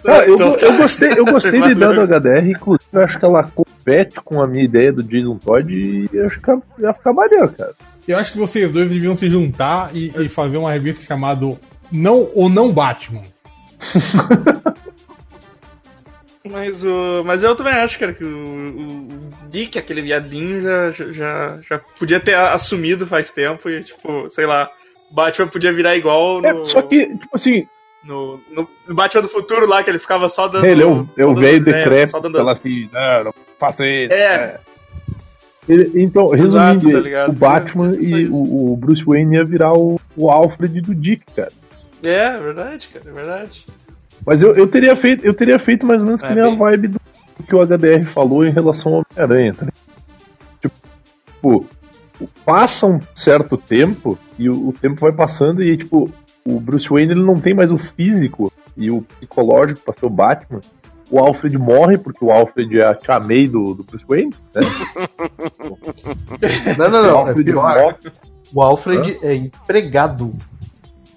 Ah, 0.07 0.19
eu, 0.19 0.35
Então 0.35 0.51
go- 0.51 0.57
tá. 0.57 0.65
eu 0.67 0.77
gostei, 0.77 1.11
eu 1.17 1.25
gostei 1.25 1.59
da 1.59 1.71
ideia 1.71 1.87
Valeu. 1.87 2.05
do 2.05 2.13
HDR, 2.15 2.51
inclusive 2.51 2.85
eu 2.93 3.01
acho 3.03 3.17
que 3.17 3.25
ela 3.25 3.51
compete 3.85 4.19
com 4.21 4.41
a 4.41 4.47
minha 4.47 4.63
ideia 4.63 4.91
do 4.91 5.03
Jason 5.03 5.37
Todd 5.37 5.71
e 5.71 6.09
eu 6.11 6.25
acho 6.25 6.41
que 6.41 6.51
ia 6.81 6.93
ficar 6.93 7.13
maneiro, 7.13 7.49
cara. 7.49 7.73
Eu 8.07 8.17
acho 8.17 8.33
que 8.33 8.39
vocês 8.39 8.71
dois 8.71 8.89
deviam 8.89 9.15
se 9.15 9.29
juntar 9.29 9.95
e, 9.95 10.11
e 10.17 10.27
fazer 10.27 10.57
uma 10.57 10.71
revista 10.71 11.05
chamada 11.05 11.45
Não 11.91 12.27
ou 12.35 12.49
Não 12.49 12.71
Batman. 12.71 13.21
Mas, 16.47 16.83
o, 16.83 17.23
mas 17.25 17.43
eu 17.43 17.55
também 17.55 17.73
acho, 17.73 17.97
cara, 17.97 18.13
que 18.13 18.23
o, 18.23 18.27
o 18.27 19.49
Dick, 19.49 19.79
aquele 19.79 20.03
viadinho, 20.03 20.61
já, 20.61 20.91
já, 20.91 21.59
já 21.67 21.79
podia 21.97 22.19
ter 22.19 22.35
assumido 22.35 23.07
faz 23.07 23.31
tempo 23.31 23.67
e, 23.67 23.83
tipo, 23.83 24.29
sei 24.29 24.45
lá, 24.45 24.69
Batman 25.09 25.47
podia 25.47 25.73
virar 25.73 25.95
igual 25.95 26.43
no, 26.43 26.47
É, 26.47 26.65
só 26.65 26.83
que, 26.83 27.07
tipo 27.07 27.35
assim, 27.35 27.67
no, 28.05 28.39
no, 28.51 28.67
Batman 28.93 29.21
do 29.23 29.27
futuro 29.29 29.67
lá, 29.67 29.83
que 29.83 29.89
ele 29.89 29.99
ficava 29.99 30.29
só 30.29 30.47
dando. 30.47 30.65
ele 30.65 30.83
é 30.83 30.85
o, 30.85 31.07
é 31.17 31.23
só 31.23 31.29
o 31.29 31.33
dando 31.33 31.41
dando 32.21 32.37
fala 32.37 32.51
as- 32.51 32.59
assim, 32.59 32.89
não, 32.93 33.23
não 33.25 33.33
faça 33.59 33.85
isso. 33.87 34.13
É. 34.13 34.59
Ele- 35.67 36.03
então, 36.03 36.29
resumindo, 36.29 36.91
tá 36.91 36.99
ligado? 36.99 37.29
o 37.29 37.33
Batman 37.33 37.87
É, 37.87 37.91
isso 37.91 38.01
e 38.03 38.27
o, 38.29 38.73
o 38.73 38.77
Bruce 38.77 39.03
Wayne 39.03 39.35
ia 39.35 39.43
virar 39.43 39.73
o, 39.73 39.99
o 40.15 40.29
Alfred 40.29 40.79
do 40.81 40.93
Dick, 40.93 41.23
cara. 41.35 41.51
É, 42.03 42.09
é 42.09 42.37
verdade, 42.37 42.89
cara, 42.93 43.05
é 43.09 43.11
verdade. 43.13 43.65
Mas 44.25 44.43
eu, 44.43 44.53
eu, 44.55 44.67
teria 44.67 44.95
feito, 44.95 45.25
eu 45.25 45.33
teria 45.33 45.57
feito 45.57 45.85
mais 45.85 46.01
ou 46.01 46.05
menos 46.07 46.21
É, 46.23 46.27
que 46.27 46.33
nem 46.35 46.43
a 46.43 46.47
bem- 46.49 46.57
vibe 46.57 46.87
do 46.89 46.99
que 47.47 47.55
o 47.55 47.61
HDR 47.65 48.03
falou 48.05 48.45
em 48.45 48.51
relação 48.51 48.93
ao 48.93 48.99
Homem-Aranha, 48.99 49.53
tá? 49.55 49.67
Tipo, 50.61 51.65
passa 52.45 52.85
um 52.87 52.99
certo 53.13 53.57
tempo 53.57 54.17
e 54.37 54.49
o, 54.49 54.69
o 54.69 54.73
tempo 54.73 55.01
vai 55.01 55.11
passando 55.11 55.61
e, 55.63 55.75
tipo, 55.77 56.09
o 56.47 56.59
Bruce 56.59 56.89
Wayne 56.89 57.11
ele 57.13 57.23
não 57.23 57.39
tem 57.39 57.53
mais 57.53 57.71
o 57.71 57.77
físico 57.77 58.51
e 58.77 58.91
o 58.91 59.01
psicológico 59.01 59.79
pra 59.81 59.93
ser 59.93 60.05
o 60.05 60.09
Batman. 60.09 60.61
O 61.09 61.19
Alfred 61.19 61.57
morre, 61.57 61.97
porque 61.97 62.23
o 62.23 62.31
Alfred 62.31 62.79
é 62.79 62.85
a 62.85 62.95
tia 62.95 63.19
May 63.19 63.47
do, 63.47 63.73
do 63.75 63.83
Bruce 63.83 64.05
Wayne, 64.07 64.33
né? 64.53 64.61
Não, 66.77 66.89
não, 66.89 66.99
O 66.99 67.03
não. 67.03 67.07
É 67.07 67.11
Alfred 67.29 67.51
pior. 67.51 67.79
morre. 67.79 67.95
O 68.53 68.61
Alfred 68.61 69.19
é 69.21 69.35
empregado. 69.35 70.35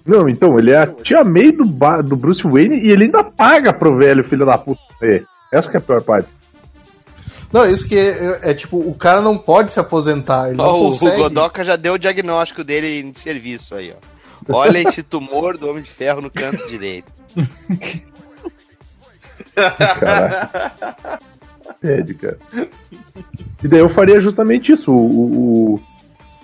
Não, 0.05 0.27
então, 0.29 0.57
ele 0.57 0.71
é 0.71 0.77
a 0.77 0.87
tia 0.87 1.23
May 1.23 1.51
do, 1.51 1.63
do 2.03 2.15
Bruce 2.15 2.43
Wayne 2.47 2.79
e 2.79 2.89
ele 2.91 3.05
ainda 3.05 3.23
paga 3.23 3.73
pro 3.73 3.95
velho 3.97 4.23
filho 4.23 4.45
da 4.45 4.57
puta. 4.57 4.79
É, 5.01 5.23
essa 5.51 5.69
que 5.69 5.77
é 5.77 5.79
a 5.79 5.81
pior 5.81 6.01
parte. 6.01 6.27
Não, 7.51 7.67
isso 7.69 7.87
que 7.87 7.97
é, 7.97 8.51
é 8.51 8.53
tipo, 8.53 8.77
o 8.77 8.93
cara 8.93 9.21
não 9.21 9.37
pode 9.37 9.71
se 9.71 9.79
aposentar. 9.79 10.49
Ele 10.49 10.57
não 10.57 10.65
Ó, 10.65 10.73
o, 10.73 10.81
o 10.81 10.85
consegue. 10.85 11.17
Godoka 11.17 11.63
já 11.63 11.75
deu 11.75 11.93
o 11.93 11.99
diagnóstico 11.99 12.63
dele 12.63 13.01
em 13.01 13.13
serviço 13.13 13.75
aí, 13.75 13.93
ó. 13.95 14.08
Olha 14.49 14.79
esse 14.79 15.03
tumor 15.03 15.57
do 15.57 15.69
Homem 15.69 15.83
de 15.83 15.89
Ferro 15.91 16.21
no 16.21 16.29
canto 16.31 16.67
direito. 16.67 17.11
Pede, 21.81 22.13
cara. 22.13 22.37
E 23.63 23.67
daí 23.67 23.79
eu 23.79 23.89
faria 23.89 24.19
justamente 24.21 24.71
isso. 24.71 24.91
O, 24.91 25.75
o- 25.75 25.81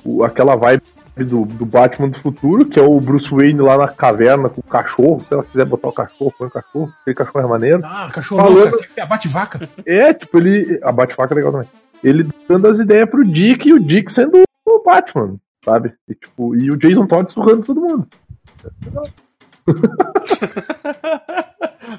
o- 0.05 0.23
aquela 0.23 0.55
vibe 0.55 0.83
do, 1.17 1.45
do 1.45 1.65
Batman 1.65 2.09
do 2.09 2.19
futuro, 2.19 2.65
que 2.65 2.79
é 2.79 2.83
o 2.83 2.99
Bruce 2.99 3.29
Wayne 3.31 3.59
lá 3.61 3.77
na 3.77 3.87
caverna 3.87 4.49
com 4.49 4.61
o 4.61 4.63
cachorro. 4.63 5.23
Se 5.27 5.33
ela 5.33 5.43
quiser 5.43 5.65
botar 5.65 5.89
o 5.89 5.93
cachorro, 5.93 6.33
põe 6.37 6.47
o 6.47 6.51
cachorro. 6.51 6.93
Aquele 7.01 7.15
cachorro 7.15 7.45
é 7.45 7.47
maneiro. 7.49 7.81
Ah, 7.83 8.09
cachorro, 8.13 8.41
Falando- 8.43 8.77
que 8.77 8.89
ser 8.91 9.01
a 9.01 9.05
Bate-Vaca. 9.05 9.69
É, 9.85 10.13
tipo, 10.13 10.37
ele. 10.37 10.79
A 10.83 10.91
Bate-Faca 10.91 11.33
é 11.33 11.35
legal 11.35 11.51
também. 11.51 11.67
Ele 12.03 12.27
dando 12.47 12.67
as 12.67 12.79
ideias 12.79 13.09
pro 13.09 13.25
Dick 13.25 13.67
e 13.67 13.73
o 13.73 13.79
Dick 13.79 14.11
sendo 14.13 14.43
o 14.65 14.83
Batman, 14.83 15.35
sabe? 15.65 15.93
E, 16.07 16.13
tipo, 16.15 16.55
e 16.55 16.69
o 16.71 16.77
Jason 16.77 17.07
Todd 17.07 17.31
surrando 17.31 17.65
todo 17.65 17.81
mundo. 17.81 18.07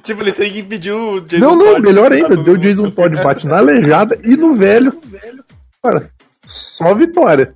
Tipo, 0.02 0.22
eles 0.22 0.34
têm 0.34 0.52
que 0.52 0.60
impedir 0.60 0.92
o 0.92 1.20
Jason 1.20 1.44
não, 1.44 1.56
não, 1.56 1.66
Todd 1.74 1.80
melhor 1.82 2.12
ainda. 2.12 2.36
Deu 2.36 2.54
o 2.54 2.58
Jason. 2.58 2.90
Todd 2.90 3.14
bate 3.22 3.46
na 3.46 3.58
aleijada 3.58 4.18
e 4.22 4.36
no 4.36 4.54
velho. 4.54 4.92
Cara, 5.82 6.10
só 6.44 6.94
vitória. 6.94 7.54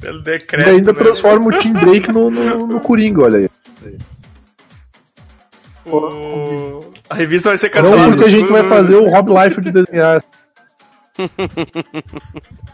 Pelo 0.00 0.20
E 0.20 0.22
decreto. 0.22 0.68
ainda 0.70 0.92
né? 0.92 0.98
transforma 0.98 1.48
o 1.48 1.58
Team 1.58 1.72
Drake 1.72 2.12
no, 2.12 2.30
no, 2.30 2.66
no 2.68 2.80
Coringa, 2.80 3.22
olha 3.24 3.38
aí. 3.38 3.50
O- 5.86 6.90
A 7.08 7.14
revista 7.14 7.48
vai 7.50 7.56
ser 7.58 7.66
Não 7.66 7.72
cancelada. 7.82 8.08
porque 8.08 8.24
a 8.24 8.28
gente 8.28 8.50
vai 8.50 8.64
fazer 8.64 8.96
o 8.96 9.08
Rob 9.08 9.30
Life 9.32 9.60
de 9.60 9.70
desenhar. 9.72 10.22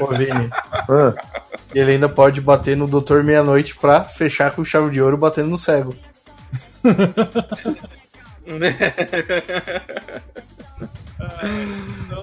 Ô, 0.00 0.06
Vini. 0.08 0.50
Ah, 0.72 1.12
Ele 1.74 1.92
ainda 1.92 2.08
pode 2.08 2.40
bater 2.40 2.76
no 2.76 2.86
Doutor 2.86 3.22
Meia-Noite 3.24 3.76
pra 3.76 4.02
fechar 4.04 4.52
com 4.52 4.64
chave 4.64 4.90
de 4.90 5.00
ouro 5.02 5.16
batendo 5.16 5.50
no 5.50 5.58
cego. 5.58 5.94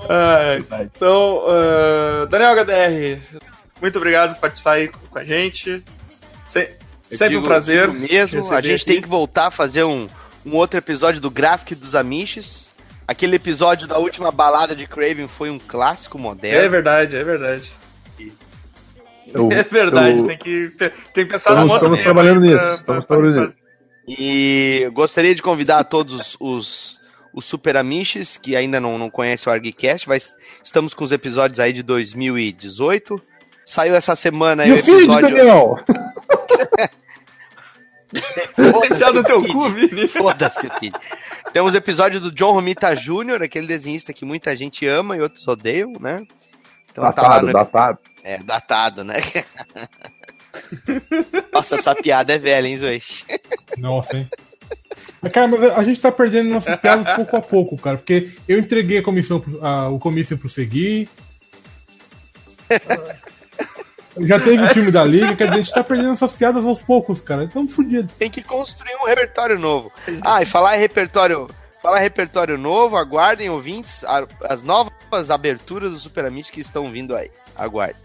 Ah, 0.10 0.58
então, 0.82 1.42
ah, 1.48 2.26
Daniel 2.30 2.54
HDR, 2.56 3.22
muito 3.82 3.98
obrigado 3.98 4.34
por 4.36 4.42
participar 4.42 4.74
aí 4.74 4.88
com 4.90 5.18
a 5.18 5.24
gente. 5.24 5.84
Se- 6.46 6.70
sempre 7.10 7.38
um 7.38 7.40
digo- 7.40 7.48
prazer. 7.48 7.90
digo 7.90 8.12
mesmo. 8.14 8.54
A 8.54 8.62
gente 8.62 8.76
aqui. 8.82 8.86
tem 8.86 9.02
que 9.02 9.08
voltar 9.08 9.48
a 9.48 9.52
fazer 9.52 9.84
um, 9.84 10.08
um 10.46 10.56
outro 10.56 10.78
episódio 10.78 11.22
do 11.22 11.32
Graphic 11.32 11.76
dos 11.76 11.96
Amiches. 11.96 12.70
Aquele 13.12 13.36
episódio 13.36 13.88
da 13.88 13.98
última 13.98 14.32
balada 14.32 14.74
de 14.74 14.88
Craven 14.88 15.28
foi 15.28 15.50
um 15.50 15.60
clássico 15.60 16.18
É 16.18 16.22
moderno. 16.22 16.70
verdade, 16.70 17.18
é 17.18 17.24
verdade. 17.24 17.70
Eu- 19.34 19.50
É 19.52 19.64
verdade, 19.64 20.20
eu- 20.20 20.26
tem, 20.26 20.38
que, 20.38 20.70
tem 20.78 20.90
que 21.26 21.26
pensar 21.26 21.50
Estamos- 21.52 21.74
outro 21.74 21.76
estamos 21.94 22.02
trabalhando 22.02 22.44
aí 22.46 22.54
nisso, 22.54 22.74
estamos 22.74 23.06
trabalhando 23.06 23.46
nisso. 23.48 23.58
E 24.08 24.90
gostaria 24.94 25.36
de 25.36 25.42
convidar 25.42 25.84
todos 25.84 26.38
os, 26.40 27.00
os 27.34 27.44
Super 27.46 27.76
Amiches 27.76 28.38
que 28.38 28.56
ainda 28.56 28.80
não, 28.80 28.98
não 28.98 29.10
conhecem 29.10 29.50
o 29.52 29.54
ArgCast. 29.54 30.08
Vai, 30.08 30.18
estamos 30.64 30.94
com 30.94 31.04
os 31.04 31.12
episódios 31.12 31.60
aí 31.60 31.74
de 31.74 31.84
2018. 31.84 33.22
Saiu 33.66 33.94
essa 33.94 34.16
semana 34.16 34.64
aí 34.64 34.70
E 34.70 34.74
o 34.74 34.84
feed, 34.84 34.98
episódio. 35.04 35.36
Daniel? 35.36 35.80
Enfiar 38.92 39.14
no 39.14 39.24
teu 39.24 39.46
cu, 39.48 39.70
Vini. 39.70 40.08
Foda-se, 40.08 40.70
filho. 40.80 41.00
Temos 41.54 41.74
o 41.74 41.78
episódio 41.78 42.20
do 42.20 42.32
John 42.32 42.54
Romita 42.54 42.96
Jr., 42.96 43.44
aquele 43.44 43.68
desenhista 43.68 44.14
que 44.14 44.26
muita 44.26 44.56
gente 44.56 44.86
ama 44.88 45.16
e 45.18 45.22
outros 45.22 45.48
odeiam, 45.48 45.94
né? 46.00 46.24
Então 46.92 47.04
tá 47.04 47.12
Datado, 47.22 47.48
no... 47.48 47.54
datado. 47.54 48.00
É, 48.24 48.38
datado, 48.40 49.04
né? 49.04 49.16
Nossa, 51.54 51.76
essa 51.76 51.96
piada 51.96 52.34
é 52.34 52.38
velha, 52.38 52.68
hein, 52.68 52.78
Zoish? 52.78 53.26
Nossa, 53.78 54.18
hein? 54.18 54.28
Mas, 55.22 55.32
Cara, 55.32 55.48
mas 55.48 55.64
a 55.64 55.84
gente 55.84 56.02
tá 56.02 56.12
perdendo 56.12 56.50
nossas 56.50 56.76
piadas 56.78 57.10
pouco 57.16 57.38
a 57.38 57.42
pouco, 57.42 57.78
cara. 57.78 57.98
Porque 57.98 58.32
eu 58.48 58.60
entreguei 58.60 59.00
a 59.00 59.04
comissão 59.04 59.40
pro, 59.40 59.66
a- 59.66 59.90
o 59.90 60.00
comício 60.00 60.38
pro 60.38 60.50
Segui. 60.50 61.08
Já 64.20 64.40
teve 64.40 64.64
o 64.64 64.68
filme 64.68 64.92
da 64.92 65.04
Liga, 65.06 65.36
quer 65.36 65.46
dizer, 65.46 65.60
a 65.60 65.62
gente 65.64 65.74
tá 65.74 65.84
perdendo 65.84 66.10
nossas 66.10 66.34
piadas 66.34 66.66
aos 66.66 66.82
poucos, 66.82 67.22
cara. 67.22 67.46
Estamos 67.46 67.74
fodidos. 67.74 68.12
Tem 68.20 68.30
que 68.30 68.42
construir 68.42 68.96
um 69.02 69.06
repertório 69.06 69.58
novo. 69.58 69.92
Ah, 70.22 70.42
e 70.42 70.46
falar 70.46 70.76
em 70.76 70.80
repertório. 70.80 71.50
Falar 71.82 72.00
em 72.00 72.04
repertório 72.04 72.58
novo, 72.58 72.96
aguardem, 72.98 73.50
ouvintes, 73.50 74.04
as 74.48 74.62
novas 74.62 75.30
aberturas 75.32 75.92
do 75.92 75.98
Super 75.98 76.26
Amigos 76.26 76.52
que 76.52 76.60
estão 76.62 76.88
vindo 76.88 77.16
aí. 77.16 77.32
Aguardem. 77.56 77.96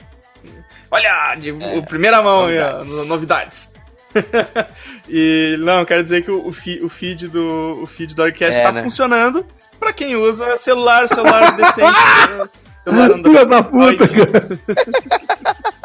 Olha, 0.90 1.34
de 1.34 1.50
o 1.50 1.82
primeira 1.82 2.22
mão 2.22 2.46
aí, 2.46 2.58
ó, 2.58 2.84
no- 2.84 3.04
novidades. 3.04 3.68
e 5.08 5.56
não, 5.60 5.84
quero 5.84 6.02
dizer 6.02 6.22
que 6.24 6.30
o, 6.30 6.46
o 6.46 6.52
fi- 6.52 6.80
o 6.82 6.88
feed 6.88 7.28
do 7.28 7.80
o 7.82 7.86
feed 7.86 8.14
do 8.14 8.22
Orquestra 8.22 8.60
É, 8.62 8.64
tá 8.64 8.72
né? 8.72 8.82
funcionando 8.82 9.44
pra 9.78 9.92
quem 9.92 10.16
usa 10.16 10.56
celular, 10.56 11.06
celular 11.08 11.54
decente. 11.56 11.80
né? 12.30 12.48
celular 12.82 13.10
Android. 13.12 13.28
Filha 13.28 13.44
da 13.46 13.62
puta, 13.62 14.08
cara. 14.08 15.66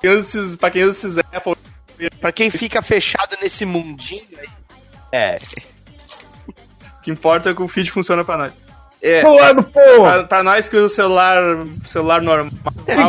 quem 0.00 0.10
usa 0.10 0.20
esses, 0.40 0.56
pra 0.56 0.70
quem 0.70 0.84
usa 0.84 0.90
esses 1.08 1.18
Apple, 1.18 1.56
Pra 2.20 2.30
quem 2.30 2.48
fica 2.50 2.80
fechado 2.80 3.36
nesse 3.42 3.64
mundinho 3.64 4.22
aí. 4.38 4.48
É, 5.10 5.38
o 6.98 7.02
que 7.02 7.10
importa 7.10 7.50
é 7.50 7.54
que 7.54 7.62
o 7.62 7.66
feed 7.68 7.90
funciona 7.90 8.24
pra 8.24 8.36
nós. 8.38 8.52
É, 9.02 9.22
Pulando, 9.22 9.62
porra! 9.64 10.12
pra, 10.12 10.24
pra 10.24 10.42
nós 10.42 10.68
que 10.68 10.76
usa 10.76 10.94
celular, 10.94 11.40
celular 11.86 12.20
normal 12.20 12.50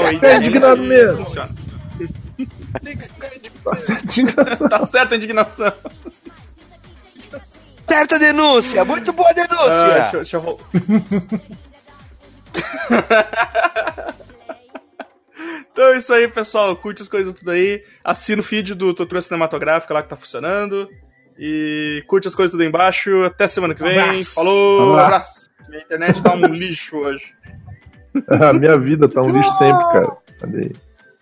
aí, 0.05 0.19
É 0.23 0.37
indignado 0.37 0.81
mesmo. 0.83 1.23
funciona. 1.25 1.49
Tá 3.63 3.75
certo, 3.75 4.19
engraçado. 4.21 4.69
Tá 4.69 4.85
certa 4.85 5.15
a 5.15 5.17
indignação. 5.17 5.73
certa 7.87 8.17
denúncia, 8.19 8.85
muito 8.85 9.11
boa 9.13 9.29
Ah, 9.29 9.33
denúncia. 9.33 9.93
deixa, 9.93 10.15
eu- 10.15 10.21
deixa 10.21 10.37
eu 10.37 10.59
então 15.79 15.93
é 15.93 15.97
isso 15.97 16.13
aí, 16.13 16.27
pessoal. 16.27 16.75
Curte 16.75 17.01
as 17.01 17.07
coisas 17.07 17.33
tudo 17.33 17.51
aí. 17.51 17.81
Assina 18.03 18.41
o 18.41 18.43
feed 18.43 18.75
do 18.75 18.93
Tortura 18.93 19.21
Cinematográfica 19.21 19.93
lá 19.93 20.03
que 20.03 20.09
tá 20.09 20.17
funcionando. 20.17 20.89
E 21.37 22.03
curte 22.05 22.27
as 22.27 22.35
coisas 22.35 22.51
tudo 22.51 22.59
aí 22.59 22.67
embaixo. 22.67 23.23
Até 23.23 23.47
semana 23.47 23.73
que 23.73 23.81
vem. 23.81 23.97
Abraço. 23.97 24.35
Falou! 24.35 24.99
Abraço. 24.99 25.05
Abraço. 25.05 25.69
Minha 25.69 25.83
internet 25.83 26.21
tá 26.21 26.35
um 26.35 26.45
lixo 26.47 26.97
hoje. 26.97 27.33
A 28.27 28.51
minha 28.51 28.77
vida 28.77 29.07
tá 29.07 29.21
um 29.21 29.29
lixo 29.29 29.51
sempre, 29.53 29.85
cara. 29.85 30.17
Olha 30.43 30.59
aí. 30.59 30.71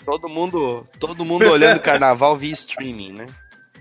Todo 0.04 0.28
mundo, 0.28 0.88
todo 1.00 1.24
mundo 1.24 1.46
olhando 1.46 1.80
carnaval 1.80 2.36
via 2.36 2.54
streaming, 2.54 3.14
né? 3.14 3.28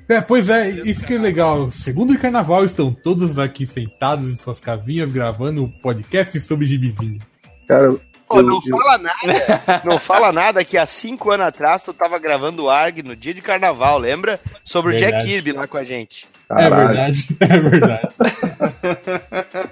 É, 0.07 0.21
pois 0.21 0.51
é, 0.51 0.69
isso 0.69 1.07
que 1.07 1.15
é 1.15 1.19
legal. 1.19 1.71
Segundo 1.71 2.13
o 2.13 2.19
carnaval, 2.19 2.67
estão 2.67 2.93
todos 2.93 3.39
aqui 3.39 3.67
sentados 3.67 4.29
em 4.29 4.37
suas 4.37 4.61
casinhas 4.61 5.11
gravando 5.11 5.65
um 5.65 5.71
podcast 5.81 6.39
sobre 6.39 6.67
gibizinho. 6.67 7.21
Cara, 7.67 7.97
Pô, 8.29 8.43
não 8.43 8.61
eu- 8.67 8.77
fala 8.79 8.99
nada. 8.99 9.83
Não 9.85 9.99
fala 9.99 10.33
nada 10.33 10.65
que 10.65 10.77
há 10.77 10.85
cinco 10.85 11.31
anos 11.31 11.47
atrás 11.47 11.83
tu 11.83 11.93
tava 11.95 12.19
gravando 12.19 12.65
o 12.65 12.71
ARG 12.71 13.03
no 13.03 13.15
dia 13.15 13.33
de 13.33 13.41
carnaval, 13.41 13.99
lembra? 13.99 14.41
Sobre 14.65 14.95
o 14.95 14.99
Jack 14.99 15.13
Verdade. 15.13 15.31
Kirby 15.31 15.53
lá 15.53 15.67
com 15.69 15.77
a 15.77 15.85
gente. 15.85 16.27
É 16.51 16.55
caralho, 16.55 16.89
verdade, 16.89 17.29
é 17.41 17.59
verdade. 17.61 18.09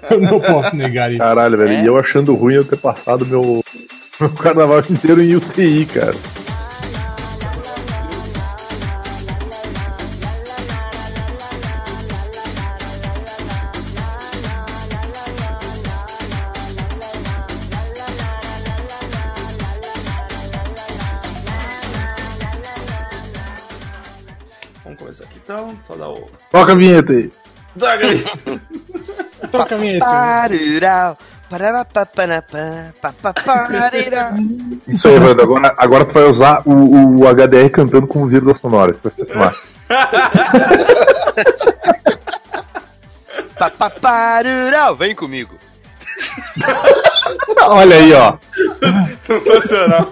Eu 0.09 0.19
não 0.21 0.39
posso 0.39 0.75
negar 0.75 1.09
isso. 1.09 1.19
caralho, 1.19 1.57
velho. 1.57 1.71
É? 1.73 1.83
E 1.83 1.85
eu 1.85 1.97
achando 1.97 2.33
ruim 2.35 2.55
eu 2.55 2.65
ter 2.65 2.77
passado 2.77 3.25
meu, 3.25 3.63
meu 4.19 4.29
carnaval 4.31 4.79
inteiro 4.89 5.21
em 5.21 5.35
UTI, 5.35 5.85
cara. 5.85 6.15
Então. 25.55 25.77
Só 25.83 25.95
dar 25.95 26.09
o. 26.09 26.29
Toca 26.51 26.73
a 26.73 26.75
vinheta 26.75 27.13
aí. 27.13 27.31
Toca 27.79 28.05
aí. 28.05 28.25
Toca 29.51 29.75
a 29.75 29.77
vinheta. 29.77 30.05
Parurau, 30.05 31.17
pararapapanapá, 31.49 32.93
papaparirau. 33.01 34.33
Isso 34.87 35.07
aí, 35.07 35.15
Evandro. 35.15 35.43
Agora, 35.43 35.73
agora 35.77 36.05
tu 36.05 36.13
vai 36.13 36.25
usar 36.25 36.61
o, 36.65 37.21
o 37.21 37.27
HDR 37.27 37.69
cantando 37.69 38.07
com 38.07 38.27
vírgula 38.27 38.57
sonora. 38.57 38.91
Isso 38.91 39.01
vai 39.03 39.13
ser 39.13 39.35
massa. 39.35 39.59
Papaparurau, 43.57 44.95
vem 44.95 45.15
comigo. 45.15 45.55
Olha 47.61 47.95
aí, 47.95 48.13
ó. 48.13 48.37
Sensacional. 49.25 50.11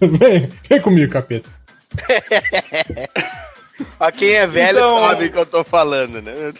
vem, 0.00 0.52
vem 0.68 0.80
comigo, 0.80 1.12
capeta. 1.12 1.48
Pra 3.98 4.12
quem 4.12 4.30
é 4.34 4.46
velho 4.46 4.78
Então- 4.78 5.00
sabe 5.00 5.26
o 5.26 5.32
que 5.32 5.38
eu 5.38 5.46
tô 5.46 5.64
falando, 5.64 6.20
né? 6.22 6.32